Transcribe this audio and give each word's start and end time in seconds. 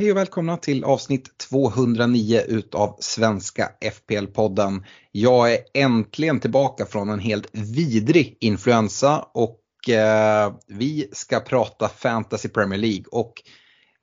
Hej 0.00 0.10
och 0.10 0.16
välkomna 0.16 0.56
till 0.56 0.84
avsnitt 0.84 1.38
209 1.50 2.40
utav 2.48 2.96
Svenska 3.00 3.70
FPL-podden. 3.80 4.84
Jag 5.12 5.52
är 5.52 5.58
äntligen 5.74 6.40
tillbaka 6.40 6.86
från 6.86 7.10
en 7.10 7.18
helt 7.18 7.48
vidrig 7.52 8.36
influensa 8.40 9.18
och 9.34 9.88
eh, 9.88 10.52
vi 10.66 11.08
ska 11.12 11.40
prata 11.40 11.88
Fantasy 11.88 12.48
Premier 12.48 12.78
League 12.78 13.04
och 13.12 13.32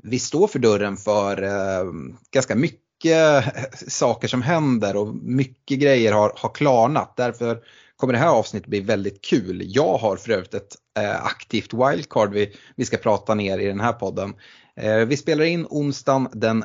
vi 0.03 0.19
står 0.19 0.47
för 0.47 0.59
dörren 0.59 0.97
för 0.97 1.43
eh, 1.43 1.91
ganska 2.31 2.55
mycket 2.55 3.43
saker 3.87 4.27
som 4.27 4.41
händer 4.41 4.95
och 4.95 5.15
mycket 5.15 5.79
grejer 5.79 6.13
har, 6.13 6.33
har 6.35 6.49
klarnat. 6.49 7.13
Därför 7.17 7.59
kommer 7.95 8.13
det 8.13 8.19
här 8.19 8.29
avsnittet 8.29 8.69
bli 8.69 8.79
väldigt 8.79 9.25
kul. 9.25 9.61
Jag 9.65 9.97
har 9.97 10.17
för 10.17 10.31
övrigt 10.31 10.53
ett 10.53 10.75
eh, 10.99 11.25
aktivt 11.25 11.73
wildcard 11.73 12.33
vi, 12.33 12.55
vi 12.75 12.85
ska 12.85 12.97
prata 12.97 13.35
ner 13.35 13.59
i 13.59 13.65
den 13.65 13.79
här 13.79 13.93
podden. 13.93 14.33
Eh, 14.77 15.05
vi 15.05 15.17
spelar 15.17 15.45
in 15.45 15.65
onsdagen 15.69 16.27
den 16.31 16.63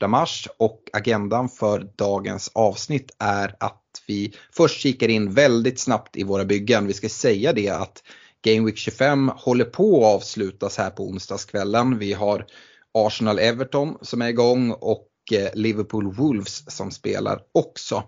1 0.00 0.10
mars 0.10 0.48
och 0.58 0.80
agendan 0.92 1.48
för 1.48 1.88
dagens 1.96 2.50
avsnitt 2.54 3.16
är 3.18 3.56
att 3.60 3.82
vi 4.06 4.32
först 4.52 4.80
kikar 4.80 5.08
in 5.08 5.34
väldigt 5.34 5.78
snabbt 5.78 6.16
i 6.16 6.22
våra 6.22 6.44
byggen. 6.44 6.86
Vi 6.86 6.92
ska 6.92 7.08
säga 7.08 7.52
det 7.52 7.68
att 7.68 8.02
Game 8.42 8.66
Week 8.66 8.76
25 8.76 9.30
håller 9.36 9.64
på 9.64 9.98
att 9.98 10.14
avslutas 10.14 10.78
här 10.78 10.90
på 10.90 11.02
onsdagskvällen. 11.02 11.98
Vi 11.98 12.12
har 12.12 12.46
Arsenal-Everton 12.94 13.98
som 14.02 14.22
är 14.22 14.28
igång 14.28 14.70
och 14.70 15.08
eh, 15.32 15.48
Liverpool 15.54 16.14
Wolves 16.14 16.76
som 16.76 16.90
spelar 16.90 17.40
också. 17.52 18.02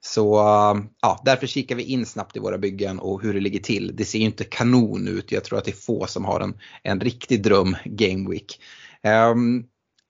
Så 0.00 0.38
eh, 0.38 0.82
ja, 1.02 1.22
därför 1.24 1.46
kikar 1.46 1.76
vi 1.76 1.82
in 1.82 2.06
snabbt 2.06 2.36
i 2.36 2.40
våra 2.40 2.58
byggen 2.58 2.98
och 2.98 3.22
hur 3.22 3.34
det 3.34 3.40
ligger 3.40 3.60
till. 3.60 3.96
Det 3.96 4.04
ser 4.04 4.18
ju 4.18 4.24
inte 4.24 4.44
kanon 4.44 5.08
ut. 5.08 5.32
Jag 5.32 5.44
tror 5.44 5.58
att 5.58 5.64
det 5.64 5.70
är 5.70 5.76
få 5.86 6.06
som 6.06 6.24
har 6.24 6.40
en, 6.40 6.58
en 6.82 7.00
riktig 7.00 7.42
dröm 7.42 7.76
Game 7.84 8.30
Week. 8.30 8.60
Ehm, 9.02 9.64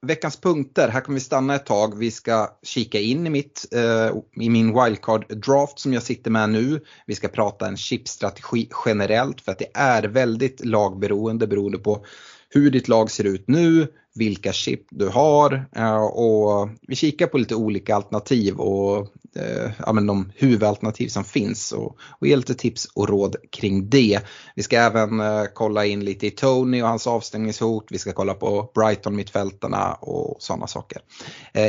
veckans 0.07 0.41
punkter, 0.41 0.89
här 0.89 1.01
kommer 1.01 1.17
vi 1.19 1.25
stanna 1.25 1.55
ett 1.55 1.67
tag. 1.67 1.99
Vi 1.99 2.11
ska 2.11 2.59
kika 2.63 3.01
in 3.01 3.27
i, 3.27 3.31
mitt, 3.31 3.67
eh, 3.73 4.17
i 4.45 4.51
min 4.51 4.83
wildcard 4.83 5.39
draft 5.39 5.79
som 5.79 5.93
jag 5.93 6.03
sitter 6.03 6.31
med 6.31 6.51
nu. 6.51 6.81
Vi 7.07 7.15
ska 7.15 7.29
prata 7.29 7.67
en 7.67 7.77
chipstrategi 7.77 8.69
generellt 8.87 9.41
för 9.41 9.53
att 9.53 9.59
det 9.59 9.71
är 9.75 10.03
väldigt 10.03 10.65
lagberoende 10.65 11.47
beroende 11.47 11.79
på 11.79 12.05
hur 12.49 12.71
ditt 12.71 12.89
lag 12.89 13.11
ser 13.11 13.25
ut 13.25 13.45
nu, 13.49 13.87
vilka 14.17 14.53
chip 14.53 14.87
du 14.91 15.09
har 15.09 15.69
eh, 15.77 16.05
och 16.05 16.69
vi 16.89 16.97
kikar 16.97 17.27
på 17.27 17.39
lite 17.39 17.55
olika 17.55 17.97
alternativ 17.97 18.57
och 18.57 18.99
eh, 19.37 19.71
ja, 19.79 19.93
men 19.93 20.07
de 20.07 20.33
huvudalternativ 20.35 21.09
som 21.09 21.25
finns 21.25 21.73
och, 21.73 21.97
och 22.21 22.27
ger 22.27 22.37
lite 22.37 22.55
tips 22.55 22.89
och 22.95 23.09
råd 23.09 23.37
kring 23.51 23.91
det. 23.91 24.21
Vi 24.57 24.63
ska 24.63 24.77
även 24.77 25.21
eh, 25.21 25.45
kolla 25.55 25.87
in 25.87 26.05
lite 26.05 26.27
i 26.27 26.31
Tony 26.31 26.83
och 26.83 26.89
hans 26.89 27.07
avstängningshot. 27.07 27.87
Vi 27.91 27.99
ska 27.99 28.13
kolla 28.13 28.35
på 28.35 28.71
Brighton 28.75 29.17
mittfältarna 29.17 29.95
och 29.95 30.37
sådana 30.39 30.67
saker. 30.67 31.03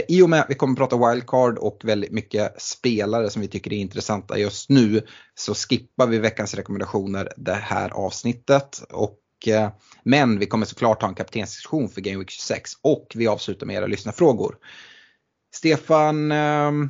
I 0.08 0.22
och 0.22 0.30
med 0.30 0.40
att 0.40 0.50
vi 0.50 0.56
kommer 0.56 0.74
att 0.74 0.78
prata 0.78 1.10
wildcard 1.10 1.58
och 1.58 1.82
väldigt 1.84 2.12
mycket 2.12 2.62
spelare 2.62 3.30
som 3.30 3.42
vi 3.42 3.48
tycker 3.48 3.74
är 3.74 3.78
intressanta 3.78 4.38
just 4.38 4.70
nu 4.70 5.02
så 5.36 5.54
skippar 5.54 6.08
vi 6.08 6.20
veckans 6.20 6.54
rekommendationer 6.54 7.30
det 7.38 7.54
här 7.54 7.90
avsnittet. 7.90 8.84
Och 8.90 9.20
men 10.04 10.40
vi 10.40 10.46
kommer 10.46 10.66
såklart 10.66 11.02
ha 11.02 11.10
en 11.10 11.16
kaptensdiskussion 11.16 11.90
för 11.90 12.02
Game 12.02 12.18
Week 12.18 12.30
26 12.30 12.72
och 12.82 13.14
vi 13.16 13.28
avslutar 13.28 13.66
med 13.66 13.76
era 13.76 13.88
lyssnarfrågor. 13.88 14.56
Stefan, 15.54 16.32
ehm, 16.32 16.90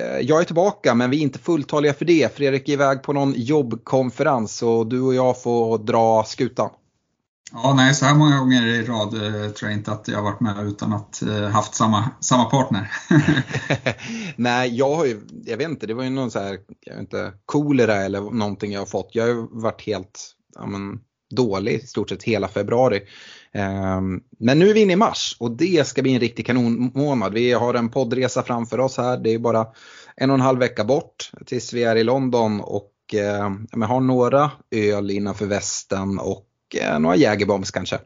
eh, 0.00 0.18
jag 0.20 0.40
är 0.40 0.44
tillbaka 0.44 0.94
men 0.94 1.10
vi 1.10 1.16
är 1.18 1.22
inte 1.22 1.38
fulltaliga 1.38 1.94
för 1.94 2.04
det. 2.04 2.36
Fredrik 2.36 2.68
är 2.68 2.72
iväg 2.72 3.02
på 3.02 3.12
någon 3.12 3.32
jobbkonferens 3.36 4.62
och 4.62 4.86
du 4.86 5.00
och 5.00 5.14
jag 5.14 5.42
får 5.42 5.78
dra 5.78 6.24
skutan. 6.24 6.70
Ja, 7.52 7.74
nej, 7.76 7.94
så 7.94 8.04
här 8.04 8.14
många 8.14 8.38
gånger 8.38 8.66
i 8.66 8.82
rad 8.82 9.14
eh, 9.14 9.50
tror 9.50 9.70
jag 9.70 9.78
inte 9.78 9.92
att 9.92 10.08
jag 10.08 10.16
har 10.16 10.22
varit 10.22 10.40
med 10.40 10.66
utan 10.66 10.92
att 10.92 11.22
eh, 11.22 11.48
haft 11.48 11.74
samma, 11.74 12.10
samma 12.20 12.44
partner. 12.44 12.90
Nej, 14.36 14.76
jag 14.76 14.96
har 14.96 15.04
ju, 15.06 15.20
jag 15.44 15.56
vet 15.56 15.68
inte, 15.68 15.86
det 15.86 15.94
var 15.94 16.04
ju 16.04 16.10
någon 16.10 16.30
så 16.30 16.38
här, 16.38 16.58
jag 16.80 16.94
vet 16.94 17.00
inte, 17.00 17.32
kolera 17.44 17.94
eller 17.94 18.20
någonting 18.20 18.72
jag 18.72 18.80
har 18.80 18.86
fått. 18.86 19.10
Jag 19.12 19.22
har 19.22 19.28
ju 19.28 19.46
varit 19.50 19.82
helt 19.82 20.36
ja, 20.54 20.66
men, 20.66 21.00
dålig 21.30 21.72
i 21.72 21.86
stort 21.86 22.08
sett 22.08 22.22
hela 22.22 22.48
februari. 22.48 23.00
Ehm, 23.52 24.20
Men 24.38 24.58
nu 24.58 24.70
är 24.70 24.74
vi 24.74 24.80
inne 24.80 24.92
i 24.92 24.96
mars 24.96 25.36
och 25.40 25.50
det 25.50 25.86
ska 25.86 26.02
bli 26.02 26.14
en 26.14 26.20
riktig 26.20 26.46
kanonmånad. 26.46 27.34
Vi 27.34 27.52
har 27.52 27.74
en 27.74 27.88
poddresa 27.88 28.42
framför 28.42 28.80
oss 28.80 28.96
här. 28.96 29.16
Det 29.16 29.34
är 29.34 29.38
bara 29.38 29.66
en 30.16 30.30
och 30.30 30.34
en 30.34 30.40
halv 30.40 30.58
vecka 30.58 30.84
bort 30.84 31.30
tills 31.46 31.72
vi 31.72 31.84
är 31.84 31.96
i 31.96 32.04
London 32.04 32.60
och 32.60 32.92
eh, 33.14 33.50
men 33.72 33.88
har 33.88 34.00
några 34.00 34.50
öl 34.70 35.10
innanför 35.10 35.46
västen 35.46 36.18
och 36.18 36.46
eh, 36.80 36.98
några 36.98 37.16
Jägerbombs 37.16 37.70
kanske. 37.70 37.98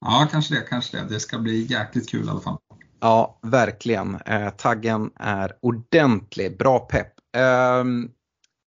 Ja, 0.00 0.28
kanske 0.30 0.54
det, 0.54 0.60
kanske 0.60 0.96
det. 0.96 1.04
Det 1.08 1.20
ska 1.20 1.38
bli 1.38 1.62
jäkligt 1.62 2.08
kul 2.08 2.26
i 2.26 2.28
alla 2.28 2.40
fall. 2.40 2.56
Ja, 3.00 3.38
verkligen. 3.42 4.14
Eh, 4.14 4.50
taggen 4.50 5.10
är 5.16 5.52
ordentlig. 5.62 6.58
Bra 6.58 6.78
pepp. 6.78 7.12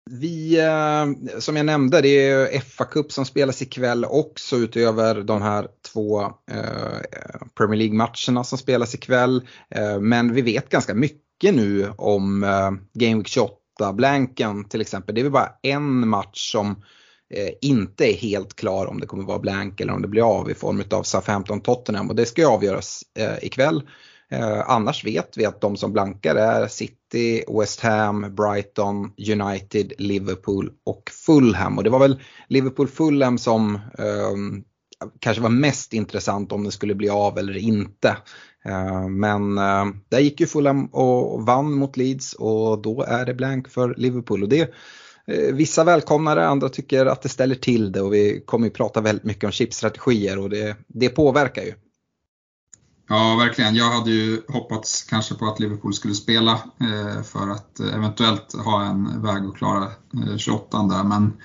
Vi, 0.10 0.60
eh, 0.60 1.40
som 1.40 1.56
jag 1.56 1.66
nämnde, 1.66 2.02
det 2.02 2.30
är 2.30 2.60
fa 2.60 2.86
Cup 2.86 3.12
som 3.12 3.26
spelas 3.26 3.62
ikväll 3.62 4.06
också 4.06 4.56
utöver 4.56 5.22
de 5.22 5.42
här 5.42 5.68
två 5.94 6.22
eh, 6.22 7.48
Premier 7.58 7.78
League-matcherna 7.78 8.44
som 8.44 8.58
spelas 8.58 8.96
ikväll. 8.96 9.48
Eh, 9.76 10.00
men 10.00 10.34
vi 10.34 10.42
vet 10.42 10.70
ganska 10.70 10.94
mycket 10.94 11.56
nu 11.56 11.94
om 11.98 12.42
Game 12.94 13.16
Week 13.16 13.28
28, 13.28 13.54
blanken 13.94 14.70
till 14.70 14.82
exempel. 14.82 15.16
Det 15.16 15.22
är 15.22 15.24
väl 15.24 15.32
bara 15.32 15.54
en 15.62 16.08
match 16.08 16.52
som 16.52 16.84
inte 17.62 18.14
är 18.14 18.18
helt 18.18 18.56
klar 18.56 18.86
om 18.86 19.00
det 19.00 19.08
kommer 19.08 19.24
vara 19.24 19.40
blank 19.40 19.82
eller 19.82 19.94
om 19.94 20.02
det 20.02 20.08
blir 20.08 20.40
av 20.40 20.52
i 20.52 20.54
form 20.54 20.84
av 20.92 21.04
Southampton-Tottenham 21.04 22.10
och 22.10 22.16
det 22.16 22.26
ska 22.26 22.42
ju 22.42 22.48
avgöras 22.48 23.04
ikväll. 23.42 23.82
Eh, 24.32 24.70
annars 24.70 25.06
vet 25.06 25.38
vi 25.38 25.46
att 25.46 25.62
de 25.62 25.78
som 25.78 25.94
blankar 25.94 26.36
är 26.36 26.68
City, 26.68 27.44
West 27.60 27.80
Ham, 27.80 28.36
Brighton, 28.36 29.14
United, 29.32 29.94
Liverpool 29.98 30.72
och 30.86 31.12
Fulham. 31.26 31.78
Och 31.78 31.84
det 31.84 31.90
var 31.90 32.00
väl 32.00 32.22
Liverpool-Fulham 32.50 33.38
som 33.38 33.76
eh, 33.76 34.64
kanske 35.20 35.44
var 35.44 35.50
mest 35.50 35.94
intressant 35.94 36.52
om 36.52 36.64
det 36.64 36.72
skulle 36.72 36.96
bli 36.96 37.10
av 37.10 37.38
eller 37.38 37.58
inte. 37.58 38.18
Eh, 38.66 39.08
men 39.08 39.58
eh, 39.58 39.86
där 40.10 40.20
gick 40.20 40.40
ju 40.40 40.46
Fulham 40.46 40.86
och 40.86 41.46
vann 41.46 41.74
mot 41.74 41.98
Leeds 41.98 42.34
och 42.34 42.82
då 42.82 43.04
är 43.04 43.26
det 43.26 43.34
blank 43.34 43.70
för 43.70 43.96
Liverpool. 43.98 44.44
Och 44.44 44.50
det 44.50 44.74
eh, 45.28 45.54
Vissa 45.54 45.84
välkomnar 45.84 46.36
det, 46.36 46.48
andra 46.48 46.70
tycker 46.70 47.06
att 47.06 47.22
det 47.22 47.30
ställer 47.30 47.56
till 47.56 47.92
det 47.92 48.02
och 48.02 48.14
vi 48.14 48.44
kommer 48.46 48.68
ju 48.68 48.74
prata 48.74 49.02
väldigt 49.02 49.26
mycket 49.26 49.44
om 49.44 49.52
chipstrategier 49.52 50.40
och 50.40 50.50
det, 50.50 50.78
det 50.88 51.10
påverkar 51.10 51.64
ju. 51.64 51.74
Ja, 53.10 53.36
verkligen. 53.40 53.76
Jag 53.76 53.92
hade 53.92 54.12
ju 54.12 54.42
hoppats 54.48 55.04
kanske 55.04 55.36
på 55.36 55.46
att 55.46 55.60
Liverpool 55.60 55.94
skulle 55.94 56.14
spela 56.14 56.52
eh, 56.54 57.24
för 57.24 57.50
att 57.50 57.80
eh, 57.80 57.96
eventuellt 57.96 58.54
ha 58.66 58.86
en 58.86 59.22
väg 59.22 59.46
att 59.46 59.56
klara 59.56 59.84
eh, 59.84 60.38
28 60.38 60.84
där. 60.84 61.04
Men 61.04 61.38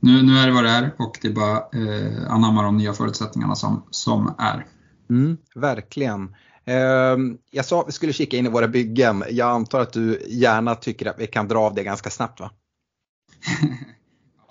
nu, 0.00 0.22
nu 0.22 0.38
är 0.38 0.46
det 0.46 0.52
vad 0.52 0.64
det 0.64 0.70
är 0.70 0.94
och 0.98 1.18
det 1.22 1.28
är 1.28 1.32
bara 1.32 1.56
eh, 1.56 2.32
anamma 2.32 2.62
de 2.62 2.76
nya 2.76 2.92
förutsättningarna 2.92 3.54
som, 3.54 3.86
som 3.90 4.34
är. 4.38 4.66
Mm, 5.10 5.36
verkligen. 5.54 6.34
Ehm, 6.64 7.38
Jag 7.50 7.64
sa 7.64 7.80
att 7.80 7.88
vi 7.88 7.92
skulle 7.92 8.12
kika 8.12 8.36
in 8.36 8.46
i 8.46 8.50
våra 8.50 8.68
byggen. 8.68 9.24
Jag 9.30 9.50
antar 9.50 9.80
att 9.80 9.92
du 9.92 10.22
gärna 10.28 10.74
tycker 10.74 11.06
att 11.06 11.18
vi 11.18 11.26
kan 11.26 11.48
dra 11.48 11.58
av 11.58 11.74
det 11.74 11.84
ganska 11.84 12.10
snabbt 12.10 12.40
va? 12.40 12.50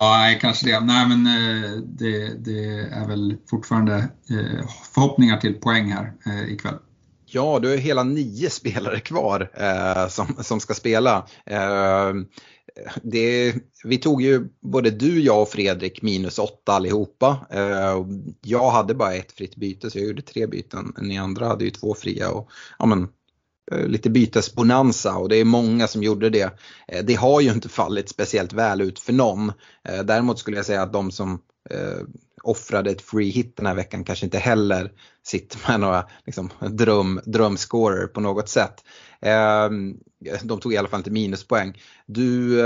Ja, 0.00 0.16
nej, 0.18 0.38
kanske 0.40 0.66
det. 0.66 0.80
Nej, 0.80 1.08
men 1.08 1.26
eh, 1.26 1.70
det, 1.76 2.44
det 2.44 2.64
är 2.92 3.08
väl 3.08 3.36
fortfarande 3.50 3.94
eh, 4.30 4.68
förhoppningar 4.94 5.36
till 5.36 5.54
poäng 5.54 5.92
här 5.92 6.12
eh, 6.26 6.52
ikväll. 6.52 6.78
Ja, 7.26 7.58
du 7.58 7.68
har 7.68 7.76
hela 7.76 8.02
nio 8.02 8.50
spelare 8.50 9.00
kvar 9.00 9.50
eh, 9.54 10.08
som, 10.08 10.26
som 10.40 10.60
ska 10.60 10.74
spela. 10.74 11.26
Eh, 11.46 12.12
det, 13.02 13.54
vi 13.84 13.98
tog 13.98 14.22
ju 14.22 14.48
både 14.60 14.90
du, 14.90 15.20
jag 15.20 15.42
och 15.42 15.48
Fredrik 15.48 16.02
minus 16.02 16.38
åtta 16.38 16.72
allihopa. 16.72 17.46
Eh, 17.50 18.06
jag 18.42 18.70
hade 18.70 18.94
bara 18.94 19.14
ett 19.14 19.32
fritt 19.32 19.56
byte 19.56 19.90
så 19.90 19.98
jag 19.98 20.06
gjorde 20.06 20.22
tre 20.22 20.46
byten. 20.46 20.92
Ni 21.00 21.18
andra 21.18 21.46
hade 21.46 21.64
ju 21.64 21.70
två 21.70 21.94
fria 21.94 22.30
och 22.30 22.50
ja, 22.78 22.86
men, 22.86 23.08
Eh, 23.72 23.86
lite 23.86 24.10
bytesbonanza 24.10 25.16
och 25.16 25.28
det 25.28 25.36
är 25.36 25.44
många 25.44 25.86
som 25.86 26.02
gjorde 26.02 26.30
det. 26.30 26.58
Eh, 26.88 27.04
det 27.04 27.14
har 27.14 27.40
ju 27.40 27.50
inte 27.50 27.68
fallit 27.68 28.08
speciellt 28.08 28.52
väl 28.52 28.80
ut 28.80 28.98
för 28.98 29.12
någon. 29.12 29.52
Eh, 29.88 30.02
däremot 30.04 30.38
skulle 30.38 30.56
jag 30.56 30.66
säga 30.66 30.82
att 30.82 30.92
de 30.92 31.10
som 31.10 31.40
offrade 32.42 32.90
ett 32.90 33.02
free 33.02 33.30
hit 33.30 33.56
den 33.56 33.66
här 33.66 33.74
veckan 33.74 34.04
kanske 34.04 34.26
inte 34.26 34.38
heller 34.38 34.92
sitter 35.26 35.58
med 35.68 35.80
några 35.80 36.04
liksom, 36.26 36.50
dröm, 36.60 37.20
drömscorer 37.24 38.06
på 38.06 38.20
något 38.20 38.48
sätt. 38.48 38.74
De 40.42 40.60
tog 40.60 40.74
i 40.74 40.76
alla 40.76 40.88
fall 40.88 41.00
inte 41.00 41.10
minuspoäng. 41.10 41.82
Du, 42.06 42.60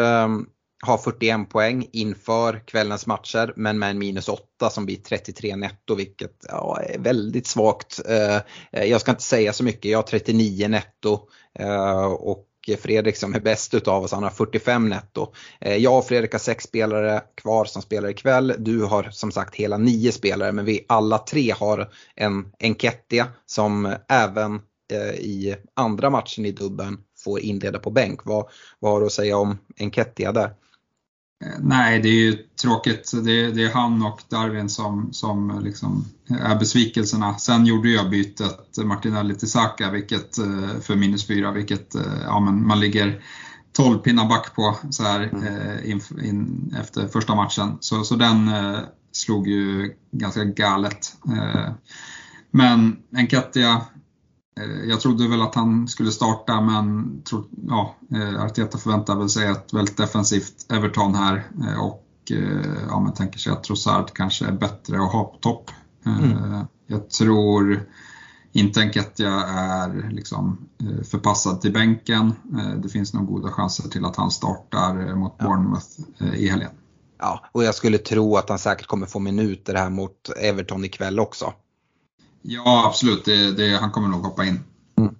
har 0.86 0.98
41 0.98 1.48
poäng 1.50 1.86
inför 1.92 2.62
kvällens 2.66 3.06
matcher 3.06 3.52
men 3.56 3.78
med 3.78 3.90
en 3.90 3.98
minus 3.98 4.28
8 4.28 4.70
som 4.70 4.86
blir 4.86 4.96
33 4.96 5.56
netto 5.56 5.94
vilket 5.94 6.46
ja, 6.48 6.80
är 6.80 6.98
väldigt 6.98 7.46
svagt. 7.46 8.00
Eh, 8.08 8.40
jag 8.88 9.00
ska 9.00 9.10
inte 9.10 9.22
säga 9.22 9.52
så 9.52 9.64
mycket, 9.64 9.90
jag 9.90 9.98
har 9.98 10.02
39 10.02 10.68
netto 10.68 11.20
eh, 11.58 12.04
och 12.04 12.48
Fredrik 12.78 13.16
som 13.16 13.34
är 13.34 13.40
bäst 13.40 13.74
utav 13.74 14.02
oss, 14.02 14.12
han 14.12 14.22
har 14.22 14.30
45 14.30 14.88
netto. 14.88 15.32
Eh, 15.60 15.76
jag 15.76 15.98
och 15.98 16.06
Fredrik 16.06 16.32
har 16.32 16.38
sex 16.38 16.64
spelare 16.64 17.22
kvar 17.34 17.64
som 17.64 17.82
spelar 17.82 18.08
ikväll. 18.08 18.54
Du 18.58 18.84
har 18.84 19.08
som 19.10 19.32
sagt 19.32 19.54
hela 19.54 19.78
nio 19.78 20.12
spelare 20.12 20.52
men 20.52 20.64
vi 20.64 20.84
alla 20.88 21.18
tre 21.18 21.50
har 21.50 21.92
en 22.14 22.52
Enketia 22.58 23.26
som 23.46 23.94
även 24.08 24.60
eh, 24.92 25.14
i 25.14 25.56
andra 25.74 26.10
matchen 26.10 26.46
i 26.46 26.52
dubben 26.52 26.98
får 27.24 27.40
inleda 27.40 27.78
på 27.78 27.90
bänk. 27.90 28.24
Vad, 28.24 28.48
vad 28.78 28.92
har 28.92 29.00
du 29.00 29.06
att 29.06 29.12
säga 29.12 29.36
om 29.36 29.58
Enketia 29.78 30.32
där? 30.32 30.54
Eh, 31.42 31.58
nej, 31.60 32.00
det 32.02 32.08
är 32.08 32.12
ju 32.12 32.38
tråkigt. 32.62 33.12
Det 33.24 33.32
är, 33.32 33.50
det 33.50 33.64
är 33.64 33.72
han 33.72 34.02
och 34.02 34.20
Darwin 34.28 34.68
som, 34.68 35.12
som 35.12 35.60
liksom 35.64 36.04
är 36.28 36.56
besvikelserna. 36.56 37.38
Sen 37.38 37.66
gjorde 37.66 37.88
jag 37.88 38.10
bytet 38.10 38.78
Martinelli 38.84 39.34
till 39.34 39.50
Saka 39.50 39.90
vilket, 39.90 40.38
eh, 40.38 40.80
för 40.80 40.96
minus 40.96 41.26
fyra, 41.26 41.50
vilket 41.50 41.94
eh, 41.94 42.22
ja, 42.24 42.40
men 42.40 42.66
man 42.66 42.80
ligger 42.80 43.22
12 43.72 43.98
pinnar 43.98 44.28
back 44.28 44.54
på 44.54 44.76
så 44.90 45.02
här, 45.02 45.20
mm. 45.32 45.84
in, 45.84 46.00
in, 46.24 46.74
efter 46.80 47.08
första 47.08 47.34
matchen. 47.34 47.76
Så, 47.80 48.04
så 48.04 48.16
den 48.16 48.50
slog 49.12 49.48
ju 49.48 49.94
ganska 50.10 50.44
galet. 50.44 51.16
Men 52.50 52.96
Enketia 53.16 53.74
Eh, 53.74 53.82
jag 54.88 55.00
trodde 55.00 55.28
väl 55.28 55.42
att 55.42 55.54
han 55.54 55.88
skulle 55.88 56.10
starta 56.10 56.60
men 56.60 57.22
tro, 57.22 57.44
ja, 57.68 57.96
eh, 58.14 58.44
Arteta 58.44 58.78
förväntar 58.78 59.16
väl 59.16 59.28
sig 59.28 59.46
ett 59.46 59.74
väldigt 59.74 59.96
defensivt 59.96 60.72
Everton 60.72 61.14
här 61.14 61.46
eh, 61.62 61.84
och 61.84 61.98
ja, 62.88 63.00
man 63.00 63.14
tänker 63.14 63.38
sig 63.38 63.52
att 63.52 63.64
Trossard 63.64 64.12
kanske 64.12 64.46
är 64.46 64.52
bättre 64.52 65.02
att 65.02 65.12
ha 65.12 65.24
på 65.24 65.36
topp. 65.36 65.70
Mm. 66.06 66.64
Jag 66.86 67.10
tror 67.10 67.86
inte 68.52 68.80
Enketia 68.80 69.32
är 69.46 70.10
liksom 70.10 70.68
förpassad 71.10 71.60
till 71.60 71.72
bänken. 71.72 72.34
Det 72.82 72.88
finns 72.88 73.14
nog 73.14 73.26
goda 73.26 73.50
chanser 73.50 73.88
till 73.88 74.04
att 74.04 74.16
han 74.16 74.30
startar 74.30 75.14
mot 75.14 75.38
Bournemouth 75.38 75.86
i 76.34 76.48
helgen. 76.48 76.70
Ja, 77.18 77.44
och 77.52 77.64
jag 77.64 77.74
skulle 77.74 77.98
tro 77.98 78.36
att 78.36 78.48
han 78.48 78.58
säkert 78.58 78.86
kommer 78.86 79.06
få 79.06 79.18
minuter 79.18 79.74
här 79.74 79.90
mot 79.90 80.28
Everton 80.36 80.84
ikväll 80.84 81.20
också. 81.20 81.52
Ja, 82.42 82.86
absolut. 82.86 83.24
Det, 83.24 83.52
det, 83.52 83.76
han 83.76 83.90
kommer 83.90 84.08
nog 84.08 84.24
hoppa 84.24 84.44
in. 84.44 84.60
Mm. 84.98 85.14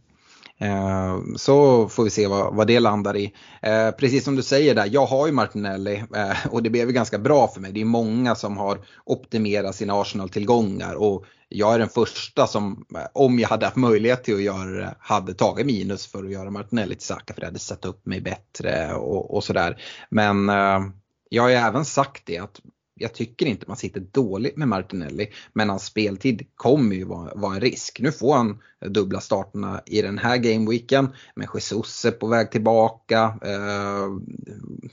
Eh, 0.59 1.37
så 1.37 1.89
får 1.89 2.05
vi 2.05 2.11
se 2.11 2.27
vad, 2.27 2.55
vad 2.55 2.67
det 2.67 2.81
landar 2.81 3.17
i. 3.17 3.33
Eh, 3.63 3.91
precis 3.91 4.25
som 4.25 4.37
du 4.37 4.43
säger 4.43 4.75
där, 4.75 4.89
jag 4.93 5.07
har 5.07 5.27
ju 5.27 5.33
Martinelli 5.33 6.05
eh, 6.17 6.47
och 6.51 6.63
det 6.63 6.71
blev 6.71 6.87
ju 6.87 6.93
ganska 6.93 7.19
bra 7.19 7.49
för 7.49 7.61
mig. 7.61 7.73
Det 7.73 7.81
är 7.81 7.85
många 7.85 8.35
som 8.35 8.57
har 8.57 8.79
optimerat 9.05 9.75
sina 9.75 10.01
Arsenal-tillgångar 10.01 10.95
och 10.95 11.25
jag 11.49 11.75
är 11.75 11.79
den 11.79 11.89
första 11.89 12.47
som, 12.47 12.85
eh, 12.95 13.01
om 13.13 13.39
jag 13.39 13.49
hade 13.49 13.67
haft 13.67 13.77
möjlighet 13.77 14.25
till 14.25 14.35
att 14.35 14.43
göra 14.43 14.71
det, 14.71 14.95
hade 14.99 15.35
tagit 15.35 15.67
minus 15.67 16.07
för 16.07 16.25
att 16.25 16.33
göra 16.33 16.51
Martinelli 16.51 16.95
till 16.95 17.07
Saka 17.07 17.35
för 17.35 17.41
det 17.41 17.47
hade 17.47 17.59
satt 17.59 17.85
upp 17.85 18.07
mig 18.07 18.21
bättre 18.21 18.95
och, 18.95 19.35
och 19.35 19.45
sådär. 19.45 19.83
Men 20.11 20.49
eh, 20.49 20.81
jag 21.29 21.43
har 21.43 21.51
ju 21.51 21.57
även 21.57 21.85
sagt 21.85 22.23
det 22.27 22.39
att 22.39 22.61
jag 23.03 23.15
tycker 23.15 23.47
inte 23.47 23.65
man 23.69 23.77
sitter 23.77 24.01
dåligt 24.01 24.57
med 24.57 24.69
Martinelli. 24.69 25.29
Men 25.53 25.69
hans 25.69 25.85
speltid 25.85 26.47
kommer 26.55 26.97
ju 26.97 27.05
vara, 27.05 27.35
vara 27.35 27.55
en 27.55 27.61
risk. 27.61 28.01
Nu 28.01 28.13
får 28.13 28.35
han 28.35 28.59
dubbla 28.87 29.21
starterna 29.21 29.83
i 29.87 30.03
den 30.03 30.19
här 30.19 30.37
gameweeken. 30.37 31.09
Men 31.35 31.49
Jesus 31.55 32.05
är 32.05 32.11
på 32.11 32.27
väg 32.27 32.51
tillbaka. 32.51 33.39
Eh, 33.43 34.07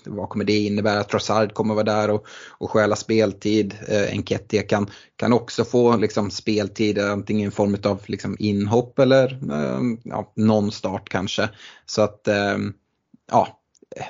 vad 0.05 0.29
kommer 0.29 0.45
det 0.45 0.57
innebära? 0.57 1.03
Trossard 1.03 1.53
kommer 1.53 1.73
vara 1.73 1.83
där 1.83 2.09
och, 2.09 2.27
och 2.49 2.71
stjäla 2.71 2.95
speltid. 2.95 3.75
Eh, 3.87 4.11
Enketia 4.11 4.61
kan, 4.61 4.89
kan 5.15 5.33
också 5.33 5.63
få 5.63 5.97
liksom, 5.97 6.31
speltid 6.31 6.99
antingen 6.99 7.47
i 7.47 7.51
form 7.51 7.77
av 7.83 8.01
liksom, 8.05 8.35
inhopp 8.39 8.99
eller 8.99 9.39
eh, 9.51 9.81
ja, 10.03 10.33
någon 10.35 10.71
start 10.71 11.09
kanske. 11.09 11.49
Så 11.85 12.01
att 12.01 12.27
eh, 12.27 12.57
ja, 13.31 13.58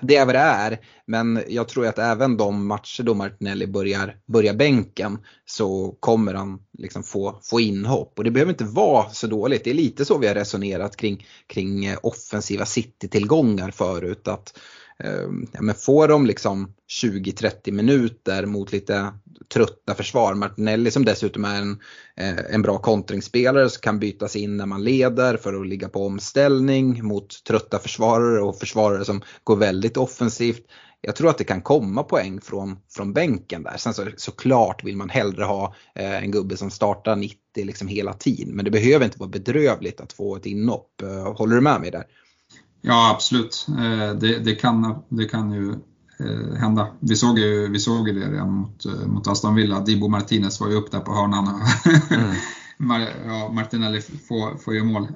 det 0.01 0.15
är 0.15 0.25
vad 0.25 0.36
det 0.36 0.39
är. 0.39 0.80
Men 1.06 1.44
jag 1.47 1.68
tror 1.68 1.88
att 1.88 2.00
även 2.00 2.38
de 2.38 2.68
matcher 2.68 3.03
då 3.03 3.13
Martinelli 3.13 3.68
börjar, 3.68 4.15
börjar 4.25 4.53
bänken 4.53 5.18
så 5.45 5.97
kommer 6.00 6.33
han 6.33 6.59
liksom 6.77 7.03
få, 7.03 7.39
få 7.44 7.59
inhopp. 7.59 8.13
Och 8.18 8.24
det 8.24 8.31
behöver 8.31 8.51
inte 8.51 8.63
vara 8.63 9.09
så 9.09 9.27
dåligt. 9.27 9.63
Det 9.63 9.69
är 9.69 9.74
lite 9.74 10.06
så 10.06 10.18
vi 10.18 10.27
har 10.27 10.36
resonerat 10.36 10.95
kring, 10.95 11.27
kring 11.47 11.86
eh, 11.86 11.97
offensiva 12.03 12.65
City-tillgångar 12.65 13.71
förut. 13.71 14.27
Att 14.27 14.57
eh, 15.03 15.27
ja, 15.51 15.62
men 15.62 15.75
får 15.75 16.07
de 16.07 16.25
liksom 16.25 16.74
20-30 17.03 17.71
minuter 17.71 18.45
mot 18.45 18.71
lite 18.71 19.13
trötta 19.54 19.96
försvar, 19.96 20.34
Martinelli 20.34 20.92
som 20.92 21.06
dessutom 21.06 21.46
är 21.46 21.56
en, 21.56 21.80
eh, 22.16 22.54
en 22.54 22.62
bra 22.62 22.78
kontringsspelare 22.78 23.69
som 23.69 23.81
kan 23.81 24.00
bytas 24.00 24.36
in 24.36 24.57
när 24.57 24.66
man 24.66 24.84
leder 24.84 25.38
för 25.38 25.62
att 25.62 25.68
ligga 25.68 25.90
på 25.90 26.06
omställning 26.06 27.04
mot 27.04 27.44
trötta 27.44 27.80
försvarare 27.80 28.42
och 28.42 28.60
försvarare 28.60 29.06
som 29.06 29.22
går 29.44 29.56
väldigt 29.56 29.98
offensivt. 29.98 30.66
Jag 31.01 31.16
tror 31.16 31.30
att 31.30 31.38
det 31.38 31.44
kan 31.44 31.62
komma 31.62 32.04
poäng 32.04 32.42
från, 32.42 32.78
från 32.90 33.13
bänken 33.13 33.63
där. 33.63 33.78
Sen 33.78 33.94
så, 33.94 34.06
såklart 34.18 34.84
vill 34.84 34.98
man 34.98 35.10
hellre 35.10 35.44
ha 35.44 35.75
eh, 35.96 36.24
en 36.24 36.31
gubbe 36.31 36.57
som 36.57 36.72
startar 36.72 37.16
90 37.16 37.38
liksom 37.56 37.88
hela 37.88 38.13
tiden. 38.13 38.56
Men 38.56 38.66
det 38.66 38.72
behöver 38.72 39.06
inte 39.06 39.19
vara 39.19 39.30
bedrövligt 39.30 40.01
att 40.01 40.13
få 40.13 40.36
ett 40.36 40.46
inhopp. 40.46 41.01
Eh, 41.01 41.34
håller 41.34 41.56
du 41.56 41.62
med 41.62 41.81
mig 41.81 41.92
där? 41.92 42.04
Ja, 42.81 43.12
absolut. 43.16 43.66
Eh, 43.69 44.13
det, 44.13 44.40
det, 44.40 44.56
kan, 44.56 45.04
det 45.10 45.25
kan 45.25 45.51
ju 45.51 45.75
hända. 46.57 46.88
Vi 47.00 47.16
såg 47.16 47.39
ju, 47.39 47.68
vi 47.68 47.80
såg 47.80 48.07
ju 48.07 48.19
det 48.19 48.31
redan 48.31 48.51
mot, 48.51 48.86
eh, 48.86 49.07
mot 49.07 49.27
Aston 49.27 49.56
Villa. 49.56 49.80
Dibo 49.80 50.07
Martinez 50.07 50.60
var 50.60 50.69
ju 50.69 50.75
upp 50.75 50.92
där 50.92 51.00
på 51.00 51.13
hörnan. 51.13 51.62
Mm. 52.81 53.01
ja, 53.25 53.51
Martinelli 53.54 54.01
får, 54.01 54.57
får 54.57 54.74
ju 54.74 54.83
mål. 54.83 55.07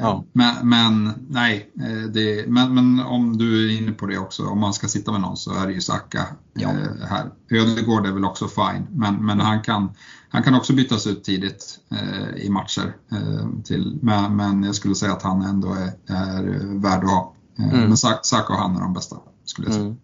Ja. 0.00 0.24
Men, 0.32 0.68
men, 0.68 1.12
nej, 1.28 1.70
det, 2.12 2.48
men, 2.48 2.74
men, 2.74 3.00
om 3.00 3.38
du 3.38 3.66
är 3.66 3.80
inne 3.80 3.92
på 3.92 4.06
det 4.06 4.18
också, 4.18 4.46
om 4.46 4.58
man 4.58 4.72
ska 4.72 4.88
sitta 4.88 5.12
med 5.12 5.20
någon 5.20 5.36
så 5.36 5.54
är 5.54 5.66
det 5.66 5.72
ju 5.72 5.80
Saka 5.80 6.26
ja. 6.54 6.70
här. 7.08 7.30
Ödegård 7.50 8.06
är 8.06 8.12
väl 8.12 8.24
också 8.24 8.48
fine, 8.48 8.86
men, 8.90 9.26
men 9.26 9.40
han, 9.40 9.62
kan, 9.62 9.90
han 10.32 10.42
kan 10.42 10.54
också 10.54 10.72
bytas 10.72 11.06
ut 11.06 11.24
tidigt 11.24 11.78
eh, 11.90 12.44
i 12.44 12.50
matcher. 12.50 12.96
Eh, 13.12 13.48
till, 13.64 13.98
men, 14.02 14.36
men 14.36 14.62
jag 14.62 14.74
skulle 14.74 14.94
säga 14.94 15.12
att 15.12 15.22
han 15.22 15.42
ändå 15.42 15.68
är, 15.74 16.14
är 16.14 16.42
värd 16.80 17.04
att 17.04 17.10
ha. 17.10 17.34
Eh, 17.58 17.74
mm. 17.74 17.88
Men 17.88 17.96
Saka 17.96 18.52
och 18.52 18.58
han 18.58 18.76
är 18.76 18.80
de 18.80 18.94
bästa, 18.94 19.16
skulle 19.44 19.68
jag 19.68 19.74
säga. 19.74 19.86
Mm. 19.86 19.98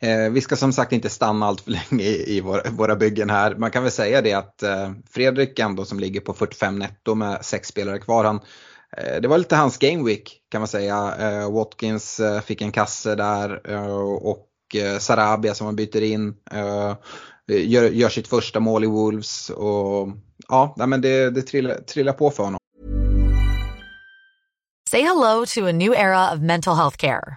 Eh, 0.00 0.30
vi 0.30 0.40
ska 0.40 0.56
som 0.56 0.72
sagt 0.72 0.92
inte 0.92 1.10
stanna 1.10 1.46
allt 1.46 1.60
för 1.60 1.70
länge 1.70 2.04
i, 2.04 2.36
i 2.36 2.40
våra, 2.40 2.70
våra, 2.70 2.96
byggen 2.96 3.30
här. 3.30 3.54
Man 3.54 3.70
kan 3.70 3.82
väl 3.82 3.92
säga 3.92 4.22
det 4.22 4.32
att 4.32 4.62
eh, 4.62 4.92
Fredrik 5.10 5.58
ändå 5.58 5.84
som 5.84 6.00
ligger 6.00 6.20
på 6.20 6.34
45 6.34 6.78
netto 6.78 7.14
med 7.14 7.44
sex 7.44 7.68
spelare 7.68 7.98
kvar. 7.98 8.24
Han, 8.24 8.40
eh, 8.96 9.20
det 9.20 9.28
var 9.28 9.38
lite 9.38 9.56
hans 9.56 9.78
game 9.78 10.04
week 10.04 10.40
kan 10.50 10.60
man 10.60 10.68
säga. 10.68 11.14
Eh, 11.18 11.52
Watkins 11.52 12.20
eh, 12.20 12.40
fick 12.40 12.62
en 12.62 12.72
kasse 12.72 13.14
där 13.14 13.60
eh, 13.64 14.00
och 14.06 14.48
eh, 14.74 14.98
Sarabia 14.98 15.54
som 15.54 15.64
man 15.64 15.76
byter 15.76 16.02
in. 16.02 16.34
Eh, 16.50 16.90
eh, 17.50 17.68
gör, 17.70 17.90
gör, 17.90 18.08
sitt 18.08 18.28
första 18.28 18.60
mål 18.60 18.84
i 18.84 18.86
Wolves 18.86 19.50
och 19.50 20.08
ja, 20.48 20.74
men 20.76 21.00
det, 21.00 21.30
det 21.30 21.42
trillar, 21.42 21.74
trillar 21.74 22.12
på 22.12 22.30
för 22.30 22.44
honom. 22.44 22.58
Say 24.90 25.02
hello 25.02 25.46
to 25.46 25.66
a 25.66 25.72
new 25.72 25.92
era 25.92 26.32
of 26.34 26.40
mental 26.40 26.76
health 26.76 26.96
care. 26.96 27.36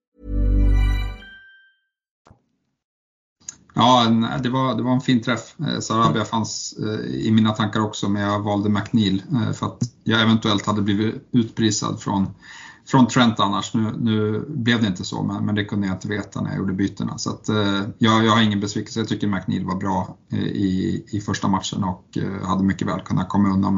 Ja, 3.73 4.07
det 4.43 4.49
var, 4.49 4.75
det 4.75 4.83
var 4.83 4.91
en 4.91 5.01
fin 5.01 5.21
träff. 5.21 5.55
Eh, 5.59 5.79
Sarabia 5.79 6.25
fanns 6.25 6.73
eh, 6.73 7.05
i 7.05 7.31
mina 7.31 7.51
tankar 7.51 7.79
också, 7.79 8.09
men 8.09 8.21
jag 8.21 8.39
valde 8.39 8.69
McNeil 8.69 9.23
eh, 9.31 9.53
för 9.53 9.65
att 9.65 9.79
jag 10.03 10.21
eventuellt 10.21 10.65
hade 10.65 10.81
blivit 10.81 11.29
utprisad 11.31 11.99
från, 11.99 12.27
från 12.91 13.07
Trent 13.07 13.39
annars. 13.39 13.73
Nu, 13.73 13.93
nu 13.99 14.45
blev 14.47 14.81
det 14.81 14.87
inte 14.87 15.03
så, 15.03 15.23
men, 15.23 15.45
men 15.45 15.55
det 15.55 15.65
kunde 15.65 15.87
jag 15.87 15.95
inte 15.95 16.07
veta 16.07 16.41
när 16.41 16.49
jag 16.49 16.57
gjorde 16.57 16.73
bytena. 16.73 17.17
Så 17.17 17.29
att, 17.29 17.49
eh, 17.49 17.81
jag, 17.97 18.25
jag 18.25 18.31
har 18.31 18.41
ingen 18.41 18.59
besvikelse. 18.59 18.99
Jag 18.99 19.07
tycker 19.07 19.27
McNeil 19.27 19.65
var 19.65 19.75
bra 19.75 20.17
eh, 20.31 20.39
i, 20.39 21.03
i 21.11 21.21
första 21.21 21.47
matchen 21.47 21.83
och 21.83 22.17
eh, 22.17 22.47
hade 22.47 22.63
mycket 22.63 22.87
väl 22.87 23.01
kunnat 23.01 23.29
komma 23.29 23.49
undan. 23.49 23.75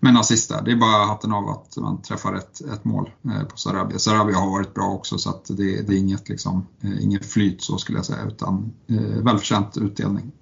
med 0.00 0.10
en 0.10 0.16
assist 0.16 0.48
där. 0.48 0.62
Det 0.62 0.72
är 0.72 0.76
bara 0.76 1.06
hatten 1.06 1.32
av 1.32 1.48
att 1.48 1.76
man 1.76 2.02
träffar 2.02 2.34
ett, 2.34 2.60
ett 2.60 2.84
mål 2.84 3.10
eh, 3.24 3.42
på 3.42 3.56
Sarabia. 3.56 3.98
Sarabia 3.98 4.36
har 4.36 4.50
varit 4.50 4.74
bra 4.74 4.88
också 4.90 5.18
så 5.18 5.30
att 5.30 5.44
det, 5.44 5.86
det 5.86 5.94
är 5.94 5.98
inget, 5.98 6.28
liksom, 6.28 6.66
eh, 6.80 7.04
inget 7.04 7.26
flyt 7.26 7.62
så 7.62 7.78
skulle 7.78 7.98
jag 7.98 8.06
säga 8.06 8.24
utan 8.26 8.72
eh, 8.86 9.22
välförtjänt 9.22 9.76
utdelning. 9.76 10.32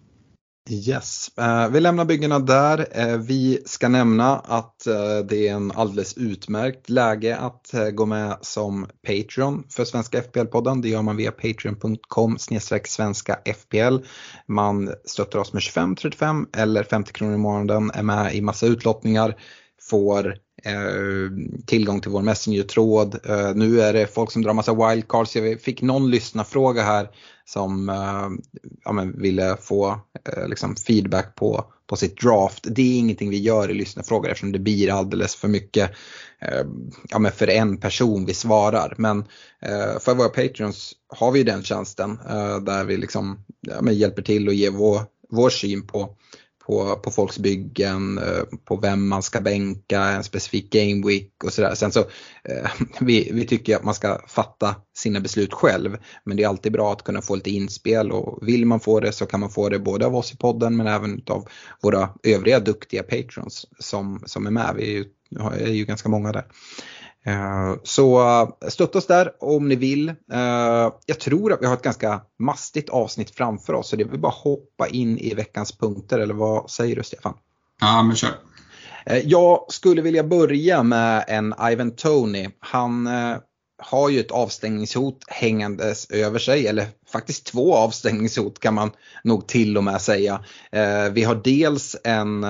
Yes, 0.70 1.30
eh, 1.38 1.68
vi 1.68 1.80
lämnar 1.80 2.04
byggena 2.04 2.38
där. 2.38 2.86
Eh, 2.92 3.18
vi 3.18 3.62
ska 3.66 3.88
nämna 3.88 4.36
att 4.36 4.86
eh, 4.86 5.18
det 5.28 5.48
är 5.48 5.52
en 5.52 5.72
alldeles 5.72 6.16
utmärkt 6.16 6.90
läge 6.90 7.36
att 7.36 7.74
gå 7.92 8.06
med 8.06 8.38
som 8.40 8.86
Patreon 9.06 9.64
för 9.70 9.84
Svenska 9.84 10.20
FPL-podden. 10.20 10.82
Det 10.82 10.88
gör 10.88 11.02
man 11.02 11.16
via 11.16 11.32
patreon.com 11.32 12.38
svenska 12.84 13.38
FPL. 13.44 13.96
Man 14.46 14.92
stöttar 15.04 15.38
oss 15.38 15.52
med 15.52 15.62
25, 15.62 15.96
35 15.96 16.46
eller 16.56 16.82
50 16.82 17.12
kronor 17.12 17.34
i 17.34 17.38
månaden, 17.38 17.90
är 17.94 18.02
med 18.02 18.34
i 18.34 18.40
massa 18.40 18.66
utlottningar, 18.66 19.36
får 19.90 20.36
tillgång 21.66 22.00
till 22.00 22.10
vår 22.10 22.22
Messenger-tråd. 22.22 23.20
Nu 23.54 23.80
är 23.80 23.92
det 23.92 24.14
folk 24.14 24.32
som 24.32 24.42
drar 24.42 24.54
massa 24.54 24.74
wildcards. 24.74 25.36
Jag 25.36 25.60
fick 25.60 25.82
någon 25.82 26.10
lyssnarfråga 26.10 26.82
här 26.82 27.08
som 27.46 27.88
eh, 27.88 28.28
ja, 28.84 28.92
men 28.92 29.20
ville 29.20 29.56
få 29.60 30.00
eh, 30.28 30.48
liksom 30.48 30.76
feedback 30.76 31.34
på, 31.34 31.64
på 31.86 31.96
sitt 31.96 32.20
draft. 32.20 32.66
Det 32.70 32.82
är 32.82 32.98
ingenting 32.98 33.30
vi 33.30 33.38
gör 33.38 33.70
i 33.70 33.74
lyssnarfrågor 33.74 34.28
eftersom 34.28 34.52
det 34.52 34.58
blir 34.58 34.90
alldeles 34.90 35.34
för 35.34 35.48
mycket 35.48 35.90
eh, 36.40 36.66
ja, 37.08 37.18
men 37.18 37.32
för 37.32 37.48
en 37.48 37.80
person 37.80 38.26
vi 38.26 38.34
svarar. 38.34 38.94
Men 38.98 39.18
eh, 39.60 39.98
för 40.00 40.14
våra 40.14 40.28
patreons 40.28 40.92
har 41.08 41.32
vi 41.32 41.42
den 41.42 41.62
tjänsten 41.62 42.18
där 42.60 42.84
vi 42.84 42.96
liksom, 42.96 43.44
ja, 43.60 43.92
hjälper 43.92 44.22
till 44.22 44.48
och 44.48 44.54
ger 44.54 44.70
vår, 44.70 45.00
vår 45.30 45.50
syn 45.50 45.86
på 45.86 46.16
på, 46.66 46.96
på 46.96 47.10
folks 47.10 47.38
byggen, 47.38 48.18
eh, 48.18 48.42
på 48.64 48.76
vem 48.76 49.08
man 49.08 49.22
ska 49.22 49.40
bänka, 49.40 50.00
en 50.00 50.24
specifik 50.24 50.72
game 50.72 51.06
week 51.06 51.44
och 51.44 51.52
sådär. 51.52 51.74
Sen 51.74 51.92
så, 51.92 52.00
eh, 52.00 52.70
vi, 53.00 53.30
vi 53.32 53.46
tycker 53.46 53.76
att 53.76 53.84
man 53.84 53.94
ska 53.94 54.20
fatta 54.28 54.74
sina 54.96 55.20
beslut 55.20 55.52
själv. 55.52 55.96
Men 56.24 56.36
det 56.36 56.42
är 56.42 56.48
alltid 56.48 56.72
bra 56.72 56.92
att 56.92 57.04
kunna 57.04 57.22
få 57.22 57.34
lite 57.34 57.50
inspel 57.50 58.12
och 58.12 58.48
vill 58.48 58.66
man 58.66 58.80
få 58.80 59.00
det 59.00 59.12
så 59.12 59.26
kan 59.26 59.40
man 59.40 59.50
få 59.50 59.68
det 59.68 59.78
både 59.78 60.06
av 60.06 60.16
oss 60.16 60.32
i 60.32 60.36
podden 60.36 60.76
men 60.76 60.86
även 60.86 61.22
av 61.26 61.48
våra 61.82 62.10
övriga 62.22 62.60
duktiga 62.60 63.02
patrons 63.02 63.66
som, 63.78 64.22
som 64.26 64.46
är 64.46 64.50
med. 64.50 64.74
Vi 64.76 64.82
är 64.82 64.92
ju, 64.92 65.04
är 65.60 65.72
ju 65.72 65.84
ganska 65.84 66.08
många 66.08 66.32
där. 66.32 66.44
Eh, 67.26 67.74
så 67.82 68.56
stötta 68.68 68.98
oss 68.98 69.06
där 69.06 69.32
om 69.40 69.68
ni 69.68 69.76
vill. 69.76 70.08
Eh, 70.08 70.92
jag 71.06 71.20
tror 71.20 71.52
att 71.52 71.62
vi 71.62 71.66
har 71.66 71.74
ett 71.74 71.82
ganska 71.82 72.20
mastigt 72.38 72.88
avsnitt 72.88 73.30
framför 73.30 73.72
oss 73.72 73.88
så 73.88 73.96
det 73.96 74.04
vill 74.04 74.20
bara 74.20 74.32
hoppa 74.32 74.88
in 74.88 75.18
i 75.18 75.34
veckans 75.34 75.78
punkter 75.78 76.18
eller 76.18 76.34
vad 76.34 76.70
säger 76.70 76.96
du 76.96 77.02
Stefan? 77.02 77.34
Ja 77.80 78.02
men 78.02 78.16
kör. 78.16 78.30
Eh, 79.06 79.18
jag 79.18 79.66
skulle 79.68 80.02
vilja 80.02 80.24
börja 80.24 80.82
med 80.82 81.24
en 81.28 81.54
Ivan 81.70 81.90
Tony. 81.90 82.48
Han 82.60 83.08
har 83.82 84.08
ju 84.08 84.20
ett 84.20 84.30
avstängningshot 84.30 85.18
hängandes 85.28 86.10
över 86.10 86.38
sig, 86.38 86.66
eller 86.66 86.86
faktiskt 87.12 87.46
två 87.46 87.76
avstängningshot 87.76 88.58
kan 88.58 88.74
man 88.74 88.90
nog 89.24 89.46
till 89.46 89.76
och 89.76 89.84
med 89.84 90.02
säga. 90.02 90.44
Vi 91.12 91.22
har 91.24 91.40
dels 91.44 91.96
en 92.04 92.46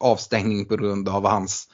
avstängning 0.00 0.66
på 0.66 0.76
grund 0.76 1.08
av 1.08 1.26
hans 1.26 1.68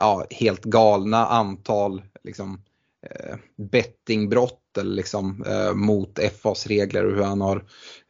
ja, 0.00 0.26
helt 0.30 0.64
galna 0.64 1.26
antal 1.26 2.02
liksom, 2.24 2.62
eh, 3.06 3.36
bettingbrott 3.56 4.78
eller 4.78 4.94
liksom, 4.94 5.44
eh, 5.46 5.74
mot 5.74 6.18
FAs 6.42 6.66
regler 6.66 7.04
och 7.04 7.16
hur 7.16 7.22
han 7.22 7.40
har 7.40 7.64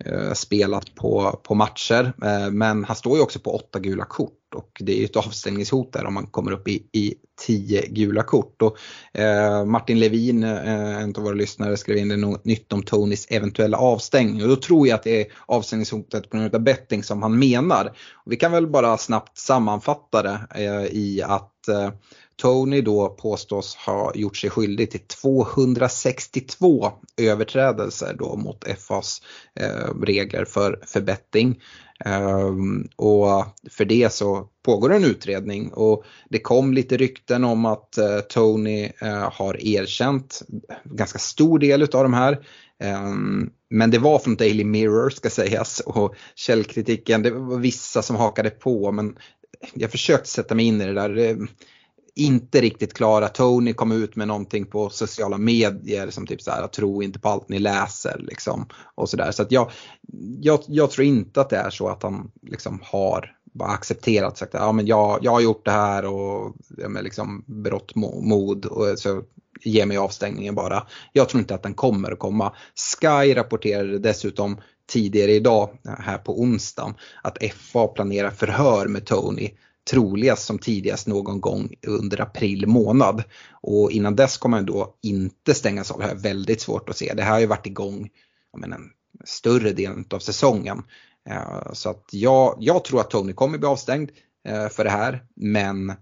eh, 0.05 0.33
spelat 0.33 0.95
på, 0.95 1.41
på 1.43 1.55
matcher. 1.55 2.13
Eh, 2.25 2.51
men 2.51 2.85
han 2.85 2.97
står 2.97 3.17
ju 3.17 3.23
också 3.23 3.39
på 3.41 3.55
åtta 3.55 3.79
gula 3.79 4.05
kort 4.05 4.33
och 4.55 4.71
det 4.81 4.93
är 4.93 4.97
ju 4.97 5.05
ett 5.05 5.17
avstängningshot 5.17 5.93
där 5.93 6.07
om 6.07 6.15
man 6.15 6.27
kommer 6.27 6.53
upp 6.53 6.69
i, 6.69 6.89
i 6.93 7.15
tio 7.47 7.87
gula 7.87 8.23
kort. 8.23 8.63
Och, 8.63 8.79
eh, 9.21 9.65
Martin 9.65 9.99
Levin, 9.99 10.45
eh, 10.45 11.03
en 11.03 11.15
av 11.17 11.23
våra 11.23 11.35
lyssnare, 11.35 11.77
skrev 11.77 11.97
in 11.97 12.09
något 12.09 12.45
nytt 12.45 12.73
om 12.73 12.83
Tonys 12.83 13.27
eventuella 13.31 13.79
avstängning 13.79 14.43
och 14.43 14.49
då 14.49 14.57
tror 14.57 14.89
jag 14.89 14.95
att 14.95 15.03
det 15.03 15.21
är 15.21 15.27
avstängningshotet 15.47 16.31
på 16.31 16.37
grund 16.37 16.55
av 16.55 16.61
betting 16.61 17.03
som 17.03 17.23
han 17.23 17.39
menar. 17.39 17.87
Och 18.15 18.33
vi 18.33 18.37
kan 18.37 18.53
väl 18.53 18.67
bara 18.67 18.99
snabbt 18.99 19.39
sammanfatta 19.39 20.23
det 20.23 20.47
eh, 20.55 20.85
i 20.85 21.23
att 21.23 21.55
Eh, 21.69 21.91
Tony 22.37 22.81
då 22.81 23.09
påstås 23.09 23.77
ha 23.77 24.13
gjort 24.15 24.37
sig 24.37 24.51
skyldig 24.51 24.91
till 24.91 25.01
262 25.01 26.93
överträdelser 27.17 28.17
då 28.19 28.37
mot 28.37 28.65
FAs 28.79 29.23
eh, 29.61 29.95
regler 30.03 30.45
för, 30.45 30.81
för 30.87 31.01
betting. 31.01 31.61
Ehm, 32.05 32.89
och 32.97 33.45
för 33.71 33.85
det 33.85 34.13
så 34.13 34.49
pågår 34.65 34.93
en 34.93 35.05
utredning 35.05 35.73
och 35.73 36.05
det 36.29 36.39
kom 36.39 36.73
lite 36.73 36.97
rykten 36.97 37.45
om 37.45 37.65
att 37.65 37.99
eh, 37.99 38.19
Tony 38.19 38.91
eh, 39.01 39.33
har 39.33 39.67
erkänt 39.67 40.43
ganska 40.85 41.19
stor 41.19 41.59
del 41.59 41.83
av 41.83 41.89
de 41.89 42.15
här. 42.15 42.39
Ehm, 42.83 43.51
men 43.71 43.91
det 43.91 43.99
var 43.99 44.19
från 44.19 44.37
Daily 44.37 44.65
Mirror 44.65 45.11
ska 45.11 45.31
sägas 45.31 45.81
och 45.81 46.15
källkritiken, 46.35 47.23
det 47.23 47.31
var 47.31 47.59
vissa 47.59 48.03
som 48.03 48.17
hakade 48.17 48.51
på 48.51 48.93
men 48.93 49.17
jag 49.75 49.91
försökte 49.91 50.29
sätta 50.29 50.55
mig 50.55 50.65
in 50.65 50.81
i 50.81 50.87
det 50.87 50.93
där 50.93 51.19
eh, 51.19 51.37
inte 52.15 52.61
riktigt 52.61 52.95
klara. 52.95 53.29
Tony 53.29 53.73
kom 53.73 53.93
ut 53.93 54.17
med 54.17 54.29
någonting 54.29 54.67
på 54.67 54.91
sociala 54.91 55.39
medier 55.39 56.11
som 56.11 56.27
typ 56.27 56.43
så 56.43 56.51
här, 56.51 56.67
tro 56.67 57.03
inte 57.03 57.19
på 57.19 57.29
allt 57.29 57.49
ni 57.49 57.59
läser 57.59 58.19
liksom. 58.19 58.67
Och 58.95 59.09
sådär. 59.09 59.31
Så 59.31 59.43
att 59.43 59.53
jag, 59.53 59.71
jag, 60.41 60.61
jag 60.67 60.91
tror 60.91 61.07
inte 61.07 61.41
att 61.41 61.51
det 61.51 61.57
är 61.57 61.71
så 61.71 61.89
att 61.89 62.03
han 62.03 62.31
liksom 62.43 62.81
har 62.83 63.35
bara 63.53 63.71
accepterat 63.71 64.39
sagt 64.39 64.55
att 64.55 64.61
ja, 64.61 64.73
men 64.73 64.87
jag, 64.87 65.19
jag 65.23 65.33
har 65.33 65.41
gjort 65.41 65.65
det 65.65 65.71
här 65.71 66.05
och 66.05 66.57
ja, 66.77 66.89
men 66.89 67.05
liksom 67.05 67.45
brott 67.47 67.95
mod 67.95 68.67
och 68.67 68.99
så 68.99 69.23
ge 69.61 69.87
mig 69.87 69.97
avstängningen 69.97 70.55
bara. 70.55 70.87
Jag 71.13 71.29
tror 71.29 71.41
inte 71.41 71.55
att 71.55 71.63
den 71.63 71.75
kommer 71.75 72.13
att 72.13 72.19
komma. 72.19 72.53
Sky 73.01 73.35
rapporterade 73.35 73.99
dessutom 73.99 74.61
tidigare 74.89 75.33
idag 75.33 75.71
här 75.99 76.19
på 76.19 76.41
onsdagen 76.41 76.95
att 77.23 77.39
FA 77.55 77.87
planerar 77.87 78.31
förhör 78.31 78.87
med 78.87 79.07
Tony 79.07 79.51
troligast 79.91 80.45
som 80.45 80.59
tidigast 80.59 81.07
någon 81.07 81.41
gång 81.41 81.75
under 81.87 82.21
april 82.21 82.67
månad. 82.67 83.23
Och 83.51 83.91
innan 83.91 84.17
dess 84.17 84.37
kommer 84.37 84.57
han 84.57 84.67
då 84.67 84.95
inte 85.03 85.55
stängas 85.55 85.91
av. 85.91 85.99
Det 85.99 86.05
här 86.05 86.13
är 86.13 86.19
väldigt 86.19 86.61
svårt 86.61 86.89
att 86.89 86.97
se. 86.97 87.15
Det 87.15 87.23
här 87.23 87.33
har 87.33 87.41
ju 87.41 87.47
varit 87.47 87.67
igång 87.67 88.09
jag 88.57 88.91
större 89.25 89.73
delen 89.73 90.05
av 90.11 90.19
säsongen. 90.19 90.83
Eh, 91.31 91.73
så 91.73 91.91
att 91.91 92.09
jag, 92.11 92.57
jag 92.61 92.85
tror 92.85 93.01
att 93.01 93.11
Tony 93.11 93.33
kommer 93.33 93.59
bli 93.59 93.69
avstängd 93.69 94.11
eh, 94.49 94.69
för 94.69 94.85
det 94.85 94.91
här 94.91 95.25
men 95.35 95.93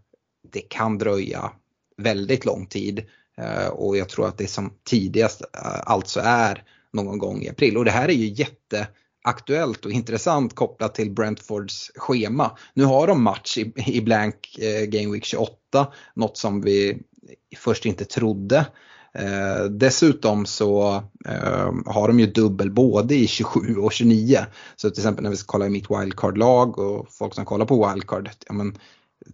det 0.52 0.61
kan 0.61 0.99
dröja 0.99 1.52
väldigt 1.97 2.45
lång 2.45 2.66
tid 2.66 3.05
eh, 3.38 3.69
och 3.69 3.97
jag 3.97 4.09
tror 4.09 4.28
att 4.28 4.38
det 4.38 4.47
som 4.47 4.73
tidigast 4.85 5.43
alltså 5.85 6.21
är 6.25 6.64
någon 7.03 7.19
gång 7.19 7.43
i 7.43 7.49
april. 7.49 7.76
Och 7.76 7.85
det 7.85 7.91
här 7.91 8.09
är 8.09 8.12
ju 8.12 8.29
jätte 8.35 8.88
aktuellt 9.25 9.85
och 9.85 9.91
intressant 9.91 10.55
kopplat 10.55 10.95
till 10.95 11.11
Brentfords 11.11 11.91
schema. 11.95 12.57
Nu 12.75 12.85
har 12.85 13.07
de 13.07 13.23
match 13.23 13.59
i, 13.59 13.73
i 13.87 14.00
blank 14.00 14.59
eh, 14.59 14.87
Game 14.87 15.12
Week 15.12 15.25
28, 15.25 15.53
något 16.15 16.37
som 16.37 16.61
vi 16.61 16.99
först 17.57 17.87
inte 17.87 18.05
trodde. 18.05 18.67
Eh, 19.19 19.65
dessutom 19.65 20.47
så 20.47 21.03
eh, 21.29 21.73
har 21.87 22.09
de 22.09 22.21
ju 22.21 22.26
dubbel 22.26 22.71
både 22.71 23.15
i 23.15 23.26
27 23.26 23.76
och 23.76 23.93
29. 23.93 24.38
Så 24.76 24.91
till 24.91 25.00
exempel 25.00 25.23
när 25.23 25.31
vi 25.31 25.37
ska 25.37 25.53
kolla 25.53 25.67
i 25.67 25.71
mitt 25.71 25.91
wildcard-lag 25.91 26.79
och 26.79 27.07
folk 27.11 27.35
som 27.35 27.45
kollar 27.45 27.67
på 27.67 27.88
wildcard, 27.88 28.31
ja, 28.47 28.55
men, 28.55 28.79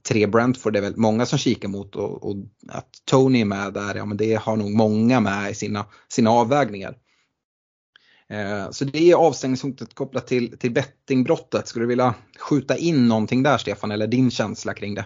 tre 0.09 0.27
Brentford 0.27 0.73
det 0.73 0.79
är 0.79 0.83
väl 0.83 0.97
många 0.97 1.27
som 1.27 1.39
kikar 1.39 1.69
mot 1.69 1.97
och, 1.97 2.25
och, 2.25 2.37
att 2.69 2.89
Tony 3.05 3.41
är 3.41 3.45
med 3.45 3.73
där, 3.73 3.95
ja 3.95 4.05
men 4.05 4.17
det 4.17 4.35
har 4.35 4.57
nog 4.57 4.71
många 4.71 5.21
med 5.21 5.51
i 5.51 5.55
sina, 5.55 5.87
sina 6.09 6.31
avvägningar. 6.31 6.97
Eh, 8.33 8.71
så 8.71 8.85
det 8.85 9.11
är 9.11 9.15
avstängningshotet 9.15 9.95
kopplat 9.95 10.27
till, 10.27 10.59
till 10.59 10.73
bettingbrottet. 10.73 11.69
Skulle 11.69 11.83
du 11.83 11.89
vilja 11.89 12.15
skjuta 12.39 12.77
in 12.77 13.09
någonting 13.09 13.43
där 13.43 13.59
Stefan, 13.59 13.91
eller 13.91 14.07
din 14.07 14.31
känsla 14.31 14.75
kring 14.75 14.95
det? 14.95 15.05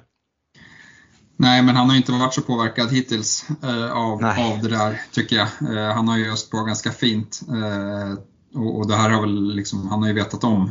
Nej, 1.39 1.63
men 1.63 1.77
han 1.77 1.91
har 1.91 1.97
inte 1.97 2.13
varit 2.13 2.35
så 2.35 2.43
påverkad 2.43 2.93
hittills 2.93 3.47
eh, 3.63 3.93
av, 3.93 4.25
av 4.25 4.63
det 4.63 4.69
där 4.69 5.01
tycker 5.13 5.37
jag. 5.37 5.77
Eh, 5.77 5.95
han 5.95 6.09
har 6.09 6.19
ju 6.19 6.33
öst 6.33 6.51
på 6.51 6.63
ganska 6.63 6.91
fint. 6.91 7.41
Eh, 7.49 8.19
och, 8.55 8.79
och, 8.79 8.89
det 8.89 8.97
här 8.97 9.11
har 9.11 9.21
väl 9.21 9.55
liksom, 9.55 9.89
han 9.89 10.01
har 10.01 10.09
ju 10.09 10.15
vetat 10.15 10.45
om 10.45 10.71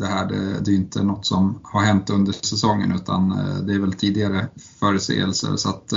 det 0.00 0.06
här. 0.06 0.26
Det, 0.26 0.60
det 0.64 0.70
är 0.70 0.74
inte 0.74 1.02
något 1.02 1.26
som 1.26 1.60
har 1.62 1.82
hänt 1.82 2.10
under 2.10 2.32
säsongen 2.32 2.92
utan 2.92 3.28
det 3.66 3.74
är 3.74 3.78
väl 3.78 3.92
tidigare 3.92 4.48
förseelser. 4.80 5.56
Så 5.56 5.68
att, 5.68 5.92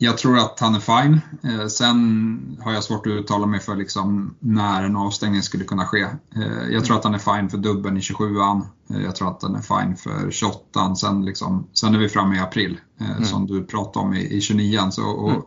Jag 0.00 0.18
tror 0.18 0.38
att 0.38 0.60
han 0.60 0.74
är 0.74 0.80
fine. 0.80 1.20
Eh, 1.42 1.66
sen 1.66 2.58
har 2.64 2.72
jag 2.72 2.84
svårt 2.84 3.06
att 3.06 3.10
uttala 3.10 3.46
mig 3.46 3.60
för 3.60 3.76
liksom 3.76 4.34
när 4.40 4.84
en 4.84 4.96
avstängning 4.96 5.42
skulle 5.42 5.64
kunna 5.64 5.84
ske. 5.84 6.02
Eh, 6.36 6.68
jag 6.72 6.84
tror 6.84 6.96
att 6.96 7.04
han 7.04 7.14
är 7.14 7.18
fine 7.36 7.48
för 7.48 7.58
dubben 7.58 7.96
i 7.96 8.00
27an. 8.00 8.62
Eh, 8.90 9.02
jag 9.02 9.16
tror 9.16 9.30
att 9.30 9.42
han 9.42 9.54
är 9.54 9.60
fine 9.60 9.96
för 9.96 10.30
28an. 10.30 10.94
Sen, 10.94 11.24
liksom, 11.24 11.66
sen 11.72 11.94
är 11.94 11.98
vi 11.98 12.08
framme 12.08 12.36
i 12.36 12.40
april, 12.40 12.80
mm. 13.00 13.24
som 13.24 13.46
du 13.46 13.64
pratade 13.64 14.06
om 14.06 14.14
i, 14.14 14.20
i 14.20 14.40
29an. 14.40 14.90
Så, 14.90 15.04
och, 15.04 15.30
mm. 15.30 15.42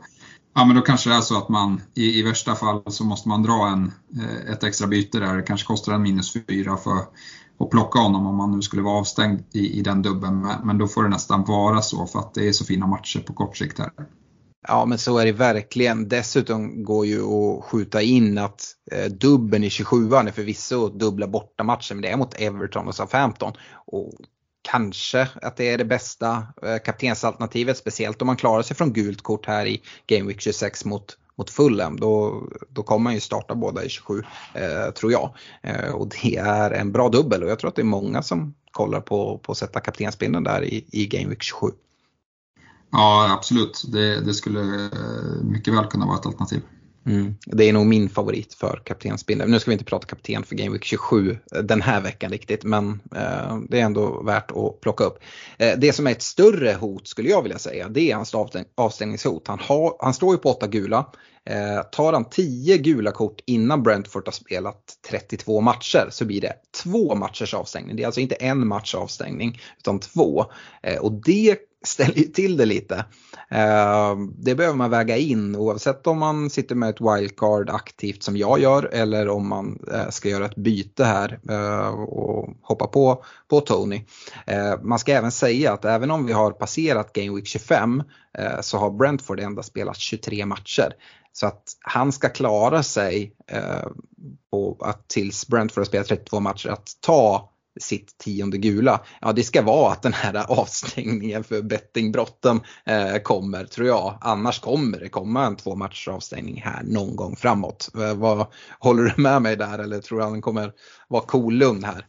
Ja 0.54 0.66
men 0.66 0.76
då 0.76 0.82
kanske 0.82 1.10
det 1.10 1.16
är 1.16 1.22
så 1.22 1.38
att 1.38 1.50
man 1.50 1.82
i, 1.94 2.20
i 2.20 2.24
värsta 2.24 2.56
fall 2.56 2.82
så 2.88 3.04
måste 3.04 3.30
man 3.30 3.44
dra 3.44 3.68
en, 3.68 3.92
ett 4.50 4.64
extra 4.64 4.88
byte 4.88 5.20
där. 5.20 5.36
Det 5.36 5.42
kanske 5.42 5.68
kostar 5.68 5.94
en 5.94 6.02
minus 6.02 6.34
4 6.34 6.78
för 6.78 6.98
att 7.60 7.70
plocka 7.72 8.00
honom 8.00 8.28
om 8.28 8.40
han 8.40 8.52
nu 8.52 8.62
skulle 8.62 8.82
vara 8.82 9.00
avstängd 9.00 9.44
i, 9.52 9.80
i 9.80 9.82
den 9.82 10.02
dubben. 10.02 10.48
Men 10.64 10.78
då 10.78 10.88
får 10.88 11.04
det 11.04 11.10
nästan 11.10 11.44
vara 11.44 11.82
så 11.82 12.08
för 12.08 12.20
att 12.20 12.34
det 12.34 12.48
är 12.48 12.52
så 12.52 12.66
fina 12.66 12.88
matcher 12.88 13.20
på 13.20 13.34
kort 13.34 13.58
sikt 13.58 13.80
här. 13.80 13.92
Ja 14.68 14.86
men 14.86 14.98
så 14.98 15.18
är 15.18 15.26
det 15.26 15.32
verkligen. 15.32 16.10
Dessutom 16.10 16.84
går 16.84 17.06
ju 17.06 17.24
att 17.24 17.64
skjuta 17.64 18.02
in 18.02 18.38
att 18.38 18.64
eh, 18.92 19.06
dubben 19.06 19.64
i 19.64 19.70
27an 19.70 20.28
är 20.28 20.32
förvisso 20.32 20.90
dubbla 20.90 21.28
bortamatcher 21.28 21.94
men 21.94 22.02
det 22.02 22.08
är 22.10 22.18
mot 22.18 22.42
Everton 22.42 22.88
och 22.88 22.96
Southampton. 22.96 23.54
Och 23.86 24.12
kanske 24.62 25.28
att 25.42 25.58
det 25.58 25.70
är 25.70 25.78
det 25.78 25.86
bästa 25.86 26.48
eh, 26.64 26.78
kaptensalternativet 26.86 27.78
speciellt 27.78 28.22
om 28.22 28.26
man 28.26 28.38
klarar 28.38 28.62
sig 28.62 28.76
från 28.78 28.94
gult 28.94 29.22
kort 29.22 29.46
här 29.46 29.66
i 29.66 29.82
Game 30.08 30.28
Week 30.28 30.42
26 30.42 30.86
mot 30.86 31.18
mot 31.38 31.50
Fulham, 31.50 32.00
då, 32.00 32.44
då 32.70 32.84
kommer 32.84 33.04
man 33.04 33.14
ju 33.14 33.20
starta 33.20 33.56
båda 33.56 33.84
i 33.84 33.90
27 33.90 34.24
eh, 34.54 34.92
tror 34.92 35.12
jag. 35.12 35.34
Eh, 35.64 35.92
och 35.92 36.08
det 36.08 36.38
är 36.38 36.72
en 36.72 36.92
bra 36.92 37.10
dubbel 37.10 37.44
och 37.44 37.50
jag 37.50 37.60
tror 37.60 37.70
att 37.70 37.76
det 37.76 37.82
är 37.82 37.84
många 37.84 38.22
som 38.24 38.54
kollar 38.72 39.02
på, 39.02 39.38
på 39.38 39.52
att 39.52 39.58
sätta 39.58 39.80
kaptensbindeln 39.80 40.44
där 40.44 40.64
i, 40.64 40.86
i 40.92 41.08
Game 41.08 41.30
Week 41.30 41.44
27. 41.44 41.68
Ja, 42.92 43.34
absolut. 43.34 43.84
Det, 43.92 44.22
det, 44.22 44.34
skulle 44.34 44.60
eh, 44.86 45.44
mycket 45.44 45.74
väl 45.74 45.86
kunna 45.86 46.06
vara 46.06 46.18
ett 46.18 46.26
alternativ. 46.26 46.62
Mm. 47.06 47.36
Det 47.46 47.70
är 47.70 47.74
nog 47.74 47.86
min 47.86 48.10
favorit 48.10 48.54
för 48.54 48.82
kaptensbindeln. 48.86 49.52
Nu 49.52 49.60
ska 49.60 49.72
vi 49.72 49.74
inte 49.74 49.86
prata 49.86 50.08
kapten 50.08 50.44
för 50.44 50.56
Game 50.56 50.72
Week 50.72 50.84
27 50.84 51.38
eh, 51.56 51.62
den 51.62 51.82
här 51.82 52.02
veckan 52.02 52.32
riktigt, 52.32 52.64
men 52.64 53.02
eh, 53.16 53.58
det 53.70 53.80
är 53.80 53.86
ändå 53.86 54.24
värt 54.24 54.52
att 54.52 54.82
plocka 54.82 55.04
upp. 55.04 55.20
Eh, 55.58 55.74
det 55.78 55.94
som 55.94 56.08
är 56.08 56.12
ett 56.12 56.22
större 56.22 56.74
hot 56.74 57.08
skulle 57.08 57.30
jag 57.30 57.42
vilja 57.42 57.60
säga, 57.60 57.90
det 57.90 58.12
är 58.12 58.16
hans 58.16 58.36
avstängningshot. 58.76 59.48
Han, 59.48 59.60
har, 59.60 59.96
han 60.00 60.14
står 60.14 60.34
ju 60.34 60.38
på 60.38 60.50
åtta 60.50 60.68
gula. 60.68 61.06
Eh, 61.46 61.82
tar 61.92 62.14
han 62.14 62.30
10 62.30 62.78
gula 62.78 63.12
kort 63.12 63.42
innan 63.46 63.84
Brentford 63.84 64.28
har 64.28 64.32
spelat 64.32 64.84
32 65.10 65.62
matcher 65.62 66.08
så 66.12 66.26
blir 66.26 66.42
det 66.42 66.54
två 66.84 67.16
matchers 67.16 67.54
avstängning. 67.54 67.96
Det 67.96 68.04
är 68.04 68.06
alltså 68.06 68.22
inte 68.22 68.36
en 68.36 68.68
match 68.68 68.96
avstängning 68.96 69.60
utan 69.78 70.00
två. 70.00 70.46
Eh, 70.84 71.00
och 71.00 71.12
det 71.12 71.58
ställer 71.84 72.16
ju 72.16 72.24
till 72.24 72.58
det 72.58 72.66
lite. 72.66 73.06
Eh, 73.50 74.16
det 74.38 74.56
behöver 74.56 74.78
man 74.78 74.90
väga 74.90 75.18
in 75.18 75.56
oavsett 75.56 76.08
om 76.08 76.20
man 76.20 76.50
sitter 76.50 76.76
med 76.76 76.90
ett 76.90 77.02
wildcard 77.02 77.70
aktivt 77.70 78.24
som 78.24 78.38
jag 78.38 78.60
gör 78.60 78.84
eller 78.84 79.30
om 79.30 79.48
man 79.48 79.80
eh, 79.94 80.10
ska 80.10 80.30
göra 80.30 80.46
ett 80.46 80.56
byte 80.56 81.06
här 81.06 81.40
eh, 81.50 81.88
och 81.90 82.50
hoppa 82.62 82.88
på, 82.88 83.24
på 83.48 83.60
Tony. 83.60 84.06
Eh, 84.46 84.82
man 84.82 85.00
ska 85.00 85.14
även 85.14 85.32
säga 85.32 85.74
att 85.74 85.86
även 85.86 86.12
om 86.12 86.26
vi 86.26 86.34
har 86.34 86.52
passerat 86.52 87.14
Game 87.14 87.36
Week 87.36 87.48
25 87.48 88.04
eh, 88.38 88.62
så 88.62 88.78
har 88.78 88.92
Brentford 88.92 89.40
endast 89.40 89.70
spelat 89.70 89.98
23 89.98 90.46
matcher. 90.46 90.94
Så 91.34 91.48
att 91.48 91.64
han 91.82 92.12
ska 92.12 92.30
klara 92.30 92.84
sig 92.84 93.36
eh, 93.48 93.88
på 94.52 94.78
att 94.80 95.08
tills 95.08 95.48
Brentford 95.48 95.82
har 95.82 95.86
spelat 95.86 96.08
32 96.08 96.40
matcher 96.40 96.70
att 96.70 96.90
ta 97.00 97.51
sitt 97.80 98.18
tionde 98.18 98.58
gula. 98.58 99.02
Ja 99.22 99.34
det 99.34 99.44
ska 99.44 99.62
vara 99.62 99.92
att 99.92 100.02
den 100.02 100.14
här 100.14 100.52
avstängningen 100.60 101.44
för 101.44 101.62
bettingbrotten 101.62 102.62
eh, 102.86 103.16
kommer 103.24 103.66
tror 103.66 103.88
jag. 103.88 104.18
Annars 104.22 104.60
kommer 104.60 105.00
det 105.00 105.10
komma 105.10 105.46
en 105.46 105.56
två 105.56 105.76
matchers 105.76 106.08
avstängning 106.08 106.62
här 106.66 106.84
någon 106.84 107.16
gång 107.16 107.36
framåt. 107.36 107.90
Eh, 107.96 108.16
vad, 108.16 108.48
håller 108.80 109.04
du 109.04 109.22
med 109.22 109.42
mig 109.42 109.56
där 109.56 109.80
eller 109.80 110.02
tror 110.02 110.20
du 110.20 110.26
han 110.26 110.42
kommer 110.42 110.74
vara 111.08 111.24
cool-lugn 111.24 111.84
här? 111.84 112.06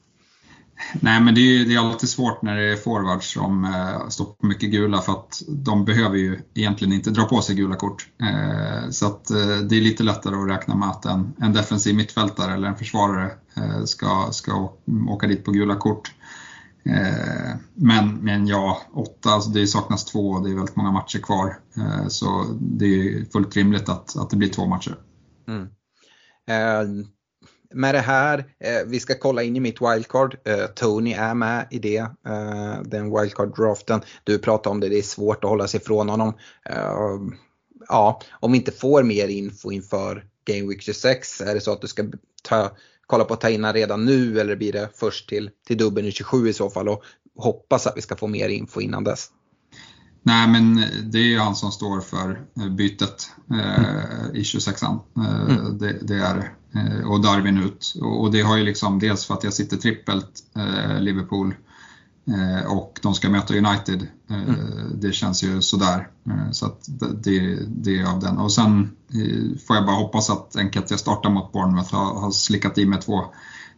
Nej 1.00 1.21
men 1.21 1.35
det 1.35 1.41
är, 1.41 1.64
det 1.64 1.75
är 1.75 1.79
alltid 1.79 2.09
svårt 2.09 2.43
när 2.43 2.57
det 2.57 2.73
är 2.73 2.76
forwards 2.76 3.33
som 3.33 3.64
eh, 3.64 4.09
står 4.09 4.25
på 4.25 4.47
mycket 4.47 4.71
gula 4.71 5.00
för 5.00 5.12
att 5.12 5.43
de 5.49 5.85
behöver 5.85 6.17
ju 6.17 6.41
egentligen 6.55 6.95
inte 6.95 7.11
dra 7.11 7.25
på 7.25 7.43
sig 7.43 7.57
gula 7.57 7.76
kort. 7.76 8.07
Eh, 8.21 8.91
så 8.91 9.07
att 9.07 9.31
eh, 9.31 9.57
det 9.69 9.76
är 9.76 9.81
lite 9.81 10.02
lättare 10.02 10.35
att 10.35 10.49
räkna 10.49 10.75
med 10.75 10.88
att 10.88 11.05
en, 11.05 11.32
en 11.41 11.52
defensiv 11.52 11.97
mittfältare 11.97 12.54
eller 12.54 12.69
en 12.69 12.76
försvarare 12.76 13.30
eh, 13.56 13.85
ska, 13.85 14.28
ska 14.32 14.73
åka 15.08 15.26
dit 15.26 15.45
på 15.45 15.52
gula 15.52 15.76
kort. 15.76 16.13
Eh, 16.85 17.56
men, 17.75 18.17
men 18.17 18.47
ja, 18.47 18.82
åtta, 18.93 19.30
alltså 19.30 19.50
det 19.50 19.67
saknas 19.67 20.04
två 20.04 20.30
och 20.30 20.45
det 20.45 20.50
är 20.50 20.54
väldigt 20.54 20.76
många 20.76 20.91
matcher 20.91 21.19
kvar. 21.19 21.58
Eh, 21.76 22.08
så 22.08 22.45
det 22.61 22.87
är 22.87 23.25
fullt 23.32 23.56
rimligt 23.56 23.89
att, 23.89 24.17
att 24.17 24.30
det 24.30 24.37
blir 24.37 24.49
två 24.49 24.67
matcher. 24.67 24.97
Mm 25.49 25.69
eh, 26.49 27.04
med 27.75 27.95
det 27.95 28.00
här, 28.00 28.39
eh, 28.39 28.87
vi 28.87 29.00
ska 29.00 29.15
kolla 29.15 29.43
in 29.43 29.56
i 29.56 29.61
mitt 29.61 29.80
wildcard. 29.80 30.37
Eh, 30.45 30.67
Tony 30.67 31.13
är 31.13 31.35
med 31.35 31.67
i 31.71 31.78
det, 31.78 31.99
eh, 31.99 32.82
den 32.85 33.11
wildcard-draften. 33.11 34.00
Du 34.25 34.39
pratade 34.39 34.73
om 34.73 34.80
det, 34.80 34.89
det 34.89 34.99
är 34.99 35.02
svårt 35.02 35.45
att 35.45 35.50
hålla 35.50 35.69
sig 35.69 35.80
ifrån 35.80 36.08
honom. 36.08 36.35
Ja, 37.89 38.21
om 38.30 38.52
vi 38.52 38.58
inte 38.58 38.73
får 38.73 39.02
mer 39.02 39.28
info 39.28 39.73
inför 39.73 40.25
Game 40.45 40.69
Week 40.69 40.82
26, 40.82 41.41
är 41.41 41.54
det 41.54 41.61
så 41.61 41.73
att 41.73 41.80
du 41.80 41.89
ska 41.89 42.04
ta, 42.43 42.71
kolla 43.06 43.25
på 43.25 43.35
att 43.35 43.41
ta 43.41 43.49
in 43.49 43.73
redan 43.73 44.04
nu 44.04 44.41
eller 44.41 44.56
blir 44.56 44.73
det 44.73 44.91
först 44.95 45.28
till, 45.28 45.50
till 45.67 45.78
dubbeln 45.78 46.08
i 46.08 46.13
27 46.13 46.49
i 46.49 46.52
så 46.52 46.71
fall 46.71 46.89
och 46.89 47.02
hoppas 47.37 47.87
att 47.87 47.97
vi 47.97 48.02
ska 48.02 48.17
få 48.17 48.26
mer 48.26 48.49
info 48.49 48.80
innan 48.80 49.04
dess? 49.04 49.30
Nej, 50.23 50.49
men 50.49 50.85
det 51.11 51.35
är 51.35 51.39
han 51.39 51.56
som 51.56 51.73
står 51.73 52.00
för 52.00 52.41
bytet 52.71 53.30
eh, 53.50 54.35
i 54.35 54.43
26an. 54.43 54.99
Eh, 55.17 55.56
mm. 55.56 55.78
det, 55.78 55.99
det, 56.02 56.15
är 56.15 56.54
och 57.06 57.21
Darwin 57.21 57.58
ut. 57.58 57.95
Och, 58.02 58.32
det 58.32 58.41
har 58.41 58.56
ju 58.56 58.65
liksom 58.65 58.99
dels 58.99 59.26
för 59.26 59.35
att 59.35 59.45
jag 59.45 59.52
sitter 59.52 59.76
trippelt 59.76 60.45
eh, 60.56 61.00
Liverpool 61.00 61.54
eh, 62.26 62.73
och 62.73 62.99
de 63.02 63.15
ska 63.15 63.28
möta 63.28 63.54
United. 63.54 64.06
Mm. 64.30 64.56
Det 64.95 65.13
känns 65.13 65.43
ju 65.43 65.63
sådär. 65.63 66.08
Så 66.52 66.67
att 66.67 66.89
det, 67.25 67.58
det 67.69 67.99
är 67.99 68.04
av 68.04 68.21
den. 68.21 68.39
Och 68.39 68.52
sen 68.52 68.91
får 69.67 69.76
jag 69.76 69.87
bara 69.87 69.97
hoppas 69.97 70.30
att 70.30 70.56
Enketia 70.56 70.99
startar 70.99 71.30
mot 71.30 71.52
Bournemouth 71.52 71.95
har, 71.95 72.21
har 72.21 72.30
slickat 72.30 72.78
i 72.78 72.87
med 72.87 73.00
två 73.00 73.25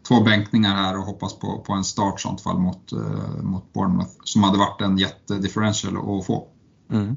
två 0.08 0.20
bänkningar 0.20 0.74
här 0.74 0.98
och 0.98 1.04
hoppas 1.04 1.38
på, 1.38 1.58
på 1.66 1.72
en 1.72 1.84
start 1.84 2.20
sånt 2.20 2.40
fall 2.40 2.58
mot, 2.58 2.92
mot 3.42 3.72
Bournemouth 3.72 4.10
som 4.24 4.42
hade 4.42 4.58
varit 4.58 4.80
en 4.80 4.98
jättedifferential 4.98 5.96
att 5.96 6.26
få. 6.26 6.48
Mm. 6.92 7.16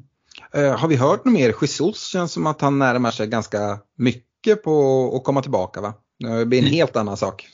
Har 0.78 0.88
vi 0.88 0.96
hört 0.96 1.26
något 1.26 1.34
mer? 1.34 1.54
Jesus 1.62 2.08
känns 2.08 2.32
som 2.32 2.48
att 2.48 2.62
han 2.62 2.80
närmar 2.80 3.12
sig 3.12 3.28
ganska 3.28 3.80
mycket 3.98 4.27
på 4.64 5.12
att 5.16 5.24
komma 5.24 5.42
tillbaka 5.42 5.82
va? 5.82 5.94
Det 6.20 6.46
blir 6.46 6.60
en 6.60 6.66
mm. 6.66 6.76
helt 6.76 6.96
annan 6.96 7.18
sak. 7.18 7.50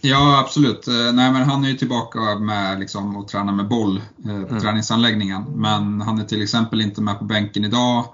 Ja 0.00 0.40
absolut. 0.40 0.88
Uh, 0.88 1.12
nej, 1.12 1.32
men 1.32 1.42
han 1.42 1.64
är 1.64 1.68
ju 1.68 1.76
tillbaka 1.76 2.38
med 2.38 2.80
liksom, 2.80 3.16
att 3.16 3.28
träna 3.28 3.52
med 3.52 3.68
boll 3.68 4.02
på 4.22 4.30
mm. 4.30 4.60
träningsanläggningen. 4.60 5.44
Men 5.54 6.00
han 6.00 6.18
är 6.18 6.24
till 6.24 6.42
exempel 6.42 6.80
inte 6.80 7.00
med 7.00 7.18
på 7.18 7.24
bänken 7.24 7.64
idag. 7.64 8.04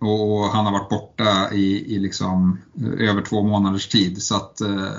Och, 0.00 0.38
och, 0.38 0.44
han 0.44 0.64
har 0.64 0.72
varit 0.72 0.88
borta 0.88 1.52
i, 1.52 1.94
i 1.94 1.98
liksom, 1.98 2.58
eh, 2.80 3.08
över 3.08 3.22
två 3.22 3.42
månaders 3.42 3.88
tid. 3.88 4.22
Så 4.22 4.36
att 4.36 4.60
eh, 4.60 4.92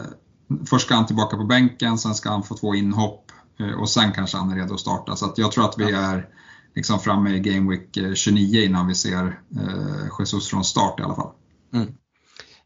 först 0.70 0.86
ska 0.86 0.96
han 0.96 1.06
tillbaka 1.06 1.38
på 1.38 1.44
bänken, 1.44 1.98
sen 1.98 2.16
ska 2.16 2.30
han 2.30 2.44
få 2.44 2.56
två 2.56 2.76
inhopp 2.76 3.32
eh, 3.60 3.80
och 3.80 3.90
sen 3.90 4.12
kanske 4.12 4.38
han 4.38 4.52
är 4.52 4.56
redo 4.56 4.74
att 4.74 4.80
starta. 4.80 5.16
Så 5.16 5.26
att 5.26 5.38
jag 5.38 5.52
tror 5.52 5.66
att 5.66 5.78
vi 5.78 5.92
är 5.92 6.28
liksom 6.76 7.00
framme 7.00 7.36
i 7.36 7.40
Game 7.40 7.72
Week 7.72 7.98
eh, 7.98 8.14
29 8.14 8.62
innan 8.62 8.88
vi 8.88 8.96
ser 8.96 9.40
eh, 9.56 10.20
Jesus 10.20 10.50
från 10.50 10.64
start 10.64 11.00
i 11.00 11.04
alla 11.04 11.16
fall. 11.16 11.32
Mm. 11.74 11.88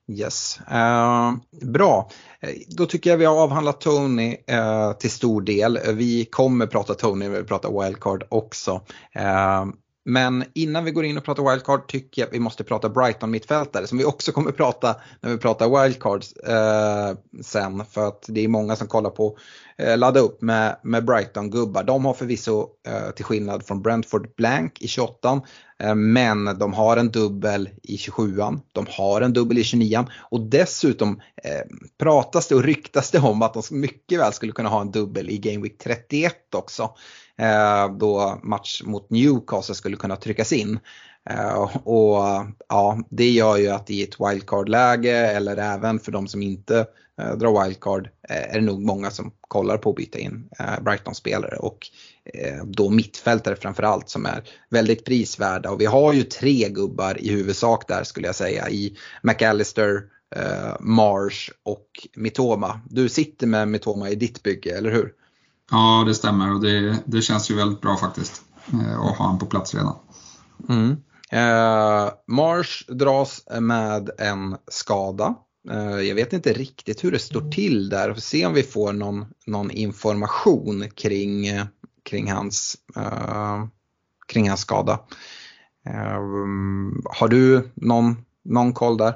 Yes, 0.08 0.60
uh, 0.72 1.34
bra. 1.62 2.10
Eh, 2.40 2.50
då 2.68 2.86
tycker 2.86 3.10
jag 3.10 3.18
vi 3.18 3.26
har 3.26 3.44
avhandlat 3.44 3.82
Tony 3.82 4.38
uh, 4.52 4.92
till 4.94 5.12
stor 5.12 5.42
del. 5.42 5.80
Vi 5.94 6.26
kommer 6.26 6.68
prata 6.68 6.94
Tony 6.94 7.30
när 7.30 7.38
vi 7.38 7.44
pratar 7.44 7.84
wildcard 7.84 8.24
också. 8.30 8.74
Uh, 9.20 9.66
men 10.06 10.44
innan 10.54 10.86
vi 10.86 10.92
går 10.92 11.06
in 11.06 11.18
och 11.18 11.24
pratar 11.24 11.52
wildcard 11.52 11.88
tycker 11.88 12.22
jag 12.22 12.28
att 12.28 12.34
vi 12.34 12.40
måste 12.40 12.64
prata 12.64 12.90
Brighton 12.90 13.32
mittfältare 13.32 13.88
som 13.88 13.98
vi 13.98 14.06
också 14.06 14.32
kommer 14.32 14.52
prata 14.62 14.96
när 15.22 15.30
vi 15.30 15.38
pratar 15.38 15.84
wildcards 15.84 16.34
eh, 16.34 17.18
sen. 17.42 17.86
För 17.86 18.08
att 18.08 18.26
det 18.28 18.44
är 18.44 18.48
många 18.48 18.76
som 18.76 18.88
kollar 18.88 19.10
på 19.10 19.38
eh, 19.78 19.98
ladda 19.98 20.20
upp 20.20 20.42
med, 20.42 20.80
med 20.84 21.06
Brighton-gubbar. 21.06 21.84
De 21.84 22.06
har 22.06 22.14
förvisso 22.14 22.68
eh, 22.88 23.12
till 23.12 23.26
skillnad 23.26 23.66
från 23.66 23.82
Brentford 23.82 24.36
blank 24.38 24.82
i 24.82 24.88
28 24.88 25.42
eh, 25.84 25.96
men 25.96 26.60
de 26.60 26.74
har 26.74 26.98
en 26.98 27.12
dubbel 27.12 27.70
i 27.84 27.96
27an. 27.96 28.60
De 28.72 28.86
har 28.90 29.22
en 29.22 29.34
dubbel 29.34 29.58
i 29.58 29.64
29an 29.64 30.06
och 30.20 30.42
dessutom 30.42 31.22
eh, 31.44 31.62
pratas 32.00 32.48
det 32.48 32.56
och 32.56 32.64
ryktas 32.64 33.12
det 33.12 33.20
om 33.20 33.42
att 33.42 33.54
de 33.54 33.64
mycket 33.72 34.20
väl 34.20 34.34
skulle 34.34 34.52
kunna 34.52 34.70
ha 34.70 34.82
en 34.82 34.92
dubbel 34.92 35.30
i 35.30 35.38
Game 35.38 35.64
Week 35.64 35.78
31 35.78 36.56
också. 36.56 36.96
Eh, 37.38 37.98
då 37.98 38.40
match 38.44 38.82
mot 38.86 39.10
Newcastle 39.10 39.76
skulle 39.76 39.98
kunna 39.98 40.16
tryckas 40.16 40.54
in. 40.54 40.80
Eh, 41.30 41.78
och 41.88 42.46
ja, 42.70 43.00
det 43.10 43.30
gör 43.30 43.58
ju 43.58 43.70
att 43.70 43.90
i 43.90 44.04
ett 44.04 44.20
wildcard-läge 44.20 45.32
eller 45.32 45.58
även 45.58 46.00
för 46.00 46.12
de 46.12 46.28
som 46.28 46.42
inte 46.42 46.88
eh, 47.22 47.36
drar 47.36 47.64
wildcard 47.64 48.10
eh, 48.30 48.56
är 48.56 48.60
det 48.60 48.66
nog 48.66 48.82
många 48.82 49.12
som 49.12 49.32
kollar 49.42 49.78
på 49.78 49.90
att 49.90 49.96
byta 49.96 50.20
in 50.20 50.50
eh, 50.60 50.84
Brighton-spelare 50.84 51.56
och 51.56 51.78
eh, 52.34 52.64
då 52.64 52.90
mittfältare 52.90 53.56
framförallt 53.56 54.10
som 54.10 54.26
är 54.26 54.44
väldigt 54.70 55.06
prisvärda. 55.06 55.72
Och 55.72 55.82
vi 55.82 55.86
har 55.86 56.14
ju 56.14 56.24
tre 56.24 56.70
gubbar 56.70 57.22
i 57.22 57.30
huvudsak 57.30 57.88
där 57.88 58.04
skulle 58.04 58.28
jag 58.28 58.36
säga 58.36 58.70
i 58.70 58.98
McAllister, 59.22 60.02
eh, 60.36 60.76
Marsh 60.80 61.52
och 61.64 61.88
Mitoma. 62.16 62.80
Du 62.90 63.10
sitter 63.10 63.48
med 63.48 63.68
Mitoma 63.68 64.10
i 64.10 64.16
ditt 64.16 64.44
bygge, 64.44 64.78
eller 64.78 64.92
hur? 64.92 65.14
Ja, 65.72 66.04
det 66.08 66.16
stämmer 66.16 66.54
och 66.54 66.62
det, 66.62 67.04
det 67.06 67.22
känns 67.22 67.52
ju 67.52 67.56
väldigt 67.56 67.82
bra 67.82 67.98
faktiskt 67.98 68.42
eh, 68.74 69.00
att 69.00 69.18
ha 69.18 69.26
honom 69.26 69.40
på 69.40 69.46
plats 69.46 69.76
redan. 69.76 69.96
Mm. 70.70 70.98
Eh, 71.32 72.12
Marsh 72.28 72.92
dras 72.94 73.44
med 73.60 74.10
en 74.18 74.58
skada. 74.68 75.36
Eh, 75.72 76.00
jag 76.00 76.16
vet 76.16 76.34
inte 76.34 76.54
riktigt 76.54 77.04
hur 77.04 77.12
det 77.12 77.20
står 77.20 77.52
till 77.52 77.90
där. 77.90 78.14
Får 78.14 78.22
se 78.22 78.46
om 78.46 78.54
vi 78.54 78.64
får 78.64 78.94
någon, 78.94 79.26
någon 79.46 79.72
information 79.72 80.90
kring, 80.96 81.46
kring, 82.04 82.32
hans, 82.32 82.78
uh, 82.98 83.66
kring 84.28 84.50
hans 84.50 84.62
skada. 84.62 85.00
Uh, 85.90 86.20
har 87.06 87.28
du 87.28 87.72
någon, 87.76 88.26
någon 88.44 88.74
koll 88.74 88.98
där? 88.98 89.14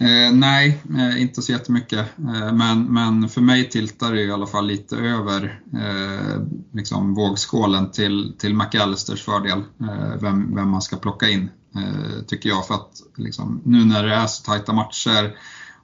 Eh, 0.00 0.32
nej, 0.32 0.82
eh, 0.98 1.22
inte 1.22 1.42
så 1.42 1.52
jättemycket. 1.52 2.06
Eh, 2.18 2.52
men, 2.52 2.84
men 2.84 3.28
för 3.28 3.40
mig 3.40 3.70
tiltar 3.70 4.12
det 4.12 4.22
i 4.22 4.32
alla 4.32 4.46
fall 4.46 4.66
lite 4.66 4.96
över 4.96 5.60
eh, 5.72 6.42
liksom 6.72 7.14
vågskålen 7.14 7.90
till, 7.90 8.34
till 8.38 8.54
McAllisters 8.54 9.22
fördel, 9.22 9.62
eh, 9.80 10.20
vem, 10.20 10.54
vem 10.54 10.68
man 10.68 10.82
ska 10.82 10.96
plocka 10.96 11.28
in, 11.28 11.50
eh, 11.76 12.22
tycker 12.26 12.48
jag. 12.48 12.66
För 12.66 12.74
att 12.74 13.02
liksom, 13.16 13.60
nu 13.64 13.84
när 13.84 14.06
det 14.06 14.14
är 14.14 14.26
så 14.26 14.42
tajta 14.42 14.72
matcher, 14.72 15.36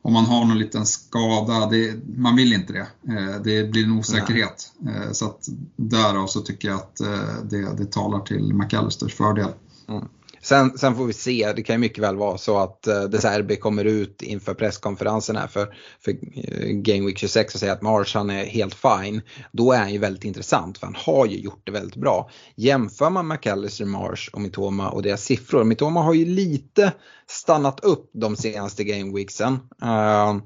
om 0.02 0.12
man 0.12 0.24
har 0.26 0.44
någon 0.44 0.59
liten 0.59 0.87
skada, 0.87 1.66
det, 1.66 1.94
man 2.16 2.37
vill 2.37 2.52
inte 2.52 2.72
det. 2.72 2.87
Eh, 3.09 3.42
det 3.44 3.70
blir 3.70 3.85
en 3.85 3.92
osäkerhet. 3.92 4.72
Eh, 4.87 5.12
så 5.12 5.26
att 5.26 5.48
därav 5.76 6.26
så 6.26 6.40
tycker 6.40 6.68
jag 6.68 6.76
att 6.76 7.00
eh, 7.00 7.35
det, 7.44 7.76
det 7.79 7.92
talar 7.92 8.20
till 8.20 8.55
McAllisters 8.55 9.14
fördel. 9.14 9.50
Mm. 9.88 10.05
Sen, 10.42 10.79
sen, 10.79 10.96
får 10.96 11.07
vi 11.07 11.12
se, 11.12 11.53
det 11.57 11.62
kan 11.62 11.75
ju 11.75 11.79
mycket 11.79 12.05
väl 12.05 12.16
vara 12.16 12.38
så 12.38 12.59
att 12.59 12.87
eh, 12.87 12.94
uh, 12.94 13.05
De 13.05 13.18
Serbi 13.18 13.57
kommer 13.57 13.85
ut 13.85 14.22
inför 14.22 14.55
presskonferensen 14.55 15.37
här 15.37 15.46
för, 15.46 15.75
för 16.01 16.12
uh, 16.12 16.72
Game 16.72 17.07
Week 17.07 17.18
26 17.18 17.55
och 17.55 17.61
säger 17.61 17.72
att 17.72 17.83
Marsh 17.83 18.16
han 18.16 18.31
är 18.31 18.44
helt 18.44 18.75
fine. 18.75 19.22
Då 19.53 19.72
är 19.72 19.79
han 19.79 19.92
ju 19.92 19.99
väldigt 19.99 20.25
intressant 20.25 20.79
för 20.79 20.87
han 20.87 20.96
har 20.99 21.27
ju 21.27 21.38
gjort 21.38 21.62
det 21.64 21.72
väldigt 21.72 21.96
bra. 21.96 22.31
Jämför 22.57 23.11
man 23.11 23.29
McAllister, 23.29 23.85
Marsh 23.85 24.31
och 24.33 24.40
Mitoma 24.40 24.90
och 24.90 25.03
deras 25.03 25.25
siffror. 25.25 25.64
Mitoma 25.64 26.03
har 26.03 26.14
ju 26.14 26.25
lite 26.25 26.92
stannat 27.31 27.81
upp 27.81 28.11
de 28.12 28.37
senaste 28.37 28.85
Game 28.85 29.12
Weeksen. 29.12 29.53
Uh, 29.83 30.37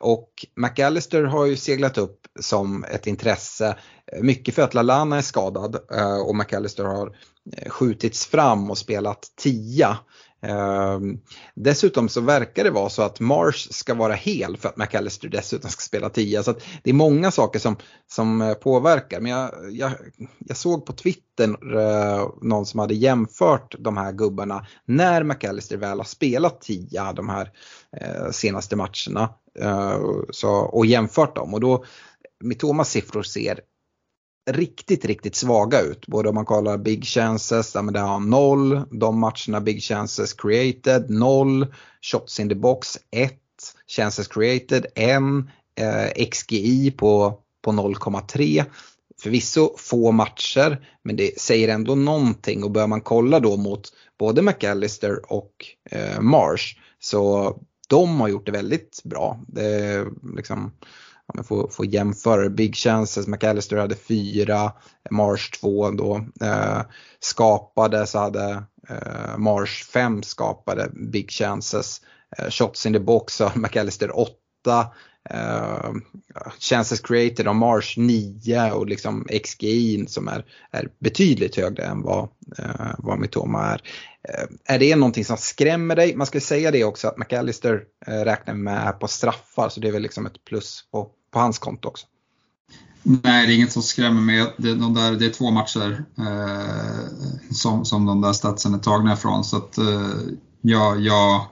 och 0.00 0.30
McAllister 0.56 1.22
har 1.22 1.46
ju 1.46 1.56
seglat 1.56 1.98
upp 1.98 2.20
som 2.40 2.84
ett 2.84 3.06
intresse, 3.06 3.76
mycket 4.20 4.54
för 4.54 4.62
att 4.62 4.74
Lalana 4.74 5.18
är 5.18 5.22
skadad 5.22 5.76
och 6.26 6.36
McAllister 6.36 6.84
har 6.84 7.16
Eh, 7.52 7.70
skjutits 7.70 8.26
fram 8.26 8.70
och 8.70 8.78
spelat 8.78 9.32
tia. 9.36 9.98
Eh, 10.42 11.00
dessutom 11.54 12.08
så 12.08 12.20
verkar 12.20 12.64
det 12.64 12.70
vara 12.70 12.88
så 12.88 13.02
att 13.02 13.20
Marsh 13.20 13.68
ska 13.70 13.94
vara 13.94 14.12
hel 14.12 14.56
för 14.56 14.68
att 14.68 14.76
McAllister 14.76 15.28
dessutom 15.28 15.70
ska 15.70 15.80
spela 15.80 16.10
tia. 16.10 16.42
Så 16.42 16.54
det 16.82 16.90
är 16.90 16.94
många 16.94 17.30
saker 17.30 17.58
som, 17.58 17.76
som 18.06 18.42
eh, 18.42 18.54
påverkar. 18.54 19.20
Men 19.20 19.32
jag, 19.32 19.50
jag, 19.70 19.92
jag 20.38 20.56
såg 20.56 20.86
på 20.86 20.92
Twitter 20.92 21.24
någon 22.44 22.66
som 22.66 22.80
hade 22.80 22.94
jämfört 22.94 23.74
de 23.78 23.96
här 23.96 24.12
gubbarna 24.12 24.66
när 24.84 25.22
McAllister 25.22 25.76
väl 25.76 25.98
har 25.98 26.04
spelat 26.04 26.60
tia 26.60 27.12
de 27.12 27.28
här 27.28 27.50
senaste 28.30 28.76
matcherna. 28.76 29.34
så, 30.30 30.50
och 30.50 30.86
jämfört 30.86 31.36
dem. 31.36 31.54
Och 31.54 31.60
då, 31.60 31.84
Mitomas 32.40 32.90
siffror 32.90 33.22
ser 33.22 33.60
riktigt, 34.50 35.04
riktigt 35.04 35.36
svaga 35.36 35.80
ut. 35.80 36.06
Både 36.06 36.28
om 36.28 36.34
man 36.34 36.44
kollar 36.44 36.78
big 36.78 37.04
chances, 37.04 37.72
där 37.72 37.92
det 37.92 38.00
har 38.00 38.20
noll. 38.20 38.82
De 38.90 39.18
matcherna 39.18 39.60
big 39.60 39.82
chances 39.82 40.32
created, 40.32 41.10
noll. 41.10 41.66
Shots 42.02 42.40
in 42.40 42.48
the 42.48 42.54
box, 42.54 42.98
1. 43.10 43.32
Chances 43.86 44.28
created, 44.28 44.86
1. 44.94 45.20
Eh, 45.80 46.26
XGI 46.30 46.90
på, 46.90 47.38
på 47.62 47.72
0,3. 47.72 48.64
Förvisso 49.22 49.74
få 49.76 50.12
matcher, 50.12 50.86
men 51.02 51.16
det 51.16 51.40
säger 51.40 51.68
ändå 51.68 51.94
någonting 51.94 52.64
och 52.64 52.70
börjar 52.70 52.88
man 52.88 53.00
kolla 53.00 53.40
då 53.40 53.56
mot 53.56 53.92
både 54.18 54.42
McAllister 54.42 55.32
och 55.32 55.52
eh, 55.90 56.20
Marsh 56.20 56.76
så 56.98 57.54
de 57.88 58.20
har 58.20 58.28
gjort 58.28 58.46
det 58.46 58.52
väldigt 58.52 59.00
bra. 59.04 59.40
Det, 59.48 60.04
liksom, 60.36 60.72
om 61.26 61.34
jag 61.36 61.46
får, 61.46 61.68
får 61.68 61.86
jämföra 61.86 62.48
Big 62.48 62.76
Chances, 62.76 63.26
McAllister 63.26 63.76
hade 63.76 63.96
fyra, 63.96 64.72
Marsh 65.10 65.50
två 65.60 65.90
då. 65.90 66.26
Eh, 66.40 66.82
skapade 67.20 68.06
så 68.06 68.18
hade 68.18 68.62
eh, 68.88 69.38
Marsh 69.38 69.84
fem 69.92 70.22
skapade 70.22 70.90
Big 70.92 71.30
Chances. 71.30 72.00
Eh, 72.38 72.50
shots 72.50 72.86
in 72.86 72.92
the 72.92 72.98
box 72.98 73.40
har 73.40 73.52
McAllister 73.58 74.18
åtta. 74.18 74.86
Uh, 75.32 75.94
chances 76.58 77.00
created 77.00 77.46
av 77.46 77.54
Marsh 77.54 77.98
9 77.98 78.72
och 78.72 78.86
liksom 78.86 79.26
XGI 79.44 80.06
som 80.08 80.28
är, 80.28 80.44
är 80.70 80.88
betydligt 80.98 81.56
högre 81.56 81.84
än 81.84 82.02
vad, 82.02 82.28
uh, 82.58 82.94
vad 82.98 83.18
Mitoma 83.18 83.66
är. 83.66 83.82
Uh, 84.28 84.56
är 84.64 84.78
det 84.78 84.96
någonting 84.96 85.24
som 85.24 85.36
skrämmer 85.36 85.96
dig? 85.96 86.16
Man 86.16 86.26
ska 86.26 86.40
säga 86.40 86.70
det 86.70 86.84
också 86.84 87.08
att 87.08 87.18
McAllister 87.18 87.82
uh, 88.08 88.14
räknar 88.14 88.54
med 88.54 89.00
på 89.00 89.08
straffar 89.08 89.68
så 89.68 89.80
det 89.80 89.88
är 89.88 89.92
väl 89.92 90.02
liksom 90.02 90.26
ett 90.26 90.44
plus 90.44 90.88
på, 90.92 91.10
på 91.32 91.38
hans 91.38 91.58
konto 91.58 91.88
också. 91.88 92.06
Nej, 93.02 93.46
det 93.46 93.52
är 93.52 93.56
inget 93.56 93.72
som 93.72 93.82
skrämmer 93.82 94.20
mig. 94.20 94.54
Det, 94.56 94.74
de 94.74 94.94
där, 94.94 95.12
det 95.12 95.26
är 95.26 95.30
två 95.30 95.50
matcher 95.50 96.04
som, 97.50 97.84
som 97.84 98.06
de 98.06 98.20
där 98.20 98.32
statsen 98.32 98.74
är 98.74 98.78
tagna 98.78 99.12
ifrån 99.12 99.44
så 99.44 99.56
att 99.56 99.78
ja, 100.60 100.96
jag 100.96 101.00
jag, 101.00 101.46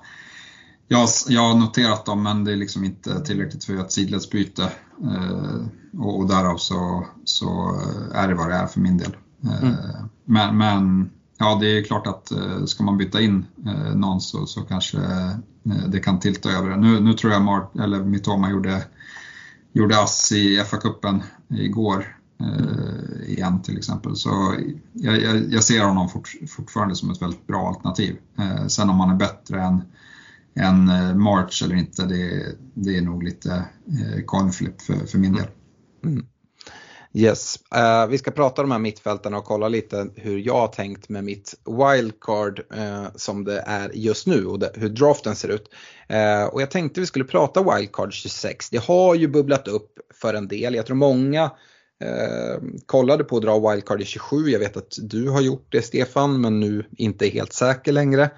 jag 1.29 1.41
har 1.41 1.55
noterat 1.55 2.05
dem 2.05 2.23
men 2.23 2.45
det 2.45 2.53
är 2.53 2.57
liksom 2.57 2.85
inte 2.85 3.21
tillräckligt 3.21 3.65
för 3.65 3.77
ett 3.77 3.93
sidledsbyte. 3.93 4.73
Eh, 5.03 5.67
och, 6.01 6.19
och 6.19 6.29
därav 6.29 6.57
så, 6.57 7.07
så 7.25 7.81
är 8.15 8.29
det 8.29 8.35
vad 8.35 8.49
det 8.49 8.55
är 8.55 8.67
för 8.67 8.81
min 8.81 8.99
del. 8.99 9.17
Eh, 9.45 9.63
mm. 9.63 9.77
men, 10.25 10.59
men 10.59 11.11
ja, 11.39 11.59
det 11.61 11.79
är 11.79 11.85
klart 11.85 12.07
att 12.07 12.31
eh, 12.31 12.65
ska 12.65 12.85
man 12.85 12.99
byta 12.99 13.21
in 13.21 13.47
eh, 13.67 13.95
någon 13.95 14.21
så, 14.21 14.47
så 14.47 14.61
kanske 14.61 14.99
eh, 14.99 15.87
det 15.89 16.01
kan 16.01 16.21
tilta 16.21 16.51
över. 16.51 16.77
Nu, 16.77 17.01
nu 17.01 17.13
tror 17.13 17.33
jag 17.33 17.43
Mart, 17.43 17.77
eller 17.77 18.05
Mitoma 18.05 18.51
gjorde, 18.51 18.85
gjorde 19.73 20.03
ass 20.03 20.33
i 20.33 20.59
FA-cupen 20.59 21.23
igår 21.49 22.17
eh, 22.41 23.31
igen 23.31 23.63
till 23.63 23.79
exempel. 23.79 24.17
Så 24.17 24.55
jag, 24.93 25.23
jag, 25.23 25.53
jag 25.53 25.65
ser 25.65 25.85
honom 25.85 26.09
fort, 26.09 26.33
fortfarande 26.49 26.97
som 26.97 27.11
ett 27.11 27.23
väldigt 27.23 27.47
bra 27.47 27.69
alternativ. 27.69 28.17
Eh, 28.39 28.67
sen 28.67 28.91
om 28.91 29.01
han 29.01 29.11
är 29.11 29.17
bättre 29.17 29.63
än 29.63 29.83
en 30.55 30.89
eh, 30.89 31.15
March 31.15 31.63
eller 31.63 31.77
inte, 31.77 32.03
det, 32.03 32.57
det 32.75 32.97
är 32.97 33.03
nog 33.03 33.23
lite 33.23 33.51
eh, 33.51 34.51
för, 34.51 35.07
för 35.07 35.19
min 35.19 35.33
del. 35.33 35.47
Mm. 36.05 36.27
Yes, 37.15 37.59
uh, 37.77 38.07
vi 38.07 38.19
ska 38.19 38.31
prata 38.31 38.63
om 38.63 38.69
de 38.69 38.73
här 38.73 38.79
mittfältarna 38.79 39.39
och 39.39 39.45
kolla 39.45 39.69
lite 39.69 40.09
hur 40.15 40.39
jag 40.39 40.55
har 40.55 40.69
tänkt 40.69 41.09
med 41.09 41.25
mitt 41.25 41.55
wildcard 41.67 42.61
uh, 42.77 43.07
som 43.15 43.45
det 43.45 43.61
är 43.67 43.91
just 43.95 44.27
nu 44.27 44.47
och 44.47 44.59
det, 44.59 44.71
hur 44.75 44.89
draften 44.89 45.37
ser 45.37 45.49
ut. 45.49 45.69
Uh, 46.11 46.45
och 46.45 46.63
jag 46.63 46.71
tänkte 46.71 47.01
vi 47.01 47.07
skulle 47.07 47.25
prata 47.25 47.77
wildcard 47.77 48.13
26. 48.13 48.71
Det 48.71 48.85
har 48.85 49.15
ju 49.15 49.29
bubblat 49.29 49.69
upp 49.69 49.99
för 50.15 50.35
en 50.35 50.49
del. 50.49 50.75
Jag 50.75 50.87
tror 50.87 50.97
många 50.97 51.51
kollade 52.87 53.25
på 53.25 53.37
att 53.37 53.43
dra 53.43 53.71
wildcard 53.71 54.01
i 54.01 54.05
27. 54.05 54.51
Jag 54.51 54.59
vet 54.59 54.77
att 54.77 54.99
du 55.03 55.29
har 55.29 55.41
gjort 55.41 55.67
det 55.69 55.83
Stefan 55.83 56.41
men 56.41 56.61
nu 56.61 56.85
inte 56.97 57.27
är 57.27 57.31
helt 57.31 57.53
säker 57.53 57.93
längre. 57.93 58.31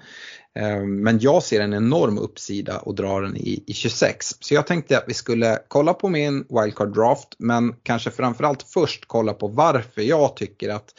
Ehm, 0.55 1.03
men 1.03 1.19
jag 1.19 1.43
ser 1.43 1.61
en 1.61 1.73
enorm 1.73 2.17
uppsida 2.17 2.77
och 2.77 2.95
drar 2.95 3.21
den 3.21 3.37
i, 3.37 3.63
i 3.67 3.73
26. 3.73 4.35
Så 4.39 4.53
jag 4.53 4.67
tänkte 4.67 4.97
att 4.97 5.03
vi 5.07 5.13
skulle 5.13 5.59
kolla 5.67 5.93
på 5.93 6.09
min 6.09 6.45
wildcard 6.49 6.93
draft 6.93 7.35
men 7.37 7.73
kanske 7.83 8.11
framförallt 8.11 8.63
först 8.63 9.05
kolla 9.07 9.33
på 9.33 9.47
varför 9.47 10.01
jag 10.01 10.35
tycker 10.35 10.69
att 10.69 10.93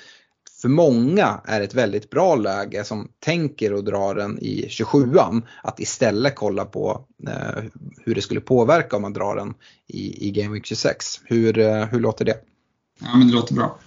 för 0.62 0.68
många 0.68 1.40
är 1.44 1.60
ett 1.60 1.74
väldigt 1.74 2.10
bra 2.10 2.34
läge 2.34 2.84
som 2.84 3.08
tänker 3.18 3.72
att 3.72 3.84
dra 3.84 4.14
den 4.14 4.38
i 4.38 4.66
27an 4.68 5.42
att 5.62 5.80
istället 5.80 6.34
kolla 6.34 6.64
på 6.64 7.04
eh, 7.28 7.64
hur 8.04 8.14
det 8.14 8.22
skulle 8.22 8.40
påverka 8.40 8.96
om 8.96 9.02
man 9.02 9.12
drar 9.12 9.36
den 9.36 9.54
i, 9.86 10.28
i 10.28 10.30
Game 10.30 10.54
Week 10.54 10.66
26. 10.66 11.20
Hur, 11.24 11.58
eh, 11.58 11.84
hur 11.84 12.00
låter 12.00 12.24
det? 12.24 12.40
Ja 13.00 13.16
men 13.16 13.28
det 13.28 13.34
låter 13.34 13.54
bra. 13.54 13.78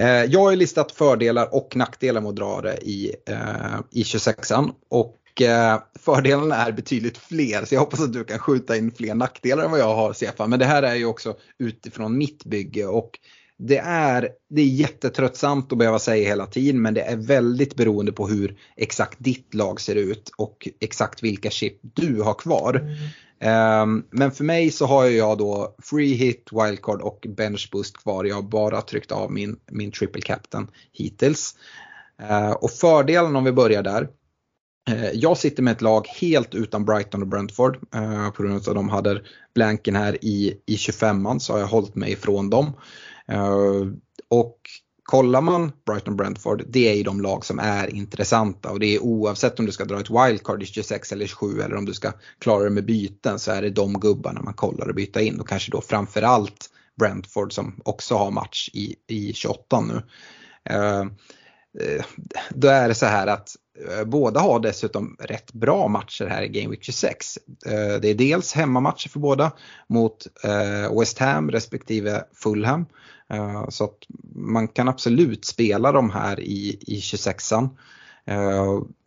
Eh, 0.00 0.24
jag 0.24 0.40
har 0.40 0.56
listat 0.56 0.92
fördelar 0.92 1.54
och 1.54 1.76
nackdelar 1.76 2.20
med 2.20 2.28
att 2.28 2.36
dra 2.36 2.60
det 2.60 2.76
i, 2.82 3.14
eh, 3.26 3.80
i 3.90 4.02
26an. 4.02 4.70
Och 4.88 5.42
eh, 5.42 5.80
fördelarna 5.98 6.56
är 6.56 6.72
betydligt 6.72 7.18
fler 7.18 7.64
så 7.64 7.74
jag 7.74 7.80
hoppas 7.80 8.00
att 8.00 8.12
du 8.12 8.24
kan 8.24 8.38
skjuta 8.38 8.76
in 8.76 8.92
fler 8.92 9.14
nackdelar 9.14 9.64
än 9.64 9.70
vad 9.70 9.80
jag 9.80 9.94
har 9.94 10.12
Stefan. 10.12 10.50
Men 10.50 10.58
det 10.58 10.64
här 10.64 10.82
är 10.82 10.94
ju 10.94 11.04
också 11.04 11.36
utifrån 11.58 12.18
mitt 12.18 12.44
bygge 12.44 12.86
och 12.86 13.18
det 13.58 13.78
är, 13.78 14.28
det 14.50 14.62
är 14.62 14.66
jättetröttsamt 14.66 15.72
att 15.72 15.78
behöva 15.78 15.98
säga 15.98 16.28
hela 16.28 16.46
tiden 16.46 16.82
men 16.82 16.94
det 16.94 17.02
är 17.02 17.16
väldigt 17.16 17.76
beroende 17.76 18.12
på 18.12 18.28
hur 18.28 18.56
exakt 18.76 19.16
ditt 19.18 19.54
lag 19.54 19.80
ser 19.80 19.94
ut 19.94 20.30
och 20.36 20.68
exakt 20.80 21.22
vilka 21.22 21.50
chip 21.50 21.78
du 21.82 22.22
har 22.22 22.34
kvar. 22.34 22.74
Mm. 22.74 22.94
Ehm, 23.40 24.04
men 24.10 24.30
för 24.30 24.44
mig 24.44 24.70
så 24.70 24.86
har 24.86 25.04
jag 25.04 25.38
då 25.38 25.74
free 25.82 26.14
hit, 26.14 26.48
wildcard 26.52 27.00
och 27.00 27.26
bench 27.28 27.68
boost 27.72 27.96
kvar. 27.96 28.24
Jag 28.24 28.34
har 28.34 28.42
bara 28.42 28.82
tryckt 28.82 29.12
av 29.12 29.32
min, 29.32 29.56
min 29.70 29.92
triple 29.92 30.22
captain 30.22 30.70
hittills. 30.92 31.56
Ehm, 32.22 32.52
och 32.52 32.70
fördelen 32.70 33.36
om 33.36 33.44
vi 33.44 33.52
börjar 33.52 33.82
där. 33.82 34.08
Ehm, 34.90 35.10
jag 35.14 35.38
sitter 35.38 35.62
med 35.62 35.72
ett 35.72 35.82
lag 35.82 36.06
helt 36.06 36.54
utan 36.54 36.84
Brighton 36.84 37.22
och 37.22 37.28
Brentford. 37.28 37.78
Eh, 37.94 38.30
på 38.30 38.42
grund 38.42 38.54
av 38.54 38.60
att 38.60 38.74
de 38.74 38.88
hade 38.88 39.22
blanken 39.54 39.96
här 39.96 40.24
i, 40.24 40.60
i 40.66 40.76
25an 40.76 41.38
så 41.38 41.52
har 41.52 41.60
jag 41.60 41.66
hållit 41.66 41.94
mig 41.94 42.12
ifrån 42.12 42.50
dem. 42.50 42.72
Och 44.28 44.60
kollar 45.10 45.40
man 45.40 45.72
Brighton 45.86 46.16
Brentford, 46.16 46.64
det 46.68 46.88
är 46.88 46.94
ju 46.94 47.02
de 47.02 47.20
lag 47.20 47.44
som 47.44 47.58
är 47.58 47.94
intressanta 47.94 48.70
och 48.70 48.80
det 48.80 48.94
är 48.94 49.02
oavsett 49.02 49.58
om 49.58 49.66
du 49.66 49.72
ska 49.72 49.84
dra 49.84 50.00
ett 50.00 50.10
wildcard 50.10 50.62
i 50.62 50.66
26 50.66 51.12
eller 51.12 51.26
27 51.26 51.60
eller 51.60 51.76
om 51.76 51.84
du 51.84 51.94
ska 51.94 52.12
klara 52.38 52.64
det 52.64 52.70
med 52.70 52.84
byten 52.84 53.38
så 53.38 53.50
är 53.50 53.62
det 53.62 53.70
de 53.70 54.00
gubbarna 54.00 54.42
man 54.42 54.54
kollar 54.54 54.88
och 54.88 54.94
byta 54.94 55.20
in 55.20 55.40
och 55.40 55.48
kanske 55.48 55.70
då 55.70 55.80
framförallt 55.80 56.70
Brentford 57.00 57.52
som 57.52 57.80
också 57.84 58.14
har 58.14 58.30
match 58.30 58.70
i, 58.72 58.96
i 59.06 59.32
28 59.32 59.80
nu. 59.80 59.94
Uh, 60.74 61.04
Eh, 61.78 62.04
då 62.50 62.68
är 62.68 62.88
det 62.88 62.94
så 62.94 63.06
här 63.06 63.26
att 63.26 63.56
eh, 63.88 64.04
båda 64.04 64.40
har 64.40 64.60
dessutom 64.60 65.16
rätt 65.18 65.52
bra 65.52 65.88
matcher 65.88 66.26
här 66.26 66.42
i 66.42 66.48
Game 66.48 66.70
Week 66.70 66.84
26. 66.84 67.38
Eh, 67.66 67.72
det 67.72 68.08
är 68.08 68.14
dels 68.14 68.52
hemmamatcher 68.52 69.08
för 69.08 69.20
båda 69.20 69.52
mot 69.88 70.26
West 71.00 71.18
Ham 71.18 71.50
respektive 71.50 72.24
Fulham. 72.34 72.86
Så 73.68 73.84
att 73.84 73.96
man 74.34 74.68
kan 74.68 74.88
absolut 74.88 75.44
spela 75.44 75.92
de 75.92 76.10
här 76.10 76.40
i, 76.40 76.78
i 76.80 77.00
26an. 77.00 77.68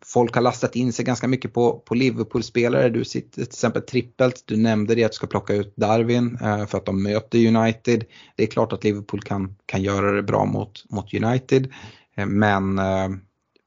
Folk 0.06 0.36
har 0.36 0.42
lastat 0.42 0.76
in 0.76 0.94
sig 0.94 1.06
ganska 1.06 1.28
mycket 1.28 1.54
på, 1.54 1.80
på 1.86 1.96
Liverpool-spelare. 1.96 2.90
Du 2.90 3.06
sitter 3.06 3.34
till 3.34 3.44
exempel 3.44 3.82
trippelt. 3.82 4.44
Du 4.46 4.58
nämnde 4.58 4.96
det 4.96 5.04
att 5.04 5.12
du 5.12 5.16
ska 5.16 5.28
plocka 5.28 5.54
ut 5.54 5.74
Darwin 5.76 6.38
för 6.40 6.78
att 6.78 6.86
de 6.86 7.04
möter 7.04 7.48
United. 7.48 8.06
Det 8.36 8.44
är 8.44 8.48
klart 8.48 8.74
att 8.74 8.84
Liverpool 8.84 9.22
kan, 9.22 9.56
kan 9.66 9.82
göra 9.82 10.12
det 10.12 10.24
bra 10.24 10.46
mot, 10.46 10.86
mot 10.90 11.14
United. 11.14 11.72
Eh, 12.16 12.26
men 12.26 12.80
eh, 12.80 13.10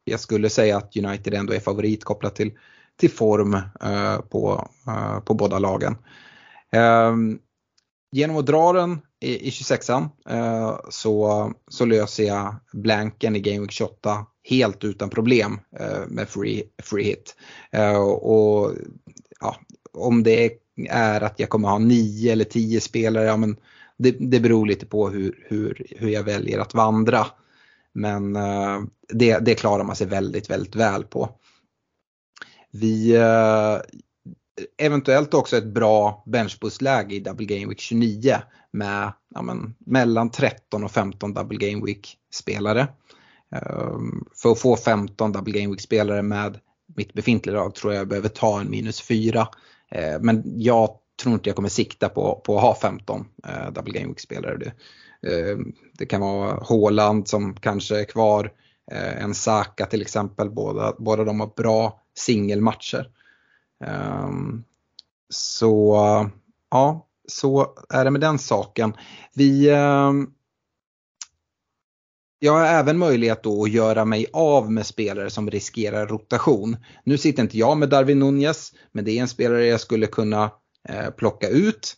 jag 0.05 0.21
skulle 0.21 0.51
säga 0.51 0.77
att 0.77 0.97
United 0.97 1.35
ändå 1.35 1.53
är 1.53 1.61
favorit 1.61 2.05
kopplat 2.05 2.37
till, 2.37 2.53
till 2.97 3.11
form 3.11 3.55
eh, 3.83 4.21
på, 4.31 4.69
på 5.25 5.35
båda 5.35 5.59
lagen. 5.59 5.97
Ehm, 6.73 7.39
genom 8.13 8.37
att 8.37 8.47
dra 8.47 8.73
den 8.73 9.01
i, 9.21 9.49
i 9.49 9.51
26an 9.51 10.09
eh, 10.29 10.79
så, 10.91 11.53
så 11.69 11.85
löser 11.85 12.25
jag 12.25 12.55
blanken 12.73 13.37
i 13.37 13.41
Game 13.41 13.61
Week 13.61 13.73
28 13.73 14.27
helt 14.49 14.85
utan 14.85 15.11
problem 15.11 15.61
eh, 15.81 16.07
med 16.09 16.29
free, 16.29 16.63
free 16.83 17.05
hit. 17.05 17.37
Eh, 17.73 18.03
och 18.03 18.73
ja, 19.41 19.57
om 19.93 20.23
det 20.23 20.53
är 20.89 21.21
att 21.21 21.41
jag 21.41 21.49
kommer 21.49 21.69
ha 21.69 21.79
9 21.79 22.33
eller 22.33 22.45
10 22.45 22.81
spelare, 22.81 23.25
ja, 23.25 23.37
men 23.37 23.57
det, 23.97 24.11
det 24.11 24.41
beror 24.41 24.67
lite 24.67 24.87
på 24.87 25.09
hur, 25.09 25.45
hur, 25.49 25.87
hur 25.91 26.09
jag 26.09 26.23
väljer 26.23 26.59
att 26.59 26.75
vandra. 26.75 27.27
Men 27.97 28.37
eh, 28.37 28.81
det, 29.09 29.39
det 29.39 29.55
klarar 29.55 29.85
man 29.85 29.97
sig 29.97 30.07
väldigt, 30.07 30.51
väldigt 30.51 30.77
väl 30.77 31.05
på. 31.05 31.31
Vi, 32.73 33.17
eh, 33.17 33.79
eventuellt 34.79 35.35
också 35.35 35.57
ett 35.57 35.67
bra 35.75 36.23
benchboostläge 36.27 37.15
i 37.15 37.21
Double 37.21 37.47
Game 37.47 37.67
Week 37.69 37.81
29 37.81 38.37
med 38.71 39.13
ja, 39.35 39.43
men, 39.43 39.75
mellan 39.79 40.31
13 40.31 40.85
och 40.85 40.91
15 40.91 41.35
Double 41.35 41.71
Game 41.71 41.85
Week-spelare. 41.87 42.89
Ehm, 43.51 44.25
för 44.43 44.53
att 44.53 44.61
få 44.61 44.77
15 44.77 45.33
Double 45.33 45.61
Game 45.61 45.73
Week-spelare 45.73 46.23
med 46.23 46.59
mitt 46.97 47.13
befintliga 47.13 47.57
lag 47.57 47.75
tror 47.75 47.93
jag 47.93 48.01
jag 48.01 48.09
behöver 48.09 48.29
ta 48.29 48.61
en 48.61 48.71
minus 48.71 49.01
4. 49.01 49.49
Eh, 49.91 50.21
men 50.21 50.43
jag 50.61 50.99
tror 51.23 51.35
inte 51.35 51.49
jag 51.49 51.57
kommer 51.57 51.69
sikta 51.69 52.09
på, 52.09 52.43
på 52.45 52.57
att 52.57 52.63
ha 52.63 52.75
15 52.75 53.21
uh, 53.21 53.73
Double 53.73 53.93
Game 53.93 54.07
Week-spelare. 54.07 54.55
Uh, 54.55 54.71
Eh, 55.27 55.59
det 55.99 56.07
kan 56.07 56.21
vara 56.21 56.55
Håland 56.55 57.29
som 57.29 57.55
kanske 57.55 58.01
är 58.01 58.05
kvar, 58.05 58.53
eh, 58.93 59.23
en 59.23 59.35
Saka 59.35 59.87
till 59.87 60.03
exempel. 60.03 60.51
Båda, 60.51 60.95
båda 60.99 61.25
de 61.25 61.41
har 61.41 61.51
bra 61.57 62.01
singelmatcher. 62.15 63.11
Ehm, 63.85 64.65
så 65.29 65.97
ja, 66.71 67.07
så 67.29 67.75
är 67.89 68.05
det 68.05 68.11
med 68.11 68.21
den 68.21 68.39
saken. 68.39 68.93
Vi, 69.35 69.71
ehm, 69.71 70.31
jag 72.39 72.53
har 72.53 72.65
även 72.65 72.99
möjlighet 72.99 73.43
då 73.43 73.63
att 73.63 73.71
göra 73.71 74.05
mig 74.05 74.27
av 74.33 74.73
med 74.73 74.87
spelare 74.87 75.31
som 75.31 75.51
riskerar 75.51 76.07
rotation. 76.07 76.77
Nu 77.05 77.19
sitter 77.19 77.43
inte 77.43 77.59
jag 77.59 77.79
med 77.79 77.89
Darwin 77.89 78.19
Nunez, 78.19 78.73
men 78.93 79.05
det 79.05 79.11
är 79.11 79.21
en 79.21 79.29
spelare 79.29 79.67
jag 79.67 79.81
skulle 79.81 80.07
kunna 80.07 80.51
eh, 80.89 81.11
plocka 81.11 81.49
ut 81.49 81.97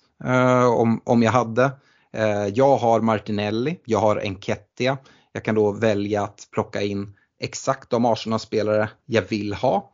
om, 0.77 1.03
om 1.05 1.23
jag 1.23 1.33
hade. 1.33 1.71
Eh, 2.19 2.47
jag 2.55 2.77
har 2.77 3.01
Martinelli, 3.01 3.79
jag 3.85 3.99
har 3.99 4.17
Enketia. 4.17 4.99
Jag 5.33 5.45
kan 5.45 5.55
då 5.55 5.73
välja 5.73 6.23
att 6.23 6.49
plocka 6.51 6.83
in 6.83 7.17
exakt 7.41 7.91
de 7.91 8.05
Arsenal-spelare 8.05 8.91
jag 9.07 9.23
vill 9.23 9.55
ha. 9.55 9.93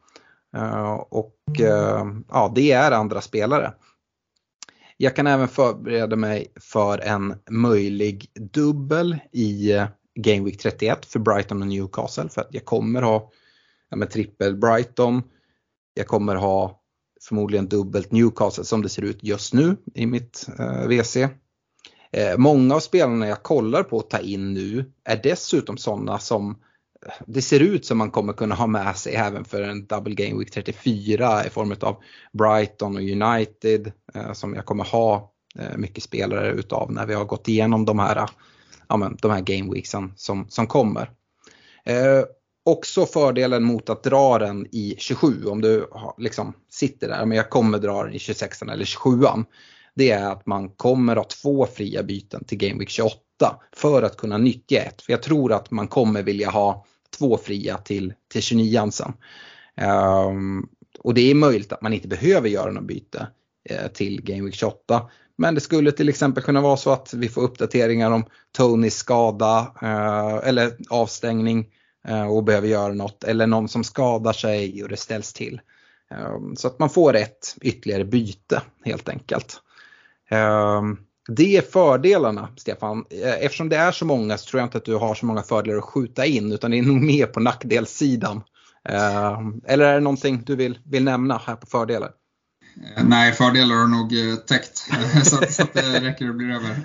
Eh, 0.57 0.95
och 0.95 1.61
eh, 1.61 2.07
ja, 2.29 2.53
det 2.55 2.73
är 2.73 2.93
andra 2.93 3.21
spelare. 3.21 3.73
Jag 4.97 5.17
kan 5.17 5.27
även 5.27 5.49
förbereda 5.49 6.17
mig 6.17 6.53
för 6.61 6.99
en 6.99 7.35
möjlig 7.51 8.31
dubbel 8.35 9.19
i 9.33 9.73
Game 10.15 10.45
Week 10.45 10.59
31 10.59 11.07
för 11.07 11.19
Brighton 11.19 11.63
och 11.63 11.69
Newcastle 11.69 12.29
för 12.29 12.41
att 12.41 12.55
jag 12.55 12.65
kommer 12.65 13.03
ha 13.03 13.31
ja, 13.91 13.97
med 13.97 14.11
trippel 14.11 14.57
Brighton. 14.57 15.23
Jag 15.95 16.07
kommer 16.07 16.37
ha 16.37 16.81
förmodligen 17.29 17.69
dubbelt 17.69 18.13
Newcastle 18.13 18.65
som 18.65 18.83
det 18.83 18.89
ser 18.89 19.03
ut 19.03 19.19
just 19.23 19.55
nu 19.55 19.77
i 19.95 20.07
mitt 20.07 20.49
eh, 20.59 20.87
WC. 20.87 21.17
Eh, 22.17 22.39
många 22.39 22.75
av 22.75 22.81
spelarna 22.81 23.29
jag 23.29 23.43
kollar 23.43 23.83
på 23.83 23.99
att 23.99 24.11
ta 24.11 24.19
in 24.19 24.55
nu 24.55 24.93
är 25.05 25.21
dessutom 25.23 25.77
sådana 25.77 26.19
som 26.19 26.51
eh, 27.07 27.13
det 27.27 27.43
ser 27.43 27.61
ut 27.61 27.87
som 27.87 27.99
man 27.99 28.11
kommer 28.11 28.33
kunna 28.33 28.55
ha 28.55 28.67
med 28.67 28.97
sig 28.97 29.15
även 29.15 29.45
för 29.45 29.63
en 29.63 29.87
Double 29.87 30.15
Game 30.15 30.39
Week 30.39 30.51
34 30.51 31.47
i 31.47 31.51
form 31.51 31.75
av 31.81 31.97
Brighton 32.33 32.97
och 32.97 33.03
United 33.03 33.93
eh, 34.15 34.33
som 34.33 34.55
jag 34.55 34.65
kommer 34.65 34.85
ha 34.85 35.33
eh, 35.59 35.77
mycket 35.77 36.05
spelare 36.05 36.53
utav 36.53 36.93
när 36.93 37.07
vi 37.07 37.15
har 37.15 37.25
gått 37.25 37.49
igenom 37.49 37.85
de 37.85 37.99
här, 37.99 38.17
eh, 38.17 38.29
ja, 38.89 38.97
men, 38.97 39.17
de 39.23 39.31
här 39.31 39.41
Game 39.41 39.73
Weeksen 39.73 40.13
som, 40.17 40.47
som 40.49 40.67
kommer. 40.67 41.11
Eh, 41.85 42.25
också 42.65 43.07
fördelen 43.07 43.65
mot 43.65 43.91
att 43.91 44.03
dra 44.03 44.39
den 44.39 44.67
i 44.67 44.95
27 44.99 45.45
om 45.47 45.61
du 45.61 45.87
liksom 46.19 46.53
sitter 46.71 47.09
där, 47.09 47.27
men 47.27 47.37
jag 47.37 47.51
kommer 47.51 47.79
dra 47.79 48.05
den 48.05 48.15
i 48.15 48.19
26 48.19 48.63
eller 48.63 48.85
27 48.85 49.11
det 49.95 50.11
är 50.11 50.31
att 50.31 50.47
man 50.47 50.69
kommer 50.69 51.17
ha 51.17 51.25
två 51.25 51.67
fria 51.67 52.03
byten 52.03 52.45
till 52.45 52.59
Game 52.59 52.79
Week 52.79 52.89
28 52.89 53.21
för 53.77 54.03
att 54.03 54.17
kunna 54.17 54.39
nyttja 54.39 54.81
ett. 54.81 55.03
För 55.03 55.13
jag 55.13 55.23
tror 55.23 55.53
att 55.53 55.71
man 55.71 55.89
kommer 55.89 56.23
vilja 56.23 56.51
ha 56.51 56.85
två 57.19 57.37
fria 57.37 57.79
till, 57.79 58.15
till 58.33 58.43
29 58.43 58.91
sen. 58.91 59.13
Um, 60.29 60.69
och 60.99 61.15
det 61.15 61.31
är 61.31 61.35
möjligt 61.35 61.73
att 61.73 61.83
man 61.83 61.93
inte 61.93 62.09
behöver 62.09 62.49
göra 62.49 62.71
något 62.71 62.85
byte 62.85 63.27
eh, 63.71 63.87
till 63.87 64.23
Game 64.23 64.43
Week 64.43 64.55
28. 64.55 65.11
Men 65.37 65.55
det 65.55 65.61
skulle 65.61 65.93
till 65.93 66.09
exempel 66.09 66.43
kunna 66.43 66.61
vara 66.61 66.77
så 66.77 66.91
att 66.91 67.15
vi 67.15 67.29
får 67.29 67.43
uppdateringar 67.43 68.11
om 68.11 68.25
Tonys 68.53 68.95
skada 68.95 69.75
eh, 69.83 70.49
eller 70.49 70.77
avstängning 70.91 71.69
eh, 72.09 72.27
och 72.27 72.45
behöver 72.45 72.69
göra 72.69 72.93
något. 72.93 73.25
Eller 73.25 73.47
någon 73.47 73.69
som 73.69 73.85
skadar 73.85 74.33
sig 74.33 74.83
och 74.83 74.89
det 74.89 74.97
ställs 74.97 75.33
till. 75.33 75.61
Ehm, 76.11 76.57
så 76.57 76.69
att 76.69 76.79
man 76.79 76.91
får 76.91 77.17
ett 77.17 77.57
ytterligare 77.63 78.05
byte 78.05 78.63
helt 78.85 79.09
enkelt. 79.09 79.61
Ehm, 80.31 80.97
det 81.29 81.57
är 81.57 81.63
fördelarna, 81.63 82.49
Stefan. 82.57 83.05
Eh, 83.11 83.45
eftersom 83.45 83.69
det 83.69 83.77
är 83.77 83.93
så 83.93 84.05
många 84.05 84.39
så 84.39 84.47
tror 84.47 84.61
jag 84.61 84.67
inte 84.67 84.79
att 84.79 84.85
du 84.85 84.95
har 84.95 85.15
så 85.15 85.27
många 85.27 85.43
fördelar 85.43 85.79
att 85.79 85.85
skjuta 85.85 86.27
in 86.27 86.53
utan 86.53 86.71
det 86.71 86.79
är 86.79 86.83
nog 86.83 87.03
mer 87.03 87.27
på 87.27 87.41
nackdelssidan. 87.41 88.43
Eh, 88.89 89.39
eller 89.65 89.85
är 89.85 89.95
det 89.95 90.01
någonting 90.01 90.43
du 90.47 90.57
vill, 90.57 90.79
vill 90.85 91.05
nämna 91.05 91.41
här 91.47 91.57
på 91.57 91.67
fördelar? 91.67 92.11
Eh, 92.97 93.05
nej, 93.05 93.33
fördelar 93.33 93.77
har 93.77 93.87
nog 93.87 94.13
täckt 94.47 94.77
så, 95.25 95.39
att, 95.39 95.53
så 95.53 95.63
att 95.63 95.75
det 95.75 96.01
räcker 96.01 96.29
och 96.29 96.35
blir 96.35 96.51
över. 96.51 96.77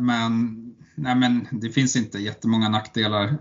Men, 0.00 0.56
nej, 0.94 1.14
men 1.14 1.48
det 1.50 1.70
finns 1.70 1.96
inte 1.96 2.18
jättemånga 2.18 2.68
nackdelar. 2.68 3.38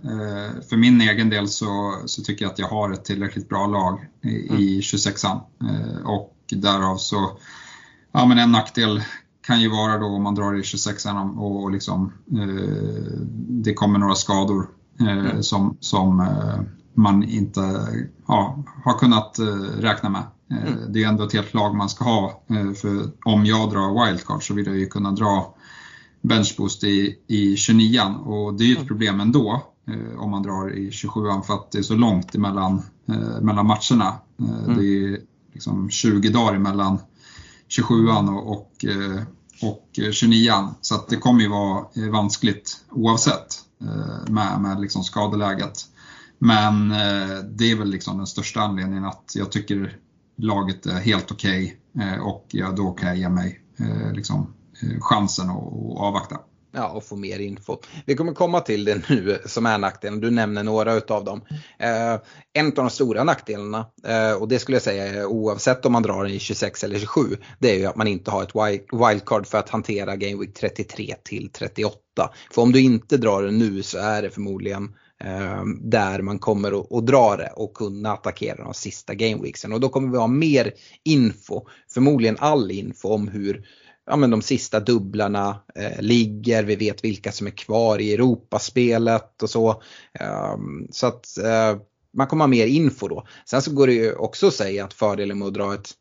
För 0.70 0.78
min 0.78 1.02
egen 1.02 1.30
del 1.30 1.48
så, 1.48 2.02
så 2.06 2.22
tycker 2.22 2.46
jag 2.46 2.52
att 2.52 2.60
jag 2.60 2.68
har 2.68 2.92
ett 2.92 3.06
tillräckligt 3.06 3.50
bra 3.50 3.68
lag 3.68 4.08
i 4.58 4.80
26an 4.80 5.42
och 6.06 6.36
därav 6.50 6.98
så 6.98 7.38
Ja, 8.16 8.26
men 8.26 8.38
en 8.38 8.52
nackdel 8.52 9.04
kan 9.44 9.62
ju 9.62 9.70
vara 9.70 9.98
då 9.98 10.06
om 10.06 10.24
man 10.24 10.36
drar 10.36 10.60
i 10.60 10.64
26 10.64 11.06
och, 11.38 11.64
och 11.64 11.72
liksom, 11.72 12.14
eh, 12.32 13.24
det 13.48 13.74
kommer 13.74 14.00
några 14.00 14.16
skador 14.16 14.70
eh, 15.00 15.08
mm. 15.08 15.44
som, 15.44 15.78
som 15.80 16.20
eh, 16.20 16.62
man 16.94 17.24
inte 17.24 17.88
ja, 18.28 18.64
har 18.84 18.98
kunnat 19.00 19.40
eh, 19.40 19.46
räkna 19.80 20.10
med. 20.10 20.24
Eh, 20.52 20.74
mm. 20.74 20.94
Det 20.94 21.04
är 21.04 21.08
ändå 21.08 21.24
ett 21.24 21.34
helt 21.34 21.54
lag 21.54 21.76
man 21.76 21.90
ska 21.90 22.04
ha. 22.04 22.44
Eh, 22.50 22.72
för 22.72 23.12
om 23.26 23.46
jag 23.46 23.70
drar 23.70 24.06
wildcard 24.06 24.48
så 24.48 24.54
vill 24.54 24.66
jag 24.66 24.78
ju 24.78 24.86
kunna 24.86 25.12
dra 25.12 25.56
benchboost 26.22 26.84
i, 26.84 27.16
i 27.28 27.56
29 27.56 28.02
och 28.26 28.54
det 28.54 28.64
är 28.64 28.68
ju 28.68 28.72
ett 28.72 28.78
mm. 28.78 28.88
problem 28.88 29.20
ändå 29.20 29.62
om 30.18 30.32
man 30.32 30.44
drar 30.44 30.78
i 30.78 30.92
27 30.92 31.20
för 31.46 31.54
att 31.54 31.72
det 31.72 31.78
är 31.78 31.84
så 31.84 31.96
långt 31.96 32.36
emellan, 32.36 32.82
mellan 33.42 33.68
matcherna. 33.68 34.14
Mm. 34.40 34.78
Det 34.78 34.86
är 34.86 35.20
liksom 35.54 35.90
20 35.90 36.30
dagar 36.30 36.56
emellan 36.56 37.00
27an 37.78 38.30
och, 38.30 38.52
och, 38.52 38.86
eh, 38.86 39.24
och 39.62 39.90
29an. 39.96 40.70
Så 40.82 40.96
att 40.96 41.08
det 41.08 41.18
kommer 41.18 41.42
ju 41.42 41.48
vara 41.48 41.86
eh, 41.96 42.12
vanskligt 42.12 42.86
oavsett 42.92 43.62
eh, 43.82 44.32
med, 44.34 44.62
med 44.62 44.82
liksom 44.82 45.04
skadeläget. 45.04 45.86
Men 46.38 46.90
det 47.58 47.72
är 47.72 47.76
väl 47.76 47.90
liksom 47.90 48.18
den 48.18 48.28
största 48.28 48.62
anledningen 48.62 49.06
att 49.06 49.32
jag 49.36 49.52
tycker 49.52 49.98
laget 50.38 50.86
är 50.86 51.00
helt 51.00 51.32
okej 51.32 51.78
okay, 51.94 52.20
och 52.20 52.46
ja, 52.52 52.72
då 52.72 52.92
kan 52.92 53.10
jag 53.10 53.18
ge 53.18 53.30
mig 53.30 53.60
liksom, 54.14 54.54
chansen 55.00 55.50
att 55.50 55.74
avvakta. 55.98 56.40
Ja, 56.76 56.90
och 56.90 57.04
få 57.04 57.16
mer 57.16 57.40
info. 57.40 57.78
Vi 58.06 58.16
kommer 58.16 58.34
komma 58.34 58.60
till 58.60 58.86
det 58.86 59.10
nu 59.10 59.40
som 59.46 59.66
är 59.66 59.78
nackdelen. 59.78 60.20
Du 60.20 60.32
nämner 60.32 60.64
några 60.64 60.94
utav 60.94 61.24
dem. 61.24 61.42
Eh, 61.80 62.20
en 62.54 62.68
av 62.68 62.74
de 62.74 62.90
stora 62.90 63.24
nackdelarna, 63.24 63.86
eh, 64.08 64.34
och 64.34 64.48
det 64.48 64.60
skulle 64.60 64.76
jag 64.76 64.84
säga 64.84 65.28
oavsett 65.28 65.86
om 65.86 65.92
man 65.92 66.04
drar 66.04 66.24
den 66.24 66.34
i 66.34 66.40
26 66.40 66.84
eller 66.84 67.00
27, 67.00 67.38
det 67.60 67.72
är 67.72 67.76
ju 67.76 67.86
att 67.86 67.96
man 67.96 68.08
inte 68.08 68.32
har 68.32 68.44
ett 68.44 68.56
wildcard 68.92 69.48
för 69.48 69.58
att 69.58 69.70
hantera 69.70 70.16
Game 70.16 70.42
Week 70.42 70.54
33 70.54 71.16
till 71.24 71.50
38. 71.50 71.98
För 72.52 72.62
om 72.62 72.72
du 72.72 72.82
inte 72.82 73.18
drar 73.18 73.44
den 73.44 73.58
nu 73.58 73.84
så 73.84 73.98
är 73.98 74.22
det 74.22 74.30
förmodligen 74.30 74.84
eh, 75.24 75.64
där 75.82 76.22
man 76.22 76.40
kommer 76.40 76.98
att 76.98 77.08
dra 77.08 77.36
det 77.36 77.54
och 77.56 77.74
kunna 77.74 78.14
attackera 78.14 78.64
de 78.64 78.74
sista 78.74 79.14
gameweeksen. 79.14 79.74
Och 79.74 79.80
då 79.80 79.90
kommer 79.90 80.12
vi 80.12 80.18
ha 80.18 80.28
mer 80.28 80.74
info, 81.04 81.62
förmodligen 81.94 82.38
all 82.40 82.72
info 82.72 83.10
om 83.10 83.28
hur 83.28 83.66
ja, 84.06 84.16
men 84.16 84.30
de 84.30 84.42
sista 84.42 84.80
dubblarna 84.80 85.60
eh, 85.76 86.02
ligger, 86.02 86.64
vi 86.64 86.76
vet 86.76 87.04
vilka 87.04 87.32
som 87.32 87.48
är 87.48 87.52
kvar 87.52 88.00
i 88.00 88.14
Europaspelet 88.14 89.44
och 89.44 89.50
så. 89.50 89.70
Eh, 90.20 90.58
så 90.92 91.08
att 91.08 91.38
eh, 91.38 91.78
man 92.14 92.28
kommer 92.28 92.44
ha 92.44 92.48
mer 92.48 92.68
info 92.68 93.08
då. 93.08 93.28
Sen 93.46 93.62
så 93.62 93.74
går 93.74 93.88
det 93.88 93.94
ju 93.94 94.16
också 94.16 94.48
att 94.48 94.54
säga 94.54 94.86
att 94.86 94.94
fördelen 94.94 95.40
med 95.40 95.48
att 95.48 95.54
dra 95.54 95.74
ett, 95.74 95.96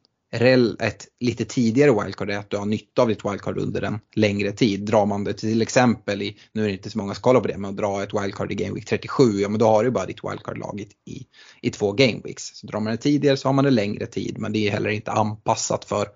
ett 0.80 1.06
lite 1.20 1.44
tidigare 1.44 2.04
wildcard 2.04 2.30
är 2.30 2.38
att 2.38 2.50
du 2.50 2.56
har 2.56 2.66
nytta 2.66 3.02
av 3.02 3.08
ditt 3.08 3.24
wildcard 3.24 3.58
under 3.58 3.82
en 3.82 3.98
längre 4.14 4.52
tid. 4.52 4.80
Drar 4.80 5.06
man 5.06 5.24
det 5.24 5.32
till 5.32 5.62
exempel 5.62 6.22
i, 6.22 6.36
nu 6.52 6.62
är 6.62 6.66
det 6.66 6.72
inte 6.72 6.90
så 6.90 6.98
många 6.98 7.14
som 7.14 7.22
kollar 7.22 7.40
på 7.40 7.48
det, 7.48 7.58
men 7.58 7.70
att 7.70 7.76
dra 7.76 8.02
ett 8.02 8.14
wildcard 8.22 8.52
i 8.52 8.54
Game 8.54 8.74
Week 8.74 8.86
37, 8.86 9.40
ja 9.40 9.48
men 9.48 9.58
då 9.58 9.66
har 9.66 9.84
du 9.84 9.90
bara 9.90 10.06
ditt 10.06 10.24
wildcard 10.24 10.58
laget 10.58 10.88
i, 11.06 11.26
i 11.60 11.70
två 11.70 11.92
Game 11.92 12.20
Weeks. 12.24 12.50
Så 12.54 12.66
drar 12.66 12.80
man 12.80 12.92
det 12.92 12.96
tidigare 12.96 13.36
så 13.36 13.48
har 13.48 13.52
man 13.52 13.64
det 13.64 13.70
längre 13.70 14.06
tid, 14.06 14.38
men 14.38 14.52
det 14.52 14.68
är 14.68 14.70
heller 14.70 14.90
inte 14.90 15.10
anpassat 15.10 15.84
för 15.84 16.08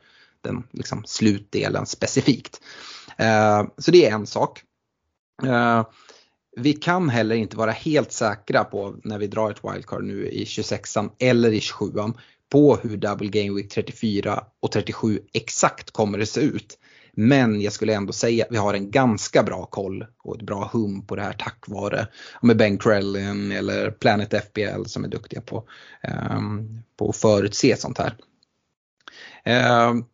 den 0.46 0.62
liksom, 0.72 1.02
slutdelen 1.06 1.86
specifikt. 1.86 2.60
Eh, 3.16 3.64
så 3.78 3.90
det 3.90 4.06
är 4.06 4.12
en 4.12 4.26
sak. 4.26 4.62
Eh, 5.44 5.84
vi 6.56 6.72
kan 6.72 7.08
heller 7.08 7.36
inte 7.36 7.56
vara 7.56 7.70
helt 7.70 8.12
säkra 8.12 8.64
på 8.64 8.96
när 9.04 9.18
vi 9.18 9.26
drar 9.26 9.50
ett 9.50 9.64
wildcard 9.64 10.04
nu 10.04 10.28
i 10.28 10.44
26an 10.44 11.10
eller 11.18 11.52
i 11.52 11.58
27an 11.58 12.14
på 12.52 12.76
hur 12.76 12.96
Double 12.96 13.28
Game 13.28 13.56
Week 13.56 13.72
34 13.72 14.44
och 14.60 14.72
37 14.72 15.20
exakt 15.32 15.90
kommer 15.90 16.18
det 16.18 16.26
se 16.26 16.40
ut. 16.40 16.78
Men 17.18 17.60
jag 17.60 17.72
skulle 17.72 17.94
ändå 17.94 18.12
säga 18.12 18.44
att 18.44 18.52
vi 18.52 18.56
har 18.56 18.74
en 18.74 18.90
ganska 18.90 19.42
bra 19.42 19.66
koll 19.66 20.06
och 20.22 20.36
ett 20.36 20.42
bra 20.42 20.70
hum 20.72 21.06
på 21.06 21.16
det 21.16 21.22
här 21.22 21.32
tack 21.32 21.64
vare 21.66 22.06
med 22.42 22.56
Ben 22.56 22.78
Krellin 22.78 23.52
eller 23.52 23.90
Planet 23.90 24.34
FBL 24.44 24.84
som 24.86 25.04
är 25.04 25.08
duktiga 25.08 25.40
på, 25.40 25.64
um, 26.36 26.82
på 26.96 27.08
att 27.08 27.16
förutse 27.16 27.76
sånt 27.76 27.98
här. 27.98 28.14
Um, 29.90 30.04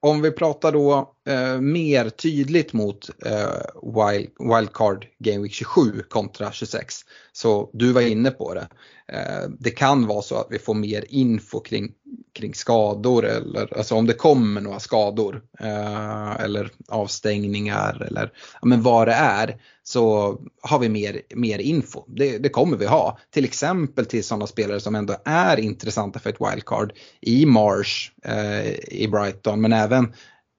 om 0.00 0.22
vi 0.22 0.30
pratar 0.30 0.72
då 0.72 1.14
eh, 1.28 1.60
mer 1.60 2.10
tydligt 2.10 2.72
mot 2.72 3.10
eh, 3.26 3.48
wild, 3.82 4.30
Wildcard 4.38 5.06
Game 5.18 5.42
Week 5.42 5.52
27 5.52 6.02
kontra 6.08 6.52
26. 6.52 6.94
Så 7.32 7.70
du 7.72 7.92
var 7.92 8.00
inne 8.00 8.30
på 8.30 8.54
det. 8.54 8.68
Eh, 9.12 9.48
det 9.58 9.70
kan 9.70 10.06
vara 10.06 10.22
så 10.22 10.36
att 10.36 10.46
vi 10.50 10.58
får 10.58 10.74
mer 10.74 11.04
info 11.08 11.60
kring, 11.60 11.92
kring 12.34 12.54
skador 12.54 13.24
eller 13.24 13.78
alltså 13.78 13.94
om 13.94 14.06
det 14.06 14.12
kommer 14.12 14.60
några 14.60 14.80
skador 14.80 15.42
eh, 15.60 16.40
eller 16.40 16.70
avstängningar 16.88 18.06
eller 18.08 18.32
ja, 18.60 18.68
men 18.68 18.82
vad 18.82 19.08
det 19.08 19.14
är 19.14 19.56
så 19.82 20.36
har 20.62 20.78
vi 20.78 20.88
mer, 20.88 21.20
mer 21.34 21.58
info. 21.58 22.04
Det, 22.06 22.38
det 22.38 22.48
kommer 22.48 22.76
vi 22.76 22.86
ha. 22.86 23.18
Till 23.30 23.44
exempel 23.44 24.06
till 24.06 24.24
sådana 24.24 24.46
spelare 24.46 24.80
som 24.80 24.94
ändå 24.94 25.16
är 25.24 25.60
intressanta 25.60 26.18
för 26.18 26.30
ett 26.30 26.40
wildcard 26.40 26.92
i 27.20 27.46
Marsh 27.46 28.10
eh, 28.24 28.72
i 28.88 29.08
Brighton 29.10 29.60
men 29.60 29.72
även 29.72 30.12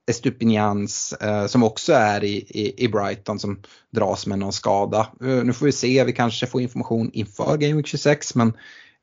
Estupinians 0.10 1.14
eh, 1.14 1.46
som 1.46 1.64
också 1.64 1.94
är 1.94 2.24
i, 2.24 2.36
i, 2.36 2.86
i, 2.86 2.88
Brighton 2.88 3.40
som 3.40 3.62
dras 3.92 4.28
med 4.28 4.40
någon 4.40 4.54
skada. 4.54 5.00
Eh, 5.22 5.44
nu 5.44 5.54
får 5.54 5.66
vi 5.66 5.72
se, 5.72 6.04
vi 6.04 6.14
kanske 6.14 6.48
får 6.48 6.62
information 6.62 7.12
inför 7.14 7.58
Game 7.58 7.74
Week 7.74 7.88
26 7.88 8.36
men 8.36 8.54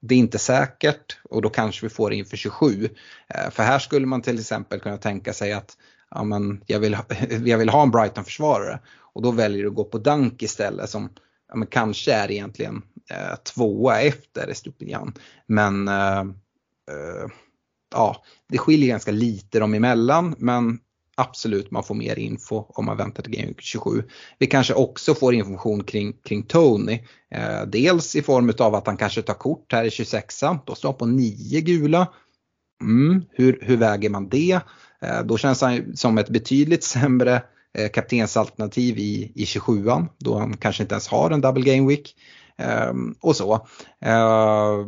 det 0.00 0.14
är 0.14 0.18
inte 0.18 0.38
säkert 0.38 1.18
och 1.30 1.42
då 1.42 1.48
kanske 1.48 1.86
vi 1.86 1.90
får 1.90 2.10
det 2.10 2.16
inför 2.16 2.36
27. 2.36 2.88
Eh, 3.28 3.50
för 3.50 3.62
här 3.62 3.78
skulle 3.78 4.06
man 4.06 4.22
till 4.22 4.38
exempel 4.38 4.80
kunna 4.80 4.96
tänka 4.96 5.32
sig 5.32 5.52
att 5.52 5.76
ja, 6.10 6.24
men 6.24 6.62
jag, 6.66 6.80
vill, 6.80 6.96
jag 7.44 7.58
vill 7.58 7.68
ha 7.68 7.82
en 7.82 7.90
Brighton-försvarare 7.90 8.80
och 8.98 9.22
då 9.22 9.30
väljer 9.30 9.62
du 9.62 9.68
att 9.68 9.74
gå 9.74 9.84
på 9.84 9.98
Dunk 9.98 10.42
istället 10.42 10.90
som 10.90 11.10
ja, 11.48 11.56
men 11.56 11.68
kanske 11.68 12.12
är 12.12 12.30
egentligen 12.30 12.82
eh, 13.10 13.36
tvåa 13.54 14.00
efter 14.00 14.48
Estupinian. 14.48 15.14
Men 15.46 15.88
eh, 15.88 16.20
eh, 16.90 17.30
ja, 17.94 18.24
det 18.48 18.58
skiljer 18.58 18.88
ganska 18.88 19.10
lite 19.10 19.58
dem 19.58 19.74
emellan 19.74 20.34
men 20.38 20.78
absolut 21.16 21.70
man 21.70 21.84
får 21.84 21.94
mer 21.94 22.18
info 22.18 22.64
om 22.68 22.84
man 22.84 22.96
väntar 22.96 23.22
till 23.22 23.32
Game 23.32 23.54
27. 23.58 24.02
Vi 24.38 24.46
kanske 24.46 24.74
också 24.74 25.14
får 25.14 25.34
information 25.34 25.84
kring, 25.84 26.12
kring 26.12 26.42
Tony. 26.42 27.00
Eh, 27.30 27.62
dels 27.66 28.16
i 28.16 28.22
form 28.22 28.52
av 28.58 28.74
att 28.74 28.86
han 28.86 28.96
kanske 28.96 29.22
tar 29.22 29.34
kort 29.34 29.72
här 29.72 29.84
i 29.84 29.88
26an, 29.88 30.58
då 30.66 30.74
står 30.74 30.88
han 30.88 30.98
på 30.98 31.06
9 31.06 31.60
gula. 31.60 32.06
Mm, 32.82 33.22
hur, 33.30 33.58
hur 33.62 33.76
väger 33.76 34.10
man 34.10 34.28
det? 34.28 34.60
Eh, 35.02 35.22
då 35.24 35.38
känns 35.38 35.60
han 35.60 35.96
som 35.96 36.18
ett 36.18 36.28
betydligt 36.28 36.84
sämre 36.84 37.42
eh, 37.78 37.90
kaptensalternativ 37.90 38.98
i, 38.98 39.32
i 39.34 39.44
27an 39.44 40.06
då 40.18 40.38
han 40.38 40.56
kanske 40.56 40.82
inte 40.82 40.94
ens 40.94 41.08
har 41.08 41.30
en 41.30 41.40
double 41.40 41.74
game 41.74 41.88
week. 41.88 42.14
Ehm, 42.58 43.14
och 43.20 43.36
så. 43.36 43.54
Eh, 44.00 44.86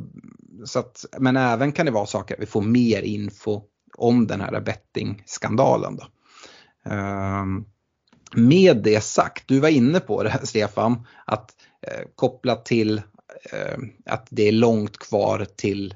så 0.65 0.79
att, 0.79 1.05
men 1.19 1.37
även 1.37 1.73
kan 1.73 1.87
det 1.87 1.93
vara 1.93 2.07
saker 2.07 2.35
att 2.35 2.41
vi 2.41 2.47
får 2.47 2.63
mer 2.63 3.03
info 3.03 3.63
om 3.97 4.27
den 4.27 4.41
här 4.41 4.61
bettingskandalen. 4.61 5.97
Då. 5.97 6.07
Ehm, 6.91 7.65
med 8.35 8.77
det 8.77 9.05
sagt, 9.05 9.49
du 9.49 9.61
var 9.61 9.69
inne 9.69 10.01
på 10.01 10.23
det 10.23 10.41
Stefan, 10.43 11.07
att 11.25 11.51
eh, 11.87 12.09
kopplat 12.15 12.65
till 12.65 13.03
ehm, 13.53 13.91
att 14.07 14.27
det 14.31 14.49
är 14.49 14.53
långt 14.53 14.99
kvar 14.99 15.47
till, 15.57 15.95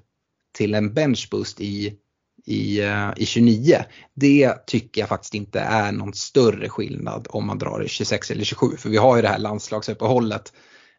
till 0.52 0.74
en 0.74 0.94
benchboost 0.94 1.61
i, 1.61 1.98
i, 2.46 2.81
eh, 2.81 3.11
i 3.16 3.26
29. 3.26 3.76
Det 4.14 4.66
tycker 4.66 5.00
jag 5.00 5.09
faktiskt 5.09 5.35
inte 5.35 5.61
är 5.61 5.92
någon 5.92 6.14
större 6.14 6.68
skillnad 6.68 7.26
om 7.31 7.46
man 7.46 7.59
drar 7.59 7.83
i 7.85 7.88
26 7.88 8.31
eller 8.31 8.44
27. 8.44 8.76
För 8.76 8.88
vi 8.88 8.96
har 8.96 9.16
ju 9.16 9.22
det 9.22 9.28
här 9.28 9.38
landslagsuppehållet 9.38 10.52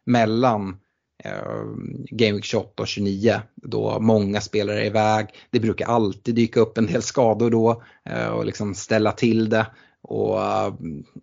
mellan 0.06 0.76
Eh, 1.24 1.64
Game 2.10 2.32
Week 2.32 2.44
28 2.44 2.82
och 2.82 2.88
29 2.88 3.40
då 3.54 4.00
många 4.00 4.40
spelare 4.40 4.82
är 4.82 4.86
iväg. 4.86 5.26
Det 5.50 5.60
brukar 5.60 5.86
alltid 5.86 6.34
dyka 6.34 6.60
upp 6.60 6.78
en 6.78 6.86
del 6.86 7.02
skador 7.02 7.50
då 7.50 7.82
eh, 8.04 8.28
och 8.28 8.44
liksom 8.44 8.74
ställa 8.74 9.12
till 9.12 9.48
det. 9.48 9.66
Och 10.02 10.42
eh, 10.42 10.74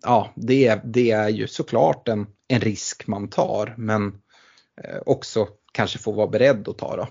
ja, 0.02 0.32
det, 0.34 0.80
det 0.84 1.10
är 1.10 1.28
ju 1.28 1.46
såklart 1.46 2.08
en, 2.08 2.26
en 2.48 2.60
risk 2.60 3.06
man 3.06 3.28
tar 3.28 3.74
men 3.78 4.12
också 5.06 5.48
kanske 5.72 5.98
får 5.98 6.12
vara 6.12 6.26
beredd 6.26 6.68
att 6.68 6.78
ta 6.78 6.96
då. 6.96 7.08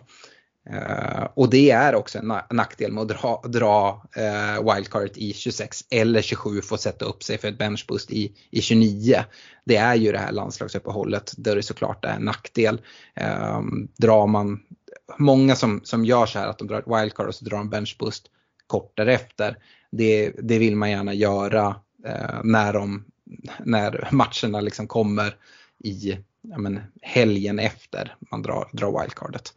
Uh, 0.70 1.28
och 1.34 1.50
det 1.50 1.72
är 1.72 1.96
också 1.96 2.20
en 2.20 2.34
nackdel 2.50 2.92
med 2.92 3.02
att 3.02 3.08
dra, 3.08 3.44
dra 3.48 4.06
eh, 4.16 4.60
uh, 4.60 4.74
wildcardet 4.76 5.18
i 5.18 5.34
26 5.34 5.84
eller 5.90 6.22
27 6.22 6.62
för 6.62 6.76
att 6.76 6.82
sätta 6.82 7.06
upp 7.06 7.24
sig 7.24 7.38
för 7.38 7.48
ett 7.48 7.58
benchboost 7.58 8.12
i, 8.12 8.36
i 8.52 8.62
29. 8.62 9.24
Det 9.66 9.76
är 9.76 9.96
ju 9.96 10.12
det 10.12 10.18
här 10.18 10.32
landslagsuppehållet 10.32 11.34
där 11.38 11.56
det 11.56 11.64
såklart 11.64 12.06
är 12.06 12.14
en 12.14 12.26
nackdel. 12.26 12.82
Uh, 13.22 13.62
drar 13.98 14.28
man, 14.28 14.60
många 15.18 15.56
som, 15.56 15.82
som 15.84 16.06
gör 16.06 16.26
så 16.26 16.40
här 16.40 16.48
att 16.48 16.58
de 16.58 16.68
drar 16.68 16.80
ett 16.80 17.02
wildcard 17.02 17.28
och 17.28 17.36
så 17.36 17.46
drar 17.46 17.58
de 17.58 17.70
benchboost 17.70 18.28
kort 18.68 18.98
därefter. 18.98 19.58
Det, 19.92 20.32
det 20.42 20.60
vill 20.60 20.76
man 20.76 20.92
gärna 20.92 21.14
göra 21.14 21.76
eh, 22.06 22.40
när, 22.44 22.74
de, 22.74 23.06
när 23.60 24.10
matcherna 24.12 24.62
liksom 24.62 24.88
kommer 24.88 25.36
i 25.84 26.18
ja, 26.42 26.58
men, 26.58 26.80
helgen 27.02 27.60
efter 27.60 28.16
man 28.32 28.42
drar, 28.42 28.70
drar 28.74 29.02
wildcardet. 29.02 29.54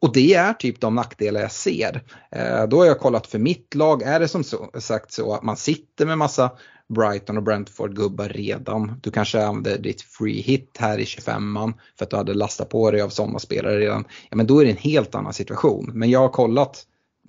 Och 0.00 0.12
det 0.12 0.34
är 0.34 0.52
typ 0.52 0.80
de 0.80 0.94
nackdelar 0.94 1.40
jag 1.40 1.52
ser. 1.52 2.02
Eh, 2.30 2.66
då 2.66 2.78
har 2.78 2.86
jag 2.86 3.00
kollat 3.00 3.26
för 3.26 3.38
mitt 3.38 3.74
lag. 3.74 4.02
Är 4.02 4.20
det 4.20 4.28
som 4.28 4.44
så, 4.44 4.70
sagt 4.78 5.12
så 5.12 5.34
att 5.34 5.42
man 5.42 5.56
sitter 5.56 6.06
med 6.06 6.18
massa 6.18 6.50
Brighton 6.88 7.36
och 7.36 7.42
Brentford-gubbar 7.42 8.28
redan. 8.28 9.00
Du 9.02 9.10
kanske 9.10 9.44
använder 9.44 9.78
ditt 9.78 10.02
free 10.02 10.40
hit 10.40 10.76
här 10.78 10.98
i 10.98 11.04
25an 11.04 11.74
för 11.98 12.04
att 12.04 12.10
du 12.10 12.16
hade 12.16 12.34
lastat 12.34 12.68
på 12.68 12.90
dig 12.90 13.00
av 13.00 13.08
sådana 13.08 13.38
spelare 13.38 13.78
redan. 13.78 14.04
Ja 14.30 14.36
men 14.36 14.46
då 14.46 14.60
är 14.60 14.64
det 14.64 14.70
en 14.70 14.76
helt 14.76 15.14
annan 15.14 15.32
situation. 15.32 15.90
Men 15.94 16.10
jag 16.10 16.20
har 16.20 16.28
kollat 16.28 16.86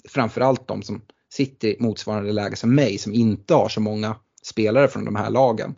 framförallt 0.09 0.67
de 0.67 0.81
som 0.81 1.01
sitter 1.33 1.67
i 1.67 1.77
motsvarande 1.79 2.31
läge 2.31 2.55
som 2.55 2.75
mig 2.75 2.97
som 2.97 3.13
inte 3.13 3.53
har 3.53 3.69
så 3.69 3.81
många 3.81 4.15
spelare 4.43 4.87
från 4.87 5.05
de 5.05 5.15
här 5.15 5.29
lagen. 5.29 5.75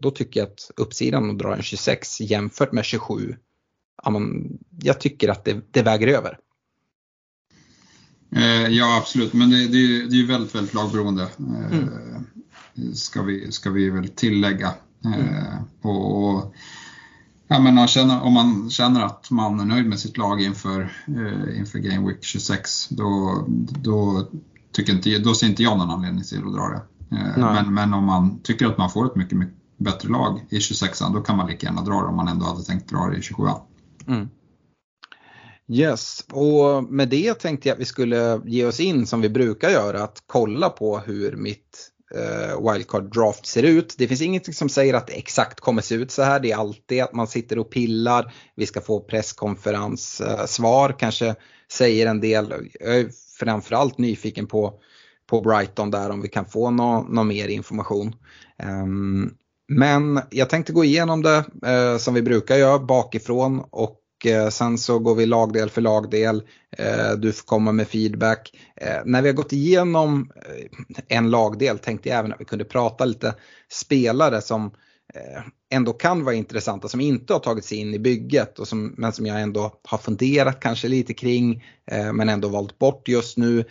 Då 0.00 0.10
tycker 0.10 0.40
jag 0.40 0.46
att 0.46 0.70
uppsidan 0.76 1.30
att 1.30 1.38
dra 1.38 1.54
en 1.54 1.62
26 1.62 2.20
jämfört 2.20 2.72
med 2.72 2.84
27 2.84 3.36
ja, 4.02 4.10
men, 4.10 4.58
jag 4.82 5.00
tycker 5.00 5.28
att 5.28 5.44
det, 5.44 5.60
det 5.70 5.82
väger 5.82 6.06
över. 6.08 6.38
Eh, 8.36 8.68
ja 8.68 8.98
absolut, 8.98 9.32
men 9.32 9.50
det, 9.50 9.56
det, 9.56 10.06
det 10.08 10.16
är 10.16 10.20
ju 10.20 10.26
väldigt, 10.26 10.54
väldigt 10.54 10.74
lagberoende. 10.74 11.22
Eh, 11.22 11.78
mm. 11.78 12.94
ska, 12.94 13.22
vi, 13.22 13.52
ska 13.52 13.70
vi 13.70 13.90
väl 13.90 14.08
tillägga. 14.08 14.74
Eh, 15.04 15.62
och, 15.82 16.24
och, 16.24 16.54
ja, 17.48 17.58
men 17.60 17.78
om, 17.78 17.86
känner, 17.86 18.22
om 18.22 18.32
man 18.32 18.70
känner 18.70 19.00
att 19.00 19.30
man 19.30 19.60
är 19.60 19.64
nöjd 19.64 19.86
med 19.86 19.98
sitt 19.98 20.16
lag 20.16 20.42
inför, 20.42 20.80
eh, 21.06 21.58
inför 21.58 21.78
Game 21.78 22.08
Week 22.08 22.24
26 22.24 22.88
då, 22.88 23.44
då, 23.82 24.28
tycker 24.72 24.92
inte, 24.92 25.18
då 25.18 25.34
ser 25.34 25.46
inte 25.46 25.62
jag 25.62 25.78
någon 25.78 25.90
anledning 25.90 26.24
till 26.24 26.46
att 26.46 26.54
dra 26.54 26.68
det. 26.68 26.82
Eh, 27.16 27.36
men, 27.36 27.74
men 27.74 27.94
om 27.94 28.04
man 28.04 28.38
tycker 28.42 28.66
att 28.66 28.78
man 28.78 28.90
får 28.90 29.06
ett 29.06 29.16
mycket, 29.16 29.38
mycket 29.38 29.56
bättre 29.76 30.08
lag 30.08 30.46
i 30.48 30.60
26 30.60 30.98
då 30.98 31.20
kan 31.20 31.36
man 31.36 31.46
lika 31.46 31.66
gärna 31.66 31.82
dra 31.82 32.00
det 32.00 32.06
om 32.06 32.16
man 32.16 32.28
ändå 32.28 32.46
hade 32.46 32.62
tänkt 32.62 32.88
dra 32.88 33.06
det 33.06 33.16
i 33.16 33.22
27 33.22 33.42
mm. 34.08 34.28
Yes, 35.68 36.26
och 36.32 36.84
med 36.84 37.08
det 37.08 37.34
tänkte 37.34 37.68
jag 37.68 37.74
att 37.74 37.80
vi 37.80 37.84
skulle 37.84 38.40
ge 38.44 38.66
oss 38.66 38.80
in 38.80 39.06
som 39.06 39.20
vi 39.20 39.28
brukar 39.28 39.70
göra 39.70 40.02
att 40.02 40.22
kolla 40.26 40.68
på 40.68 40.98
hur 40.98 41.36
mitt 41.36 41.90
eh, 42.14 42.72
wildcard 42.72 43.14
draft 43.14 43.46
ser 43.46 43.62
ut. 43.62 43.94
Det 43.98 44.08
finns 44.08 44.22
ingenting 44.22 44.54
som 44.54 44.68
säger 44.68 44.94
att 44.94 45.06
det 45.06 45.12
exakt 45.12 45.60
kommer 45.60 45.82
se 45.82 45.94
ut 45.94 46.10
så 46.10 46.22
här. 46.22 46.40
Det 46.40 46.52
är 46.52 46.56
alltid 46.56 47.02
att 47.02 47.12
man 47.12 47.26
sitter 47.26 47.58
och 47.58 47.70
pillar. 47.70 48.34
Vi 48.54 48.66
ska 48.66 48.80
få 48.80 49.00
presskonferenssvar, 49.00 50.90
eh, 50.90 50.96
kanske 50.96 51.34
säger 51.72 52.06
en 52.06 52.20
del. 52.20 52.54
Jag 52.80 52.96
är 52.96 53.10
framförallt 53.38 53.98
nyfiken 53.98 54.46
på, 54.46 54.80
på 55.26 55.40
Brighton 55.40 55.90
där 55.90 56.10
om 56.10 56.22
vi 56.22 56.28
kan 56.28 56.44
få 56.44 56.70
någon 56.70 57.14
no 57.14 57.22
mer 57.22 57.48
information. 57.48 58.14
Um, 58.84 59.34
men 59.68 60.20
jag 60.30 60.50
tänkte 60.50 60.72
gå 60.72 60.84
igenom 60.84 61.22
det 61.22 61.44
eh, 61.66 61.98
som 61.98 62.14
vi 62.14 62.22
brukar 62.22 62.56
göra 62.56 62.78
bakifrån 62.78 63.64
och 63.70 64.00
eh, 64.24 64.48
sen 64.48 64.78
så 64.78 64.98
går 64.98 65.14
vi 65.14 65.26
lagdel 65.26 65.70
för 65.70 65.80
lagdel. 65.80 66.42
Eh, 66.78 67.12
du 67.12 67.32
får 67.32 67.44
komma 67.44 67.72
med 67.72 67.88
feedback. 67.88 68.52
Eh, 68.76 69.00
när 69.04 69.22
vi 69.22 69.28
har 69.28 69.34
gått 69.34 69.52
igenom 69.52 70.30
eh, 70.36 71.16
en 71.18 71.30
lagdel 71.30 71.78
tänkte 71.78 72.08
jag 72.08 72.18
även 72.18 72.32
att 72.32 72.40
vi 72.40 72.44
kunde 72.44 72.64
prata 72.64 73.04
lite 73.04 73.34
spelare 73.72 74.40
som 74.40 74.66
eh, 75.14 75.42
ändå 75.74 75.92
kan 75.92 76.24
vara 76.24 76.34
intressanta 76.34 76.88
som 76.88 77.00
inte 77.00 77.32
har 77.32 77.40
tagit 77.40 77.64
sig 77.64 77.78
in 77.78 77.94
i 77.94 77.98
bygget 77.98 78.58
och 78.58 78.68
som, 78.68 78.94
men 78.96 79.12
som 79.12 79.26
jag 79.26 79.40
ändå 79.40 79.80
har 79.88 79.98
funderat 79.98 80.60
kanske 80.60 80.88
lite 80.88 81.14
kring 81.14 81.64
men 82.12 82.28
ändå 82.28 82.48
valt 82.48 82.78
bort 82.78 83.08
just 83.08 83.36
nu. 83.36 83.64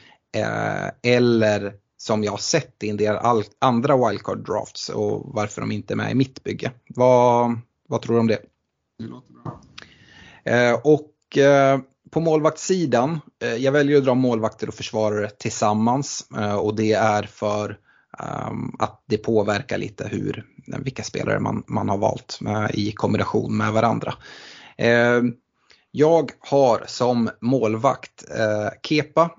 eller 1.04 1.74
som 2.02 2.24
jag 2.24 2.32
har 2.32 2.38
sett 2.38 2.84
i 2.84 2.90
en 2.90 2.98
del 2.98 3.18
andra 3.60 4.10
wildcard 4.10 4.46
drafts 4.46 4.90
och 4.90 5.22
varför 5.26 5.62
de 5.62 5.72
inte 5.72 5.94
är 5.94 5.96
med 5.96 6.12
i 6.12 6.16
mitt 6.16 6.44
bygge. 6.44 6.72
Vad, 6.88 7.60
vad 7.88 8.02
tror 8.02 8.16
du 8.16 8.20
om 8.20 8.28
det? 8.28 8.40
Det 9.00 9.06
låter 9.06 9.34
bra. 9.34 9.62
Eh, 10.44 10.80
och 10.84 11.38
eh, 11.38 11.80
på 12.12 12.20
målvaktssidan, 12.20 13.20
eh, 13.44 13.56
jag 13.56 13.72
väljer 13.72 13.98
att 13.98 14.04
dra 14.04 14.16
målvakter 14.16 14.68
och 14.68 14.74
försvarare 14.74 15.30
tillsammans 15.30 16.28
och 16.62 16.76
det 16.76 16.94
är 16.94 17.24
för 17.24 17.78
ehm, 18.20 18.76
att 18.80 19.04
det 19.06 19.18
påverkar 19.18 19.78
lite 19.78 20.08
hur, 20.08 20.46
vilka 20.80 21.04
spelare 21.04 21.40
man, 21.40 21.64
man 21.68 21.90
har 21.90 21.98
valt 21.98 22.40
i 22.74 22.92
kombination 22.92 23.58
med 23.58 23.74
varandra. 23.74 24.14
Jag 25.92 26.32
har 26.40 26.84
som 26.88 27.30
målvakt 27.42 28.24
Kepa 28.84 29.32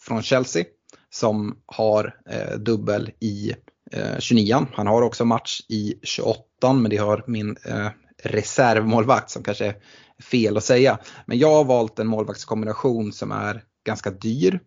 från 0.00 0.22
Chelsea 0.22 0.64
som 1.10 1.56
har 1.66 2.16
eh, 2.30 2.58
dubbel 2.58 3.10
i 3.20 3.54
eh, 3.92 4.18
29 4.18 4.66
Han 4.72 4.86
har 4.86 5.02
också 5.02 5.24
match 5.24 5.60
i 5.68 5.94
28 6.02 6.72
men 6.72 6.90
det 6.90 6.96
har 6.96 7.24
min 7.26 7.56
eh, 7.64 7.88
reservmålvakt 8.22 9.30
som 9.30 9.42
kanske 9.42 9.66
är 9.66 9.74
fel 10.22 10.56
att 10.56 10.64
säga. 10.64 10.98
Men 11.26 11.38
jag 11.38 11.54
har 11.54 11.64
valt 11.64 11.98
en 11.98 12.06
målvaktskombination 12.06 13.12
som 13.12 13.32
är 13.32 13.62
ganska 13.86 14.10
dyr. 14.10 14.60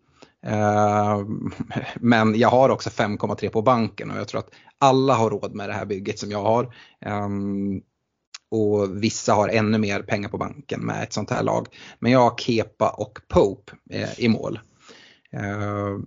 Eh, 0.45 1.17
men 1.95 2.39
jag 2.39 2.49
har 2.49 2.69
också 2.69 2.89
5,3 2.89 3.49
på 3.49 3.61
banken 3.61 4.11
och 4.11 4.17
jag 4.17 4.27
tror 4.27 4.39
att 4.39 4.53
alla 4.77 5.13
har 5.13 5.29
råd 5.29 5.55
med 5.55 5.69
det 5.69 5.73
här 5.73 5.85
bygget 5.85 6.19
som 6.19 6.31
jag 6.31 6.43
har. 6.43 6.75
Um, 7.05 7.81
och 8.51 9.03
vissa 9.03 9.33
har 9.33 9.49
ännu 9.49 9.77
mer 9.77 10.01
pengar 10.01 10.29
på 10.29 10.37
banken 10.37 10.79
med 10.79 11.03
ett 11.03 11.13
sånt 11.13 11.29
här 11.29 11.43
lag. 11.43 11.67
Men 11.99 12.11
jag 12.11 12.19
har 12.19 12.37
Kepa 12.37 12.89
och 12.89 13.19
Pope 13.27 13.73
eh, 13.89 14.19
i 14.19 14.29
mål. 14.29 14.59
Uh, 15.33 15.99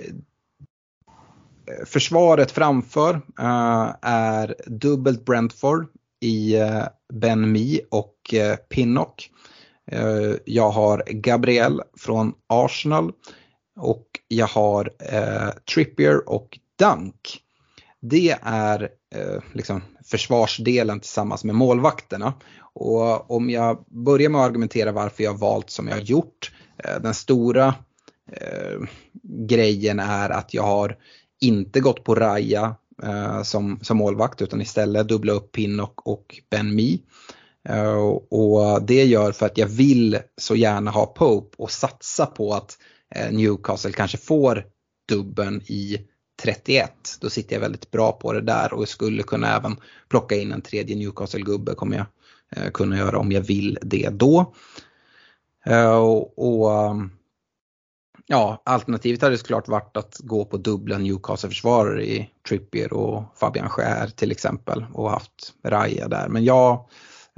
Eh, 0.00 1.84
försvaret 1.86 2.50
framför 2.50 3.14
uh, 3.14 3.94
är 4.02 4.54
dubbelt 4.66 5.24
Brentford 5.24 5.86
i 6.20 6.56
uh, 6.56 6.84
Ben 7.12 7.52
Mi 7.52 7.80
och 7.90 8.14
uh, 8.34 8.56
Pinnock. 8.56 9.30
Uh, 9.92 10.34
jag 10.44 10.70
har 10.70 11.02
Gabriel 11.06 11.82
från 11.98 12.32
Arsenal 12.48 13.12
och 13.80 14.06
jag 14.28 14.46
har 14.46 14.90
Trippier 15.74 16.28
och 16.28 16.58
Dunk. 16.78 17.38
Det 18.00 18.38
är 18.42 18.88
liksom 19.52 19.82
försvarsdelen 20.04 21.00
tillsammans 21.00 21.44
med 21.44 21.54
målvakterna. 21.54 22.34
Och 22.74 23.30
om 23.30 23.50
jag 23.50 23.84
börjar 23.86 24.28
med 24.28 24.40
att 24.40 24.48
argumentera 24.48 24.92
varför 24.92 25.24
jag 25.24 25.38
valt 25.38 25.70
som 25.70 25.88
jag 25.88 25.94
har 25.94 26.02
gjort. 26.02 26.52
Den 27.00 27.14
stora 27.14 27.74
Eh, 28.32 28.88
grejen 29.22 30.00
är 30.00 30.30
att 30.30 30.54
jag 30.54 30.62
har 30.62 30.96
inte 31.40 31.80
gått 31.80 32.04
på 32.04 32.14
Raja 32.14 32.76
eh, 33.02 33.42
som, 33.42 33.78
som 33.82 33.96
målvakt 33.96 34.42
utan 34.42 34.60
istället 34.60 35.08
dubbla 35.08 35.32
upp 35.32 35.52
Pinnock 35.52 36.06
och 36.06 36.40
Ben 36.50 36.74
Mi. 36.74 37.02
Eh, 37.68 37.96
och 38.30 38.82
det 38.82 39.04
gör 39.04 39.32
för 39.32 39.46
att 39.46 39.58
jag 39.58 39.66
vill 39.66 40.18
så 40.36 40.56
gärna 40.56 40.90
ha 40.90 41.06
Pope 41.06 41.56
och 41.58 41.70
satsa 41.70 42.26
på 42.26 42.54
att 42.54 42.78
eh, 43.14 43.32
Newcastle 43.32 43.92
kanske 43.92 44.18
får 44.18 44.64
dubben 45.08 45.62
i 45.66 45.98
31. 46.42 46.92
Då 47.20 47.30
sitter 47.30 47.56
jag 47.56 47.60
väldigt 47.60 47.90
bra 47.90 48.12
på 48.12 48.32
det 48.32 48.40
där 48.40 48.72
och 48.72 48.88
skulle 48.88 49.22
kunna 49.22 49.56
även 49.56 49.76
plocka 50.08 50.36
in 50.36 50.52
en 50.52 50.62
tredje 50.62 50.96
Newcastle-gubbe 50.96 51.74
kommer 51.74 51.96
jag 51.96 52.06
eh, 52.56 52.70
kunna 52.70 52.98
göra 52.98 53.18
om 53.18 53.32
jag 53.32 53.40
vill 53.40 53.78
det 53.82 54.08
då. 54.12 54.54
Eh, 55.66 55.96
och, 55.96 56.38
och 56.38 56.96
ja, 58.26 58.62
alternativet 58.64 59.22
hade 59.22 59.38
såklart 59.38 59.68
varit 59.68 59.96
att 59.96 60.18
gå 60.18 60.44
på 60.44 60.56
dubbla 60.56 60.98
Newcastle-försvarare 60.98 62.04
i 62.04 62.30
Trippier 62.48 62.92
och 62.92 63.24
Fabian 63.36 63.68
Schär 63.68 64.06
till 64.06 64.30
exempel 64.30 64.86
och 64.92 65.10
haft 65.10 65.54
Raja 65.64 66.08
där. 66.08 66.28
Men 66.28 66.44
jag, 66.44 66.88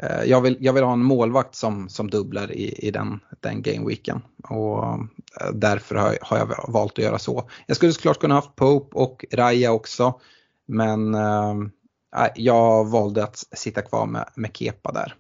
eh, 0.03 0.25
jag, 0.25 0.41
vill, 0.41 0.57
jag 0.61 0.73
vill 0.73 0.85
ha 0.85 0.93
en 0.93 1.05
målvakt 1.05 1.55
som, 1.55 1.89
som 1.89 2.11
dubblar 2.11 2.53
i, 2.53 2.87
i 2.87 2.91
den, 2.91 3.21
den 3.41 3.63
gameweeken 3.63 4.23
och 4.49 4.85
eh, 4.85 5.51
därför 5.53 5.95
har, 5.95 6.19
har, 6.21 6.39
jag 6.39 6.65
valt 6.69 6.99
att 6.99 7.05
göra 7.05 7.19
så. 7.19 7.49
Jag 7.67 7.77
skulle 7.77 7.93
såklart 7.93 8.21
kunna 8.21 8.35
haft 8.35 8.57
Pope 8.57 8.97
och 8.97 9.25
Raja 9.33 9.73
också 9.73 10.21
men 10.67 11.15
äh, 11.15 12.27
jag 12.35 12.85
valde 12.85 13.25
att 13.25 13.37
sitta 13.37 13.83
kvar 13.83 14.07
med, 14.07 14.29
med 14.35 14.57
Kepa 14.57 14.93
där. 14.93 15.15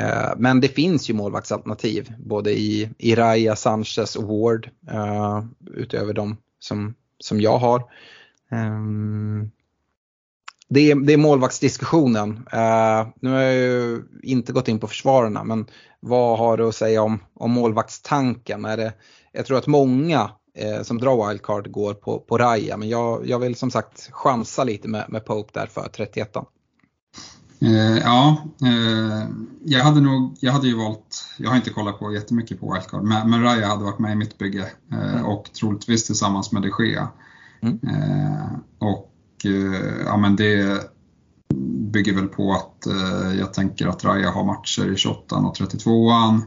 Eh, 0.00 0.32
men 0.36 0.60
det 0.60 0.68
finns 0.68 1.10
ju 1.10 1.14
målvaktsalternativ 1.14 2.12
både 2.18 2.52
i, 2.52 2.90
i 2.98 3.14
Raya, 3.14 3.56
Sanchez 3.56 4.16
och 4.16 4.24
Ward 4.24 4.70
uh, 4.92 5.44
utöver 5.74 6.12
de 6.12 6.36
som, 6.58 6.94
som 7.18 7.40
jag 7.40 7.58
har. 7.58 7.82
Um, 8.50 9.50
det, 10.68 10.90
är, 10.90 10.94
det 10.94 11.12
är 11.12 11.16
målvaktsdiskussionen. 11.16 12.30
Uh, 12.30 13.08
nu 13.20 13.30
har 13.30 13.40
jag 13.40 13.54
ju 13.54 14.02
inte 14.22 14.52
gått 14.52 14.68
in 14.68 14.78
på 14.78 14.86
försvararna 14.86 15.44
men 15.44 15.66
vad 16.00 16.38
har 16.38 16.56
du 16.56 16.68
att 16.68 16.74
säga 16.74 17.02
om, 17.02 17.18
om 17.34 17.50
målvaktstanken? 17.50 18.64
Är 18.64 18.76
det, 18.76 18.92
jag 19.32 19.46
tror 19.46 19.58
att 19.58 19.66
många 19.66 20.30
som 20.82 20.98
drar 20.98 21.28
wildcard 21.28 21.70
går 21.70 21.94
på, 21.94 22.20
på 22.20 22.38
Raya 22.38 22.76
men 22.76 22.88
jag, 22.88 23.26
jag 23.26 23.38
vill 23.38 23.56
som 23.56 23.70
sagt 23.70 24.08
chansa 24.12 24.64
lite 24.64 24.88
med, 24.88 25.04
med 25.08 25.24
Pope 25.24 25.60
där 25.60 25.66
för 25.66 25.82
31an. 25.82 26.46
Eh, 27.60 27.98
ja, 27.98 28.36
eh, 28.62 29.28
jag 29.64 29.84
hade 29.84 30.00
nog, 30.00 30.36
jag 30.40 30.52
hade 30.52 30.66
ju 30.66 30.74
valt, 30.74 31.24
jag 31.38 31.50
har 31.50 31.56
inte 31.56 31.70
kollat 31.70 31.98
på 31.98 32.12
jättemycket 32.12 32.60
på 32.60 32.72
wildcard, 32.72 33.02
men, 33.02 33.30
men 33.30 33.42
Raya 33.42 33.66
hade 33.66 33.84
varit 33.84 33.98
med 33.98 34.12
i 34.12 34.16
mitt 34.16 34.38
bygge 34.38 34.70
eh, 34.92 35.14
mm. 35.14 35.24
och 35.24 35.52
troligtvis 35.52 36.06
tillsammans 36.06 36.52
med 36.52 36.62
de 36.62 36.72
Gea. 36.78 37.08
Mm. 37.60 37.78
Eh, 37.82 38.46
och 38.78 39.12
eh, 39.44 40.04
ja 40.04 40.16
men 40.16 40.36
det 40.36 40.80
bygger 41.92 42.14
väl 42.14 42.26
på 42.26 42.52
att 42.52 42.86
eh, 42.86 43.38
jag 43.38 43.54
tänker 43.54 43.86
att 43.86 44.04
Raya 44.04 44.30
har 44.30 44.44
matcher 44.44 44.92
i 44.92 44.96
28 44.96 45.36
och 45.36 45.56
32an 45.56 46.40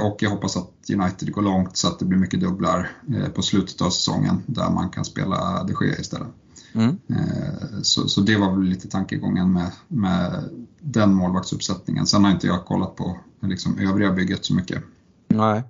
och 0.00 0.16
jag 0.20 0.30
hoppas 0.30 0.56
att 0.56 0.72
United 0.92 1.32
går 1.32 1.42
långt 1.42 1.76
så 1.76 1.88
att 1.88 1.98
det 1.98 2.04
blir 2.04 2.18
mycket 2.18 2.40
dubblar 2.40 2.90
på 3.34 3.42
slutet 3.42 3.80
av 3.82 3.90
säsongen 3.90 4.42
där 4.46 4.70
man 4.70 4.90
kan 4.90 5.04
spela 5.04 5.64
de 5.64 5.86
Gea 5.86 5.98
istället. 5.98 6.28
Mm. 6.72 6.98
Eh, 7.10 7.80
så, 7.82 8.08
så, 8.08 8.20
det 8.20 8.36
var 8.36 8.50
väl 8.50 8.62
lite 8.62 8.88
tankegången 8.88 9.52
med, 9.52 9.70
med 9.88 10.44
den 10.80 11.14
målvaktsuppsättningen. 11.14 12.06
Sen 12.06 12.24
har 12.24 12.30
inte 12.30 12.46
jag 12.46 12.64
kollat 12.64 12.96
på 12.96 13.18
liksom, 13.42 13.78
övriga 13.78 14.12
bygget 14.12 14.44
så 14.44 14.54
mycket. 14.54 14.82
Nej. 15.28 15.62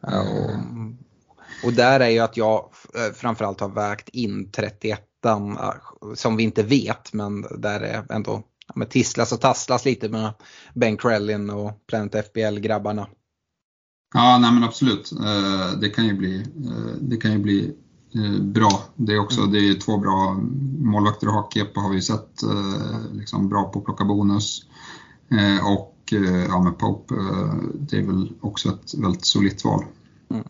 Och, 0.00 0.50
och 1.66 1.72
där 1.72 2.00
är 2.00 2.08
ju 2.08 2.18
att 2.18 2.36
jag 2.36 2.70
eh, 2.94 3.14
framförallt 3.14 3.60
har 3.60 3.68
vägt 3.68 4.08
in 4.08 4.50
31 4.50 5.00
eh, 5.26 5.72
som 6.14 6.36
vi 6.36 6.42
inte 6.42 6.62
vet 6.62 7.12
men 7.12 7.42
där 7.58 7.80
är 7.80 8.12
ändå 8.12 8.42
ja, 8.74 8.84
tisslas 8.84 9.32
och 9.32 9.40
tasslas 9.40 9.84
lite 9.84 10.08
med 10.08 10.32
Ben 10.74 10.96
Krellin 10.96 11.50
och 11.50 11.86
Planet 11.86 12.14
FBL-grabbarna. 12.14 13.06
Ja, 14.14 14.38
nej 14.38 14.52
men 14.52 14.64
absolut. 14.64 15.12
Det 15.80 15.88
kan 15.88 16.06
ju 16.06 16.14
bli, 16.14 16.46
det 17.00 17.16
kan 17.16 17.32
ju 17.32 17.38
bli 17.38 17.74
bra. 18.40 18.82
Det 18.96 19.12
är 19.12 19.18
också 19.18 19.40
mm. 19.40 19.52
det 19.52 19.58
är 19.58 19.74
två 19.74 19.98
bra 19.98 20.40
målvakter 20.78 21.26
att 21.26 21.32
ha. 21.32 21.50
Kepa 21.54 21.80
har 21.80 21.90
vi 21.90 22.02
sett 22.02 22.40
liksom 23.12 23.48
bra 23.48 23.64
på 23.64 23.78
att 23.78 23.84
plocka 23.84 24.04
bonus. 24.04 24.62
Och 25.64 26.12
ja, 26.48 26.62
med 26.62 26.78
Pope, 26.78 27.14
det 27.74 27.96
är 27.96 28.02
väl 28.02 28.32
också 28.40 28.68
ett 28.68 28.94
väldigt 28.94 29.24
solitt 29.24 29.64
val. 29.64 29.84
Mm. 30.30 30.44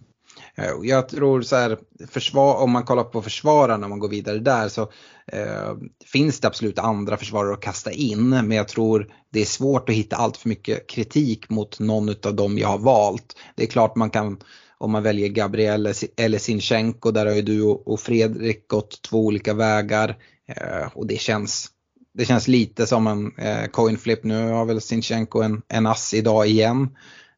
Jag 0.82 1.08
tror 1.08 1.42
så 1.42 1.56
här, 1.56 1.78
försvar, 2.08 2.62
om 2.62 2.70
man 2.70 2.84
kollar 2.84 3.04
på 3.04 3.22
försvararna, 3.22 3.86
om 3.86 3.90
man 3.90 3.98
går 3.98 4.08
vidare 4.08 4.38
där 4.38 4.68
så 4.68 4.82
eh, 5.26 5.74
finns 6.04 6.40
det 6.40 6.48
absolut 6.48 6.78
andra 6.78 7.16
försvarare 7.16 7.54
att 7.54 7.60
kasta 7.60 7.92
in. 7.92 8.28
Men 8.28 8.50
jag 8.50 8.68
tror 8.68 9.12
det 9.30 9.40
är 9.40 9.44
svårt 9.44 9.88
att 9.88 9.94
hitta 9.94 10.16
allt 10.16 10.36
för 10.36 10.48
mycket 10.48 10.86
kritik 10.88 11.50
mot 11.50 11.80
någon 11.80 12.08
av 12.08 12.34
dem 12.34 12.58
jag 12.58 12.68
har 12.68 12.78
valt. 12.78 13.36
Det 13.54 13.62
är 13.62 13.66
klart 13.66 13.96
man 13.96 14.10
kan, 14.10 14.38
om 14.78 14.90
man 14.90 15.02
väljer 15.02 15.28
Gabriel 15.28 15.92
eller 16.16 16.38
Sinchenko, 16.38 17.10
där 17.10 17.26
har 17.26 17.34
ju 17.34 17.42
du 17.42 17.62
och 17.62 18.00
Fredrik 18.00 18.68
gått 18.68 19.02
två 19.02 19.26
olika 19.26 19.54
vägar. 19.54 20.16
Eh, 20.46 20.88
och 20.94 21.06
det 21.06 21.20
känns, 21.20 21.68
det 22.14 22.24
känns 22.24 22.48
lite 22.48 22.86
som 22.86 23.06
en 23.06 23.32
eh, 23.38 23.66
coin 23.66 23.98
flip. 23.98 24.24
Nu 24.24 24.50
har 24.50 24.64
väl 24.64 24.80
Sinchenko 24.80 25.42
en, 25.42 25.62
en 25.68 25.86
ass 25.86 26.14
idag 26.14 26.46
igen. 26.46 26.88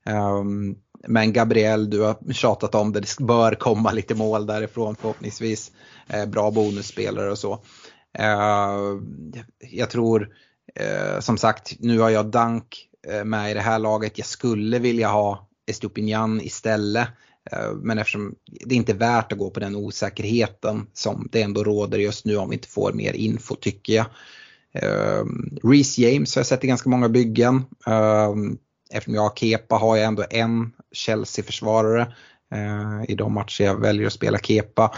Ehm, 0.06 0.76
men 1.08 1.32
Gabriel, 1.32 1.90
du 1.90 2.00
har 2.00 2.32
tjatat 2.32 2.74
om 2.74 2.92
det, 2.92 3.00
det 3.00 3.24
bör 3.24 3.54
komma 3.54 3.92
lite 3.92 4.14
mål 4.14 4.46
därifrån 4.46 4.96
förhoppningsvis. 4.96 5.72
Eh, 6.08 6.26
bra 6.26 6.50
bonusspelare 6.50 7.30
och 7.30 7.38
så. 7.38 7.58
Ehm, 8.18 9.32
jag 9.58 9.90
tror, 9.90 10.28
som 11.20 11.38
sagt, 11.38 11.76
nu 11.78 11.98
har 11.98 12.10
jag 12.10 12.26
Dank 12.26 12.88
med 13.24 13.50
i 13.50 13.54
det 13.54 13.60
här 13.60 13.78
laget. 13.78 14.18
Jag 14.18 14.26
skulle 14.26 14.78
vilja 14.78 15.08
ha 15.08 15.45
Estupinjan 15.66 16.40
istället. 16.40 17.08
Eh, 17.50 17.72
men 17.72 17.98
eftersom 17.98 18.34
det 18.44 18.74
inte 18.74 18.92
är 18.92 18.96
värt 18.96 19.32
att 19.32 19.38
gå 19.38 19.50
på 19.50 19.60
den 19.60 19.76
osäkerheten 19.76 20.86
som 20.92 21.28
det 21.32 21.42
ändå 21.42 21.64
råder 21.64 21.98
just 21.98 22.24
nu 22.24 22.36
om 22.36 22.48
vi 22.48 22.56
inte 22.56 22.68
får 22.68 22.92
mer 22.92 23.12
info 23.12 23.54
tycker 23.54 23.92
jag. 23.92 24.06
Eh, 24.72 25.24
Reece 25.62 25.98
James 25.98 26.34
har 26.34 26.40
jag 26.40 26.46
sett 26.46 26.64
i 26.64 26.66
ganska 26.66 26.90
många 26.90 27.08
byggen. 27.08 27.64
Eh, 27.86 28.34
eftersom 28.90 29.14
jag 29.14 29.22
har 29.22 29.36
Kepa 29.36 29.76
har 29.76 29.96
jag 29.96 30.06
ändå 30.06 30.24
en 30.30 30.72
Chelsea-försvarare 30.92 32.14
i 33.08 33.14
de 33.14 33.34
matcher 33.34 33.64
jag 33.64 33.80
väljer 33.80 34.06
att 34.06 34.12
spela 34.12 34.38
Kepa. 34.38 34.94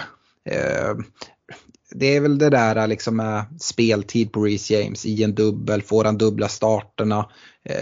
Det 1.91 2.17
är 2.17 2.21
väl 2.21 2.39
det 2.39 2.51
där 2.51 2.87
liksom 2.87 3.17
med 3.17 3.45
speltid 3.61 4.33
på 4.33 4.45
Reece 4.45 4.71
James 4.71 5.07
i 5.07 5.23
en 5.23 5.35
dubbel, 5.35 5.83
får 5.83 6.05
han 6.05 6.19
dubbla 6.19 6.49
starterna. 6.49 7.31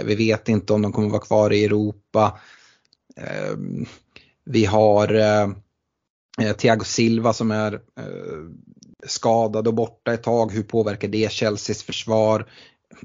Vi 0.04 0.14
vet 0.14 0.48
inte 0.48 0.72
om 0.72 0.82
de 0.82 0.92
kommer 0.92 1.08
vara 1.08 1.20
kvar 1.20 1.52
i 1.52 1.64
Europa. 1.64 2.38
Eh, 3.20 3.56
vi 4.44 4.64
har 4.64 5.14
eh, 5.14 6.52
Thiago 6.56 6.84
Silva 6.84 7.32
som 7.32 7.50
är 7.50 7.72
eh, 7.74 8.50
skadad 9.06 9.68
och 9.68 9.74
borta 9.74 10.12
ett 10.12 10.22
tag. 10.22 10.52
Hur 10.52 10.62
påverkar 10.62 11.08
det 11.08 11.32
Chelseas 11.32 11.82
försvar? 11.82 12.46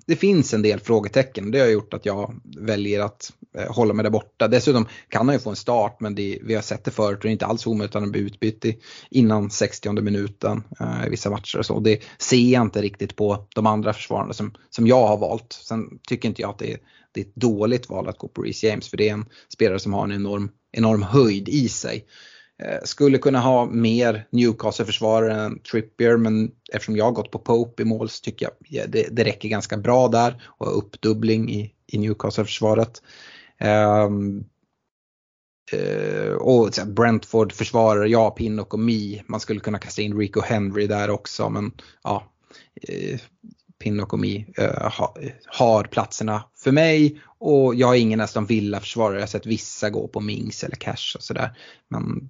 Det 0.05 0.15
finns 0.15 0.53
en 0.53 0.61
del 0.61 0.79
frågetecken. 0.79 1.51
Det 1.51 1.59
har 1.59 1.67
gjort 1.67 1.93
att 1.93 2.05
jag 2.05 2.41
väljer 2.57 2.99
att 2.99 3.33
eh, 3.57 3.73
hålla 3.73 3.93
mig 3.93 4.03
där 4.03 4.09
borta. 4.09 4.47
Dessutom 4.47 4.87
kan 5.09 5.27
han 5.27 5.35
ju 5.35 5.39
få 5.39 5.49
en 5.49 5.55
start 5.55 5.97
men 5.99 6.15
det, 6.15 6.39
vi 6.43 6.55
har 6.55 6.61
sett 6.61 6.83
det 6.83 6.91
förut 6.91 7.17
och 7.17 7.21
det 7.21 7.29
är 7.29 7.31
inte 7.31 7.45
alls 7.45 7.67
omöjligt 7.67 7.95
att 7.95 8.01
han 8.01 8.11
blir 8.11 8.21
utbytt 8.21 8.65
innan 9.09 9.49
60 9.49 9.91
minuten 9.91 10.63
eh, 10.79 11.07
i 11.07 11.09
vissa 11.09 11.29
matcher 11.29 11.57
och 11.59 11.65
så. 11.65 11.79
Det 11.79 12.03
ser 12.17 12.51
jag 12.51 12.61
inte 12.61 12.81
riktigt 12.81 13.15
på 13.15 13.47
de 13.55 13.65
andra 13.65 13.93
försvararna 13.93 14.33
som, 14.33 14.53
som 14.69 14.87
jag 14.87 15.07
har 15.07 15.17
valt. 15.17 15.53
Sen 15.67 15.99
tycker 16.07 16.29
inte 16.29 16.41
jag 16.41 16.49
att 16.49 16.59
det 16.59 16.73
är, 16.73 16.79
det 17.11 17.21
är 17.21 17.25
ett 17.25 17.35
dåligt 17.35 17.89
val 17.89 18.07
att 18.07 18.17
gå 18.17 18.27
på 18.27 18.41
Reece 18.41 18.63
James 18.63 18.89
för 18.89 18.97
det 18.97 19.09
är 19.09 19.13
en 19.13 19.25
spelare 19.53 19.79
som 19.79 19.93
har 19.93 20.03
en 20.03 20.11
enorm, 20.11 20.49
enorm 20.71 21.03
höjd 21.03 21.49
i 21.49 21.69
sig. 21.69 22.05
Eh, 22.61 22.79
skulle 22.83 23.17
kunna 23.17 23.39
ha 23.39 23.65
mer 23.65 24.27
Newcastle-försvarare 24.29 25.33
än 25.33 25.59
Trippier 25.59 26.17
men 26.17 26.51
eftersom 26.73 26.97
jag 26.97 27.05
har 27.05 27.11
gått 27.11 27.31
på 27.31 27.39
Pope 27.39 27.83
i 27.83 27.85
mål 27.85 28.09
så 28.09 28.23
tycker 28.23 28.49
jag 28.69 28.91
det, 28.91 29.07
det 29.11 29.23
räcker 29.23 29.49
ganska 29.49 29.77
bra 29.77 30.07
där 30.07 30.43
och 30.45 30.77
uppdubbling 30.77 31.51
i, 31.51 31.73
i 31.87 31.97
Newcastle-försvaret. 31.97 33.01
Um, 34.07 34.45
uh, 35.73 36.33
och 36.33 36.69
Brentford-försvarare, 36.87 38.07
ja, 38.07 38.31
Pinnock 38.31 38.73
och 38.73 38.79
Mi. 38.79 39.23
Man 39.27 39.39
skulle 39.39 39.59
kunna 39.59 39.79
kasta 39.79 40.01
in 40.01 40.17
Rico 40.17 40.41
Henry 40.41 40.87
där 40.87 41.09
också 41.09 41.49
men 41.49 41.71
ja. 42.03 42.23
Uh, 42.89 43.19
Pinnock 43.81 44.13
och 44.13 44.19
Mi 44.19 44.53
eh, 44.57 44.91
ha, 44.91 45.15
har 45.45 45.83
platserna 45.83 46.43
för 46.57 46.71
mig 46.71 47.21
och 47.39 47.75
jag 47.75 47.95
är 47.95 47.99
ingen 47.99 48.19
nästan 48.19 48.45
villa-försvarare. 48.45 49.15
Jag 49.15 49.21
har 49.21 49.27
sett 49.27 49.45
vissa 49.45 49.89
gå 49.89 50.07
på 50.07 50.19
Mings 50.19 50.63
eller 50.63 50.75
Cash 50.75 51.15
och 51.15 51.23
sådär. 51.23 51.57
Men 51.87 52.29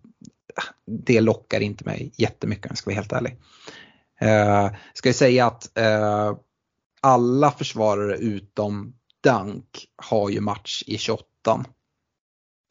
eh, 0.57 0.63
det 1.05 1.21
lockar 1.21 1.59
inte 1.59 1.85
mig 1.85 2.11
jättemycket 2.15 2.65
om 2.65 2.69
jag 2.69 2.77
ska 2.77 2.89
vara 2.89 2.95
helt 2.95 3.13
ärlig. 3.13 3.37
Eh, 4.21 4.71
ska 4.93 5.09
jag 5.09 5.15
säga 5.15 5.45
att 5.45 5.77
eh, 5.77 6.35
alla 7.01 7.51
försvarare 7.51 8.17
utom 8.17 8.93
Dunk 9.23 9.85
har 9.95 10.29
ju 10.29 10.41
match 10.41 10.83
i 10.87 10.97
28 10.97 11.25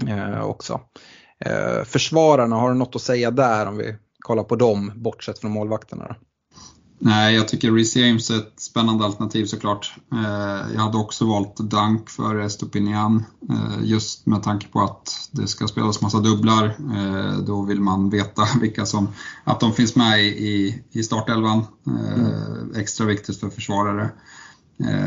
eh, 0.09 0.41
också. 0.41 0.81
Eh, 1.39 1.85
försvararna, 1.85 2.57
har 2.57 2.69
du 2.69 2.75
något 2.75 2.97
att 2.97 3.03
säga 3.03 3.31
där 3.31 3.67
om 3.67 3.77
vi 3.77 3.97
kollar 4.19 4.45
på 4.45 4.57
dem 4.57 4.93
bortsett 4.95 5.39
från 5.39 5.51
målvakterna? 5.51 6.07
Då? 6.09 6.15
Nej, 7.03 7.35
jag 7.35 7.49
tycker 7.49 7.73
Reece 7.73 7.97
James 7.97 8.31
är 8.31 8.39
ett 8.39 8.61
spännande 8.61 9.05
alternativ 9.05 9.47
såklart. 9.47 9.95
Eh, 10.13 10.73
jag 10.75 10.81
hade 10.81 10.99
också 10.99 11.27
valt 11.27 11.57
Dunk 11.57 12.11
för 12.11 12.39
Estopinian 12.39 13.25
eh, 13.51 13.79
just 13.83 14.27
med 14.27 14.43
tanke 14.43 14.69
på 14.69 14.81
att 14.81 15.29
det 15.31 15.47
ska 15.47 15.69
spelas 15.69 16.03
massa 16.03 16.21
dubblar. 16.21 16.65
Eh, 16.95 17.39
då 17.39 17.63
vill 17.63 17.81
man 17.81 18.11
veta 18.11 18.47
vilka 18.61 18.87
som, 18.87 19.09
att 19.45 19.61
de 19.61 19.73
finns 19.73 19.97
med 19.97 20.21
i, 20.25 20.83
i 20.91 21.03
startelvan. 21.03 21.65
Mm. 21.87 22.75
Extra 22.75 23.07
viktigt 23.07 23.41
för 23.41 23.49
försvarare. 23.49 24.11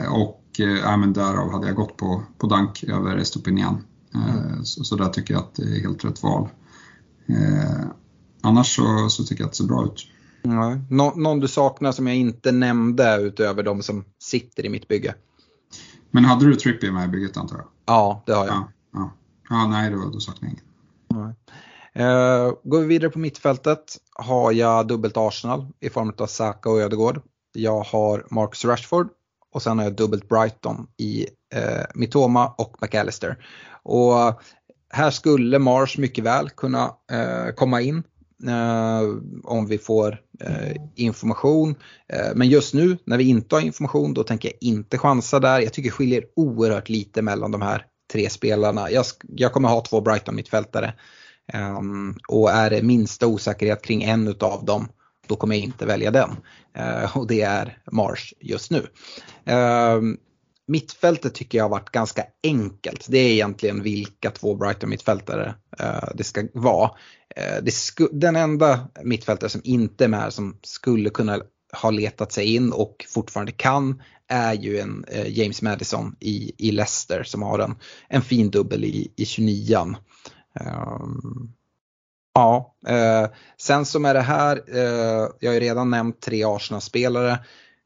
Och 0.09 0.41
ja, 0.57 0.97
men 0.97 1.13
därav 1.13 1.51
hade 1.51 1.67
jag 1.67 1.75
gått 1.75 1.97
på, 1.97 2.23
på 2.37 2.47
Dunk 2.47 2.83
över 2.83 3.17
Estopinian. 3.17 3.83
Mm. 4.15 4.65
Så, 4.65 4.83
så 4.83 4.95
där 4.95 5.09
tycker 5.09 5.33
jag 5.33 5.43
att 5.43 5.55
det 5.55 5.63
är 5.63 5.81
helt 5.81 6.05
rätt 6.05 6.23
val. 6.23 6.49
Annars 8.41 8.75
så, 8.75 9.09
så 9.09 9.23
tycker 9.23 9.41
jag 9.43 9.47
att 9.47 9.51
det 9.51 9.57
ser 9.57 9.63
bra 9.63 9.85
ut. 9.85 10.07
Ja. 10.43 10.77
Nå 10.89 11.13
någon 11.15 11.39
du 11.39 11.47
saknar 11.47 11.91
som 11.91 12.07
jag 12.07 12.15
inte 12.15 12.51
nämnde 12.51 13.17
utöver 13.21 13.63
de 13.63 13.81
som 13.81 14.05
sitter 14.23 14.65
i 14.65 14.69
mitt 14.69 14.87
bygge? 14.87 15.15
Men 16.11 16.25
hade 16.25 16.45
du 16.45 16.55
Trippier 16.55 16.91
med 16.91 17.05
i 17.05 17.07
bygget 17.07 17.37
antar 17.37 17.57
jag? 17.57 17.65
Ja, 17.85 18.23
det 18.25 18.33
har 18.33 18.45
jag. 18.45 18.55
Ja, 18.55 18.69
ja. 18.93 19.11
ja 19.49 19.67
nej, 19.67 19.91
då, 19.91 20.09
då 20.13 20.19
saknar 20.19 20.49
jag 20.49 20.53
ingen. 20.53 20.65
Uh, 21.99 22.53
går 22.63 22.79
vi 22.79 22.85
vidare 22.85 23.09
på 23.09 23.19
mittfältet 23.19 23.97
har 24.15 24.51
jag 24.51 24.87
dubbelt 24.87 25.17
Arsenal 25.17 25.67
i 25.79 25.89
form 25.89 26.13
av 26.17 26.27
Saka 26.27 26.69
och 26.69 26.81
Ödegård. 26.81 27.21
Jag 27.53 27.83
har 27.83 28.27
Marcus 28.29 28.65
Rashford 28.65 29.09
och 29.51 29.61
sen 29.61 29.77
har 29.77 29.85
jag 29.85 29.95
dubbelt 29.95 30.29
Brighton 30.29 30.87
i 30.97 31.27
uh, 31.55 31.83
Mitoma 31.95 32.53
och 32.57 32.77
McAllister. 32.81 33.45
Och 33.83 34.41
här 34.89 35.11
skulle 35.11 35.59
Mars 35.59 35.97
mycket 35.97 36.23
väl 36.23 36.49
kunna 36.49 36.85
uh, 36.85 37.53
komma 37.55 37.81
in 37.81 38.03
Eh, 38.47 39.01
om 39.43 39.67
vi 39.67 39.77
får 39.77 40.21
eh, 40.39 40.75
information. 40.95 41.75
Eh, 42.13 42.35
men 42.35 42.49
just 42.49 42.73
nu 42.73 42.97
när 43.05 43.17
vi 43.17 43.23
inte 43.23 43.55
har 43.55 43.61
information 43.61 44.13
då 44.13 44.23
tänker 44.23 44.49
jag 44.49 44.57
inte 44.61 44.97
chansa 44.97 45.39
där. 45.39 45.59
Jag 45.59 45.73
tycker 45.73 45.89
det 45.89 45.95
skiljer 45.95 46.23
oerhört 46.35 46.89
lite 46.89 47.21
mellan 47.21 47.51
de 47.51 47.61
här 47.61 47.85
tre 48.13 48.29
spelarna. 48.29 48.91
Jag, 48.91 49.05
jag 49.27 49.53
kommer 49.53 49.69
ha 49.69 49.81
två 49.81 50.01
Brighton 50.01 50.35
mittfältare. 50.35 50.93
Ehm, 51.53 52.17
och 52.27 52.51
är 52.51 52.69
det 52.69 52.81
minsta 52.81 53.27
osäkerhet 53.27 53.83
kring 53.83 54.03
en 54.03 54.35
av 54.39 54.65
dem 54.65 54.87
då 55.27 55.35
kommer 55.35 55.55
jag 55.55 55.63
inte 55.63 55.85
välja 55.85 56.11
den. 56.11 56.29
Eh, 56.77 57.17
och 57.17 57.27
det 57.27 57.41
är 57.41 57.77
Mars 57.91 58.33
just 58.39 58.71
nu. 58.71 58.87
Ehm, 59.45 60.17
Mittfältet 60.67 61.35
tycker 61.35 61.57
jag 61.57 61.65
har 61.65 61.69
varit 61.69 61.89
ganska 61.89 62.25
enkelt. 62.43 63.05
Det 63.09 63.17
är 63.17 63.29
egentligen 63.29 63.83
vilka 63.83 64.31
två 64.31 64.55
Brighton 64.55 64.89
mittfältare 64.89 65.55
eh, 65.79 66.09
det 66.15 66.23
ska 66.23 66.47
vara. 66.53 66.91
Eh, 67.35 67.65
sku, 67.65 68.07
den 68.11 68.35
enda 68.35 68.89
mittfältare 69.03 69.49
som 69.49 69.61
inte 69.63 70.03
är 70.03 70.07
med 70.07 70.33
som 70.33 70.59
skulle 70.61 71.09
kunna 71.09 71.41
ha 71.81 71.91
letat 71.91 72.31
sig 72.31 72.55
in 72.55 72.71
och 72.71 73.05
fortfarande 73.09 73.51
kan 73.51 74.01
är 74.27 74.53
ju 74.53 74.79
en 74.79 75.05
eh, 75.07 75.39
James 75.39 75.61
Madison 75.61 76.15
i, 76.19 76.51
i 76.57 76.71
Leicester 76.71 77.23
som 77.23 77.41
har 77.41 77.59
en, 77.59 77.75
en 78.09 78.21
fin 78.21 78.51
dubbel 78.51 78.83
i, 78.83 79.13
i 79.15 79.25
29 79.25 79.77
um, 79.77 79.95
eh, 80.59 80.99
Ja, 82.35 82.75
eh, 82.87 83.29
sen 83.57 83.85
som 83.85 84.05
är 84.05 84.13
det 84.13 84.21
här, 84.21 84.63
eh, 84.67 85.29
jag 85.39 85.49
har 85.49 85.53
ju 85.53 85.59
redan 85.59 85.89
nämnt 85.89 86.21
tre 86.21 86.43
Arsenal-spelare. 86.43 87.39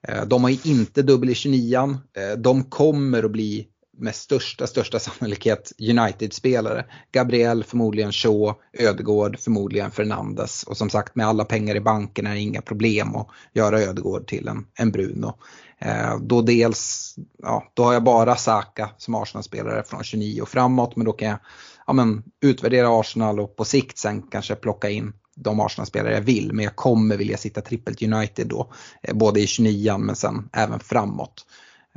Eh, 0.07 0.25
de 0.25 0.43
har 0.43 0.49
ju 0.49 0.71
inte 0.71 1.01
dubbel 1.01 1.29
i 1.29 1.35
29 1.35 1.77
eh, 2.17 2.37
De 2.37 2.63
kommer 2.63 3.23
att 3.23 3.31
bli 3.31 3.67
med 3.97 4.15
största, 4.15 4.67
största 4.67 4.99
sannolikhet 4.99 5.71
United-spelare. 5.79 6.85
Gabriel 7.11 7.63
förmodligen 7.63 8.11
Shaw, 8.11 8.53
Ödegård 8.73 9.39
förmodligen 9.39 9.91
Fernandes 9.91 10.63
och 10.63 10.77
som 10.77 10.89
sagt 10.89 11.15
med 11.15 11.27
alla 11.27 11.45
pengar 11.45 11.75
i 11.75 11.79
banken 11.79 12.27
är 12.27 12.33
det 12.33 12.39
inga 12.39 12.61
problem 12.61 13.15
att 13.15 13.27
göra 13.53 13.81
Ödegård 13.81 14.27
till 14.27 14.47
en, 14.47 14.65
en 14.79 14.91
Bruno. 14.91 15.37
Eh, 15.79 16.17
då 16.21 16.41
dels, 16.41 17.15
ja, 17.37 17.71
då 17.73 17.83
har 17.83 17.93
jag 17.93 18.03
bara 18.03 18.35
Saka 18.35 18.89
som 18.97 19.15
Arsenal-spelare 19.15 19.83
från 19.83 20.03
29 20.03 20.41
och 20.41 20.49
framåt 20.49 20.95
men 20.95 21.05
då 21.05 21.13
kan 21.13 21.27
jag 21.27 21.39
ja, 21.87 21.93
men, 21.93 22.23
utvärdera 22.41 22.99
Arsenal 22.99 23.39
och 23.39 23.55
på 23.55 23.65
sikt 23.65 23.97
sen 23.97 24.21
kanske 24.21 24.55
plocka 24.55 24.89
in 24.89 25.13
de 25.37 25.59
Arsenal-spelare 25.59 26.13
jag 26.13 26.21
vill. 26.21 26.53
Men 26.53 26.65
jag 26.65 26.75
kommer 26.75 27.17
vilja 27.17 27.37
sitta 27.37 27.61
trippelt 27.61 28.01
United 28.01 28.47
då. 28.47 28.71
Eh, 29.03 29.15
både 29.15 29.39
i 29.39 29.47
29 29.47 29.97
men 29.97 30.15
sen 30.15 30.49
även 30.53 30.79
framåt. 30.79 31.45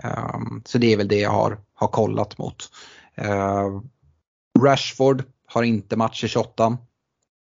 Ehm, 0.03 0.63
så 0.65 0.79
det 0.79 0.93
är 0.93 0.97
väl 0.97 1.09
det 1.09 1.21
jag 1.21 1.31
har, 1.31 1.59
har 1.75 1.89
kollat 1.89 2.39
mot. 2.39 2.71
Ehm, 3.15 3.83
Rashford 4.59 5.23
har 5.47 5.63
inte 5.63 5.97
match 5.97 6.25
i 6.25 6.29
28. 6.29 6.79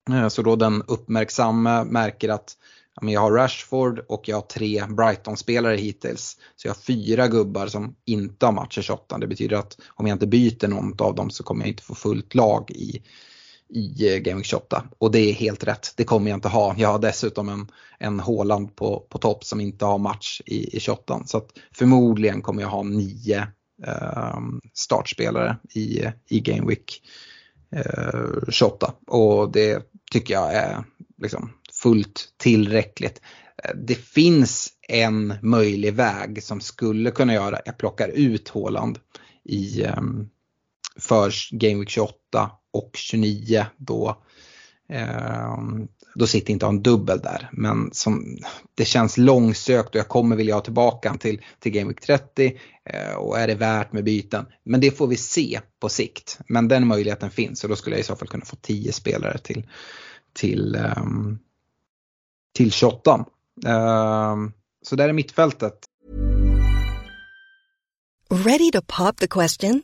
Ehm, 0.09 0.29
så 0.29 0.41
då 0.41 0.55
den 0.55 0.83
uppmärksamma 0.87 1.83
märker 1.83 2.29
att 2.29 2.57
jag 3.01 3.21
har 3.21 3.31
Rashford 3.31 3.99
och 3.99 4.27
jag 4.27 4.37
har 4.37 4.41
tre 4.41 4.85
Brighton-spelare 4.89 5.75
hittills. 5.75 6.37
Så 6.55 6.67
jag 6.67 6.73
har 6.73 6.81
fyra 6.81 7.27
gubbar 7.27 7.67
som 7.67 7.95
inte 8.05 8.45
har 8.45 8.53
match 8.53 8.77
i 8.77 8.81
28. 8.81 9.17
Det 9.17 9.27
betyder 9.27 9.57
att 9.57 9.77
om 9.87 10.07
jag 10.07 10.15
inte 10.15 10.27
byter 10.27 10.67
något 10.67 11.01
av 11.01 11.15
dem 11.15 11.29
så 11.29 11.43
kommer 11.43 11.61
jag 11.61 11.69
inte 11.69 11.83
få 11.83 11.95
fullt 11.95 12.35
lag 12.35 12.71
i, 12.71 13.03
i 13.69 14.13
eh, 14.13 14.19
Game 14.19 14.37
Week 14.37 14.45
28. 14.45 14.83
Och 14.97 15.11
det 15.11 15.19
är 15.19 15.33
helt 15.33 15.63
rätt, 15.63 15.93
det 15.95 16.03
kommer 16.03 16.29
jag 16.29 16.37
inte 16.37 16.47
ha. 16.47 16.75
Jag 16.77 16.89
har 16.89 16.99
dessutom 16.99 17.49
en, 17.49 17.71
en 17.99 18.19
Håland 18.19 18.75
på, 18.75 19.05
på 19.09 19.17
topp 19.17 19.43
som 19.43 19.61
inte 19.61 19.85
har 19.85 19.97
match 19.97 20.41
i, 20.45 20.77
i 20.77 20.79
28. 20.79 21.23
Så 21.25 21.37
att 21.37 21.49
förmodligen 21.71 22.41
kommer 22.41 22.61
jag 22.61 22.69
ha 22.69 22.83
nio 22.83 23.47
eh, 23.87 24.39
startspelare 24.73 25.57
i, 25.73 26.03
i 26.29 26.39
Game 26.39 26.67
Week 26.67 27.01
eh, 27.71 28.49
28. 28.49 28.93
Och 29.07 29.51
det 29.51 29.91
tycker 30.11 30.33
jag 30.33 30.53
är 30.53 30.83
liksom 31.21 31.53
fullt 31.73 32.33
tillräckligt. 32.37 33.21
Det 33.75 33.95
finns 33.95 34.69
en 34.87 35.33
möjlig 35.41 35.93
väg 35.93 36.43
som 36.43 36.61
skulle 36.61 37.11
kunna 37.11 37.33
göra, 37.33 37.59
jag 37.65 37.77
plockar 37.77 38.07
ut 38.07 38.49
Håland 38.49 38.99
i, 39.43 39.83
ehm, 39.83 40.29
för 40.99 41.33
Game 41.51 41.79
Week 41.79 41.89
28 41.89 42.51
och 42.77 42.89
29 42.93 43.65
då 43.77 44.23
eh, 44.89 45.57
då 46.15 46.27
sitter 46.27 46.53
inte 46.53 46.65
en 46.65 46.83
dubbel 46.83 47.19
där. 47.19 47.49
Men 47.51 47.89
som, 47.91 48.37
det 48.75 48.85
känns 48.85 49.17
långsökt 49.17 49.89
och 49.89 49.95
jag 49.95 50.07
kommer 50.07 50.35
vilja 50.35 50.53
ha 50.53 50.61
tillbaka 50.61 51.17
till, 51.17 51.41
till 51.59 51.71
Game 51.71 51.87
Week 51.87 52.01
30 52.01 52.59
eh, 52.89 53.15
och 53.15 53.39
är 53.39 53.47
det 53.47 53.55
värt 53.55 53.93
med 53.93 54.03
byten. 54.03 54.45
Men 54.63 54.81
det 54.81 54.91
får 54.91 55.07
vi 55.07 55.17
se 55.17 55.59
på 55.79 55.89
sikt. 55.89 56.39
Men 56.47 56.67
den 56.67 56.87
möjligheten 56.87 57.31
finns 57.31 57.63
och 57.63 57.69
då 57.69 57.75
skulle 57.75 57.95
jag 57.95 58.01
i 58.01 58.03
så 58.03 58.15
fall 58.15 58.27
kunna 58.27 58.45
få 58.45 58.55
10 58.55 58.91
spelare 58.91 59.37
till, 59.37 59.67
till, 60.33 60.75
eh, 60.75 61.03
till 62.55 62.71
28. 62.71 63.25
Uh, 63.65 63.71
eh, 63.71 64.35
så 64.81 64.95
där 64.95 65.09
är 65.09 65.13
mittfältet. 65.13 65.73
Ready 68.29 68.71
to 68.71 68.81
pop 68.87 69.17
the 69.17 69.27
question? 69.27 69.83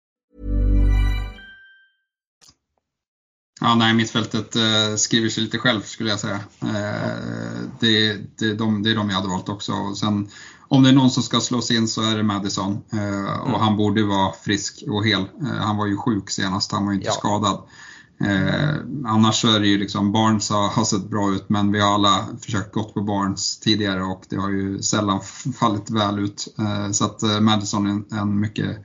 Ja, 3.63 3.75
nej, 3.75 3.93
mittfältet 3.93 4.55
eh, 4.55 4.95
skriver 4.97 5.29
sig 5.29 5.43
lite 5.43 5.57
själv 5.57 5.81
skulle 5.81 6.09
jag 6.09 6.19
säga. 6.19 6.39
Eh, 6.61 7.61
det, 7.79 8.17
det, 8.37 8.53
de, 8.53 8.83
det 8.83 8.91
är 8.91 8.95
de 8.95 9.09
jag 9.09 9.15
hade 9.15 9.27
valt 9.27 9.49
också. 9.49 9.73
Och 9.73 9.97
sen 9.97 10.27
om 10.67 10.83
det 10.83 10.89
är 10.89 10.93
någon 10.93 11.11
som 11.11 11.23
ska 11.23 11.39
slås 11.39 11.71
in 11.71 11.87
så 11.87 12.01
är 12.01 12.17
det 12.17 12.23
Madison. 12.23 12.71
Eh, 12.93 13.39
och 13.41 13.49
mm. 13.49 13.61
han 13.61 13.77
borde 13.77 14.03
vara 14.03 14.33
frisk 14.33 14.83
och 14.87 15.05
hel. 15.05 15.21
Eh, 15.21 15.57
han 15.59 15.77
var 15.77 15.85
ju 15.85 15.97
sjuk 15.97 16.29
senast, 16.29 16.71
han 16.71 16.85
var 16.85 16.91
ju 16.91 16.97
inte 16.97 17.07
ja. 17.07 17.13
skadad. 17.13 17.63
Eh, 18.23 18.75
annars 19.05 19.41
så 19.41 19.55
är 19.55 19.59
det 19.59 19.67
ju 19.67 19.77
liksom, 19.77 20.11
Barnes 20.11 20.49
har, 20.49 20.69
har 20.69 20.83
sett 20.83 21.09
bra 21.09 21.31
ut 21.31 21.49
men 21.49 21.71
vi 21.71 21.79
har 21.79 21.93
alla 21.93 22.25
försökt 22.41 22.73
gått 22.73 22.93
på 22.93 23.01
Barnes 23.01 23.59
tidigare 23.59 24.03
och 24.03 24.23
det 24.29 24.35
har 24.35 24.49
ju 24.49 24.81
sällan 24.81 25.19
fallit 25.59 25.89
väl 25.89 26.19
ut. 26.19 26.55
Eh, 26.59 26.91
så 26.91 27.05
att 27.05 27.23
eh, 27.23 27.39
Madison 27.39 27.87
är 27.87 27.91
en, 27.91 28.05
en 28.19 28.39
mycket 28.39 28.77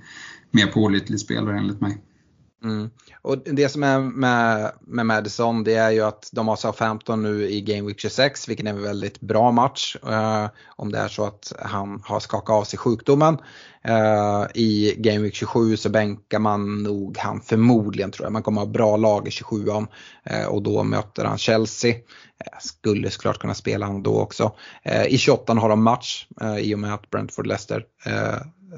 mer 0.50 0.66
pålitlig 0.66 1.20
spelare 1.20 1.58
enligt 1.58 1.80
mig. 1.80 2.02
Mm. 2.64 2.90
Och 3.22 3.38
det 3.38 3.68
som 3.68 3.82
är 3.82 3.98
med, 3.98 4.72
med 4.80 5.06
Madison 5.06 5.64
det 5.64 5.74
är 5.74 5.90
ju 5.90 6.00
att 6.00 6.30
de 6.32 6.48
har 6.48 6.56
Southampton 6.56 7.22
nu 7.22 7.50
i 7.50 7.60
Game 7.60 7.86
Week 7.88 8.00
26 8.00 8.48
vilket 8.48 8.66
är 8.66 8.70
en 8.70 8.82
väldigt 8.82 9.20
bra 9.20 9.50
match. 9.50 9.96
Eh, 10.06 10.46
om 10.66 10.92
det 10.92 10.98
är 10.98 11.08
så 11.08 11.24
att 11.24 11.52
han 11.58 12.02
har 12.04 12.20
skakat 12.20 12.56
av 12.56 12.64
sig 12.64 12.78
sjukdomen. 12.78 13.38
Uh, 13.88 14.46
I 14.54 14.94
Game 14.98 15.18
Week 15.18 15.34
27 15.34 15.76
så 15.76 15.88
bänkar 15.88 16.38
man 16.38 16.82
nog 16.82 17.18
han 17.18 17.40
förmodligen 17.40 18.10
tror 18.10 18.26
jag. 18.26 18.32
Man 18.32 18.42
kommer 18.42 18.60
ha 18.60 18.66
bra 18.66 18.96
lag 18.96 19.28
i 19.28 19.30
27 19.30 19.68
om 19.68 19.88
uh, 20.30 20.46
och 20.46 20.62
då 20.62 20.84
möter 20.84 21.24
han 21.24 21.38
Chelsea. 21.38 21.90
Eh, 22.44 22.58
skulle 22.60 23.10
såklart 23.10 23.38
kunna 23.38 23.54
spela 23.54 23.86
honom 23.86 24.02
då 24.02 24.20
också. 24.20 24.52
Eh, 24.82 25.06
I 25.06 25.18
28 25.18 25.54
har 25.54 25.68
de 25.68 25.82
match 25.82 26.26
i 26.60 26.74
och 26.74 26.78
med 26.78 26.94
att 26.94 27.10
Brentford-Leicester 27.10 27.82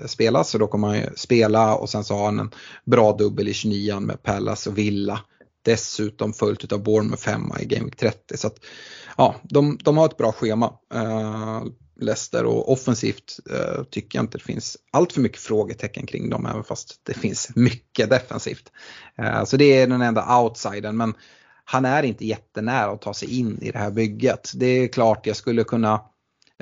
spelas 0.06 0.50
så 0.50 0.59
då 0.59 0.66
kommer 0.66 0.88
han 0.88 0.96
ju 0.96 1.06
spela 1.16 1.74
och 1.74 1.90
sen 1.90 2.04
så 2.04 2.14
har 2.14 2.24
han 2.24 2.38
en 2.38 2.50
bra 2.84 3.12
dubbel 3.12 3.48
i 3.48 3.54
29 3.54 4.00
med 4.00 4.22
Palace 4.22 4.70
och 4.70 4.78
Villa. 4.78 5.20
Dessutom 5.64 6.32
följt 6.32 6.72
av 6.72 6.82
Bournemouth 6.82 7.28
hemma 7.28 7.61
i 7.61 7.64
Game 7.64 7.84
Week 7.84 7.96
30. 7.96 8.36
Så 8.36 8.46
att, 8.46 8.56
ja, 9.16 9.34
de, 9.42 9.78
de 9.84 9.96
har 9.96 10.06
ett 10.06 10.16
bra 10.16 10.32
schema. 10.32 10.72
Leicester 11.99 12.44
och 12.44 12.72
offensivt 12.72 13.40
uh, 13.51 13.84
tycker 13.84 14.18
jag 14.18 14.22
inte 14.22 14.38
det 14.38 14.44
finns 14.44 14.76
allt 14.90 15.12
för 15.12 15.20
mycket 15.20 15.40
frågetecken 15.40 16.07
kring 16.07 16.30
dem 16.30 16.46
även 16.46 16.64
fast 16.64 17.01
det 17.03 17.14
finns 17.14 17.57
mycket 17.57 18.11
defensivt. 18.11 18.72
Uh, 19.22 19.44
så 19.44 19.57
det 19.57 19.64
är 19.64 19.86
den 19.86 20.03
enda 20.03 20.40
outsidern 20.40 20.96
men 20.96 21.14
han 21.70 21.84
är 21.84 22.03
inte 22.03 22.26
jättenära 22.26 22.90
att 22.90 23.03
ta 23.03 23.14
sig 23.14 23.38
in 23.38 23.59
i 23.62 23.70
det 23.70 23.78
här 23.78 23.90
bygget. 23.90 24.53
Det 24.55 24.66
är 24.66 24.88
klart 24.88 25.26
jag 25.26 25.36
skulle 25.36 25.64
kunna 25.64 26.01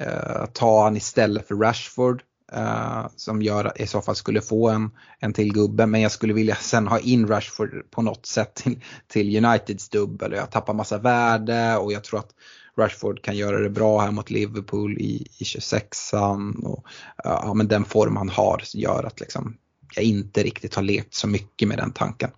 eh, 0.01 0.47
ta 0.53 0.85
han 0.85 0.97
istället 0.97 1.49
för 1.49 1.55
Rashford 1.55 2.23
Uh, 2.57 3.07
som 3.17 3.43
gör 3.43 3.83
i 3.83 3.87
så 3.87 4.01
fall 4.01 4.17
skulle 4.17 4.41
få 4.41 4.69
en, 4.69 4.91
en 5.19 5.33
till 5.33 5.53
gubbe. 5.53 5.87
Men 5.87 6.01
jag 6.01 6.13
skulle 6.13 6.33
vilja 6.33 6.55
sen 6.57 6.87
ha 6.87 6.99
in 6.99 7.29
Rashford 7.29 7.91
på 7.91 8.03
något 8.03 8.27
sätt 8.27 8.55
till, 8.55 8.81
till 9.07 9.45
Uniteds 9.45 9.89
dubbel. 9.89 10.33
och 10.33 10.39
Jag 10.39 10.51
tappar 10.51 10.75
massa 10.75 10.99
värde 10.99 11.77
och 11.77 11.93
jag 11.93 12.05
tror 12.05 12.19
att 12.19 12.31
Rashford 12.79 13.23
kan 13.23 13.37
göra 13.37 13.61
det 13.61 13.71
bra 13.71 14.01
här 14.01 14.11
mot 14.11 14.31
Liverpool 14.31 14.99
i, 14.99 15.27
i 15.39 15.45
26an. 15.45 16.65
Och, 16.65 16.87
ja, 17.25 17.55
men 17.55 17.69
den 17.69 17.85
form 17.85 18.17
han 18.17 18.29
har 18.29 18.63
gör 18.75 19.05
att 19.05 19.21
liksom, 19.21 19.57
jag 19.95 20.05
inte 20.05 20.43
riktigt 20.43 20.75
har 20.75 20.83
lekt 20.83 21.15
så 21.15 21.29
mycket 21.29 21.69
med 21.69 21.79
den 21.79 21.93
tanken. 21.93 22.31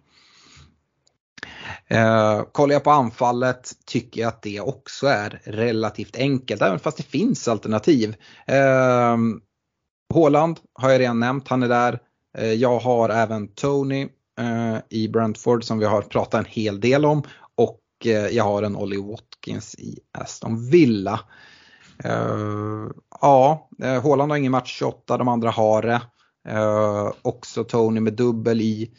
Uh, 1.95 2.43
kollar 2.53 2.73
jag 2.73 2.85
på 2.85 2.91
anfallet 2.91 3.73
tycker 3.87 4.21
jag 4.21 4.29
att 4.29 4.43
det 4.43 4.61
också 4.61 5.07
är 5.07 5.41
relativt 5.45 6.17
enkelt, 6.17 6.63
även 6.63 6.79
fast 6.79 6.97
det 6.97 7.03
finns 7.03 7.49
alternativ. 7.49 8.17
Eh, 8.47 8.57
uh, 8.57 9.19
Håland 10.15 10.61
har 10.75 10.91
jag 10.91 11.01
redan 11.01 11.21
nämnt, 11.21 11.49
han 11.49 11.63
är 11.63 11.69
där. 11.69 11.99
Eh, 12.39 12.53
jag 12.53 12.79
har 12.79 13.09
även 13.09 13.49
Tony 13.49 14.09
eh, 14.39 14.77
i 14.89 15.09
Brentford 15.09 15.65
som 15.65 15.79
vi 15.79 15.85
har 15.85 16.03
pratat 16.03 16.39
en 16.39 16.51
hel 16.51 16.81
del 16.81 17.05
om 17.05 17.23
Eh, 18.05 18.27
jag 18.27 18.45
har 18.45 18.63
en 18.63 18.77
Ollie 18.77 18.99
Watkins 18.99 19.75
i 19.75 19.99
Aston 20.13 20.71
Villa. 20.71 21.21
Eh, 22.05 22.87
ja, 23.21 23.69
eh, 23.83 24.03
Håland 24.03 24.31
har 24.33 24.37
ingen 24.37 24.53
match 24.53 24.79
28, 24.79 25.17
de 25.17 25.29
andra 25.29 25.51
har 25.51 25.83
det. 25.83 26.01
Också 27.23 27.65
Tony 27.65 28.01
med 28.01 28.13
dubbel 28.13 28.61
i, 28.61 28.91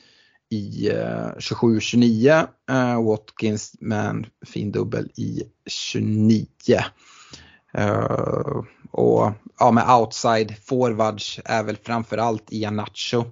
i 0.50 0.92
27-29. 1.38 2.48
Watkins 3.08 3.76
med 3.80 4.06
en 4.06 4.26
fin 4.46 4.72
dubbel 4.72 5.12
i 5.16 5.44
29. 5.66 6.46
Och 8.92 9.32
ja, 9.60 9.72
med 9.72 9.90
outside 9.90 10.56
forwards 10.64 11.40
är 11.46 11.64
väl 11.64 11.78
framförallt 11.78 12.52
Ian 12.52 12.76
Nacho 12.76 13.26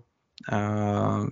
Uh, 0.51 1.26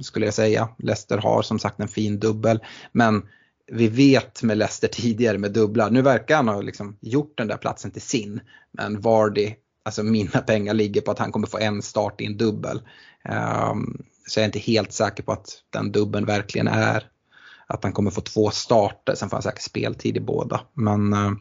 skulle 0.00 0.24
jag 0.24 0.34
säga. 0.34 0.68
Leicester 0.78 1.18
har 1.18 1.42
som 1.42 1.58
sagt 1.58 1.80
en 1.80 1.88
fin 1.88 2.18
dubbel. 2.18 2.60
Men 2.92 3.22
vi 3.68 3.88
vet 3.88 4.42
med 4.42 4.58
Leicester 4.58 4.88
tidigare 4.88 5.38
med 5.38 5.52
dubbla, 5.52 5.88
nu 5.88 6.02
verkar 6.02 6.36
han 6.36 6.48
ha 6.48 6.60
liksom 6.60 6.96
gjort 7.00 7.38
den 7.38 7.48
där 7.48 7.56
platsen 7.56 7.90
till 7.90 8.02
sin. 8.02 8.40
Men 8.72 9.00
Vardy, 9.00 9.54
alltså 9.84 10.02
mina 10.02 10.40
pengar 10.40 10.74
ligger 10.74 11.00
på 11.00 11.10
att 11.10 11.18
han 11.18 11.32
kommer 11.32 11.46
få 11.46 11.58
en 11.58 11.82
start 11.82 12.20
i 12.20 12.26
en 12.26 12.36
dubbel. 12.36 12.82
Um, 13.24 14.02
så 14.28 14.40
jag 14.40 14.42
är 14.42 14.46
inte 14.46 14.58
helt 14.58 14.92
säker 14.92 15.22
på 15.22 15.32
att 15.32 15.48
den 15.70 15.92
dubbeln 15.92 16.26
verkligen 16.26 16.68
är 16.68 17.10
att 17.66 17.84
han 17.84 17.92
kommer 17.92 18.10
få 18.10 18.20
två 18.20 18.50
starter, 18.50 19.14
sen 19.14 19.30
får 19.30 19.36
han 19.36 19.42
säkert 19.42 19.62
speltid 19.62 20.16
i 20.16 20.20
båda. 20.20 20.60
Men 20.74 21.12
uh, 21.12 21.32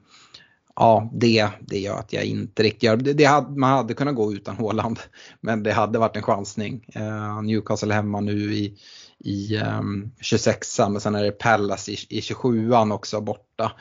ja, 0.77 1.09
det, 1.13 1.49
det 1.59 1.79
gör 1.79 1.97
att 1.97 2.13
jag 2.13 2.25
inte 2.25 2.63
riktigt 2.63 2.83
gör 2.83 2.97
det. 2.97 3.13
det 3.13 3.25
hade, 3.25 3.59
man 3.59 3.69
hade 3.69 3.93
kunnat 3.93 4.15
gå 4.15 4.33
utan 4.33 4.55
Håland, 4.55 4.99
men 5.41 5.63
det 5.63 5.71
hade 5.71 5.99
varit 5.99 6.15
en 6.15 6.23
chansning. 6.23 6.85
Uh, 6.95 7.41
Newcastle 7.41 7.93
hemma 7.93 8.19
nu 8.19 8.53
i, 8.53 8.77
i 9.19 9.57
ehm, 9.57 9.79
um, 9.79 10.11
26 10.21 10.79
men 10.79 11.01
sen 11.01 11.15
är 11.15 11.23
det 11.23 11.31
Pallas 11.31 11.89
i, 11.89 11.93
i 12.09 12.19
27an 12.19 12.93
också 12.93 13.21
borta. 13.21 13.71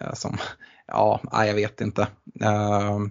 Uh, 0.00 0.14
som, 0.14 0.36
ja, 0.86 1.20
jag 1.32 1.54
vet 1.54 1.80
inte. 1.80 2.02
Uh, 2.42 3.06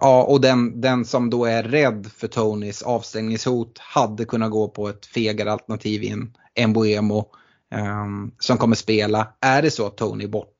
ja, 0.00 0.22
och 0.22 0.40
den, 0.40 0.80
den 0.80 1.04
som 1.04 1.30
då 1.30 1.44
är 1.44 1.62
rädd 1.62 2.06
för 2.16 2.28
Tonys 2.28 2.82
avstängningshot 2.82 3.78
hade 3.78 4.24
kunnat 4.24 4.50
gå 4.50 4.68
på 4.68 4.88
ett 4.88 5.06
fegare 5.06 5.52
alternativ 5.52 6.02
i 6.02 6.16
en 6.54 6.72
Boemo, 6.72 7.18
um, 7.74 7.80
ehm, 7.80 8.32
som 8.38 8.58
kommer 8.58 8.76
spela. 8.76 9.28
Är 9.40 9.62
det 9.62 9.70
så 9.70 9.86
att 9.86 9.96
Tony 9.96 10.24
är 10.24 10.28
borta 10.28 10.53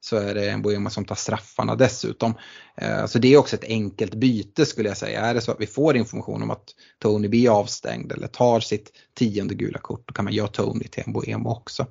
så 0.00 0.16
är 0.16 0.34
det 0.34 0.50
en 0.50 0.62
som 0.90 1.04
tar 1.04 1.14
straffarna 1.14 1.74
dessutom. 1.74 2.34
Eh, 2.76 3.06
så 3.06 3.18
det 3.18 3.34
är 3.34 3.36
också 3.36 3.56
ett 3.56 3.64
enkelt 3.64 4.14
byte 4.14 4.66
skulle 4.66 4.88
jag 4.88 4.98
säga. 4.98 5.20
Är 5.20 5.34
det 5.34 5.40
så 5.40 5.52
att 5.52 5.60
vi 5.60 5.66
får 5.66 5.96
information 5.96 6.42
om 6.42 6.50
att 6.50 6.64
Tony 7.02 7.28
blir 7.28 7.50
avstängd 7.50 8.12
eller 8.12 8.26
tar 8.26 8.60
sitt 8.60 8.92
tionde 9.14 9.54
gula 9.54 9.78
kort 9.78 10.02
då 10.06 10.14
kan 10.14 10.24
man 10.24 10.34
göra 10.34 10.48
Tony 10.48 10.84
till 10.84 11.04
en 11.06 11.46
också. 11.46 11.86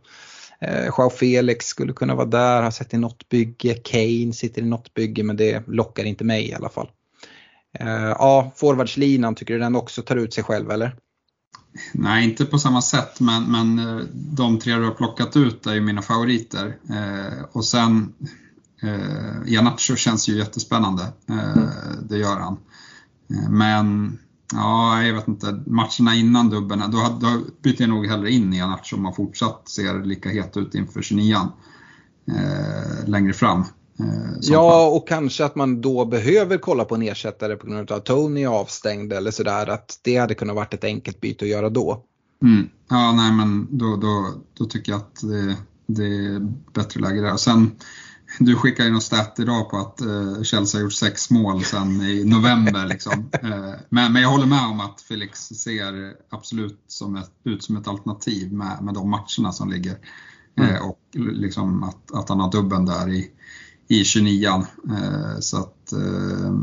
Eh, 0.62 0.86
Joao 0.86 1.10
Felix 1.10 1.66
skulle 1.66 1.94
kunna 1.94 2.16
vara 2.16 2.26
där, 2.26 2.62
har 2.62 2.72
sett 2.72 2.94
i 2.94 2.98
något 2.98 3.30
bygge. 3.30 3.74
Kane 3.74 4.34
sitter 4.34 4.62
i 4.62 4.66
något 4.66 4.94
bygge 4.94 5.24
men 5.24 5.38
det 5.38 5.68
lockar 5.68 6.04
inte 6.04 6.24
mig 6.24 6.50
i 6.50 6.54
alla 6.54 6.70
fall. 6.70 6.90
Eh, 7.80 8.16
ja, 8.20 8.52
forwardslinan, 8.56 9.36
tycker 9.36 9.54
du 9.54 9.60
den 9.60 9.76
också 9.76 10.02
tar 10.02 10.16
ut 10.16 10.34
sig 10.34 10.44
själv 10.44 10.72
eller? 10.72 10.96
Nej, 11.94 12.24
inte 12.24 12.46
på 12.46 12.60
samma 12.60 12.82
sätt, 12.82 13.20
men, 13.20 13.52
men 13.52 13.80
eh, 13.80 14.06
de 14.14 14.60
tre 14.60 14.76
du 14.76 14.86
har 14.86 14.92
plockat 14.92 15.38
ut 15.38 15.68
är 15.68 15.74
ju 15.74 15.82
mina 15.82 16.02
favoriter. 16.02 16.78
Eh, 16.90 17.44
och 17.52 17.66
sen 17.66 18.14
eh, 18.82 19.54
Janacho 19.54 19.96
känns 19.96 20.30
ju 20.30 20.38
jättespännande, 20.38 21.04
eh, 21.30 21.58
mm. 21.58 21.70
det 22.10 22.18
gör 22.18 22.40
han. 22.40 22.58
Eh, 23.30 23.50
men 23.50 24.18
ja, 24.54 25.04
jag 25.04 25.14
vet 25.14 25.28
inte, 25.28 25.64
matcherna 25.66 26.16
innan 26.16 26.50
dubben, 26.50 26.92
då, 26.92 27.18
då 27.22 27.42
byter 27.62 27.82
jag 27.82 27.90
nog 27.90 28.08
hellre 28.08 28.32
in 28.32 28.54
Janacho 28.54 28.96
om 28.96 29.06
han 29.06 29.14
fortsatt 29.14 29.70
ser 29.70 30.04
lika 30.04 30.30
het 30.30 30.58
ut 30.58 30.76
inför 30.76 31.02
29 31.02 31.38
eh, 32.28 33.08
längre 33.08 33.34
fram. 33.34 33.64
Eh, 34.00 34.38
ja, 34.41 34.88
och 34.88 35.08
kanske 35.08 35.46
att 35.46 35.56
man 35.56 35.82
då 35.82 36.06
behöver 36.06 36.58
kolla 36.58 36.86
på 36.86 36.96
en 36.96 37.02
ersättare 37.02 37.56
på 37.56 37.68
grund 37.68 37.91
av 37.91 37.98
att 37.98 38.06
Tony 38.06 38.43
är 38.43 38.48
avstängd 38.48 39.14
eller 39.14 39.32
sådär. 39.32 39.70
Att 39.70 40.00
det 40.04 40.18
hade 40.18 40.36
kunnat 40.36 40.56
varit 40.56 40.74
ett 40.74 40.84
enkelt 40.84 41.22
byte 41.22 41.46
att 41.46 41.52
göra 41.52 41.70
då. 41.70 42.04
Mm. 42.43 42.70
Ja, 42.89 43.12
nej 43.12 43.32
men 43.32 43.78
då, 43.78 43.96
då, 43.96 44.34
då 44.58 44.66
tycker 44.66 44.91
jag 44.91 45.02
att 45.02 45.22
det, 45.22 45.56
det 45.88 46.06
är 46.06 46.39
bättre 46.74 47.02
läge 47.02 47.22
där. 47.22 47.34
Och 47.34 47.39
sen, 47.39 47.72
du 48.39 48.56
skickade 48.56 48.89
ju 48.89 48.93
något 48.93 49.04
stat 49.04 49.36
idag 49.39 49.70
på 49.70 49.78
att 49.78 50.02
uh, 50.02 50.41
Chelsea 50.41 50.80
har 50.80 50.84
gjort 50.84 50.93
sex 50.93 51.30
mål 51.30 51.64
sedan 51.64 52.02
i 52.02 52.24
november. 52.26 52.88
Liksom. 52.88 53.14
uh, 53.43 53.74
men, 53.89 54.14
men 54.14 54.22
jag 54.22 54.30
håller 54.30 54.46
med 54.46 54.66
om 54.66 54.80
att 54.80 55.02
Felix 55.02 55.39
ser 55.39 56.14
absolut 56.30 56.84
som 56.88 57.16
ett, 57.16 57.32
ut 57.43 57.64
som 57.64 57.78
ett 57.78 57.88
alternativ 57.88 58.54
med, 58.54 58.78
med 58.82 58.93
de 58.93 59.10
matcherna 59.10 59.52
som 59.52 59.70
ligger. 59.70 59.98
Mm. 60.58 60.76
Uh, 60.76 60.89
och 60.89 61.00
liksom 61.14 61.84
att, 61.84 62.12
att 62.14 62.30
han 62.30 62.39
har 62.39 62.52
dubben 62.52 62.86
där 62.86 63.10
i, 63.10 63.32
i 63.88 64.04
29an. 64.04 64.66
Eh, 64.90 65.40
så 65.40 65.58
att 65.58 65.92
eh, 65.92 66.56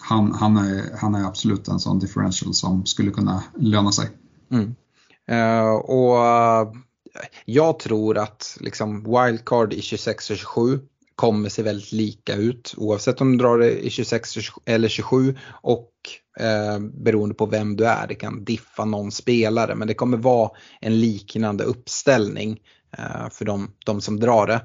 han, 0.00 0.32
han, 0.32 0.56
är, 0.56 0.96
han 0.96 1.14
är 1.14 1.24
absolut 1.24 1.68
en 1.68 1.80
sån 1.80 1.98
differential 1.98 2.54
som 2.54 2.86
skulle 2.86 3.10
kunna 3.10 3.42
löna 3.58 3.92
sig. 3.92 4.10
Mm. 4.50 4.74
Uh, 5.30 5.74
och 5.74 6.16
jag 7.44 7.78
tror 7.78 8.18
att 8.18 8.56
liksom 8.60 9.04
wildcard 9.04 9.72
i 9.72 9.82
26 9.82 10.30
och 10.30 10.36
27 10.36 10.80
kommer 11.20 11.48
se 11.48 11.62
väldigt 11.62 11.92
lika 11.92 12.34
ut 12.34 12.74
oavsett 12.76 13.20
om 13.20 13.32
du 13.32 13.38
drar 13.44 13.58
det 13.58 13.86
i 13.86 13.90
26 13.90 14.34
eller 14.64 14.88
27 14.88 15.36
och 15.62 15.90
eh, 16.40 16.78
beroende 16.78 17.34
på 17.34 17.46
vem 17.46 17.76
du 17.76 17.86
är. 17.86 18.06
Det 18.06 18.14
kan 18.14 18.44
diffa 18.44 18.84
någon 18.84 19.12
spelare 19.12 19.74
men 19.74 19.88
det 19.88 19.94
kommer 19.94 20.16
vara 20.16 20.50
en 20.80 21.00
liknande 21.00 21.64
uppställning 21.64 22.60
eh, 22.98 23.30
för 23.30 23.44
de, 23.44 23.70
de 23.86 24.00
som 24.00 24.20
drar 24.20 24.46
det. 24.46 24.60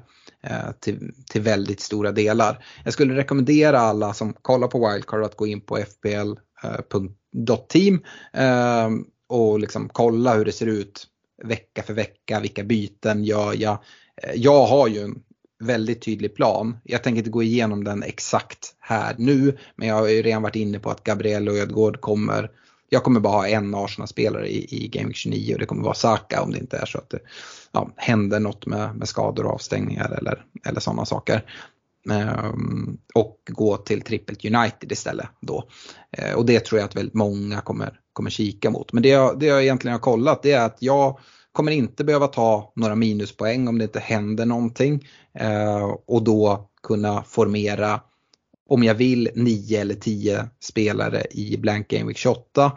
Eh, 0.50 0.72
till, 0.80 1.12
till 1.30 1.40
väldigt 1.40 1.80
stora 1.80 2.12
delar. 2.12 2.64
Jag 2.84 2.92
skulle 2.92 3.16
rekommendera 3.16 3.78
alla 3.78 4.14
som 4.14 4.32
kollar 4.32 4.68
på 4.68 4.88
Wildcard 4.88 5.22
att 5.22 5.36
gå 5.36 5.46
in 5.46 5.60
på 5.60 5.76
fpl.team 5.76 6.34
eh, 8.32 8.84
eh, 8.84 8.90
och 9.28 9.60
liksom 9.60 9.88
kolla 9.92 10.34
hur 10.34 10.44
det 10.44 10.52
ser 10.52 10.66
ut 10.66 11.06
vecka 11.42 11.82
för 11.82 11.94
vecka, 11.94 12.40
vilka 12.40 12.64
byten 12.64 13.24
gör 13.24 13.54
jag. 13.56 13.78
Jag 14.34 14.66
har 14.66 14.88
ju 14.88 15.00
en 15.00 15.22
väldigt 15.64 16.02
tydlig 16.02 16.34
plan. 16.34 16.76
Jag 16.84 17.02
tänker 17.02 17.18
inte 17.18 17.30
gå 17.30 17.42
igenom 17.42 17.84
den 17.84 18.02
exakt 18.02 18.74
här 18.78 19.14
nu, 19.18 19.58
men 19.76 19.88
jag 19.88 19.94
har 19.94 20.08
ju 20.08 20.22
redan 20.22 20.42
varit 20.42 20.56
inne 20.56 20.78
på 20.78 20.90
att 20.90 21.04
Gabriel 21.04 21.48
och 21.48 21.56
Ödgård 21.56 22.00
kommer 22.00 22.50
jag 22.88 23.02
kommer 23.02 23.20
bara 23.20 23.32
ha 23.32 23.48
en 23.48 23.74
Arsenal-spelare 23.74 24.48
i, 24.48 24.84
i 24.84 24.88
Game 24.88 25.12
29 25.12 25.54
och 25.54 25.60
det 25.60 25.66
kommer 25.66 25.82
vara 25.82 25.94
Saka 25.94 26.42
om 26.42 26.50
det 26.50 26.58
inte 26.58 26.76
är 26.76 26.86
så 26.86 26.98
att 26.98 27.10
det 27.10 27.18
ja, 27.72 27.90
händer 27.96 28.40
något 28.40 28.66
med, 28.66 28.96
med 28.96 29.08
skador 29.08 29.46
och 29.46 29.52
avstängningar 29.52 30.10
eller, 30.18 30.44
eller 30.66 30.80
sådana 30.80 31.04
saker. 31.04 31.44
Um, 32.08 32.98
och 33.14 33.38
gå 33.50 33.76
till 33.76 34.02
trippelt 34.02 34.44
United 34.44 34.92
istället 34.92 35.28
då. 35.40 35.68
Uh, 36.22 36.34
och 36.34 36.46
det 36.46 36.60
tror 36.60 36.78
jag 36.78 36.88
att 36.88 36.96
väldigt 36.96 37.14
många 37.14 37.60
kommer, 37.60 38.00
kommer 38.12 38.30
kika 38.30 38.70
mot. 38.70 38.92
Men 38.92 39.02
det 39.02 39.08
jag, 39.08 39.38
det 39.38 39.46
jag 39.46 39.62
egentligen 39.62 39.92
har 39.92 40.00
kollat 40.00 40.42
det 40.42 40.52
är 40.52 40.66
att 40.66 40.76
jag 40.80 41.18
kommer 41.52 41.72
inte 41.72 42.04
behöva 42.04 42.26
ta 42.26 42.72
några 42.76 42.94
minuspoäng 42.94 43.68
om 43.68 43.78
det 43.78 43.84
inte 43.84 44.00
händer 44.00 44.46
någonting. 44.46 45.08
Uh, 45.42 45.94
och 46.06 46.22
då 46.22 46.70
kunna 46.82 47.22
formera 47.22 48.00
om 48.66 48.82
jag 48.82 48.94
vill 48.94 49.30
9 49.34 49.80
eller 49.80 49.94
10 49.94 50.48
spelare 50.60 51.22
i 51.30 51.56
Blank 51.56 51.88
Game 51.88 52.06
Week 52.06 52.16
28. 52.16 52.72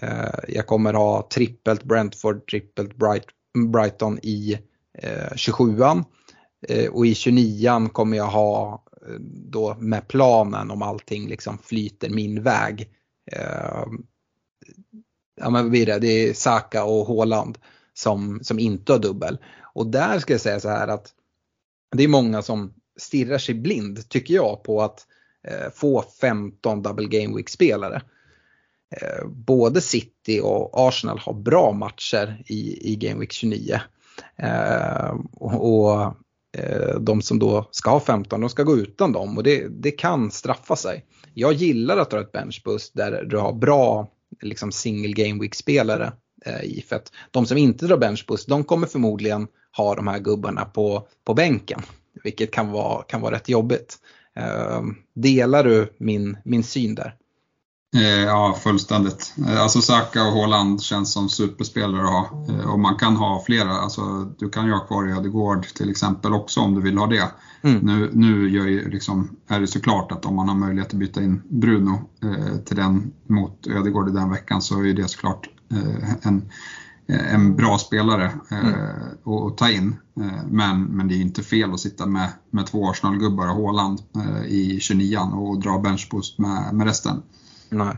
Eh, 0.00 0.28
jag 0.48 0.66
kommer 0.66 0.94
ha 0.94 1.28
trippelt 1.32 1.84
Brentford, 1.84 2.46
trippelt 2.46 2.96
Bright, 2.96 3.24
Brighton 3.72 4.18
i 4.22 4.58
eh, 4.98 5.30
27an. 5.30 6.04
Eh, 6.68 6.90
och 6.90 7.06
i 7.06 7.12
29an 7.12 7.88
kommer 7.88 8.16
jag 8.16 8.26
ha 8.26 8.84
då 9.50 9.76
med 9.78 10.08
planen 10.08 10.70
om 10.70 10.82
allting 10.82 11.28
liksom 11.28 11.58
flyter 11.58 12.10
min 12.10 12.42
väg. 12.42 12.88
Ja 15.40 15.50
men 15.50 15.62
vad 15.62 15.70
blir 15.70 15.86
det? 15.86 15.98
Det 15.98 16.28
är 16.28 16.34
Saka 16.34 16.84
och 16.84 17.06
Håland 17.06 17.58
som, 17.94 18.40
som 18.42 18.58
inte 18.58 18.92
har 18.92 18.98
dubbel. 18.98 19.38
Och 19.74 19.86
där 19.86 20.18
ska 20.18 20.34
jag 20.34 20.40
säga 20.40 20.60
så 20.60 20.68
här 20.68 20.88
att 20.88 21.12
det 21.96 22.04
är 22.04 22.08
många 22.08 22.42
som 22.42 22.74
stirrar 23.00 23.38
sig 23.38 23.54
blind 23.54 24.08
tycker 24.08 24.34
jag 24.34 24.62
på 24.62 24.82
att 24.82 25.06
eh, 25.48 25.72
få 25.74 26.04
15 26.20 26.82
double 26.82 27.06
game 27.06 27.36
week 27.36 27.48
spelare. 27.48 28.02
Eh, 28.96 29.26
både 29.28 29.80
City 29.80 30.40
och 30.42 30.70
Arsenal 30.88 31.18
har 31.18 31.34
bra 31.34 31.72
matcher 31.72 32.42
i, 32.46 32.92
i 32.92 32.96
Game 32.96 33.20
Week 33.20 33.32
29. 33.32 33.80
Eh, 34.36 35.14
och 35.34 36.02
eh, 36.58 36.98
de 37.00 37.22
som 37.22 37.38
då 37.38 37.68
ska 37.70 37.90
ha 37.90 38.00
15, 38.00 38.40
de 38.40 38.50
ska 38.50 38.62
gå 38.62 38.76
utan 38.76 39.12
dem 39.12 39.36
och 39.36 39.42
det, 39.42 39.68
det 39.68 39.90
kan 39.90 40.30
straffa 40.30 40.76
sig. 40.76 41.04
Jag 41.34 41.52
gillar 41.52 41.96
att 41.96 42.10
dra 42.10 42.20
ett 42.20 42.32
benchboost 42.32 42.94
där 42.94 43.24
du 43.24 43.38
har 43.38 43.52
bra 43.52 44.08
liksom 44.40 44.72
single 44.72 45.12
game 45.12 45.40
week 45.40 45.54
spelare 45.54 46.12
eh, 46.46 46.62
i. 46.62 46.84
För 46.88 46.96
att 46.96 47.12
de 47.30 47.46
som 47.46 47.58
inte 47.58 47.86
drar 47.86 47.96
benchboost, 47.96 48.48
de 48.48 48.64
kommer 48.64 48.86
förmodligen 48.86 49.48
ha 49.76 49.94
de 49.94 50.06
här 50.06 50.18
gubbarna 50.18 50.64
på, 50.64 51.08
på 51.24 51.34
bänken. 51.34 51.82
Vilket 52.24 52.52
kan 52.52 52.70
vara, 52.70 53.02
kan 53.02 53.20
vara 53.20 53.34
rätt 53.34 53.48
jobbigt. 53.48 53.98
Delar 55.14 55.64
du 55.64 55.94
min, 55.98 56.36
min 56.44 56.62
syn 56.62 56.94
där? 56.94 57.16
Eh, 57.96 58.22
ja, 58.24 58.58
fullständigt. 58.62 59.34
Eh, 59.48 59.62
alltså 59.62 59.80
Saka 59.80 60.22
och 60.22 60.32
Haaland 60.32 60.82
känns 60.82 61.12
som 61.12 61.28
superspelare 61.28 62.02
att 62.02 62.10
ha. 62.10 62.46
Eh, 62.48 62.72
och 62.72 62.80
man 62.80 62.96
kan 62.96 63.16
ha 63.16 63.42
flera. 63.46 63.72
Alltså, 63.72 64.02
du 64.38 64.50
kan 64.50 64.66
ju 64.66 64.72
ha 64.72 64.86
kvar 64.86 65.08
Ödegård 65.08 65.66
till 65.66 65.90
exempel 65.90 66.32
också 66.32 66.60
om 66.60 66.74
du 66.74 66.80
vill 66.80 66.98
ha 66.98 67.06
det. 67.06 67.30
Mm. 67.62 67.78
Nu, 67.78 68.10
nu 68.12 68.50
gör 68.50 68.66
ju 68.66 68.90
liksom, 68.90 69.36
är 69.48 69.60
det 69.60 69.66
såklart 69.66 70.12
att 70.12 70.26
om 70.26 70.36
man 70.36 70.48
har 70.48 70.56
möjlighet 70.56 70.88
att 70.88 70.98
byta 70.98 71.22
in 71.22 71.42
Bruno 71.48 72.10
eh, 72.22 72.56
till 72.56 72.76
den 72.76 73.12
mot 73.26 73.66
Ödegård 73.66 74.08
i 74.08 74.12
den 74.12 74.30
veckan 74.30 74.62
så 74.62 74.84
är 74.84 74.92
det 74.92 75.08
såklart 75.08 75.48
eh, 75.72 76.12
en, 76.22 76.50
en 77.12 77.56
bra 77.56 77.78
spelare 77.78 78.32
eh, 78.50 78.58
mm. 78.58 79.46
att 79.46 79.58
ta 79.58 79.70
in. 79.70 79.96
men, 80.50 80.84
men 80.84 81.08
det 81.08 81.14
är 81.14 81.20
inte 81.20 81.42
fel 81.42 81.72
att 81.72 81.80
sitta 81.80 82.06
med, 82.06 82.28
med 82.50 82.66
två 82.66 82.90
Arsenal-gubbar 82.90 83.48
och 83.48 83.54
Haaland 83.54 84.00
i 84.48 84.78
29an 84.78 85.32
och 85.32 85.60
dra 85.60 85.78
benchboost 85.78 86.38
med, 86.38 86.74
med 86.74 86.86
resten. 86.86 87.22
Nej. 87.70 87.96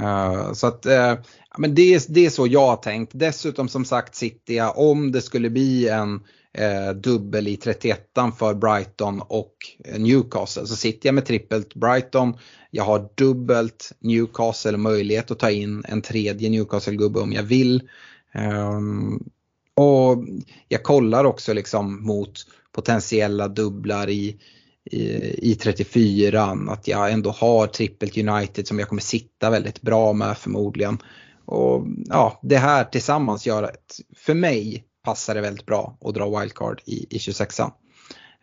Uh, 0.00 0.52
så 0.52 0.66
att, 0.66 0.86
uh, 0.86 1.14
men 1.58 1.74
det, 1.74 1.94
är, 1.94 2.02
det 2.08 2.26
är 2.26 2.30
så 2.30 2.46
jag 2.46 2.66
har 2.66 2.76
tänkt. 2.76 3.12
Dessutom 3.14 3.68
som 3.68 3.84
sagt 3.84 4.14
sitter 4.14 4.54
jag, 4.54 4.78
om 4.78 5.12
det 5.12 5.20
skulle 5.20 5.50
bli 5.50 5.88
en 5.88 6.14
uh, 6.14 6.96
dubbel 6.96 7.48
i 7.48 7.56
31 7.56 8.00
för 8.38 8.54
Brighton 8.54 9.20
och 9.20 9.54
Newcastle 9.98 10.66
så 10.66 10.76
sitter 10.76 11.08
jag 11.08 11.14
med 11.14 11.26
trippelt 11.26 11.74
Brighton. 11.74 12.34
Jag 12.70 12.84
har 12.84 13.08
dubbelt 13.14 13.92
Newcastle 14.00 14.76
möjlighet 14.76 15.30
att 15.30 15.38
ta 15.38 15.50
in 15.50 15.84
en 15.88 16.02
tredje 16.02 16.50
Newcastle-gubbe 16.50 17.20
om 17.20 17.32
jag 17.32 17.42
vill. 17.42 17.88
Um, 18.34 19.30
och 19.74 20.24
jag 20.68 20.82
kollar 20.82 21.24
också 21.24 21.52
liksom 21.52 22.06
mot 22.06 22.32
potentiella 22.72 23.48
dubblar 23.48 24.08
i 24.08 24.40
i, 24.84 25.54
34 25.54 26.58
att 26.68 26.88
jag 26.88 27.12
ändå 27.12 27.30
har 27.30 27.66
trippelt 27.66 28.18
United 28.18 28.66
som 28.66 28.78
jag 28.78 28.88
kommer 28.88 29.02
sitta 29.02 29.50
väldigt 29.50 29.82
bra 29.82 30.12
med 30.12 30.38
förmodligen. 30.38 30.98
Och 31.44 31.86
ja, 32.06 32.40
det 32.42 32.56
här 32.56 32.84
tillsammans 32.84 33.46
gör 33.46 33.62
att 33.62 34.00
för 34.16 34.34
mig 34.34 34.84
passar 35.04 35.34
det 35.34 35.40
väldigt 35.40 35.66
bra 35.66 35.98
att 36.00 36.14
dra 36.14 36.40
wildcard 36.40 36.80
i, 36.84 37.16
i 37.16 37.18
26an. 37.18 37.72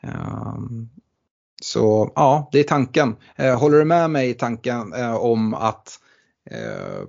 Um, 0.03 0.09
ehm, 0.11 0.89
så 1.61 2.11
ja, 2.15 2.49
det 2.51 2.59
är 2.59 2.63
tanken. 2.63 3.15
Uh, 3.39 3.55
håller 3.55 3.77
du 3.77 3.85
med 3.85 4.09
mig 4.09 4.29
i 4.29 4.33
tanken 4.33 4.93
uh, 4.93 5.15
om 5.15 5.53
att 5.53 5.99
uh, 6.01 6.06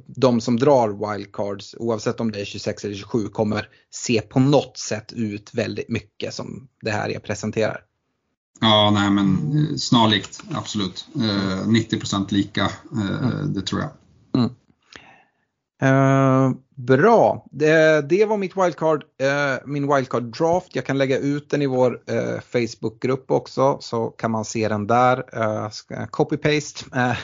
de 0.07 0.41
som 0.41 0.57
drar 0.57 1.12
wildcards, 1.12 1.74
oavsett 1.78 2.20
om 2.20 2.32
det 2.32 2.41
är 2.41 2.45
26 2.45 2.84
eller 2.84 2.95
27, 2.95 3.28
kommer 3.28 3.68
se 3.91 4.20
på 4.20 4.41
något 4.41 4.78
sätt 4.78 5.12
ut 5.12 5.51
väldigt 5.55 5.89
mycket 5.89 6.34
som 6.34 6.68
det 6.82 6.91
här 6.91 7.09
jag 7.09 7.22
presenterar? 7.22 7.80
Ja, 8.61 8.91
nej 8.95 9.11
men 9.11 9.26
eh, 9.57 9.76
snarlikt, 9.76 10.43
absolut. 10.51 11.09
Eh, 11.16 11.66
90% 11.66 12.26
lika, 12.28 12.64
eh, 12.93 13.24
mm. 13.24 13.53
det 13.53 13.62
tror 13.62 13.80
jag. 13.80 13.91
Mm. 14.41 14.51
Uh, 15.83 16.51
bra, 16.74 17.47
det, 17.51 18.09
det, 18.09 18.24
var 18.24 18.37
mitt 18.37 18.57
wildcard, 18.57 19.05
uh, 19.22 19.66
min 19.66 19.95
wildcard 19.95 20.22
draft. 20.22 20.76
Jag 20.76 20.87
kan 20.87 20.99
lägga 20.99 21.18
ut 21.18 21.51
den 21.51 21.62
i 21.62 21.66
vår 21.66 21.93
uh, 22.11 22.41
Facebookgrupp 22.41 23.31
också 23.31 23.79
så 23.81 24.07
kan 24.07 24.31
man 24.31 24.45
se 24.45 24.68
den 24.68 24.87
där. 24.87 25.24
Copy-paste. 26.07 27.16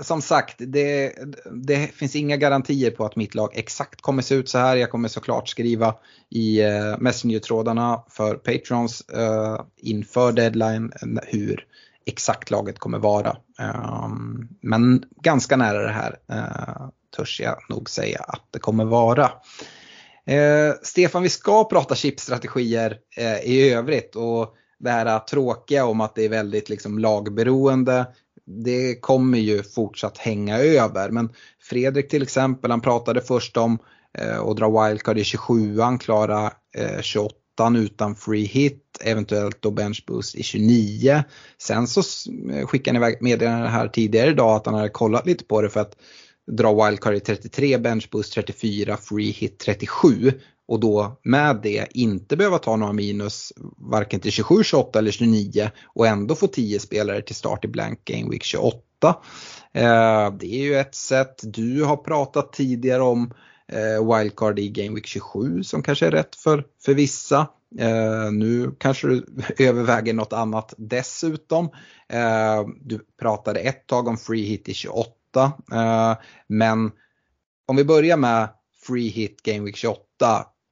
som 0.00 0.22
sagt, 0.22 0.54
det, 0.58 1.12
det, 1.52 1.94
finns 1.94 2.16
inga 2.16 2.36
garantier 2.36 2.90
på 2.90 3.04
att 3.04 3.16
mitt 3.16 3.34
lag 3.34 3.50
exakt 3.52 4.00
kommer 4.00 4.22
se 4.22 4.34
ut 4.34 4.48
så 4.48 4.58
här. 4.58 4.76
Jag 4.76 4.90
kommer 4.90 5.08
såklart 5.08 5.48
skriva 5.48 5.94
i 6.30 6.64
uh, 6.64 6.98
Messenger-trådarna 6.98 8.02
för 8.08 8.34
Patrons 8.34 9.02
inför 9.76 10.32
deadline 10.32 10.92
hur 11.26 11.66
exakt 12.06 12.50
laget 12.50 12.78
kommer 12.78 12.98
vara. 12.98 13.36
Ehm, 13.58 14.48
men 14.60 15.04
ganska 15.22 15.56
nära 15.56 15.82
det 15.82 15.92
här 15.92 16.16
törs 17.16 17.40
jag 17.40 17.58
nog 17.68 17.90
säga 17.90 18.20
att 18.20 18.48
det 18.50 18.58
kommer 18.58 18.84
vara. 18.84 19.30
Eh, 20.26 20.74
Stefan, 20.82 21.22
vi 21.22 21.28
ska 21.28 21.64
prata 21.64 21.94
chipstrategier 21.94 22.98
eh, 23.16 23.38
i 23.38 23.70
övrigt 23.72 24.16
och 24.16 24.54
det 24.78 24.90
här 24.90 25.18
tråkiga 25.18 25.86
om 25.86 26.00
att 26.00 26.14
det 26.14 26.24
är 26.24 26.28
väldigt 26.28 26.68
liksom, 26.68 26.98
lagberoende. 26.98 28.06
Det 28.46 29.00
kommer 29.00 29.38
ju 29.38 29.62
fortsatt 29.62 30.18
hänga 30.18 30.58
över. 30.58 31.10
Men 31.10 31.32
Fredrik 31.62 32.08
till 32.08 32.22
exempel, 32.22 32.70
han 32.70 32.80
pratade 32.80 33.20
först 33.20 33.56
om 33.56 33.78
eh, 34.18 34.40
att 34.40 34.56
dra 34.56 34.84
wildcard 34.84 35.18
i 35.18 35.22
27an, 35.22 35.98
klara 35.98 36.52
eh, 36.76 37.00
28 37.00 37.36
utan 37.76 38.16
free 38.16 38.44
hit, 38.44 38.82
eventuellt 39.00 39.62
då 39.62 39.70
bench 39.70 40.04
boost 40.06 40.34
i 40.34 40.42
29. 40.42 41.24
Sen 41.58 41.86
så 41.86 42.02
skickade 42.66 42.98
han 42.98 43.08
iväg 43.08 43.22
meddelande 43.22 43.68
här 43.68 43.88
tidigare 43.88 44.30
idag 44.30 44.56
att 44.56 44.66
han 44.66 44.74
hade 44.74 44.88
kollat 44.88 45.26
lite 45.26 45.44
på 45.44 45.62
det 45.62 45.70
för 45.70 45.80
att 45.80 45.96
dra 46.46 46.84
wildcard 46.84 47.14
i 47.14 47.20
33, 47.20 47.78
bench 47.78 48.08
boost 48.10 48.32
34, 48.32 48.96
free 48.96 49.30
hit 49.30 49.58
37 49.58 50.32
och 50.68 50.80
då 50.80 51.20
med 51.22 51.60
det 51.62 51.86
inte 51.90 52.36
behöva 52.36 52.58
ta 52.58 52.76
några 52.76 52.92
minus 52.92 53.52
varken 53.76 54.20
till 54.20 54.32
27, 54.32 54.62
28 54.62 54.98
eller 54.98 55.10
29 55.10 55.70
och 55.84 56.06
ändå 56.06 56.34
få 56.34 56.46
10 56.46 56.80
spelare 56.80 57.22
till 57.22 57.34
start 57.34 57.64
i 57.64 57.68
blank 57.68 58.04
game 58.04 58.30
week 58.30 58.42
28. 58.42 58.78
Eh, 59.72 60.32
det 60.32 60.46
är 60.46 60.62
ju 60.62 60.76
ett 60.76 60.94
sätt. 60.94 61.40
Du 61.42 61.84
har 61.84 61.96
pratat 61.96 62.52
tidigare 62.52 63.02
om 63.02 63.34
eh, 63.72 64.16
wildcard 64.16 64.58
i 64.58 64.68
game 64.68 64.94
week 64.94 65.06
27 65.06 65.62
som 65.62 65.82
kanske 65.82 66.06
är 66.06 66.10
rätt 66.10 66.36
för, 66.36 66.64
för 66.84 66.94
vissa. 66.94 67.46
Uh, 67.80 68.32
nu 68.32 68.74
kanske 68.78 69.08
du 69.08 69.26
överväger 69.58 70.14
något 70.14 70.32
annat 70.32 70.74
dessutom. 70.78 71.70
du 72.80 73.00
pratade 73.20 73.60
ett 73.60 73.86
tag 73.86 74.08
om 74.08 74.16
free 74.16 74.44
hit 74.44 74.68
i 74.68 74.74
28 74.74 75.15
28. 75.36 75.52
Eh, 75.72 76.16
men 76.48 76.90
om 77.66 77.76
vi 77.76 77.84
börjar 77.84 78.16
med 78.16 78.48
Free 78.86 79.08
Hit 79.08 79.42
Game 79.42 79.64
Week 79.64 79.76
28 79.76 80.00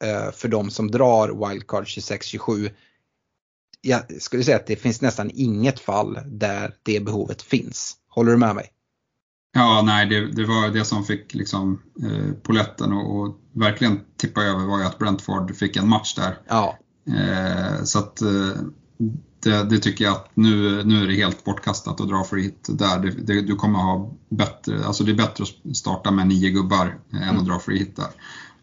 eh, 0.05 0.33
för 0.33 0.49
de 0.49 0.71
som 0.71 0.91
drar 0.91 1.49
Wildcard 1.49 1.85
26-27. 1.85 2.71
Jag 3.81 4.23
skulle 4.23 4.45
säga 4.45 4.57
att 4.57 4.67
det 4.67 4.77
finns 4.77 5.01
nästan 5.01 5.31
inget 5.35 5.81
fall 5.81 6.19
där 6.27 6.75
det 6.83 7.05
behovet 7.05 7.43
finns. 7.43 7.97
Håller 8.09 8.33
du 8.33 8.39
med 8.39 8.55
mig? 8.55 8.71
Ja, 9.57 9.83
nej, 9.87 10.07
det, 10.07 10.33
det 10.33 10.45
var 10.45 10.69
det 10.69 10.85
som 10.85 11.05
fick 11.05 11.35
liksom, 11.35 11.83
eh, 12.03 12.35
poletten 12.43 12.93
och, 12.93 13.21
och, 13.21 13.41
verkligen 13.53 14.01
tippa 14.17 14.43
över 14.43 14.67
var 14.67 14.79
ju 14.79 14.85
att 14.85 14.99
Brentford 14.99 15.57
fick 15.57 15.77
en 15.77 15.89
match 15.89 16.15
där. 16.15 16.39
Ja. 16.49 16.79
Eh, 17.07 17.85
så 17.85 17.99
att 17.99 18.23
eh, 18.23 18.61
det, 19.45 19.65
det, 19.65 19.79
tycker 19.79 20.05
jag 20.05 20.13
att 20.13 20.31
nu, 20.35 20.85
nu 20.85 21.03
är 21.03 21.07
det 21.07 21.15
helt 21.15 21.45
bortkastat 21.45 22.01
att 22.01 22.09
dra 22.09 22.25
för 22.25 22.37
hit 22.37 22.67
där. 22.69 22.99
Det, 22.99 23.11
det, 23.11 23.41
du 23.41 23.57
kommer 23.57 23.79
ha 23.79 24.13
bättre, 24.29 24.87
alltså 24.87 25.05
det 25.05 25.13
är 25.13 25.17
bättre 25.17 25.45
att 25.45 25.77
starta 25.77 26.11
med 26.11 26.27
nio 26.27 26.51
gubbar 26.51 26.99
än 27.13 27.23
att 27.23 27.31
mm. 27.31 27.45
dra 27.45 27.59
för 27.59 27.73
hit 27.73 27.97
där. 27.97 28.11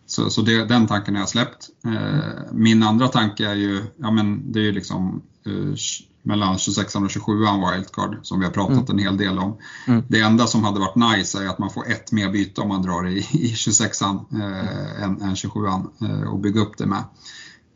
Så, 0.06 0.30
så 0.30 0.42
det, 0.42 0.66
den 0.66 0.88
tanken 0.88 1.16
har 1.16 1.22
jag 1.22 1.30
släppt. 1.30 1.70
Eh, 1.86 2.52
min 2.52 2.84
andra 2.84 3.08
tanke 3.08 3.50
är 3.50 3.56
ju, 3.56 3.84
ja 3.98 4.12
men 4.12 4.52
det 4.52 4.60
är 4.60 4.64
ju 4.64 4.72
liksom 4.72 5.22
eh, 5.46 5.76
mellan 6.24 6.58
26 6.58 6.96
och 6.96 7.12
27 7.12 7.32
wildcard 7.38 8.20
som 8.24 8.40
vi 8.40 8.46
har 8.46 8.52
pratat 8.52 8.90
mm. 8.90 8.92
en 8.92 9.00
hel 9.00 9.18
del 9.18 9.40
om. 9.40 9.58
Mm. 9.88 10.04
Det 10.08 10.20
enda 10.20 10.48
som 10.48 10.64
hade 10.64 10.80
varit 10.80 10.96
nice 10.96 11.44
är 11.44 11.48
att 11.48 11.60
man 11.60 11.70
får 11.70 11.92
ett 11.92 12.12
mer 12.12 12.30
byte 12.30 12.62
om 12.62 12.68
man 12.68 12.82
drar 12.82 13.08
i, 13.08 13.18
i 13.32 13.48
26 13.56 14.02
an 14.02 14.26
eh, 14.32 15.04
än, 15.04 15.22
än 15.22 15.36
27 15.36 15.68
an 15.68 15.90
eh, 16.02 16.34
och 16.34 16.40
bygga 16.40 16.62
upp 16.62 16.78
det 16.78 16.86
med. 16.86 17.04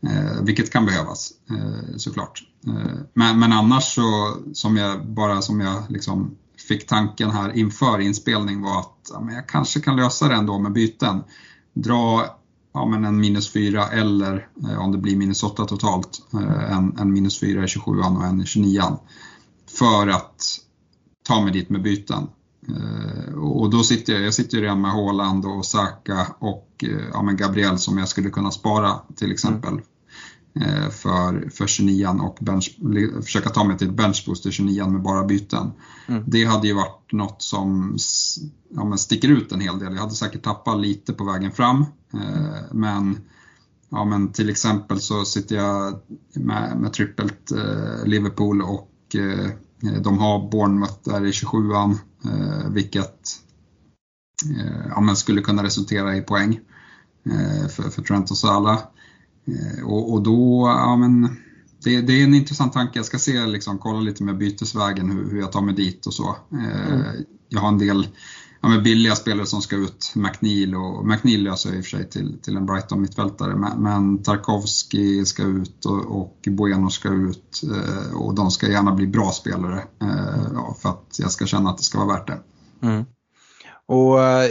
Eh, 0.02 0.42
vilket 0.42 0.72
kan 0.72 0.86
behövas 0.86 1.32
eh, 1.50 1.96
såklart. 1.96 2.42
Eh, 2.66 3.00
men, 3.14 3.38
men 3.38 3.52
annars 3.52 3.94
så, 3.94 4.36
som 4.52 4.76
jag, 4.76 5.06
bara 5.06 5.42
som 5.42 5.60
jag 5.60 5.82
liksom 5.88 6.36
fick 6.68 6.86
tanken 6.86 7.30
här 7.30 7.56
inför 7.56 7.98
inspelning 7.98 8.62
var 8.62 8.80
att 8.80 9.10
ja, 9.12 9.20
men 9.20 9.34
jag 9.34 9.48
kanske 9.48 9.80
kan 9.80 9.96
lösa 9.96 10.28
det 10.28 10.34
ändå 10.34 10.58
med 10.58 10.72
byten. 10.72 11.24
Dra 11.74 12.26
ja, 12.76 12.86
men 12.86 13.04
en 13.04 13.20
minus 13.20 13.52
4 13.52 13.88
eller 13.88 14.48
eh, 14.68 14.78
om 14.78 14.92
det 14.92 14.98
blir 14.98 15.16
minus 15.16 15.42
8 15.42 15.64
totalt, 15.64 16.22
eh, 16.34 16.72
en, 16.76 16.98
en 16.98 17.12
minus 17.12 17.40
4 17.40 17.64
i 17.64 17.68
27 17.68 17.98
och 17.98 18.24
en 18.24 18.40
i 18.40 18.46
29 18.46 18.82
För 19.78 20.08
att 20.08 20.42
ta 21.22 21.40
mig 21.40 21.52
dit 21.52 21.70
med 21.70 21.82
byten. 21.82 22.26
Eh, 22.68 23.34
och 23.34 23.70
då 23.70 23.82
sitter 23.82 24.12
jag, 24.12 24.22
jag 24.22 24.34
sitter 24.34 24.60
redan 24.60 24.80
med 24.80 24.90
Håland 24.90 25.46
och 25.46 25.66
Saka 25.66 26.26
och 26.38 26.70
eh, 26.82 27.08
ja, 27.12 27.22
men 27.22 27.36
Gabriel 27.36 27.78
som 27.78 27.98
jag 27.98 28.08
skulle 28.08 28.30
kunna 28.30 28.50
spara 28.50 29.00
till 29.16 29.32
exempel. 29.32 29.72
Mm. 29.72 30.90
För, 30.90 31.50
för 31.50 31.66
29 31.66 32.06
och 32.06 32.38
bench, 32.40 32.78
försöka 33.24 33.50
ta 33.50 33.64
mig 33.64 33.78
till 33.78 33.88
ett 33.88 33.94
benchboost 33.94 34.46
i 34.46 34.50
29 34.50 34.86
med 34.86 35.02
bara 35.02 35.24
byten. 35.24 35.72
Mm. 36.06 36.24
Det 36.26 36.44
hade 36.44 36.66
ju 36.66 36.74
varit 36.74 37.12
något 37.12 37.42
som 37.42 37.96
ja, 38.68 38.84
men 38.84 38.98
sticker 38.98 39.28
ut 39.28 39.52
en 39.52 39.60
hel 39.60 39.78
del. 39.78 39.92
Jag 39.94 40.00
hade 40.00 40.14
säkert 40.14 40.42
tappat 40.42 40.80
lite 40.80 41.12
på 41.12 41.24
vägen 41.24 41.52
fram. 41.52 41.84
Men, 42.70 43.18
ja, 43.88 44.04
men 44.04 44.32
till 44.32 44.50
exempel 44.50 45.00
så 45.00 45.24
sitter 45.24 45.56
jag 45.56 46.00
med, 46.34 46.76
med 46.76 46.92
trippelt 46.92 47.52
Liverpool 48.04 48.62
och 48.62 49.16
de 49.80 50.18
har 50.18 50.50
Bournemouth 50.50 50.98
där 51.04 51.26
i 51.26 51.30
27an 51.30 51.98
Eh, 52.24 52.70
vilket 52.70 53.40
eh, 54.58 54.86
ja, 54.88 55.14
skulle 55.14 55.40
kunna 55.40 55.62
resultera 55.62 56.16
i 56.16 56.20
poäng 56.20 56.60
eh, 57.26 57.68
för, 57.68 57.82
för 57.82 58.02
Trent 58.02 58.30
och 58.30 58.38
Salah. 58.38 58.78
Och, 59.84 60.12
och 60.12 60.22
då, 60.22 60.66
ja 60.68 60.96
men 60.96 61.36
det, 61.84 62.00
det, 62.00 62.12
är 62.12 62.24
en 62.24 62.34
intressant 62.34 62.72
tanke. 62.72 62.98
Jag 62.98 63.06
ska 63.06 63.18
se, 63.18 63.46
liksom, 63.46 63.78
kolla 63.78 64.00
lite 64.00 64.22
med 64.22 64.38
bytesvägen 64.38 65.10
hur, 65.10 65.30
hur 65.30 65.40
jag 65.40 65.52
tar 65.52 65.60
mig 65.60 65.74
dit 65.74 66.06
och 66.06 66.14
så. 66.14 66.36
Mm. 66.52 67.02
Jag 67.48 67.60
har 67.60 67.68
en 67.68 67.78
del 67.78 68.08
ja, 68.66 68.70
med 68.70 68.82
billiga 68.82 69.14
spelare 69.14 69.46
som 69.46 69.62
ska 69.62 69.76
ut, 69.76 70.12
McNeil 70.14 70.74
och 70.74 71.06
McNeil 71.06 71.42
löser 71.42 71.68
jag 71.68 71.78
i 71.78 71.80
och 71.80 71.84
för 71.84 71.96
sig 71.96 72.10
till, 72.10 72.38
till 72.42 72.56
en 72.56 72.66
Brighton 72.66 73.00
mittfältare 73.00 73.56
men, 73.56 73.82
men 73.82 74.22
Tarkovski 74.22 75.24
ska 75.24 75.42
ut 75.42 75.84
och, 75.84 76.20
och 76.20 76.38
Bueno 76.46 76.90
ska 76.90 77.08
ut 77.08 77.62
eh, 77.62 78.16
och 78.16 78.34
de 78.34 78.50
ska 78.50 78.68
gärna 78.68 78.94
bli 78.94 79.06
bra 79.06 79.30
spelare 79.30 79.78
eh, 80.02 80.50
ja, 80.54 80.76
för 80.82 80.88
att 80.88 81.18
jag 81.18 81.30
ska 81.30 81.46
känna 81.46 81.70
att 81.70 81.78
det 81.78 81.84
ska 81.84 82.04
vara 82.04 82.16
värt 82.18 82.26
det. 82.26 82.38
Mm. 82.82 83.04
Och 83.86 84.22
eh, 84.22 84.50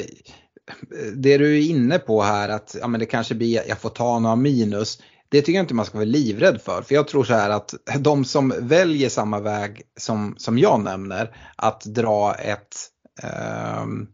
det 1.16 1.38
du 1.38 1.58
är 1.58 1.70
inne 1.70 2.00
på 2.00 2.22
här 2.22 2.50
att 2.50 2.76
ja, 2.82 2.88
men 2.88 3.00
det 3.00 3.06
kanske 3.06 3.36
blir, 3.36 3.62
jag 3.68 3.82
får 3.82 3.90
ta 3.90 4.20
några 4.20 4.36
minus. 4.36 5.00
Det 5.30 5.42
tycker 5.42 5.54
jag 5.54 5.64
inte 5.64 5.74
man 5.74 5.86
ska 5.86 5.98
vara 5.98 6.06
livrädd 6.06 6.62
för. 6.62 6.82
För 6.82 6.96
jag 6.96 7.08
tror 7.08 7.24
så 7.24 7.34
här 7.34 7.50
att 7.50 7.74
de 8.00 8.26
som 8.26 8.54
väljer 8.60 9.10
samma 9.10 9.40
väg 9.40 9.82
som, 10.00 10.36
som 10.38 10.58
jag 10.58 10.84
nämner, 10.84 11.38
att 11.56 11.86
dra 11.86 12.34
ett 12.34 12.76
Ehm, 13.24 14.08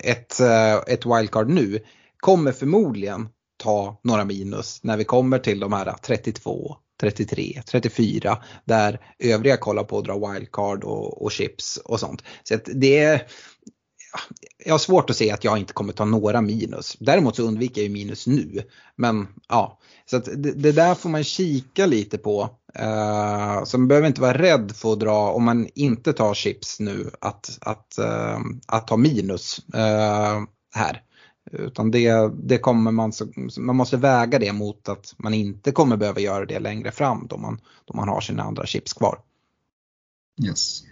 ett, 0.00 0.40
eh, 0.40 0.74
ett 0.74 1.06
wildcard 1.06 1.48
nu 1.48 1.78
kommer 2.16 2.52
förmodligen 2.52 3.28
ta 3.56 4.00
några 4.04 4.24
minus 4.24 4.84
när 4.84 4.96
vi 4.96 5.04
kommer 5.04 5.38
till 5.38 5.60
de 5.60 5.72
här 5.72 5.94
32, 6.02 6.76
33, 7.00 7.62
34 7.70 8.38
där 8.64 9.00
övriga 9.18 9.56
kollar 9.56 9.84
på 9.84 9.98
att 9.98 10.04
dra 10.04 10.32
wildcard 10.32 10.84
och, 10.84 11.22
och 11.22 11.32
chips 11.32 11.76
och 11.76 12.00
sånt. 12.00 12.22
Så 12.42 12.58
det 12.64 12.98
är, 12.98 13.26
jag 14.64 14.74
har 14.74 14.78
svårt 14.78 15.10
att 15.10 15.16
se 15.16 15.30
att 15.30 15.44
jag 15.44 15.58
inte 15.58 15.72
kommer 15.72 15.92
ta 15.92 16.04
några 16.04 16.40
minus. 16.40 16.96
Däremot 17.00 17.36
så 17.36 17.42
undviker 17.42 17.80
jag 17.80 17.88
ju 17.88 17.92
minus 17.92 18.26
nu. 18.26 18.62
Men 18.96 19.26
ja, 19.48 19.80
så 20.10 20.16
att 20.16 20.24
det, 20.24 20.52
det 20.52 20.72
där 20.72 20.94
får 20.94 21.08
man 21.08 21.24
kika 21.24 21.86
lite 21.86 22.18
på. 22.18 22.59
Uh, 22.78 23.64
så 23.64 23.78
man 23.78 23.88
behöver 23.88 24.08
inte 24.08 24.20
vara 24.20 24.38
rädd 24.38 24.72
för 24.76 24.92
att 24.92 25.00
dra, 25.00 25.30
om 25.30 25.44
man 25.44 25.68
inte 25.74 26.12
tar 26.12 26.34
chips 26.34 26.80
nu, 26.80 27.10
att, 27.20 27.58
att, 27.60 27.98
uh, 28.00 28.38
att 28.66 28.86
ta 28.86 28.96
minus 28.96 29.60
uh, 29.74 30.44
här. 30.74 31.02
Utan 31.52 31.90
det, 31.90 32.30
det 32.42 32.58
kommer 32.58 32.90
man, 32.90 33.12
man 33.58 33.76
måste 33.76 33.96
väga 33.96 34.38
det 34.38 34.52
mot 34.52 34.88
att 34.88 35.14
man 35.18 35.34
inte 35.34 35.72
kommer 35.72 35.96
behöva 35.96 36.20
göra 36.20 36.46
det 36.46 36.58
längre 36.58 36.90
fram 36.90 37.26
då 37.30 37.36
man, 37.36 37.60
då 37.84 37.94
man 37.94 38.08
har 38.08 38.20
sina 38.20 38.42
andra 38.42 38.66
chips 38.66 38.92
kvar. 38.92 39.18
Yes. 40.46 40.82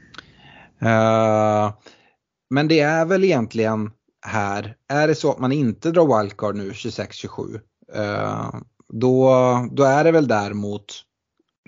Men 2.50 2.68
det 2.68 2.80
är 2.80 3.04
väl 3.04 3.24
egentligen 3.24 3.90
här, 4.26 4.76
är 4.88 5.08
det 5.08 5.14
så 5.14 5.30
att 5.30 5.38
man 5.38 5.52
inte 5.52 5.90
drar 5.90 6.18
wildcard 6.18 6.56
nu 6.56 6.70
26-27 6.70 7.60
eh, 7.94 8.54
då, 8.88 9.30
då 9.72 9.82
är 9.82 10.04
det 10.04 10.12
väl 10.12 10.28
däremot, 10.28 11.04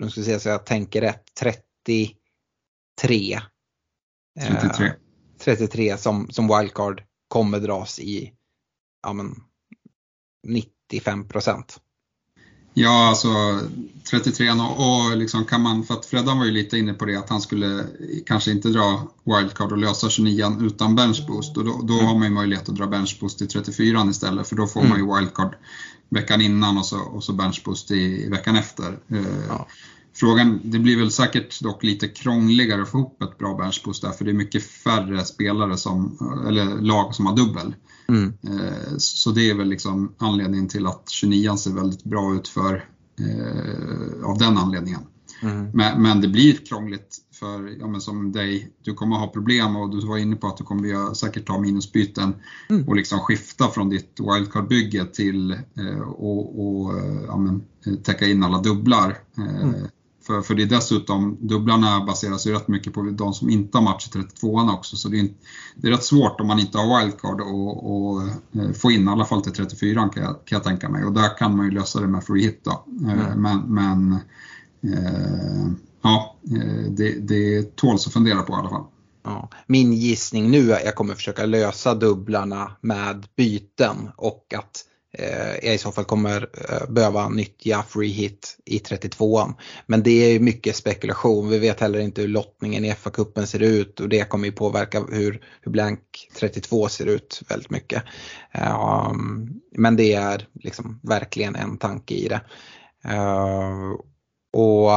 nu 0.01 0.09
ska 0.09 0.23
se 0.23 0.39
så 0.39 0.49
jag 0.49 0.65
tänker 0.65 1.01
rätt, 1.01 1.23
33. 1.39 3.41
33. 4.39 4.93
33 5.39 5.97
som, 5.97 6.31
som 6.31 6.47
wildcard 6.47 7.03
kommer 7.27 7.59
dras 7.59 7.99
i 7.99 8.33
ja, 9.03 9.13
men 9.13 9.35
95 10.47 11.27
procent. 11.27 11.79
Ja, 12.73 13.09
alltså 13.09 13.29
33 14.11 14.51
och, 14.51 15.09
och 15.09 15.17
liksom 15.17 15.45
kan 15.45 15.61
man, 15.61 15.83
för 15.83 15.93
att 15.93 16.05
Freddan 16.05 16.37
var 16.37 16.45
ju 16.45 16.51
lite 16.51 16.77
inne 16.77 16.93
på 16.93 17.05
det 17.05 17.15
att 17.15 17.29
han 17.29 17.41
skulle 17.41 17.85
kanske 18.25 18.51
inte 18.51 18.69
dra 18.69 19.07
wildcard 19.23 19.71
och 19.71 19.77
lösa 19.77 20.09
29 20.09 20.57
utan 20.61 20.95
benchboost 20.95 21.57
och 21.57 21.65
då, 21.65 21.81
då 21.83 21.93
mm. 21.93 22.05
har 22.05 22.15
man 22.15 22.23
ju 22.23 22.33
möjlighet 22.33 22.69
att 22.69 22.75
dra 22.75 22.87
benchboost 22.87 23.37
till 23.37 23.47
34 23.47 24.07
istället 24.09 24.47
för 24.47 24.55
då 24.55 24.67
får 24.67 24.79
mm. 24.79 24.89
man 24.89 24.99
ju 24.99 25.15
wildcard 25.15 25.55
veckan 26.11 26.41
innan 26.41 26.77
och 26.77 26.85
så, 26.85 26.99
och 26.99 27.23
så 27.23 27.33
benchboost 27.33 27.91
i, 27.91 28.25
i 28.25 28.29
veckan 28.29 28.55
efter. 28.55 28.99
Eh, 29.07 29.45
ja. 29.49 29.67
Frågan, 30.13 30.59
det 30.63 30.79
blir 30.79 30.97
väl 30.97 31.11
säkert 31.11 31.61
dock 31.61 31.83
lite 31.83 32.07
krångligare 32.07 32.81
att 32.81 32.89
få 32.89 32.97
ihop 32.97 33.21
ett 33.21 33.37
bra 33.37 33.57
benchboost 33.57 34.01
där 34.01 34.11
för 34.11 34.25
det 34.25 34.31
är 34.31 34.35
mycket 34.35 34.63
färre 34.63 35.25
spelare 35.25 35.77
som, 35.77 36.17
eller 36.47 36.65
lag 36.65 37.15
som 37.15 37.25
har 37.25 37.35
dubbel. 37.35 37.75
Mm. 38.09 38.33
Eh, 38.43 38.97
så 38.97 39.31
det 39.31 39.49
är 39.49 39.55
väl 39.55 39.69
liksom 39.69 40.15
anledningen 40.17 40.67
till 40.67 40.87
att 40.87 41.09
29 41.09 41.57
ser 41.57 41.71
väldigt 41.71 42.03
bra 42.03 42.35
ut 42.35 42.47
för, 42.47 42.85
eh, 43.19 44.29
av 44.29 44.37
den 44.37 44.57
anledningen. 44.57 45.01
Mm. 45.41 45.71
Men, 45.73 46.01
men, 46.01 46.21
det 46.21 46.27
blir 46.27 46.65
krångligt 46.65 47.17
för, 47.41 47.79
ja, 47.79 47.87
men 47.87 48.01
som 48.01 48.31
dig, 48.31 48.71
du 48.83 48.93
kommer 48.93 49.15
ha 49.15 49.27
problem 49.27 49.75
och 49.75 49.89
du 49.89 50.07
var 50.07 50.17
inne 50.17 50.35
på 50.35 50.47
att 50.47 50.57
du 50.57 50.63
kommer 50.63 51.13
säkert 51.13 51.47
ta 51.47 51.59
minusbyten 51.59 52.33
mm. 52.69 52.87
och 52.87 52.95
liksom 52.95 53.19
skifta 53.19 53.67
från 53.67 53.89
ditt 53.89 54.19
wildcard-bygge 54.19 55.05
till 55.05 55.51
eh, 55.51 56.01
och, 56.01 56.65
och 56.65 56.93
ja, 57.27 57.37
men, 57.37 57.61
täcka 58.03 58.27
in 58.27 58.43
alla 58.43 58.61
dubblar. 58.61 59.17
Mm. 59.37 59.73
För, 60.27 60.41
för 60.41 60.55
det 60.55 60.63
är 60.63 60.67
dessutom, 60.67 61.37
dubblarna 61.39 62.05
baseras 62.05 62.47
ju 62.47 62.51
rätt 62.51 62.67
mycket 62.67 62.93
på 62.93 63.01
de 63.03 63.33
som 63.33 63.49
inte 63.49 63.77
har 63.77 63.83
match 63.83 64.07
i 64.07 64.17
32an 64.17 64.73
också. 64.73 64.95
Så 64.95 65.09
det 65.09 65.19
är, 65.19 65.29
det 65.75 65.87
är 65.87 65.91
rätt 65.91 66.03
svårt 66.03 66.41
om 66.41 66.47
man 66.47 66.59
inte 66.59 66.77
har 66.77 66.99
wildcard 66.99 67.41
och, 67.41 68.21
eh, 68.21 68.71
få 68.71 68.91
in 68.91 69.07
i 69.07 69.11
alla 69.11 69.25
fall 69.25 69.41
till 69.41 69.53
34 69.53 70.09
kan 70.09 70.23
jag, 70.23 70.33
kan 70.45 70.55
jag 70.55 70.63
tänka 70.63 70.89
mig. 70.89 71.05
Och 71.05 71.13
där 71.13 71.37
kan 71.37 71.57
man 71.57 71.65
ju 71.65 71.71
lösa 71.71 71.99
det 71.99 72.07
med 72.07 72.23
free 72.23 72.43
hit 72.43 72.61
då. 72.63 72.85
Eh, 73.05 73.13
mm. 73.13 73.41
Men, 73.41 73.59
men 73.73 74.13
eh, 74.93 75.71
ja, 76.01 76.37
eh, 76.51 76.91
det, 76.91 77.27
det 77.27 77.75
tåls 77.75 78.07
att 78.07 78.13
fundera 78.13 78.41
på 78.41 78.53
i 78.53 78.55
alla 78.55 78.69
fall. 78.69 78.85
Ja. 79.23 79.49
Min 79.67 79.93
gissning 79.93 80.51
nu 80.51 80.71
är 80.71 80.75
att 80.75 80.85
jag 80.85 80.95
kommer 80.95 81.15
försöka 81.15 81.45
lösa 81.45 81.95
dubblarna 81.95 82.71
med 82.81 83.27
byten 83.35 84.09
och 84.17 84.53
att 84.57 84.85
Eh, 85.13 85.65
jag 85.65 85.75
i 85.75 85.77
så 85.77 85.91
fall 85.91 86.05
kommer 86.05 86.49
eh, 86.69 86.89
behöva 86.89 87.29
nyttja 87.29 87.83
free 87.83 88.09
hit 88.09 88.57
i 88.65 88.77
32an. 88.77 89.53
Men 89.85 90.03
det 90.03 90.11
är 90.11 90.39
mycket 90.39 90.75
spekulation. 90.75 91.49
Vi 91.49 91.59
vet 91.59 91.79
heller 91.79 91.99
inte 91.99 92.21
hur 92.21 92.27
lottningen 92.27 92.85
i 92.85 92.93
FA-cupen 92.93 93.45
ser 93.45 93.59
ut 93.59 93.99
och 93.99 94.09
det 94.09 94.29
kommer 94.29 94.45
ju 94.45 94.51
påverka 94.51 95.03
hur, 95.11 95.41
hur 95.61 95.71
blank 95.71 95.99
32 96.39 96.89
ser 96.89 97.05
ut 97.05 97.41
väldigt 97.49 97.69
mycket. 97.69 98.03
Eh, 98.51 99.11
men 99.77 99.95
det 99.95 100.13
är 100.13 100.47
liksom 100.53 100.99
verkligen 101.03 101.55
en 101.55 101.77
tanke 101.77 102.13
i 102.13 102.27
det. 102.27 102.41
Uh, 103.05 103.95
och 104.53 104.91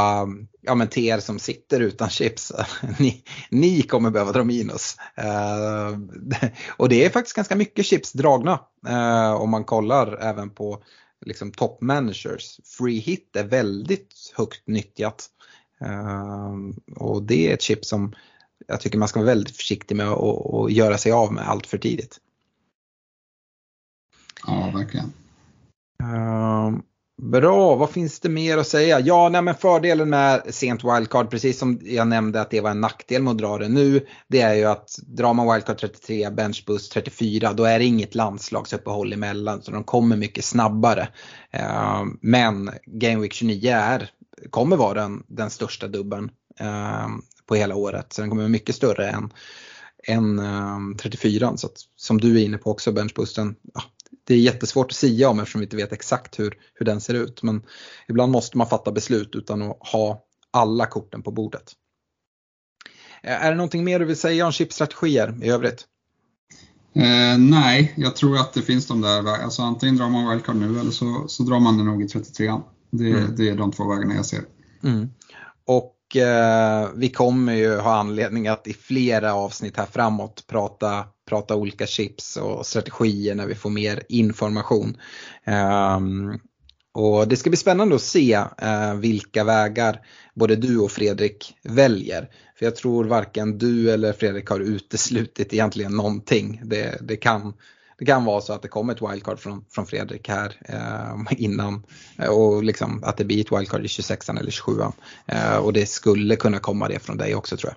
ja 0.60 0.74
men 0.74 0.88
till 0.88 1.04
er 1.04 1.18
som 1.18 1.38
sitter 1.38 1.80
utan 1.80 2.10
chips, 2.10 2.52
ni, 2.98 3.24
ni 3.50 3.82
kommer 3.82 4.10
behöva 4.10 4.32
dra 4.32 4.44
minus. 4.44 4.96
Uh, 5.18 5.98
och 6.76 6.88
det 6.88 7.04
är 7.04 7.10
faktiskt 7.10 7.36
ganska 7.36 7.56
mycket 7.56 7.86
chips 7.86 8.12
dragna 8.12 8.60
uh, 8.88 9.32
om 9.32 9.50
man 9.50 9.64
kollar 9.64 10.16
även 10.16 10.50
på 10.50 10.82
liksom 11.26 11.52
top 11.52 11.80
managers. 11.80 12.60
Free 12.64 12.98
hit 12.98 13.36
är 13.36 13.44
väldigt 13.44 14.32
högt 14.36 14.68
nyttjat. 14.68 15.26
Uh, 15.84 16.54
och 16.96 17.22
det 17.22 17.50
är 17.50 17.54
ett 17.54 17.62
chip 17.62 17.84
som 17.84 18.14
jag 18.66 18.80
tycker 18.80 18.98
man 18.98 19.08
ska 19.08 19.20
vara 19.20 19.26
väldigt 19.26 19.56
försiktig 19.56 19.96
med 19.96 20.08
att 20.08 20.72
göra 20.72 20.98
sig 20.98 21.12
av 21.12 21.32
med 21.32 21.48
allt 21.48 21.66
för 21.66 21.78
tidigt. 21.78 22.18
Ja, 24.46 24.72
verkligen. 24.74 25.12
Bra, 27.22 27.74
vad 27.74 27.90
finns 27.90 28.20
det 28.20 28.28
mer 28.28 28.58
att 28.58 28.66
säga? 28.66 29.00
Ja, 29.00 29.28
nej, 29.28 29.42
men 29.42 29.54
fördelen 29.54 30.10
med 30.10 30.42
sent 30.54 30.84
wildcard, 30.84 31.30
precis 31.30 31.58
som 31.58 31.80
jag 31.82 32.08
nämnde 32.08 32.40
att 32.40 32.50
det 32.50 32.60
var 32.60 32.70
en 32.70 32.80
nackdel 32.80 33.22
med 33.22 33.30
att 33.30 33.38
dra 33.38 33.58
det 33.58 33.68
nu, 33.68 34.06
det 34.28 34.40
är 34.40 34.54
ju 34.54 34.64
att 34.64 34.98
drar 35.06 35.34
man 35.34 35.52
wildcard 35.52 35.78
33, 35.78 36.30
benchbus 36.30 36.88
34, 36.88 37.52
då 37.52 37.64
är 37.64 37.78
det 37.78 37.84
inget 37.84 38.14
landslagsuppehåll 38.14 39.12
emellan, 39.12 39.62
så 39.62 39.70
de 39.70 39.84
kommer 39.84 40.16
mycket 40.16 40.44
snabbare. 40.44 41.08
Uh, 41.56 42.04
men 42.20 42.70
Game 42.86 43.20
Week 43.20 43.32
29 43.32 43.70
är, 43.70 44.10
kommer 44.50 44.76
vara 44.76 44.94
den, 44.94 45.22
den 45.26 45.50
största 45.50 45.88
dubben 45.88 46.30
uh, 46.60 47.08
på 47.46 47.54
hela 47.54 47.74
året, 47.74 48.12
så 48.12 48.20
den 48.20 48.30
kommer 48.30 48.42
vara 48.42 48.50
mycket 48.50 48.74
större 48.74 49.10
än 49.10 49.32
än 50.06 50.38
eh, 50.38 50.76
um, 50.76 50.96
34 50.96 51.56
så 51.56 51.66
att, 51.66 51.76
som 51.96 52.20
du 52.20 52.40
är 52.40 52.44
inne 52.44 52.58
på 52.58 52.70
också 52.70 52.92
benchboosten, 52.92 53.54
ja, 53.74 53.82
det 54.24 54.34
är 54.34 54.38
jättesvårt 54.38 54.90
att 54.90 54.96
säga 54.96 55.28
om 55.28 55.38
eftersom 55.38 55.58
vi 55.58 55.64
inte 55.64 55.76
vet 55.76 55.92
exakt 55.92 56.38
hur, 56.38 56.58
hur 56.74 56.86
den 56.86 57.00
ser 57.00 57.14
ut. 57.14 57.42
Men 57.42 57.62
ibland 58.08 58.32
måste 58.32 58.58
man 58.58 58.66
fatta 58.66 58.92
beslut 58.92 59.34
utan 59.34 59.62
att 59.62 59.78
ha 59.80 60.24
alla 60.50 60.86
korten 60.86 61.22
på 61.22 61.30
bordet. 61.30 61.72
Är 63.22 63.50
det 63.50 63.56
någonting 63.56 63.84
mer 63.84 63.98
du 63.98 64.04
vill 64.04 64.16
säga 64.16 64.46
om 64.46 64.52
chipstrategier 64.52 65.38
i 65.42 65.48
övrigt? 65.48 65.84
Eh, 66.94 67.38
nej, 67.38 67.94
jag 67.96 68.16
tror 68.16 68.36
att 68.36 68.52
det 68.52 68.62
finns 68.62 68.86
de 68.86 69.00
där. 69.00 69.26
Alltså 69.26 69.62
antingen 69.62 69.96
drar 69.96 70.08
man 70.08 70.30
wildcard 70.30 70.56
nu 70.56 70.80
eller 70.80 70.90
så, 70.90 71.24
så 71.28 71.42
drar 71.42 71.60
man 71.60 71.78
det 71.78 71.84
nog 71.84 72.02
i 72.02 72.08
33 72.08 72.52
det, 72.90 73.10
mm. 73.10 73.36
det 73.36 73.48
är 73.48 73.56
de 73.56 73.72
två 73.72 73.88
vägarna 73.88 74.14
jag 74.14 74.26
ser. 74.26 74.44
Mm. 74.82 75.10
Och 75.66 75.93
eh, 76.16 76.88
vi 76.94 77.08
kommer 77.08 77.54
ju 77.54 77.76
ha 77.76 77.94
anledning 77.94 78.48
att 78.48 78.66
i 78.66 78.72
flera 78.72 79.34
avsnitt 79.34 79.76
här 79.76 79.86
framåt 79.86 80.46
prata 80.46 81.04
prata 81.28 81.56
olika 81.56 81.86
chips 81.86 82.36
och 82.36 82.66
strategier 82.66 83.34
när 83.34 83.46
vi 83.46 83.54
får 83.54 83.70
mer 83.70 84.02
information. 84.08 84.96
Eh, 85.44 86.00
och 86.94 87.28
det 87.28 87.36
ska 87.36 87.50
bli 87.50 87.56
spännande 87.56 87.94
att 87.94 88.02
se 88.02 88.32
eh, 88.58 88.94
vilka 88.94 89.44
vägar 89.44 90.00
både 90.34 90.56
du 90.56 90.78
och 90.78 90.90
Fredrik 90.90 91.54
väljer. 91.62 92.28
För 92.58 92.64
jag 92.64 92.76
tror 92.76 93.04
varken 93.04 93.58
du 93.58 93.90
eller 93.90 94.12
Fredrik 94.12 94.48
har 94.48 94.60
uteslutit 94.60 95.52
egentligen 95.52 95.92
någonting. 95.92 96.60
Det, 96.64 96.98
det, 97.00 97.16
kan, 97.16 97.54
det 97.98 98.04
kan 98.04 98.24
vara 98.24 98.40
så 98.40 98.52
att 98.52 98.62
det 98.62 98.68
kommer 98.68 98.94
ett 98.94 99.02
wildcard 99.02 99.38
från, 99.38 99.64
från 99.70 99.86
Fredrik 99.86 100.28
här 100.28 100.60
uh, 100.70 101.42
innan 101.42 101.82
och 102.28 102.64
liksom 102.64 103.04
att 103.04 103.16
det 103.16 103.24
blir 103.24 103.40
ett 103.40 103.58
wildcard 103.58 103.84
i 103.84 103.88
26 103.88 104.28
eller 104.28 104.50
27 104.50 104.72
uh, 104.72 105.56
Och 105.56 105.72
det 105.72 105.86
skulle 105.86 106.36
kunna 106.36 106.58
komma 106.58 106.88
det 106.88 106.98
från 106.98 107.16
dig 107.16 107.34
också 107.34 107.56
tror 107.56 107.70
jag. 107.70 107.76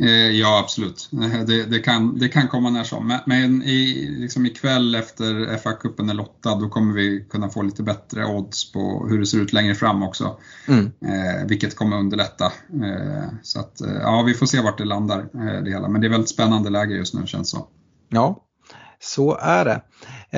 Eh, 0.00 0.30
ja, 0.30 0.60
absolut. 0.60 1.10
Eh, 1.12 1.40
det, 1.46 1.64
det, 1.64 1.78
kan, 1.78 2.18
det 2.18 2.28
kan 2.28 2.48
komma 2.48 2.70
när 2.70 2.84
som. 2.84 3.18
Men 3.26 3.62
i, 3.62 4.08
liksom 4.18 4.46
ikväll 4.46 4.94
efter 4.94 5.56
FA-cupen 5.56 6.10
är 6.10 6.14
lottad, 6.14 6.54
då 6.54 6.68
kommer 6.68 6.94
vi 6.94 7.26
kunna 7.30 7.48
få 7.48 7.62
lite 7.62 7.82
bättre 7.82 8.26
odds 8.26 8.72
på 8.72 9.06
hur 9.10 9.18
det 9.18 9.26
ser 9.26 9.38
ut 9.38 9.52
längre 9.52 9.74
fram 9.74 10.02
också. 10.02 10.36
Mm. 10.68 10.84
Eh, 10.84 11.46
vilket 11.46 11.76
kommer 11.76 11.96
underlätta. 11.98 12.44
Eh, 12.84 13.28
så 13.42 13.60
att, 13.60 13.80
eh, 13.80 13.94
ja, 14.02 14.22
vi 14.22 14.34
får 14.34 14.46
se 14.46 14.60
vart 14.60 14.78
det 14.78 14.84
landar 14.84 15.18
eh, 15.18 15.62
det 15.64 15.70
hela. 15.70 15.88
Men 15.88 16.00
det 16.00 16.06
är 16.06 16.10
väldigt 16.10 16.30
spännande 16.30 16.70
läge 16.70 16.94
just 16.94 17.14
nu 17.14 17.26
känns 17.26 17.50
så. 17.50 17.68
Ja, 18.08 18.43
så 18.98 19.36
är 19.40 19.64
det. 19.64 19.80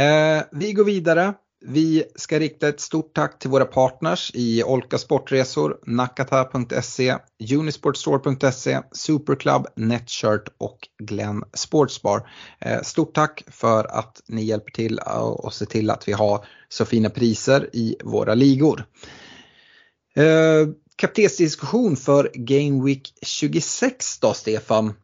Eh, 0.01 0.43
vi 0.53 0.73
går 0.73 0.85
vidare 0.85 1.35
Vi 1.69 2.05
ska 2.17 2.39
rikta 2.39 2.69
ett 2.69 2.81
stort 2.81 3.15
tack 3.15 3.39
till 3.39 3.51
våra 3.51 3.65
partners 3.65 4.31
i 4.35 4.63
Olka 4.63 4.99
Sportresor, 4.99 5.79
Nakata.se, 5.87 7.17
Unisportstore.se, 7.55 8.81
Superclub, 8.93 9.67
Netshirt 9.77 10.49
och 10.59 10.79
Glenn 11.03 11.45
Sportsbar. 11.53 12.29
Eh, 12.61 12.83
stort 12.83 13.15
tack 13.15 13.45
för 13.47 13.85
att 13.85 14.23
ni 14.29 14.45
hjälper 14.45 14.73
till 14.73 14.99
och 14.99 15.55
ser 15.55 15.67
till 15.67 15.91
att 15.91 16.09
vi 16.09 16.13
har 16.13 16.45
så 16.69 16.85
fina 16.85 17.11
priser 17.11 17.71
i 17.73 17.97
våra 18.05 18.35
ligor. 18.35 18.85
Eh, 20.17 20.69
kaptensdiskussion 20.97 21.97
för 21.97 22.31
Game 22.35 22.85
Week 22.85 23.13
26 23.23 24.19
då 24.21 24.35
Stefan. 24.35 24.95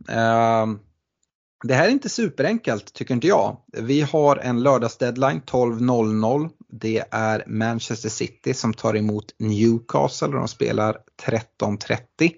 Det 1.62 1.74
här 1.74 1.86
är 1.86 1.90
inte 1.90 2.08
superenkelt 2.08 2.92
tycker 2.92 3.14
inte 3.14 3.26
jag. 3.26 3.56
Vi 3.72 4.00
har 4.00 4.36
en 4.36 4.62
lördagsdeadline 4.62 5.40
12.00. 5.40 6.50
Det 6.68 7.04
är 7.10 7.44
Manchester 7.46 8.08
City 8.08 8.54
som 8.54 8.74
tar 8.74 8.96
emot 8.96 9.34
Newcastle 9.38 10.28
och 10.28 10.34
de 10.34 10.48
spelar 10.48 10.98
13.30. 11.26 12.32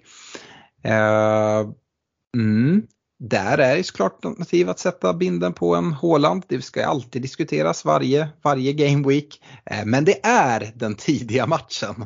Uh, 0.85 0.91
eh, 0.91 1.67
mm. 2.37 2.83
Där 3.19 3.57
är 3.57 3.77
det 3.77 3.83
såklart 3.83 4.25
alternativ 4.25 4.69
att 4.69 4.79
sätta 4.79 5.13
binden 5.13 5.53
på 5.53 5.75
en 5.75 5.93
Håland. 5.93 6.43
Det 6.47 6.61
ska 6.61 6.85
alltid 6.85 7.21
diskuteras 7.21 7.85
varje, 7.85 8.29
varje 8.43 8.73
game 8.73 9.07
week. 9.07 9.41
Eh, 9.65 9.85
men 9.85 10.05
det 10.05 10.25
är 10.25 10.71
den 10.75 10.95
tidiga 10.95 11.47
matchen. 11.47 12.05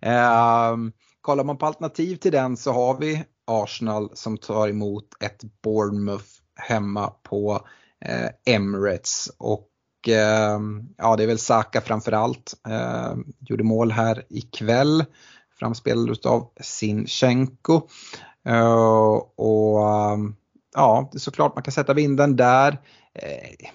Eh, 0.00 0.76
kollar 1.20 1.44
man 1.44 1.58
på 1.58 1.66
alternativ 1.66 2.16
till 2.16 2.32
den 2.32 2.56
så 2.56 2.72
har 2.72 2.98
vi 3.00 3.24
Arsenal 3.46 4.10
som 4.14 4.38
tar 4.38 4.68
emot 4.68 5.06
ett 5.20 5.40
Bournemouth 5.62 6.39
hemma 6.60 7.12
på 7.22 7.66
eh, 8.04 8.54
Emirates. 8.54 9.30
Och 9.38 9.68
eh, 10.08 10.60
ja, 10.96 11.16
det 11.16 11.22
är 11.22 11.26
väl 11.26 11.38
Saka 11.38 11.80
framförallt. 11.80 12.54
Eh, 12.68 13.14
gjorde 13.40 13.64
mål 13.64 13.92
här 13.92 14.24
ikväll. 14.28 15.04
Framspelad 15.58 16.26
av 16.26 16.50
Sinchenko. 16.60 17.80
Eh, 18.46 19.22
och 19.36 19.90
ehm, 19.90 20.34
ja, 20.74 21.08
det 21.12 21.16
är 21.16 21.20
såklart 21.20 21.54
man 21.54 21.62
kan 21.62 21.72
sätta 21.72 21.94
vinden 21.94 22.36
där. 22.36 22.78
Eh, 23.14 23.68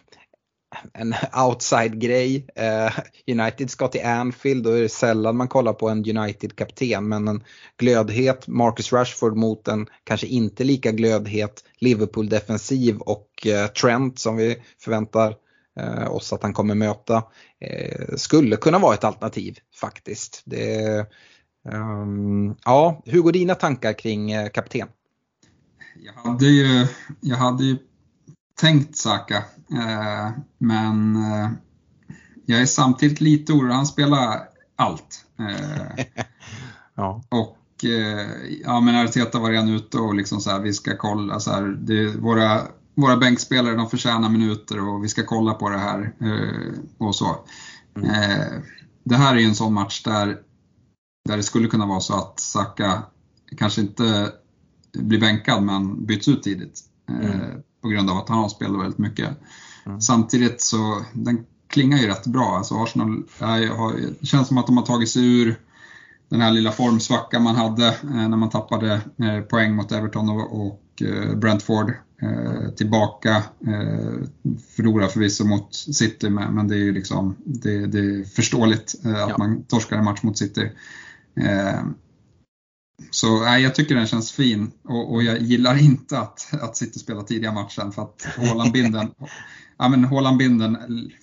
en 0.94 1.16
outside-grej. 1.48 2.48
Eh, 2.56 2.94
United 3.28 3.70
ska 3.70 3.88
till 3.88 4.06
Anfield 4.06 4.68
och 4.68 4.78
är 4.78 4.82
det 4.82 4.90
sällan 4.90 5.38
man 5.38 5.48
kollar 5.48 5.74
på 5.74 5.90
en 5.90 6.18
United-kapten 6.18 7.10
men 7.10 7.28
en 7.28 7.44
glödhet 7.78 8.48
Marcus 8.48 8.94
Rashford 8.94 9.38
mot 9.38 9.68
en 9.68 9.88
kanske 10.04 10.28
inte 10.28 10.64
lika 10.64 10.92
glödhet 10.92 11.64
Liverpool-defensiv 11.78 12.98
och 12.98 13.48
eh, 13.48 13.68
Trent 13.68 14.20
som 14.20 14.38
vi 14.38 14.58
förväntar 14.80 15.36
eh, 15.80 16.12
oss 16.12 16.34
att 16.34 16.44
han 16.44 16.54
kommer 16.54 16.76
möta 16.76 17.24
skulle 18.16 18.56
kunna 18.56 18.80
vara 18.80 18.94
ett 18.94 19.04
alternativ 19.04 19.58
faktiskt. 19.82 20.42
Det, 20.46 21.06
um, 21.72 22.56
ja, 22.66 23.02
hur 23.06 23.22
går 23.22 23.32
dina 23.32 23.56
tankar 23.56 23.94
kring 23.94 24.50
kapten? 24.50 24.88
Jag 25.96 26.14
hade 26.14 26.46
ju, 26.46 26.88
jag 27.22 27.38
hade 27.38 27.64
ju 27.64 27.78
tänkt 28.56 28.98
Saka. 28.98 29.38
Eh, 29.72 30.30
men 30.58 31.16
eh, 31.16 31.50
jag 32.46 32.62
är 32.62 32.66
samtidigt 32.66 33.22
lite 33.22 33.54
orolig. 33.54 33.74
Han 33.74 33.86
spelar 33.86 34.42
allt. 34.76 35.26
Eh, 35.40 36.06
ja. 36.96 37.24
Och 37.30 37.58
ja, 38.64 38.80
men 38.80 38.96
Arteta 38.96 39.40
var 39.40 39.52
redan 39.52 39.70
ute 39.70 39.98
och 39.98 40.16
liksom 40.16 40.42
så 40.42 40.50
här, 40.50 40.60
vi 40.60 40.74
ska 40.74 40.98
kolla 40.98 41.40
så 41.40 41.52
här, 41.52 41.64
det, 41.64 42.16
våra, 42.16 42.62
våra 42.96 43.18
bänkspelare 43.18 43.76
de 43.76 43.90
förtjänar 43.90 44.30
minuter 44.30 44.90
och 44.90 45.04
vi 45.04 45.08
ska 45.08 45.24
kolla 45.24 45.54
på 45.54 45.70
det 45.70 45.78
här 45.78 46.14
och 46.98 47.16
så. 47.16 47.46
Mm. 47.96 48.62
Det 49.04 49.16
här 49.16 49.36
är 49.36 49.40
ju 49.40 49.46
en 49.46 49.56
sån 49.56 49.74
match 49.74 50.04
där, 50.04 50.38
där 51.30 51.38
det 51.38 51.44
skulle 51.44 51.68
kunna 51.68 51.86
vara 51.86 52.00
så 52.00 52.14
att 52.14 52.40
Saka 52.40 53.04
kanske 53.58 53.82
inte 53.82 54.32
blir 54.94 55.20
bänkad 55.20 55.64
men 55.64 56.06
byts 56.06 56.28
ut 56.28 56.44
tidigt. 56.44 56.80
Mm 57.10 57.62
på 57.86 57.90
grund 57.90 58.10
av 58.10 58.18
att 58.18 58.30
han 58.30 58.38
har 58.38 58.50
spelat 58.50 58.82
väldigt 58.82 58.98
mycket. 58.98 59.30
Mm. 59.86 60.02
Samtidigt 60.02 60.62
så 60.62 61.02
den 61.14 61.46
klingar 61.68 61.98
ju 61.98 62.08
rätt 62.08 62.28
bra. 62.28 62.58
Alltså 62.58 62.76
Arsenal 62.76 63.24
är, 63.40 63.68
har, 63.68 63.94
det 64.20 64.26
känns 64.26 64.48
som 64.48 64.58
att 64.58 64.68
de 64.68 64.78
har 64.78 64.86
tagit 64.86 65.10
sig 65.10 65.42
ur 65.42 65.56
den 66.30 66.42
här 66.42 66.52
lilla 66.52 66.72
formsvackan 66.72 67.44
man 67.44 67.56
hade 67.56 67.88
eh, 67.88 68.30
när 68.30 68.38
man 68.38 68.50
tappade 68.50 68.94
eh, 69.18 69.42
poäng 69.50 69.76
mot 69.76 69.92
Everton 69.92 70.30
och, 70.30 71.02
eh, 71.02 71.36
Brentford. 71.36 71.94
Tillbaka, 72.78 73.36
eh, 73.68 74.14
förlorar 74.76 75.08
förvisso 75.08 75.46
mot 75.46 75.76
City 75.76 76.30
men 76.30 76.68
det 76.68 76.76
är 76.76 76.80
ju 76.80 76.94
liksom 76.94 77.36
det, 77.46 77.86
det 77.86 78.00
är 78.00 78.24
förståeligt 78.24 78.96
att 79.04 79.30
ja. 79.30 79.36
man 79.38 79.64
torskar 79.64 79.98
en 79.98 80.06
match 80.06 80.24
mot 80.24 80.38
City. 80.38 80.72
Så 83.12 83.40
nej, 83.44 83.64
jag 83.64 83.76
tycker 83.76 83.96
den 83.96 84.08
känns 84.08 84.32
fin 84.32 84.72
och, 84.84 85.14
och, 85.14 85.24
jag 85.24 85.42
gillar 85.42 85.78
inte 85.78 86.20
att, 86.20 86.54
att 86.62 86.78
City 86.78 87.00
spelar 87.00 87.24
tidiga 87.24 87.52
matchen 87.52 87.92
för 87.92 88.02
att 88.02 88.28
Haaland-binden 88.38 89.12
ja, 89.78 89.90
men 89.90 90.06
Haaland-binden 90.06 90.78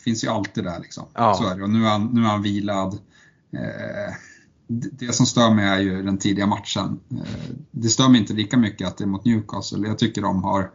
finns 0.05 0.25
ju 0.25 0.29
alltid 0.29 0.64
där 0.64 0.81
liksom. 0.81 1.05
Ja. 1.14 1.35
Så 1.35 1.49
är 1.49 1.57
det 1.57 1.62
och 1.62 1.70
nu 1.70 1.85
är 1.85 1.91
han, 1.91 2.07
nu 2.07 2.20
är 2.20 2.27
han 2.29 2.43
vilad. 2.43 2.99
Eh, 3.53 4.14
det 4.68 5.12
som 5.12 5.27
stör 5.27 5.51
mig 5.51 5.64
är 5.64 5.79
ju 5.79 6.03
den 6.03 6.18
tidiga 6.18 6.47
matchen. 6.47 7.01
Eh, 7.11 7.55
det 7.70 7.89
stör 7.89 8.09
mig 8.09 8.20
inte 8.20 8.33
lika 8.33 8.57
mycket 8.57 8.89
att 8.89 8.99
det 8.99 9.05
är 9.05 9.09
mot 9.09 9.25
Newcastle. 9.25 9.89
Jag 9.89 9.99
tycker 9.99 10.23
de 10.23 10.45
har, 10.45 10.70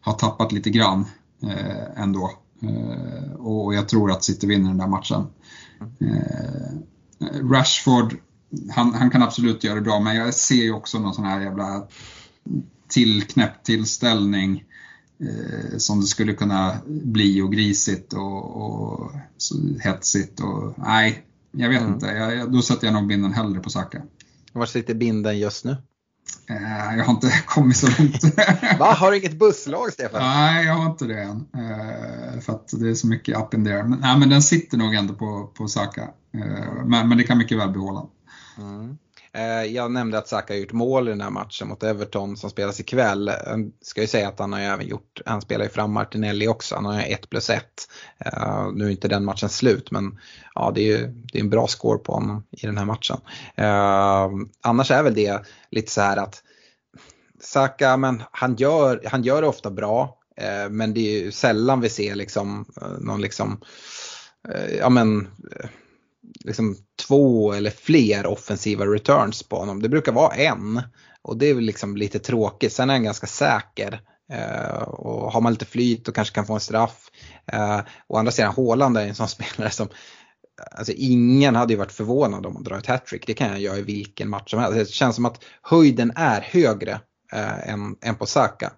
har 0.00 0.12
tappat 0.12 0.52
lite 0.52 0.70
grann 0.70 1.04
eh, 1.42 2.02
ändå. 2.02 2.32
Eh, 2.62 3.32
och 3.32 3.74
jag 3.74 3.88
tror 3.88 4.10
att 4.10 4.24
City 4.24 4.46
vinner 4.46 4.68
den 4.68 4.78
där 4.78 4.86
matchen. 4.86 5.26
Mm. 6.00 6.16
Eh, 7.20 7.48
Rashford 7.50 8.16
han, 8.70 8.94
han, 8.94 9.10
kan 9.10 9.22
absolut 9.22 9.64
göra 9.64 9.74
det 9.74 9.80
bra, 9.80 10.00
men 10.00 10.16
jag 10.16 10.34
ser 10.34 10.54
ju 10.54 10.72
också 10.72 10.98
någon 10.98 11.14
sån 11.14 11.24
här 11.24 11.40
jävla 11.40 11.86
tillknäppt 12.88 13.66
tillställning 13.66 14.64
eh, 15.20 15.78
som 15.78 16.00
det 16.00 16.06
skulle 16.06 16.32
kunna 16.32 16.76
bli 16.86 17.40
och 17.40 17.52
grisigt 17.52 18.12
och, 18.12 18.56
och 18.56 19.12
hetsigt. 19.80 20.40
Och, 20.40 20.74
nej, 20.76 21.24
jag 21.52 21.68
vet 21.68 21.80
mm. 21.80 21.94
inte. 21.94 22.06
Jag, 22.06 22.52
då 22.52 22.62
sätter 22.62 22.86
jag 22.86 22.94
nog 22.94 23.06
binden 23.06 23.32
hellre 23.32 23.60
på 23.60 23.70
Saka. 23.70 24.02
Var 24.52 24.66
sitter 24.66 24.94
binden 24.94 25.38
just 25.38 25.64
nu? 25.64 25.76
Eh, 26.50 26.96
jag 26.96 27.04
har 27.04 27.12
inte 27.12 27.30
kommit 27.46 27.76
så 27.76 27.86
långt. 27.86 28.38
Va, 28.78 28.92
har 28.92 29.10
du 29.10 29.18
inget 29.18 29.38
busslag 29.38 29.92
Stefan? 29.92 30.20
Nej, 30.22 30.66
jag 30.66 30.74
har 30.74 30.90
inte 30.90 31.04
det 31.04 31.22
än. 31.22 31.46
Eh, 31.54 32.40
för 32.40 32.52
att 32.52 32.68
det 32.80 32.88
är 32.88 32.94
så 32.94 33.06
mycket 33.06 33.38
up 33.38 33.54
in 33.54 33.64
there. 33.64 33.82
Men, 33.84 33.98
nej, 34.00 34.18
men 34.18 34.28
den 34.28 34.42
sitter 34.42 34.78
nog 34.78 34.94
ändå 34.94 35.14
på, 35.14 35.50
på 35.54 35.68
Saka. 35.68 36.02
Eh, 36.34 36.84
men, 36.86 37.08
men 37.08 37.18
det 37.18 37.24
kan 37.24 37.38
mycket 37.38 37.58
väl 37.58 37.70
bli 37.70 37.80
Haaland. 37.80 38.08
Mm. 38.58 38.98
Eh, 39.32 39.64
jag 39.64 39.92
nämnde 39.92 40.18
att 40.18 40.28
Saka 40.28 40.52
har 40.52 40.58
gjort 40.58 40.72
mål 40.72 41.08
i 41.08 41.10
den 41.10 41.20
här 41.20 41.30
matchen 41.30 41.68
mot 41.68 41.82
Everton 41.82 42.36
som 42.36 42.50
spelas 42.50 42.80
ikväll. 42.80 43.32
Jag 43.46 43.72
ska 43.82 44.00
ju 44.00 44.06
säga 44.06 44.28
att 44.28 44.38
han 44.38 44.52
har 44.52 44.60
även 44.60 44.86
gjort, 44.86 45.20
han 45.26 45.40
spelar 45.40 45.64
ju 45.64 45.70
fram 45.70 45.92
Martinelli 45.92 46.48
också, 46.48 46.74
han 46.74 46.84
har 46.84 47.00
1 47.00 47.30
plus 47.30 47.50
1. 47.50 47.64
Eh, 48.18 48.72
nu 48.74 48.86
är 48.86 48.90
inte 48.90 49.08
den 49.08 49.24
matchen 49.24 49.48
slut 49.48 49.90
men 49.90 50.18
ja, 50.54 50.72
det 50.74 50.80
är 50.80 50.98
ju 50.98 51.06
det 51.06 51.38
är 51.38 51.42
en 51.42 51.50
bra 51.50 51.66
score 51.66 51.98
på 51.98 52.12
honom 52.12 52.44
i 52.50 52.66
den 52.66 52.78
här 52.78 52.84
matchen. 52.84 53.20
Annars 54.62 54.90
är 54.90 55.02
väl 55.02 55.14
det 55.14 55.46
lite 55.70 55.92
så 55.92 56.00
här 56.00 56.16
att 56.16 56.42
Saka, 57.40 57.96
men 57.96 58.22
han 58.32 58.56
gör, 58.56 59.02
han 59.06 59.22
gör 59.22 59.42
det 59.42 59.48
ofta 59.48 59.70
bra 59.70 60.18
men 60.70 60.94
det 60.94 61.00
är 61.00 61.24
ju 61.24 61.32
sällan 61.32 61.80
vi 61.80 61.88
ser 61.88 62.14
liksom 62.14 62.66
någon 63.00 63.20
liksom, 63.20 63.60
ja 64.78 64.88
men 64.88 65.28
liksom 66.44 66.76
två 67.06 67.52
eller 67.52 67.70
fler 67.70 68.26
offensiva 68.26 68.86
returns 68.86 69.42
på 69.42 69.56
honom. 69.56 69.82
Det 69.82 69.88
brukar 69.88 70.12
vara 70.12 70.34
en 70.34 70.82
och 71.22 71.36
det 71.36 71.46
är 71.46 71.54
väl 71.54 71.64
liksom 71.64 71.96
lite 71.96 72.18
tråkigt. 72.18 72.72
Sen 72.72 72.90
är 72.90 72.94
han 72.94 73.04
ganska 73.04 73.26
säker. 73.26 74.00
Uh, 74.32 74.82
och 74.82 75.32
har 75.32 75.40
man 75.40 75.52
lite 75.52 75.64
flyt 75.64 76.08
och 76.08 76.14
kanske 76.14 76.34
kan 76.34 76.46
få 76.46 76.54
en 76.54 76.60
straff. 76.60 77.10
Uh, 77.54 77.80
å 78.06 78.16
andra 78.16 78.32
sidan 78.32 78.54
Haaland 78.56 78.96
är 78.96 79.06
en 79.06 79.14
sån 79.14 79.28
spelare 79.38 79.70
som 79.70 79.88
Alltså 80.72 80.92
ingen 80.96 81.56
hade 81.56 81.72
ju 81.72 81.78
varit 81.78 81.92
förvånad 81.92 82.46
om 82.46 82.54
han 82.54 82.64
drar 82.64 82.78
ett 82.78 82.86
hattrick. 82.86 83.26
Det 83.26 83.34
kan 83.34 83.48
jag 83.48 83.60
göra 83.60 83.78
i 83.78 83.82
vilken 83.82 84.28
match 84.28 84.50
som 84.50 84.60
helst. 84.60 84.78
Det 84.78 84.88
känns 84.88 85.16
som 85.16 85.24
att 85.26 85.44
höjden 85.62 86.12
är 86.16 86.40
högre 86.40 86.92
uh, 87.34 87.68
än, 87.68 87.96
än 88.02 88.14
på 88.14 88.26
Saka. 88.26 88.72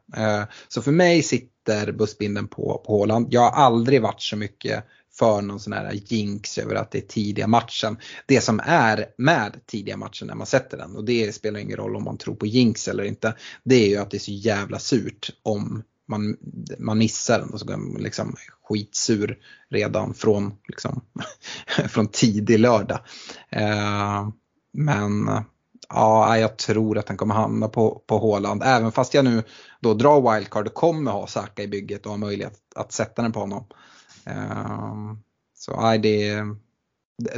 så 0.69 0.83
för 0.83 0.93
mig 0.93 1.23
sitter 1.23 1.93
bussbinden 1.93 2.49
på, 2.49 2.83
på 2.87 2.99
Haaland. 2.99 3.27
Jag 3.31 3.41
har 3.41 3.65
aldrig 3.65 4.03
varit 4.03 4.23
så 4.23 4.37
mycket 4.37 4.85
för 5.19 5.43
någon 5.43 5.61
sån 5.61 5.73
här 5.73 5.93
jinx 5.93 6.59
över 6.59 6.75
att 6.75 6.91
det 6.91 6.99
är 6.99 7.07
tidiga 7.07 7.47
matchen. 7.47 7.97
Det 8.27 8.41
som 8.41 8.61
är 8.65 9.07
med 9.19 9.61
tidiga 9.67 9.97
matchen 9.97 10.29
när 10.29 10.35
man 10.35 10.47
sätter 10.47 10.79
den 10.79 10.97
och 10.97 11.05
det 11.05 11.35
spelar 11.35 11.61
ingen 11.61 11.77
roll 11.77 11.97
om 11.97 12.05
man 12.05 12.19
tror 12.19 12.35
på 12.35 12.47
jinx 12.47 12.89
eller 12.89 13.05
inte. 13.05 13.35
Det 13.65 13.75
är 13.75 13.89
ju 13.89 13.97
att 13.97 14.11
det 14.11 14.17
är 14.17 14.19
så 14.19 14.33
jävla 14.33 14.79
surt 14.79 15.31
om 15.43 15.83
man, 16.09 16.37
man 16.79 16.99
missar 16.99 17.39
den 17.39 17.51
och 17.51 17.61
så 17.61 17.67
går 17.67 17.77
man 17.77 18.03
liksom 18.03 18.37
skitsur 18.69 19.39
redan 19.71 20.15
från, 20.15 20.55
liksom, 20.69 21.01
från 21.89 22.07
tidig 22.07 22.59
lördag. 22.59 22.99
Eh, 23.49 24.29
men 24.73 25.31
ja, 25.89 26.39
jag 26.39 26.57
tror 26.57 26.99
att 26.99 27.09
han 27.09 27.17
kommer 27.17 27.35
hamna 27.35 27.69
på, 27.69 28.03
på 28.07 28.19
Håland. 28.19 28.63
Även 28.65 28.93
fast 28.93 29.15
jag 29.15 29.25
nu 29.25 29.43
då 29.81 29.95
drar 29.95 30.35
wildcard 30.35 30.67
och 30.67 30.75
kommer 30.75 31.11
ha 31.11 31.27
Saka 31.27 31.63
i 31.63 31.69
bygget 31.69 32.07
och 32.07 32.13
ha 32.13 32.17
möjlighet 32.17 32.55
att 32.75 32.93
sätta 32.93 33.23
den 33.23 33.33
på 33.33 33.41
honom. 33.41 33.65
Ehm, 34.25 35.19
så 35.55 35.81
nej, 35.81 35.99
det, 35.99 36.35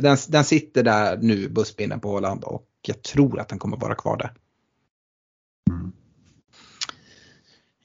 den, 0.00 0.16
den 0.28 0.44
sitter 0.44 0.82
där 0.82 1.16
nu, 1.16 1.48
busspinnen 1.48 2.00
på 2.00 2.10
Åland 2.10 2.44
och 2.44 2.66
jag 2.86 3.02
tror 3.02 3.40
att 3.40 3.48
den 3.48 3.58
kommer 3.58 3.76
vara 3.76 3.94
kvar 3.94 4.16
där. 4.16 4.32
Mm. 5.70 5.92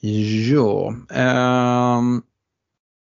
Ja, 0.01 0.93
um, 1.97 2.23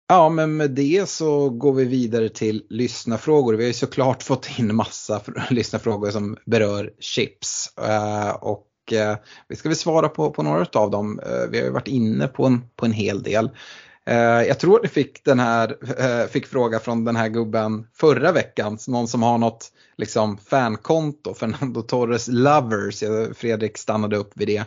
ja 0.07 0.29
men 0.29 0.57
med 0.57 0.71
det 0.71 1.09
så 1.09 1.49
går 1.49 1.73
vi 1.73 1.85
vidare 1.85 2.29
till 2.29 2.65
lyssnarfrågor. 2.69 3.53
Vi 3.53 3.63
har 3.63 3.67
ju 3.67 3.73
såklart 3.73 4.23
fått 4.23 4.59
in 4.59 4.75
massa 4.75 5.21
lyssnarfrågor 5.49 6.11
som 6.11 6.37
berör 6.45 6.93
chips. 6.99 7.73
Uh, 7.81 8.29
och 8.29 8.67
uh, 8.91 9.15
vi 9.47 9.55
ska 9.55 9.69
väl 9.69 9.75
svara 9.75 10.09
på, 10.09 10.31
på 10.31 10.43
några 10.43 10.65
av 10.73 10.91
dem. 10.91 11.19
Uh, 11.19 11.49
vi 11.51 11.57
har 11.57 11.65
ju 11.65 11.71
varit 11.71 11.87
inne 11.87 12.27
på 12.27 12.45
en, 12.45 12.61
på 12.75 12.85
en 12.85 12.91
hel 12.93 13.23
del. 13.23 13.49
Eh, 14.07 14.41
jag 14.47 14.59
tror 14.59 14.75
att 14.75 14.83
ni 14.83 14.89
fick, 14.89 15.23
den 15.23 15.39
här, 15.39 15.77
eh, 15.99 16.27
fick 16.27 16.47
fråga 16.47 16.79
från 16.79 17.05
den 17.05 17.15
här 17.15 17.27
gubben 17.27 17.87
förra 17.93 18.31
veckan. 18.31 18.77
Någon 18.87 19.07
som 19.07 19.23
har 19.23 19.37
något 19.37 19.71
liksom, 19.97 20.37
fankonto, 20.37 21.33
Fernando 21.33 21.81
Torres 21.81 22.27
Lovers. 22.27 23.03
Fredrik 23.37 23.77
stannade 23.77 24.17
upp 24.17 24.31
vid 24.35 24.47
det. 24.47 24.63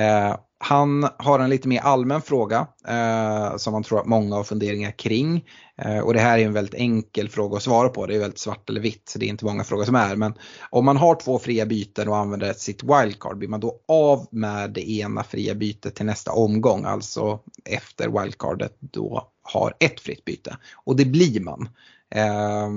Eh, 0.00 0.36
han 0.66 1.08
har 1.18 1.38
en 1.38 1.50
lite 1.50 1.68
mer 1.68 1.80
allmän 1.80 2.22
fråga 2.22 2.66
eh, 2.88 3.56
som 3.56 3.72
man 3.72 3.82
tror 3.82 4.00
att 4.00 4.06
många 4.06 4.36
har 4.36 4.44
funderingar 4.44 4.90
kring. 4.90 5.44
Eh, 5.78 5.98
och 5.98 6.14
det 6.14 6.20
här 6.20 6.38
är 6.38 6.44
en 6.44 6.52
väldigt 6.52 6.74
enkel 6.74 7.28
fråga 7.28 7.56
att 7.56 7.62
svara 7.62 7.88
på. 7.88 8.06
Det 8.06 8.14
är 8.14 8.18
väldigt 8.18 8.38
svart 8.38 8.70
eller 8.70 8.80
vitt. 8.80 9.08
Så 9.08 9.18
det 9.18 9.26
är 9.26 9.28
inte 9.28 9.44
många 9.44 9.64
frågor 9.64 9.84
som 9.84 9.94
är. 9.94 10.16
Men 10.16 10.34
om 10.70 10.84
man 10.84 10.96
har 10.96 11.14
två 11.14 11.38
fria 11.38 11.66
byten 11.66 12.08
och 12.08 12.16
använder 12.16 12.52
sitt 12.52 12.82
wildcard, 12.82 13.38
blir 13.38 13.48
man 13.48 13.60
då 13.60 13.80
av 13.88 14.26
med 14.30 14.70
det 14.70 14.90
ena 14.90 15.24
fria 15.24 15.54
bytet 15.54 15.94
till 15.94 16.06
nästa 16.06 16.32
omgång? 16.32 16.84
Alltså 16.84 17.40
efter 17.64 18.22
wildcardet 18.22 18.76
då 18.80 19.28
har 19.42 19.74
ett 19.80 20.00
fritt 20.00 20.24
byte. 20.24 20.56
Och 20.84 20.96
det 20.96 21.04
blir 21.04 21.40
man. 21.40 21.68
Eh, 22.14 22.68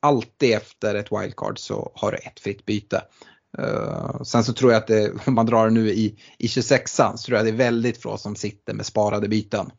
alltid 0.00 0.54
efter 0.54 0.94
ett 0.94 1.12
wildcard 1.12 1.58
så 1.58 1.92
har 1.94 2.12
du 2.12 2.18
ett 2.18 2.40
fritt 2.40 2.64
byte. 2.66 3.02
Uh, 3.58 4.22
sen 4.22 4.44
så 4.44 4.52
tror 4.52 4.72
jag 4.72 4.78
att 4.78 4.86
det, 4.86 5.12
om 5.26 5.34
man 5.34 5.46
drar 5.46 5.64
det 5.64 5.74
nu 5.74 5.90
i, 5.90 6.18
i 6.38 6.46
26an 6.46 7.16
så 7.16 7.26
tror 7.26 7.36
jag 7.36 7.46
det 7.46 7.50
är 7.50 7.56
väldigt 7.56 8.02
få 8.02 8.16
som 8.16 8.36
sitter 8.36 8.74
med 8.74 8.86
sparade 8.86 9.28
byten. 9.28 9.70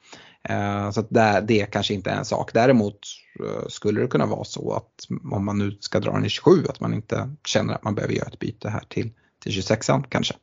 Uh, 0.49 0.91
så 0.91 0.99
att 0.99 1.09
det, 1.09 1.43
det 1.47 1.65
kanske 1.65 1.93
inte 1.93 2.09
är 2.09 2.15
en 2.15 2.25
sak. 2.25 2.53
Däremot 2.53 2.99
uh, 3.43 3.67
skulle 3.67 4.01
det 4.01 4.07
kunna 4.07 4.25
vara 4.25 4.43
så 4.43 4.73
att 4.73 4.91
om 5.31 5.45
man 5.45 5.57
nu 5.57 5.77
ska 5.79 5.99
dra 5.99 6.11
den 6.11 6.25
i 6.25 6.29
27 6.29 6.65
att 6.69 6.79
man 6.79 6.93
inte 6.93 7.35
känner 7.47 7.73
att 7.73 7.83
man 7.83 7.95
behöver 7.95 8.13
göra 8.13 8.27
ett 8.27 8.39
byte 8.39 8.69
här 8.69 8.83
till, 8.89 9.11
till 9.43 9.51
26an 9.51 10.03
kanske. 10.09 10.35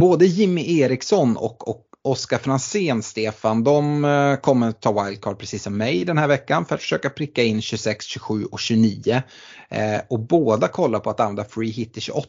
både 0.00 0.26
Jimmy 0.26 0.80
Eriksson 0.80 1.36
och, 1.36 1.68
och 1.68 1.87
Oskar 2.02 2.38
Franzén, 2.38 3.02
Stefan, 3.02 3.64
de 3.64 4.04
eh, 4.04 4.36
kommer 4.36 4.72
ta 4.72 5.04
wildcard 5.04 5.38
precis 5.38 5.62
som 5.62 5.76
mig 5.76 6.04
den 6.04 6.18
här 6.18 6.28
veckan 6.28 6.64
för 6.64 6.74
att 6.74 6.80
försöka 6.80 7.10
pricka 7.10 7.42
in 7.42 7.62
26, 7.62 8.06
27 8.06 8.44
och 8.44 8.60
29. 8.60 9.22
Eh, 9.68 10.00
och 10.10 10.20
båda 10.20 10.68
kollar 10.68 10.98
på 11.00 11.10
att 11.10 11.20
använda 11.20 11.44
free 11.44 11.70
hit 11.70 11.96
i 11.96 12.00
28. 12.00 12.28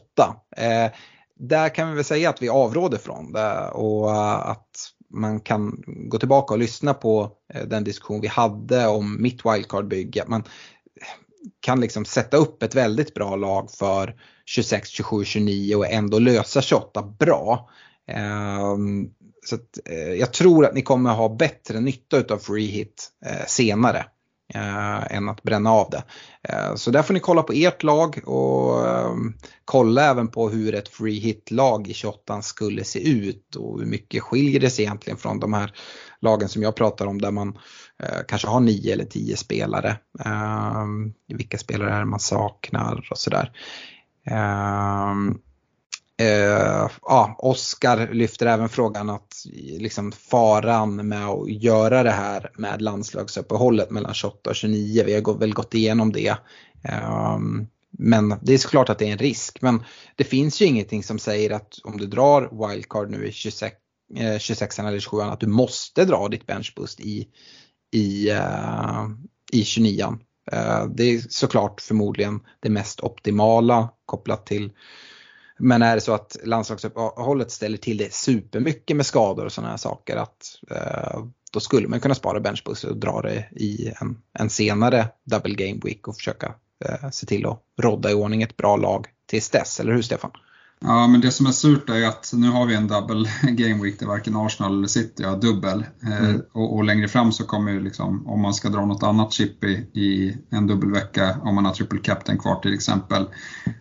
Eh, 0.56 0.90
där 1.38 1.74
kan 1.74 1.88
vi 1.88 1.94
väl 1.94 2.04
säga 2.04 2.30
att 2.30 2.42
vi 2.42 2.48
avråder 2.48 2.98
från 2.98 3.32
det 3.32 3.68
och 3.68 4.10
eh, 4.10 4.50
att 4.50 4.68
man 5.14 5.40
kan 5.40 5.82
gå 5.86 6.18
tillbaka 6.18 6.54
och 6.54 6.60
lyssna 6.60 6.94
på 6.94 7.32
eh, 7.54 7.66
den 7.66 7.84
diskussion 7.84 8.20
vi 8.20 8.28
hade 8.28 8.86
om 8.86 9.22
mitt 9.22 9.44
wildcard-bygge. 9.44 10.24
Man 10.26 10.44
kan 11.60 11.80
liksom 11.80 12.04
sätta 12.04 12.36
upp 12.36 12.62
ett 12.62 12.74
väldigt 12.74 13.14
bra 13.14 13.36
lag 13.36 13.70
för 13.70 14.14
26, 14.44 14.88
27, 14.88 15.24
29 15.24 15.74
och 15.74 15.90
ändå 15.90 16.18
lösa 16.18 16.62
28 16.62 17.02
bra. 17.02 17.70
Ehm, 18.06 19.10
så 19.44 19.54
att, 19.54 19.78
eh, 19.84 20.12
jag 20.12 20.32
tror 20.32 20.66
att 20.66 20.74
ni 20.74 20.82
kommer 20.82 21.10
ha 21.10 21.28
bättre 21.28 21.80
nytta 21.80 22.34
av 22.34 22.38
free 22.38 22.66
hit 22.66 23.08
eh, 23.26 23.46
senare 23.46 24.04
eh, 24.54 25.16
än 25.16 25.28
att 25.28 25.42
bränna 25.42 25.70
av 25.70 25.90
det. 25.90 26.02
Eh, 26.48 26.74
så 26.74 26.90
där 26.90 27.02
får 27.02 27.14
ni 27.14 27.20
kolla 27.20 27.42
på 27.42 27.52
ert 27.52 27.82
lag 27.82 28.20
och 28.24 28.86
eh, 28.88 29.14
kolla 29.64 30.10
även 30.10 30.28
på 30.28 30.48
hur 30.48 30.74
ett 30.74 30.88
free 30.88 31.18
hit-lag 31.18 31.88
i 31.88 31.94
28 31.94 32.42
skulle 32.42 32.84
se 32.84 33.08
ut 33.08 33.56
och 33.56 33.80
hur 33.80 33.86
mycket 33.86 34.22
skiljer 34.22 34.60
det 34.60 34.70
sig 34.70 34.84
egentligen 34.84 35.18
från 35.18 35.40
de 35.40 35.52
här 35.52 35.72
lagen 36.20 36.48
som 36.48 36.62
jag 36.62 36.76
pratar 36.76 37.06
om 37.06 37.20
där 37.20 37.30
man 37.30 37.58
eh, 38.02 38.18
kanske 38.28 38.48
har 38.48 38.60
9 38.60 38.92
eller 38.92 39.04
10 39.04 39.36
spelare. 39.36 39.96
Eh, 40.24 40.84
vilka 41.28 41.58
spelare 41.58 41.94
är 41.94 41.98
det 41.98 42.06
man 42.06 42.20
saknar 42.20 43.08
och 43.10 43.18
sådär. 43.18 43.52
Ehm, 44.26 45.38
Eh, 46.20 46.90
ja, 47.02 47.34
Oskar 47.38 48.08
lyfter 48.12 48.46
även 48.46 48.68
frågan 48.68 49.10
att 49.10 49.46
liksom 49.78 50.12
faran 50.12 51.08
med 51.08 51.26
att 51.26 51.50
göra 51.50 52.02
det 52.02 52.10
här 52.10 52.50
med 52.54 52.82
landslagsuppehållet 52.82 53.90
mellan 53.90 54.14
28 54.14 54.50
och 54.50 54.56
29. 54.56 55.02
Vi 55.06 55.14
har 55.14 55.38
väl 55.38 55.54
gått 55.54 55.74
igenom 55.74 56.12
det. 56.12 56.36
Eh, 56.84 57.38
men 57.90 58.34
det 58.42 58.54
är 58.54 58.58
såklart 58.58 58.88
att 58.88 58.98
det 58.98 59.08
är 59.08 59.12
en 59.12 59.18
risk. 59.18 59.62
Men 59.62 59.84
det 60.16 60.24
finns 60.24 60.62
ju 60.62 60.66
ingenting 60.66 61.02
som 61.02 61.18
säger 61.18 61.50
att 61.50 61.78
om 61.84 61.96
du 61.96 62.06
drar 62.06 62.68
wildcard 62.68 63.10
nu 63.10 63.26
i 63.26 63.32
26, 63.32 63.76
eh, 64.16 64.38
26 64.38 64.78
eller 64.78 65.00
27 65.00 65.20
att 65.20 65.40
du 65.40 65.46
måste 65.46 66.04
dra 66.04 66.28
ditt 66.28 66.46
benchboost 66.46 67.00
i, 67.00 67.28
i, 67.92 68.30
eh, 68.30 69.08
i 69.52 69.64
29 69.64 70.04
uh, 70.52 70.58
eh, 70.58 70.86
Det 70.86 71.04
är 71.04 71.22
såklart 71.28 71.80
förmodligen 71.80 72.40
det 72.60 72.70
mest 72.70 73.00
optimala 73.00 73.88
kopplat 74.06 74.46
till 74.46 74.72
men 75.60 75.82
är 75.82 75.94
det 75.94 76.00
så 76.00 76.14
att 76.14 76.36
landslagsuppehållet 76.44 77.50
ställer 77.50 77.78
till 77.78 77.96
det 77.96 78.14
supermycket 78.14 78.96
med 78.96 79.06
skador 79.06 79.44
och 79.44 79.52
sådana 79.52 79.70
här 79.70 79.76
saker 79.76 80.16
att 80.16 80.58
eh, 80.70 81.24
då 81.52 81.60
skulle 81.60 81.88
man 81.88 82.00
kunna 82.00 82.14
spara 82.14 82.40
benchboost 82.40 82.84
och 82.84 82.96
dra 82.96 83.22
det 83.22 83.48
i 83.50 83.92
en, 84.00 84.18
en 84.38 84.50
senare 84.50 85.08
double 85.24 85.54
game 85.54 85.80
week 85.84 86.08
och 86.08 86.16
försöka 86.16 86.54
eh, 86.84 87.10
se 87.10 87.26
till 87.26 87.46
att 87.46 87.62
rodda 87.82 88.10
i 88.10 88.14
ordning 88.14 88.42
ett 88.42 88.56
bra 88.56 88.76
lag 88.76 89.06
tills 89.26 89.50
dess, 89.50 89.80
eller 89.80 89.92
hur 89.92 90.02
Stefan? 90.02 90.30
Ja, 90.84 91.06
men 91.06 91.20
det 91.20 91.30
som 91.30 91.46
är 91.46 91.50
surt 91.50 91.90
är 91.90 92.08
att 92.08 92.30
nu 92.34 92.48
har 92.48 92.66
vi 92.66 92.74
en 92.74 92.88
double 92.88 93.30
game 93.42 93.82
week 93.82 93.98
där 93.98 94.06
varken 94.06 94.36
Arsenal 94.36 94.78
eller 94.78 94.88
City 94.88 95.24
har 95.24 95.36
dubbel. 95.36 95.84
Eh, 96.02 96.24
mm. 96.24 96.42
och, 96.52 96.76
och, 96.76 96.84
längre 96.84 97.08
fram 97.08 97.32
så 97.32 97.44
kommer 97.44 97.72
ju 97.72 97.80
liksom, 97.80 98.26
om 98.26 98.40
man 98.40 98.54
ska 98.54 98.68
dra 98.68 98.86
något 98.86 99.02
annat 99.02 99.32
chip 99.32 99.64
i, 99.64 99.72
i 99.92 100.36
en 100.50 100.66
dubbelvecka, 100.66 101.36
om 101.42 101.54
man 101.54 101.64
har 101.64 101.72
triple 101.72 101.98
captain 101.98 102.38
kvar 102.38 102.60
till 102.60 102.74
exempel, 102.74 103.26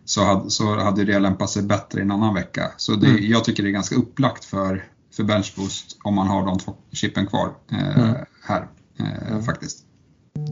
så 0.05 0.23
hade, 0.23 0.49
så 0.49 0.75
hade 0.75 1.05
det 1.05 1.19
lämpat 1.19 1.49
sig 1.49 1.63
bättre 1.63 1.99
i 1.99 2.01
en 2.01 2.11
annan 2.11 2.33
vecka. 2.33 2.71
Så 2.77 2.95
det, 2.95 3.07
mm. 3.07 3.31
jag 3.31 3.43
tycker 3.43 3.63
det 3.63 3.69
är 3.69 3.73
ganska 3.73 3.95
upplagt 3.95 4.45
för, 4.45 4.83
för 5.15 5.23
benchboost 5.23 5.97
om 6.03 6.15
man 6.15 6.27
har 6.27 6.45
de 6.45 6.59
två 6.59 6.75
chippen 6.91 7.27
kvar 7.27 7.49
eh, 7.71 7.97
mm. 7.97 8.15
här 8.43 8.67
eh, 8.99 9.31
mm. 9.31 9.43
faktiskt. 9.43 9.85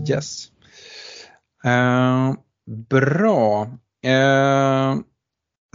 Yes. 0.10 0.48
Uh, 1.66 2.34
bra. 2.90 3.64
Uh, 4.06 5.02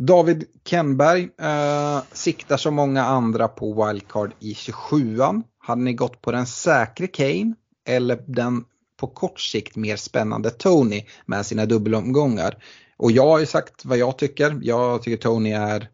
David 0.00 0.44
Kenberg 0.64 1.28
eh, 1.40 2.02
siktar 2.12 2.56
som 2.56 2.74
många 2.74 3.04
andra 3.04 3.48
på 3.48 3.86
wildcard 3.86 4.32
i 4.40 4.52
27an. 4.52 5.42
Hade 5.58 5.82
ni 5.82 5.92
gått 5.92 6.22
på 6.22 6.32
den 6.32 6.46
säkre 6.46 7.06
Kane 7.06 7.54
eller 7.88 8.24
den 8.26 8.64
på 9.00 9.06
kort 9.06 9.40
sikt 9.40 9.76
mer 9.76 9.96
spännande 9.96 10.50
Tony 10.50 11.04
med 11.26 11.46
sina 11.46 11.66
dubbelomgångar? 11.66 12.64
Och 12.96 13.12
jag 13.12 13.26
har 13.26 13.38
ju 13.38 13.46
sagt 13.46 13.84
vad 13.84 13.98
jag 13.98 14.18
tycker. 14.18 14.58
Jag 14.62 15.02
tycker 15.02 15.22
Tony 15.22 15.52
är 15.52 15.88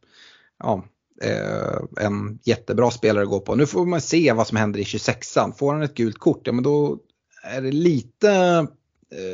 ja, 0.58 0.84
eh, 1.22 2.04
en 2.04 2.38
jättebra 2.44 2.90
spelare 2.90 3.22
att 3.24 3.30
gå 3.30 3.40
på. 3.40 3.54
Nu 3.54 3.66
får 3.66 3.86
man 3.86 4.00
se 4.00 4.32
vad 4.32 4.46
som 4.46 4.56
händer 4.56 4.80
i 4.80 4.84
26an. 4.84 5.52
Får 5.52 5.72
han 5.72 5.82
ett 5.82 5.94
gult 5.94 6.18
kort, 6.18 6.46
ja 6.46 6.52
men 6.52 6.64
då 6.64 6.98
är 7.44 7.62
det 7.62 7.72
lite 7.72 8.66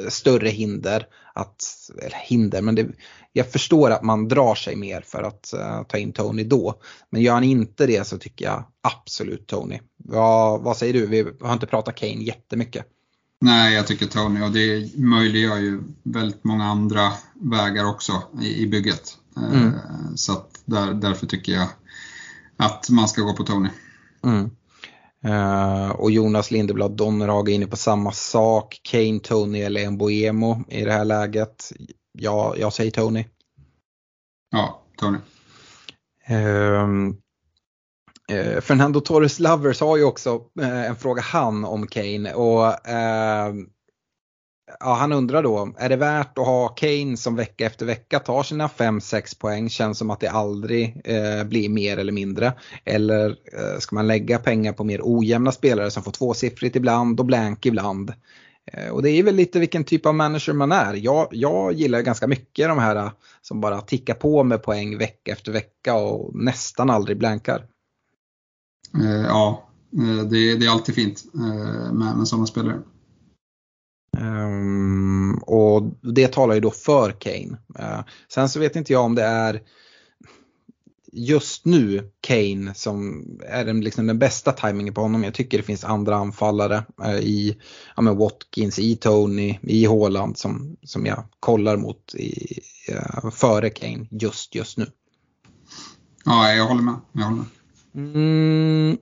större 0.09 0.49
hinder 0.49 1.07
att, 1.35 1.65
eller 2.03 2.17
hinder, 2.17 2.63
men 2.63 2.75
det, 2.75 2.87
jag 3.33 3.53
förstår 3.53 3.91
att 3.91 4.03
man 4.03 4.29
drar 4.29 4.55
sig 4.55 4.77
mer 4.77 5.01
för 5.01 5.23
att 5.23 5.55
uh, 5.57 5.83
ta 5.83 5.99
in 5.99 6.13
Tony 6.13 6.45
då. 6.45 6.81
Men 7.11 7.23
gör 7.23 7.35
han 7.35 7.45
inte 7.45 7.87
det 7.87 8.07
så 8.07 8.19
tycker 8.19 8.45
jag 8.45 8.65
absolut 8.83 9.47
Tony. 9.47 9.81
Ja, 10.13 10.57
vad 10.57 10.77
säger 10.77 10.93
du? 10.93 11.07
Vi 11.07 11.27
har 11.41 11.53
inte 11.53 11.67
pratat 11.67 11.95
Kane 11.95 12.23
jättemycket. 12.23 12.87
Nej, 13.41 13.75
jag 13.75 13.87
tycker 13.87 14.07
Tony 14.07 14.43
och 14.43 14.51
det 14.51 14.97
möjliggör 14.97 15.57
ju 15.57 15.83
väldigt 16.03 16.45
många 16.45 16.65
andra 16.65 17.13
vägar 17.35 17.85
också 17.85 18.23
i, 18.43 18.63
i 18.63 18.67
bygget. 18.67 19.19
Eh, 19.37 19.63
mm. 19.63 19.73
Så 20.17 20.33
att 20.33 20.63
där, 20.65 20.95
därför 20.95 21.27
tycker 21.27 21.53
jag 21.53 21.69
att 22.57 22.91
man 22.91 23.09
ska 23.09 23.23
gå 23.23 23.33
på 23.33 23.45
Tony. 23.45 23.69
Mm. 24.25 24.51
Uh, 25.27 25.91
och 25.91 26.11
Jonas 26.11 26.51
Lindeblad 26.51 26.97
Donnerhag 26.97 27.49
är 27.49 27.53
inne 27.53 27.67
på 27.67 27.77
samma 27.77 28.13
sak. 28.13 28.81
Kane, 28.83 29.21
Tony 29.21 29.61
eller 29.61 29.91
Mboemo 29.91 30.65
i 30.69 30.85
det 30.85 30.93
här 30.93 31.05
läget. 31.05 31.73
Ja, 32.19 32.55
jag 32.57 32.73
säger 32.73 32.91
Tony. 32.91 33.25
Ja, 34.51 34.83
Tony. 34.97 35.19
Uh, 36.31 37.13
uh, 38.33 38.61
Fernando 38.61 39.01
Torres 39.01 39.39
Lovers 39.41 39.81
har 39.81 39.97
ju 39.97 40.05
också 40.05 40.37
uh, 40.61 40.87
en 40.87 40.97
fråga 40.97 41.23
han 41.23 41.65
om 41.65 41.87
Kane 41.87 42.35
och 42.35 42.89
ehm, 42.89 43.69
ja, 44.81 44.95
han 44.95 45.13
undrar 45.13 45.43
då, 45.43 45.75
är 45.79 45.89
det 45.89 45.97
värt 45.97 46.39
att 46.39 46.47
ha 46.47 46.69
Kane 46.69 47.17
som 47.17 47.37
vecka 47.37 47.67
efter 47.67 47.87
vecka 47.87 48.19
tar 48.19 48.43
sina 48.43 48.67
5-6 48.69 49.41
poäng, 49.41 49.71
känns 49.71 49.99
som 49.99 50.11
att 50.11 50.21
det 50.21 50.29
aldrig 50.29 51.03
eh, 51.05 51.45
blir 51.45 51.69
mer 51.69 51.99
eller 51.99 52.13
mindre. 52.13 52.53
Eller 52.85 53.29
eh, 53.29 53.79
ska 53.79 53.95
man 53.95 54.07
lägga 54.07 54.39
pengar 54.39 54.73
på 54.73 54.85
mer 54.85 55.01
ojämna 55.03 55.53
spelare 55.53 55.91
som 55.91 56.03
får 56.03 56.13
tvåsiffrigt 56.13 56.77
ibland 56.77 57.21
och 57.21 57.27
blank 57.27 57.67
ibland. 57.67 58.13
Eh, 58.73 58.89
och 58.89 59.03
det 59.03 59.11
är 59.11 59.23
väl 59.23 59.35
lite 59.35 59.59
vilken 59.59 59.85
typ 59.85 60.07
av 60.07 60.15
manager 60.15 60.53
man 60.53 60.73
är. 60.73 60.95
Jag, 60.95 61.29
jag 61.31 61.73
gillar 61.73 62.01
ganska 62.01 62.27
mycket 62.27 62.69
de 62.69 62.79
här 62.79 62.97
eh, 62.97 63.11
som 63.43 63.61
bara 63.61 63.81
tickar 63.81 64.15
på 64.15 64.45
med 64.45 64.63
poäng 64.63 64.99
vecka 64.99 65.33
efter 65.33 65.53
vecka 65.53 65.95
och 65.95 66.35
nästan 66.35 66.91
aldrig 66.91 67.19
blankar. 67.19 67.67
Eh, 68.95 69.27
ja, 69.27 69.69
eh, 69.93 70.25
det, 70.25 70.57
det 70.57 70.67
är 70.67 70.71
alltid 70.71 70.95
fint 70.95 71.25
med, 71.93 72.17
med 72.17 72.29
sådana 72.29 72.47
spelare. 72.47 72.81
Um, 74.21 75.39
och 75.39 75.83
det 76.15 76.33
talar 76.33 76.55
ju 76.55 76.61
då 76.61 76.71
för 76.71 77.11
Kane. 77.11 77.59
Uh, 77.79 78.01
sen 78.29 78.49
så 78.49 78.61
vet 78.61 78.77
inte 78.77 78.93
jag 78.93 79.05
om 79.05 79.15
det 79.15 79.23
är 79.23 79.63
just 81.13 81.65
nu 81.65 82.11
Kane 82.21 82.75
som 82.75 83.25
är 83.49 83.65
den, 83.65 83.81
liksom 83.81 84.07
den 84.07 84.19
bästa 84.19 84.53
tajmingen 84.53 84.95
på 84.95 85.01
honom. 85.01 85.25
Jag 85.25 85.35
tycker 85.35 85.59
det 85.59 85.65
finns 85.65 85.85
andra 85.85 86.17
anfallare 86.17 86.85
uh, 87.05 87.19
i 87.19 87.57
ja, 87.97 88.03
men 88.03 88.17
Watkins, 88.17 88.79
i 88.79 88.97
Tony, 88.97 89.59
i 89.63 89.87
Haaland 89.87 90.39
som, 90.39 90.77
som 90.83 91.07
jag 91.07 91.25
kollar 91.41 91.77
mot 91.77 92.15
i, 92.15 92.61
uh, 92.93 93.31
före 93.31 93.71
Kane 93.71 94.07
just 94.11 94.55
just 94.55 94.79
nu. 94.79 94.87
Ja, 96.25 96.53
jag 96.53 96.67
håller 96.67 96.83
med. 96.83 96.95
Jag 97.13 97.23
håller 97.23 97.37
med. 97.37 97.47
Mm, 97.97 98.99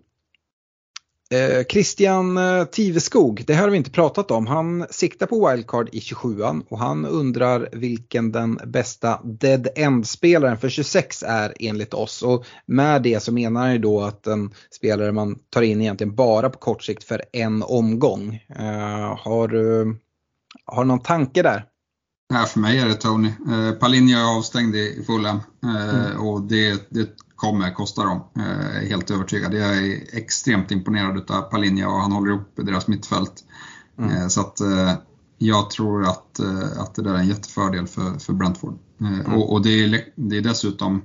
Eh, 1.33 1.65
Christian 1.65 2.37
eh, 2.37 2.65
Tiveskog, 2.65 3.45
det 3.47 3.55
här 3.55 3.63
har 3.63 3.71
vi 3.71 3.77
inte 3.77 3.91
pratat 3.91 4.31
om. 4.31 4.47
Han 4.47 4.87
siktar 4.91 5.27
på 5.27 5.49
wildcard 5.49 5.89
i 5.93 5.99
27an 5.99 6.63
och 6.69 6.79
han 6.79 7.07
undrar 7.07 7.69
vilken 7.73 8.33
den 8.33 8.59
bästa 8.67 9.21
dead 9.25 9.69
end-spelaren 9.77 10.59
för 10.59 10.69
26 10.69 11.23
är 11.23 11.55
enligt 11.61 11.95
oss. 11.95 12.23
Och 12.23 12.45
med 12.67 13.03
det 13.03 13.23
så 13.23 13.33
menar 13.33 13.61
han 13.61 13.73
ju 13.73 13.79
då 13.79 14.01
att 14.01 14.27
en 14.27 14.51
spelare 14.71 15.13
man 15.13 15.39
tar 15.51 15.63
in 15.63 15.81
egentligen 15.81 16.15
bara 16.15 16.51
på 16.51 16.59
kort 16.59 16.83
sikt 16.83 17.05
för 17.05 17.23
en 17.33 17.63
omgång. 17.63 18.35
Eh, 18.59 19.19
har 19.19 19.49
du 19.49 19.97
har 20.65 20.85
någon 20.85 21.03
tanke 21.03 21.43
där? 21.43 21.65
Ja, 22.33 22.47
för 22.47 22.61
mig 22.61 22.79
är 22.79 22.89
det 22.89 22.95
Tony. 22.95 23.29
Eh, 23.29 23.73
Palinja 23.73 24.19
är 24.19 24.37
avstängd 24.37 24.77
i 24.77 25.05
Fulham 25.07 25.41
eh, 25.65 26.05
mm. 26.05 26.21
och 26.21 26.43
det, 26.43 26.91
det 26.91 27.09
kommer 27.37 27.75
kosta 27.75 28.05
dem. 28.05 28.21
Eh, 28.37 28.89
helt 28.89 29.11
övertygad. 29.11 29.55
Jag 29.55 29.77
är 29.77 30.01
extremt 30.13 30.71
imponerad 30.71 31.31
av 31.31 31.43
Palinja 31.43 31.89
och 31.89 32.01
han 32.01 32.13
håller 32.13 32.31
ihop 32.31 32.53
deras 32.55 32.89
mittfält. 32.89 33.33
Mm. 33.99 34.17
Eh, 34.17 34.29
så 34.29 34.41
att 34.41 34.61
eh, 34.61 34.93
jag 35.39 35.71
tror 35.71 36.03
att, 36.03 36.39
eh, 36.39 36.81
att 36.81 36.95
det 36.95 37.03
där 37.03 37.15
är 37.15 37.19
en 37.19 37.29
jättefördel 37.29 37.87
för, 37.87 38.19
för 38.19 38.33
Brentford. 38.33 38.79
Eh, 39.01 39.21
mm. 39.21 39.33
Och, 39.33 39.53
och 39.53 39.63
det, 39.63 39.85
är, 39.85 40.05
det 40.15 40.37
är 40.37 40.43
dessutom 40.43 41.03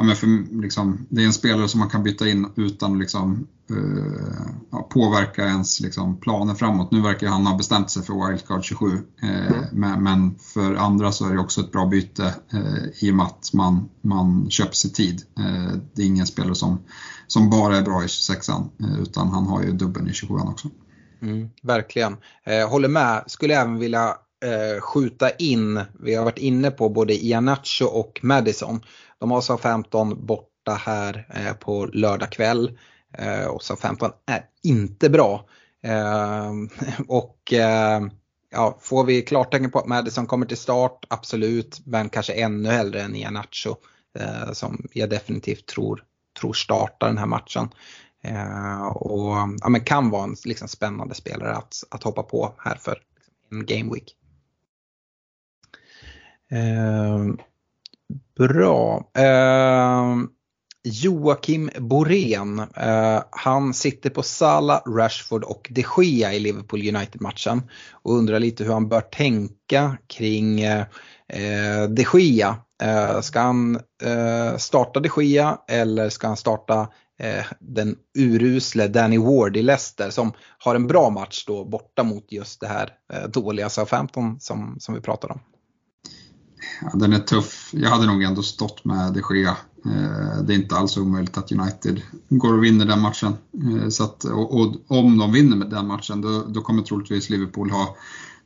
ja, 0.00 0.04
men 0.04 0.16
för, 0.16 0.60
liksom, 0.62 1.06
det 1.08 1.22
är 1.22 1.26
en 1.26 1.32
spelare 1.32 1.68
som 1.68 1.80
man 1.80 1.88
kan 1.88 2.02
byta 2.02 2.28
in 2.28 2.52
utan 2.56 2.92
att 2.92 2.98
liksom, 2.98 3.46
ja, 4.70 4.88
påverka 4.90 5.44
ens 5.44 5.80
liksom, 5.80 6.20
planer 6.20 6.54
framåt. 6.54 6.90
Nu 6.90 7.00
verkar 7.00 7.26
han 7.26 7.46
ha 7.46 7.56
bestämt 7.56 7.90
sig 7.90 8.02
för 8.02 8.28
Wildcard 8.28 8.64
27, 8.64 8.86
uh, 8.86 9.00
mm. 9.22 9.64
men, 9.72 10.02
men, 10.02 10.34
för 10.54 10.74
andra 10.74 11.12
så 11.12 11.28
är 11.28 11.32
det 11.32 11.40
också 11.40 11.60
ett 11.60 11.72
bra 11.72 11.86
byte 11.86 12.34
uh, 12.54 12.86
i 13.00 13.10
och 13.10 13.14
med 13.14 13.26
att 13.26 13.50
man, 13.52 13.88
man 14.00 14.50
köper 14.50 14.74
sig 14.74 14.92
tid. 14.92 15.22
det 15.94 16.02
är 16.02 16.06
ingen 16.06 16.26
spelare 16.26 16.54
som, 16.54 16.80
som 17.26 17.50
bara 17.50 17.76
är 17.76 17.82
bra 17.82 18.02
i 18.02 18.06
26an, 18.06 18.68
utan 19.02 19.28
han 19.28 19.46
har 19.46 19.62
ju 19.62 19.72
dubbeln 19.72 20.08
i 20.08 20.12
27an 20.12 20.50
också. 20.50 20.68
Mm, 21.22 21.48
verkligen. 21.62 22.16
håller 22.68 22.88
med, 22.88 23.24
skulle 23.26 23.60
även 23.60 23.78
vilja 23.78 24.16
Eh, 24.44 24.80
skjuta 24.80 25.30
in, 25.30 25.80
vi 26.00 26.14
har 26.14 26.24
varit 26.24 26.38
inne 26.38 26.70
på 26.70 26.88
både 26.88 27.14
Ianacho 27.14 27.84
och 27.84 28.20
Madison. 28.22 28.80
De 29.18 29.30
har 29.30 29.40
SA-15 29.40 30.14
borta 30.14 30.72
här 30.72 31.26
eh, 31.34 31.52
på 31.52 31.86
lördag 31.86 32.32
kväll. 32.32 32.78
Eh, 33.18 33.44
och 33.44 33.62
SA-15 33.62 34.12
är 34.26 34.44
inte 34.62 35.10
bra. 35.10 35.46
Eh, 35.82 36.52
och 37.08 37.52
eh, 37.52 38.00
ja, 38.50 38.78
får 38.80 39.04
vi 39.04 39.22
klartecken 39.22 39.70
på 39.70 39.78
att 39.78 39.86
Madison 39.86 40.26
kommer 40.26 40.46
till 40.46 40.56
start, 40.56 41.04
absolut. 41.08 41.80
Men 41.84 42.08
kanske 42.08 42.32
ännu 42.32 42.68
hellre 42.68 43.02
än 43.02 43.16
Ianacho. 43.16 43.74
Som 44.52 44.88
jag 44.92 45.10
definitivt 45.10 45.66
tror, 45.66 46.04
tror 46.40 46.52
startar 46.52 47.06
den 47.06 47.18
här 47.18 47.26
matchen. 47.26 47.68
Och 48.94 49.36
ja, 49.60 49.68
men 49.68 49.84
kan 49.84 50.10
vara 50.10 50.24
en 50.24 50.36
liksom, 50.44 50.68
spännande 50.68 51.14
spelare 51.14 51.54
att, 51.54 51.74
att 51.90 52.02
hoppa 52.02 52.22
på 52.22 52.54
här 52.58 52.74
för 52.74 52.98
en 53.50 53.66
game 53.66 53.94
week. 53.94 54.16
Ehm, 56.50 57.38
bra. 58.38 59.10
Eh, 59.18 60.16
Joakim 60.84 61.70
Borén, 61.78 62.58
eh, 62.58 63.22
han 63.30 63.74
sitter 63.74 64.10
på 64.10 64.22
Sala, 64.22 64.82
Rashford 64.86 65.44
och 65.44 65.68
de 65.70 65.84
Gea 65.96 66.32
i 66.32 66.40
Liverpool 66.40 66.88
United-matchen 66.96 67.62
och 67.92 68.14
undrar 68.14 68.38
lite 68.38 68.64
hur 68.64 68.72
han 68.72 68.88
bör 68.88 69.00
tänka 69.00 69.98
kring 70.06 70.60
eh, 70.60 70.84
de 71.88 72.04
Gea. 72.14 72.56
Eh, 72.82 73.20
ska 73.20 73.40
han 73.40 73.80
eh, 74.02 74.56
starta 74.56 75.00
de 75.00 75.22
Gea 75.22 75.58
eller 75.68 76.08
ska 76.08 76.26
han 76.26 76.36
starta 76.36 76.88
eh, 77.18 77.44
den 77.58 77.96
urusle 78.18 78.88
Danny 78.88 79.18
Ward 79.18 79.56
i 79.56 79.62
Leicester 79.62 80.10
som 80.10 80.32
har 80.58 80.74
en 80.74 80.86
bra 80.86 81.10
match 81.10 81.44
då 81.46 81.64
borta 81.64 82.02
mot 82.02 82.32
just 82.32 82.60
det 82.60 82.68
här 82.68 82.90
eh, 83.12 83.28
dåliga 83.28 83.68
Southampton 83.68 84.40
som, 84.40 84.76
som 84.80 84.94
vi 84.94 85.00
pratade 85.00 85.32
om? 85.32 85.40
Ja, 86.80 86.90
den 86.94 87.12
är 87.12 87.18
tuff. 87.18 87.70
Jag 87.72 87.90
hade 87.90 88.06
nog 88.06 88.22
ändå 88.22 88.42
stått 88.42 88.84
med 88.84 89.12
de 89.12 89.36
Gea. 89.36 89.56
Eh, 89.84 90.42
det 90.42 90.54
är 90.54 90.56
inte 90.56 90.76
alls 90.76 90.96
omöjligt 90.96 91.38
att 91.38 91.52
United 91.52 92.02
går 92.28 92.54
och 92.54 92.64
vinner 92.64 92.84
den 92.84 93.00
matchen. 93.00 93.32
Eh, 93.62 93.88
så 93.88 94.04
att, 94.04 94.24
och, 94.24 94.60
och, 94.60 94.76
om 94.86 95.18
de 95.18 95.32
vinner 95.32 95.66
den 95.66 95.86
matchen 95.86 96.20
då, 96.20 96.44
då, 96.48 96.60
kommer 96.60 96.82
troligtvis 96.82 97.30
Liverpool 97.30 97.70
ha 97.70 97.96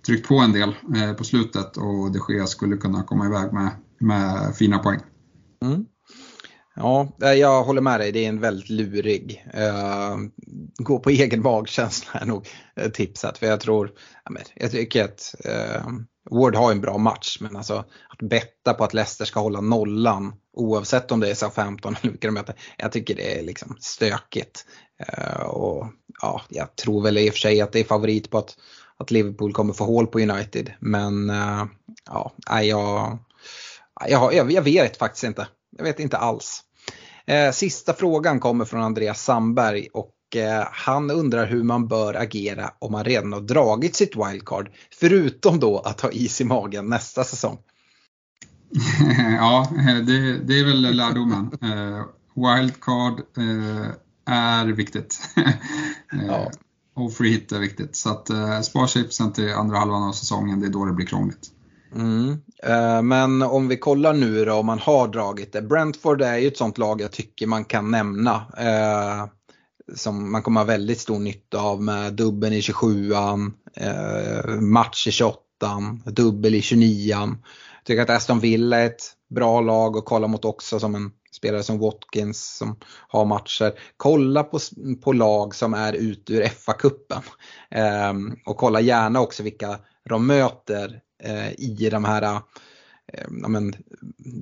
tryckt 0.06 0.28
på 0.28 0.34
en 0.34 0.52
del 0.52 0.74
eh, 0.96 1.12
på 1.12 1.24
slutet 1.24 1.76
och 1.76 2.12
de 2.12 2.20
Gea 2.28 2.46
skulle 2.46 2.76
kunna 2.76 3.02
komma 3.02 3.26
iväg 3.26 3.52
med, 3.52 3.70
med 4.00 4.56
fina 4.56 4.78
poäng. 4.78 5.00
Mm. 5.62 5.84
Ja, 6.76 7.08
jag 7.18 7.64
håller 7.64 7.80
med 7.80 8.00
dig. 8.00 8.12
Det 8.12 8.24
är 8.24 8.28
en 8.28 8.40
väldigt 8.40 8.70
lurig. 8.70 9.44
Uh, 9.54 10.16
gå 10.76 10.98
på 10.98 11.10
egen 11.10 11.42
magkänsla 11.42 12.20
är 12.20 12.26
nog 12.26 12.48
tipset. 12.92 13.38
För 13.38 13.46
jag 13.46 13.60
tror, 13.60 13.90
jag 14.54 14.70
tycker 14.70 15.04
att 15.04 15.34
uh, 15.46 15.92
Ward 16.30 16.56
har 16.56 16.70
en 16.70 16.80
bra 16.80 16.98
match 16.98 17.38
men 17.40 17.56
alltså 17.56 17.84
att 18.08 18.28
betta 18.28 18.74
på 18.74 18.84
att 18.84 18.94
Leicester 18.94 19.24
ska 19.24 19.40
hålla 19.40 19.60
nollan 19.60 20.32
oavsett 20.52 21.12
om 21.12 21.20
det 21.20 21.30
är 21.30 21.34
SA-15 21.34 21.86
eller 21.86 22.10
vilka 22.12 22.28
de 22.28 22.32
möter. 22.34 22.54
Jag 22.76 22.92
tycker 22.92 23.14
det 23.14 23.38
är 23.38 23.42
liksom 23.42 23.76
stökigt. 23.80 24.66
Uh, 25.18 25.46
och 25.46 25.86
ja, 26.22 26.42
jag 26.48 26.76
tror 26.76 27.02
väl 27.02 27.18
i 27.18 27.30
och 27.30 27.32
för 27.32 27.38
sig 27.38 27.60
att 27.60 27.72
det 27.72 27.80
är 27.80 27.84
favorit 27.84 28.30
på 28.30 28.38
att, 28.38 28.56
att 28.96 29.10
Liverpool 29.10 29.52
kommer 29.52 29.72
få 29.72 29.84
hål 29.84 30.06
på 30.06 30.20
United. 30.20 30.72
Men 30.80 31.30
uh, 31.30 31.64
ja, 32.06 32.32
jag, 32.62 33.18
jag, 34.08 34.34
jag, 34.34 34.52
jag 34.52 34.62
vet 34.62 34.96
faktiskt 34.96 35.24
inte. 35.24 35.48
Jag 35.76 35.84
vet 35.84 36.00
inte 36.00 36.16
alls. 36.16 36.62
Uh, 37.30 37.52
sista 37.52 37.92
frågan 37.92 38.40
kommer 38.40 38.64
från 38.64 38.82
Andreas 38.82 39.22
Sandberg 39.24 39.88
och 39.92 40.13
Eh, 40.36 40.68
han 40.72 41.10
undrar 41.10 41.46
hur 41.46 41.62
man 41.62 41.88
bör 41.88 42.14
agera 42.14 42.70
om 42.78 42.92
man 42.92 43.04
redan 43.04 43.32
har 43.32 43.40
dragit 43.40 43.96
sitt 43.96 44.16
wildcard. 44.16 44.70
Förutom 45.00 45.60
då 45.60 45.78
att 45.78 46.00
ha 46.00 46.10
is 46.10 46.40
i 46.40 46.44
magen 46.44 46.88
nästa 46.88 47.24
säsong. 47.24 47.58
ja, 49.38 49.68
det, 50.06 50.38
det, 50.38 50.60
är 50.60 50.64
väl 50.64 50.96
lärdomen. 50.96 51.50
Eh, 51.62 52.04
wildcard 52.34 53.20
eh, 53.36 53.90
är 54.34 54.66
viktigt. 54.66 55.20
ja. 56.28 56.50
Och 56.96 57.12
free 57.12 57.30
hit 57.30 57.52
är 57.52 57.58
viktigt. 57.58 57.96
Så 57.96 58.10
att 58.10 58.30
spara 58.64 58.86
chipsen 58.86 59.32
till 59.32 59.52
andra 59.52 59.78
halvan 59.78 60.02
av 60.02 60.12
säsongen, 60.12 60.60
det 60.60 60.66
är 60.66 60.70
då 60.70 60.84
det 60.84 60.92
blir 60.92 61.06
krångligt. 61.06 61.50
Mm. 61.94 62.38
Men 63.08 63.42
om 63.42 63.68
vi 63.68 63.76
kollar 63.76 64.12
nu 64.12 64.44
då 64.44 64.54
om 64.54 64.66
man 64.66 64.78
har 64.78 65.08
dragit 65.08 65.52
det. 65.52 65.62
Brentford 65.62 66.22
är 66.22 66.36
ju 66.36 66.48
ett 66.48 66.56
sånt 66.56 66.78
lag 66.78 67.00
jag 67.00 67.12
tycker 67.12 67.46
man 67.46 67.64
kan 67.64 67.90
nämna 67.90 68.42
som 69.94 70.32
man 70.32 70.42
kommer 70.42 70.60
ha 70.60 70.64
väldigt 70.64 71.00
stor 71.00 71.18
nytta 71.18 71.60
av 71.60 71.82
med 71.82 72.12
dubbeln 72.12 72.54
i 72.54 72.60
27an, 72.60 73.52
eh, 73.76 74.60
match 74.60 75.06
i 75.06 75.10
28an, 75.10 76.10
dubbel 76.10 76.54
i 76.54 76.60
29an. 76.60 77.36
Jag 77.76 77.84
tycker 77.84 78.02
att 78.02 78.10
Aston 78.10 78.40
Villa 78.40 78.78
är 78.78 78.86
ett 78.86 79.12
bra 79.30 79.60
lag 79.60 79.96
att 79.96 80.04
kolla 80.04 80.26
mot 80.26 80.44
också 80.44 80.80
som 80.80 80.94
en 80.94 81.10
spelare 81.32 81.62
som 81.62 81.78
Watkins 81.78 82.56
som 82.56 82.76
har 83.08 83.24
matcher. 83.24 83.72
Kolla 83.96 84.42
på, 84.42 84.58
på 85.02 85.12
lag 85.12 85.54
som 85.54 85.74
är 85.74 85.92
ute 85.92 86.32
ur 86.32 86.42
FA-cupen. 86.42 87.22
Eh, 87.70 88.12
och 88.46 88.56
kolla 88.56 88.80
gärna 88.80 89.20
också 89.20 89.42
vilka 89.42 89.78
de 90.08 90.26
möter 90.26 91.00
eh, 91.22 91.52
i 91.52 91.88
de 91.90 92.04
här 92.04 92.40
Eh, 93.18 93.26
ja, 93.42 93.48
men, 93.48 93.74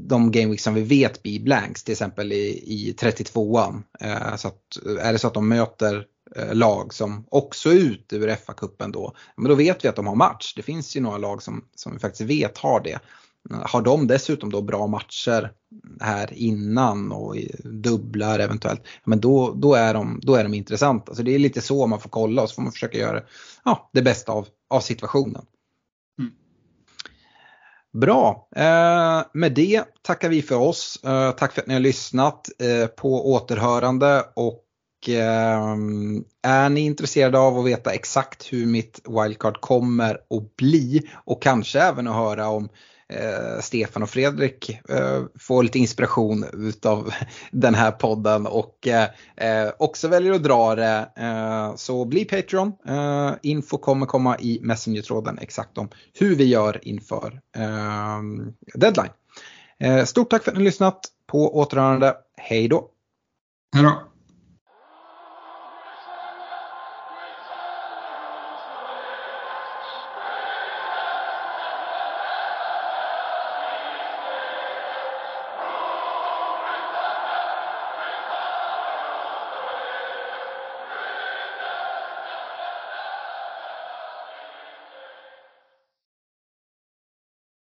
de 0.09 0.33
gameweeks 0.33 0.63
som 0.63 0.75
vi 0.75 0.83
vet 0.83 1.23
blir 1.23 1.41
blanks, 1.41 1.85
till 1.85 1.93
exempel 1.93 2.33
i, 2.33 2.65
i 2.67 2.95
32an. 2.99 3.83
Eh, 4.01 4.37
så 4.37 4.49
att, 4.49 4.87
eh, 4.87 5.07
är 5.07 5.13
det 5.13 5.19
så 5.19 5.27
att 5.27 5.35
de 5.35 5.49
möter 5.49 6.07
eh, 6.37 6.55
lag 6.55 6.95
som 6.95 7.27
också 7.29 7.71
är 7.71 7.75
ute 7.75 8.17
ur 8.17 8.29
FA-cupen 8.29 8.93
då, 8.93 9.15
men 9.37 9.49
då 9.49 9.55
vet 9.55 9.85
vi 9.85 9.89
att 9.89 9.97
de 9.97 10.07
har 10.07 10.15
match. 10.15 10.55
Det 10.57 10.63
finns 10.63 10.97
ju 10.97 11.01
några 11.01 11.19
lag 11.19 11.43
som, 11.43 11.65
som 11.75 11.93
vi 11.93 11.99
faktiskt 11.99 12.31
vet 12.31 12.59
har 12.59 12.81
det. 12.81 12.99
Eh, 13.51 13.63
har 13.63 13.83
de 13.83 14.07
dessutom 14.07 14.51
då 14.51 14.63
bra 14.63 14.87
matcher 14.87 15.53
här 16.01 16.33
innan 16.33 17.13
och 17.13 17.37
dubblar 17.65 18.39
eventuellt, 18.39 18.83
men 19.05 19.21
då, 19.21 19.53
då, 19.53 19.75
är, 19.75 19.95
de, 19.95 20.21
då 20.23 20.35
är 20.35 20.43
de 20.43 20.55
intressanta. 20.55 21.15
Så 21.15 21.23
det 21.23 21.35
är 21.35 21.39
lite 21.39 21.61
så 21.61 21.87
man 21.87 22.01
får 22.01 22.11
kolla 22.11 22.43
och 22.43 22.49
så 22.49 22.55
får 22.55 22.63
man 22.63 22.73
försöka 22.73 22.99
göra 22.99 23.23
ja, 23.65 23.91
det 23.93 24.03
bästa 24.03 24.33
av, 24.33 24.47
av 24.71 24.81
situationen. 24.81 25.45
Bra, 27.93 28.49
eh, 28.57 29.23
med 29.33 29.53
det 29.53 29.85
tackar 30.03 30.29
vi 30.29 30.43
för 30.43 30.57
oss. 30.57 31.01
Eh, 31.05 31.31
tack 31.31 31.53
för 31.53 31.61
att 31.61 31.67
ni 31.67 31.75
har 31.75 31.81
lyssnat 31.81 32.49
eh, 32.59 32.87
på 32.87 33.33
återhörande 33.33 34.25
och 34.35 35.09
eh, 35.09 35.77
är 36.43 36.69
ni 36.69 36.81
intresserade 36.81 37.39
av 37.39 37.59
att 37.59 37.67
veta 37.67 37.93
exakt 37.93 38.53
hur 38.53 38.67
mitt 38.67 39.01
wildcard 39.09 39.61
kommer 39.61 40.15
att 40.15 40.57
bli 40.57 41.11
och 41.25 41.43
kanske 41.43 41.81
även 41.81 42.09
att 42.09 42.15
höra 42.15 42.49
om 42.49 42.69
eh, 43.13 43.61
Stefan 43.61 44.03
och 44.03 44.11
Fredrik 44.11 44.71
eh, 44.89 45.23
får 45.39 45.63
lite 45.63 45.79
inspiration 45.79 46.45
utav 46.53 47.13
den 47.51 47.75
här 47.75 47.91
podden 47.91 48.47
och 48.47 48.89
eh, 48.89 49.09
eh, 49.37 49.73
också 49.79 50.09
väljer 50.09 50.33
att 50.33 50.43
dra 50.43 50.75
det 50.75 51.09
eh, 51.17 51.75
så 51.77 52.05
bli 52.05 52.25
Patreon. 52.25 52.73
Eh, 52.87 53.33
info 53.43 53.79
kommer 53.79 54.07
komma 54.07 54.39
i 54.39 54.61
Messenger-tråden 54.63 55.39
exakt 55.39 55.79
om 55.79 55.89
hur 56.15 56.37
vi 56.37 56.45
gör 56.45 56.89
inför 56.89 57.41
ehm, 57.57 58.53
deadline. 58.75 59.13
stort 60.07 60.31
tack 60.31 60.45
för 60.45 60.51
att 60.51 60.57
ni 60.57 60.63
har 60.63 60.65
lyssnat 60.65 61.01
på 61.27 61.59
återhörande. 61.59 62.17
Hej 62.37 62.69
då! 62.69 62.89
Hej 63.75 63.85
då! 63.85 64.12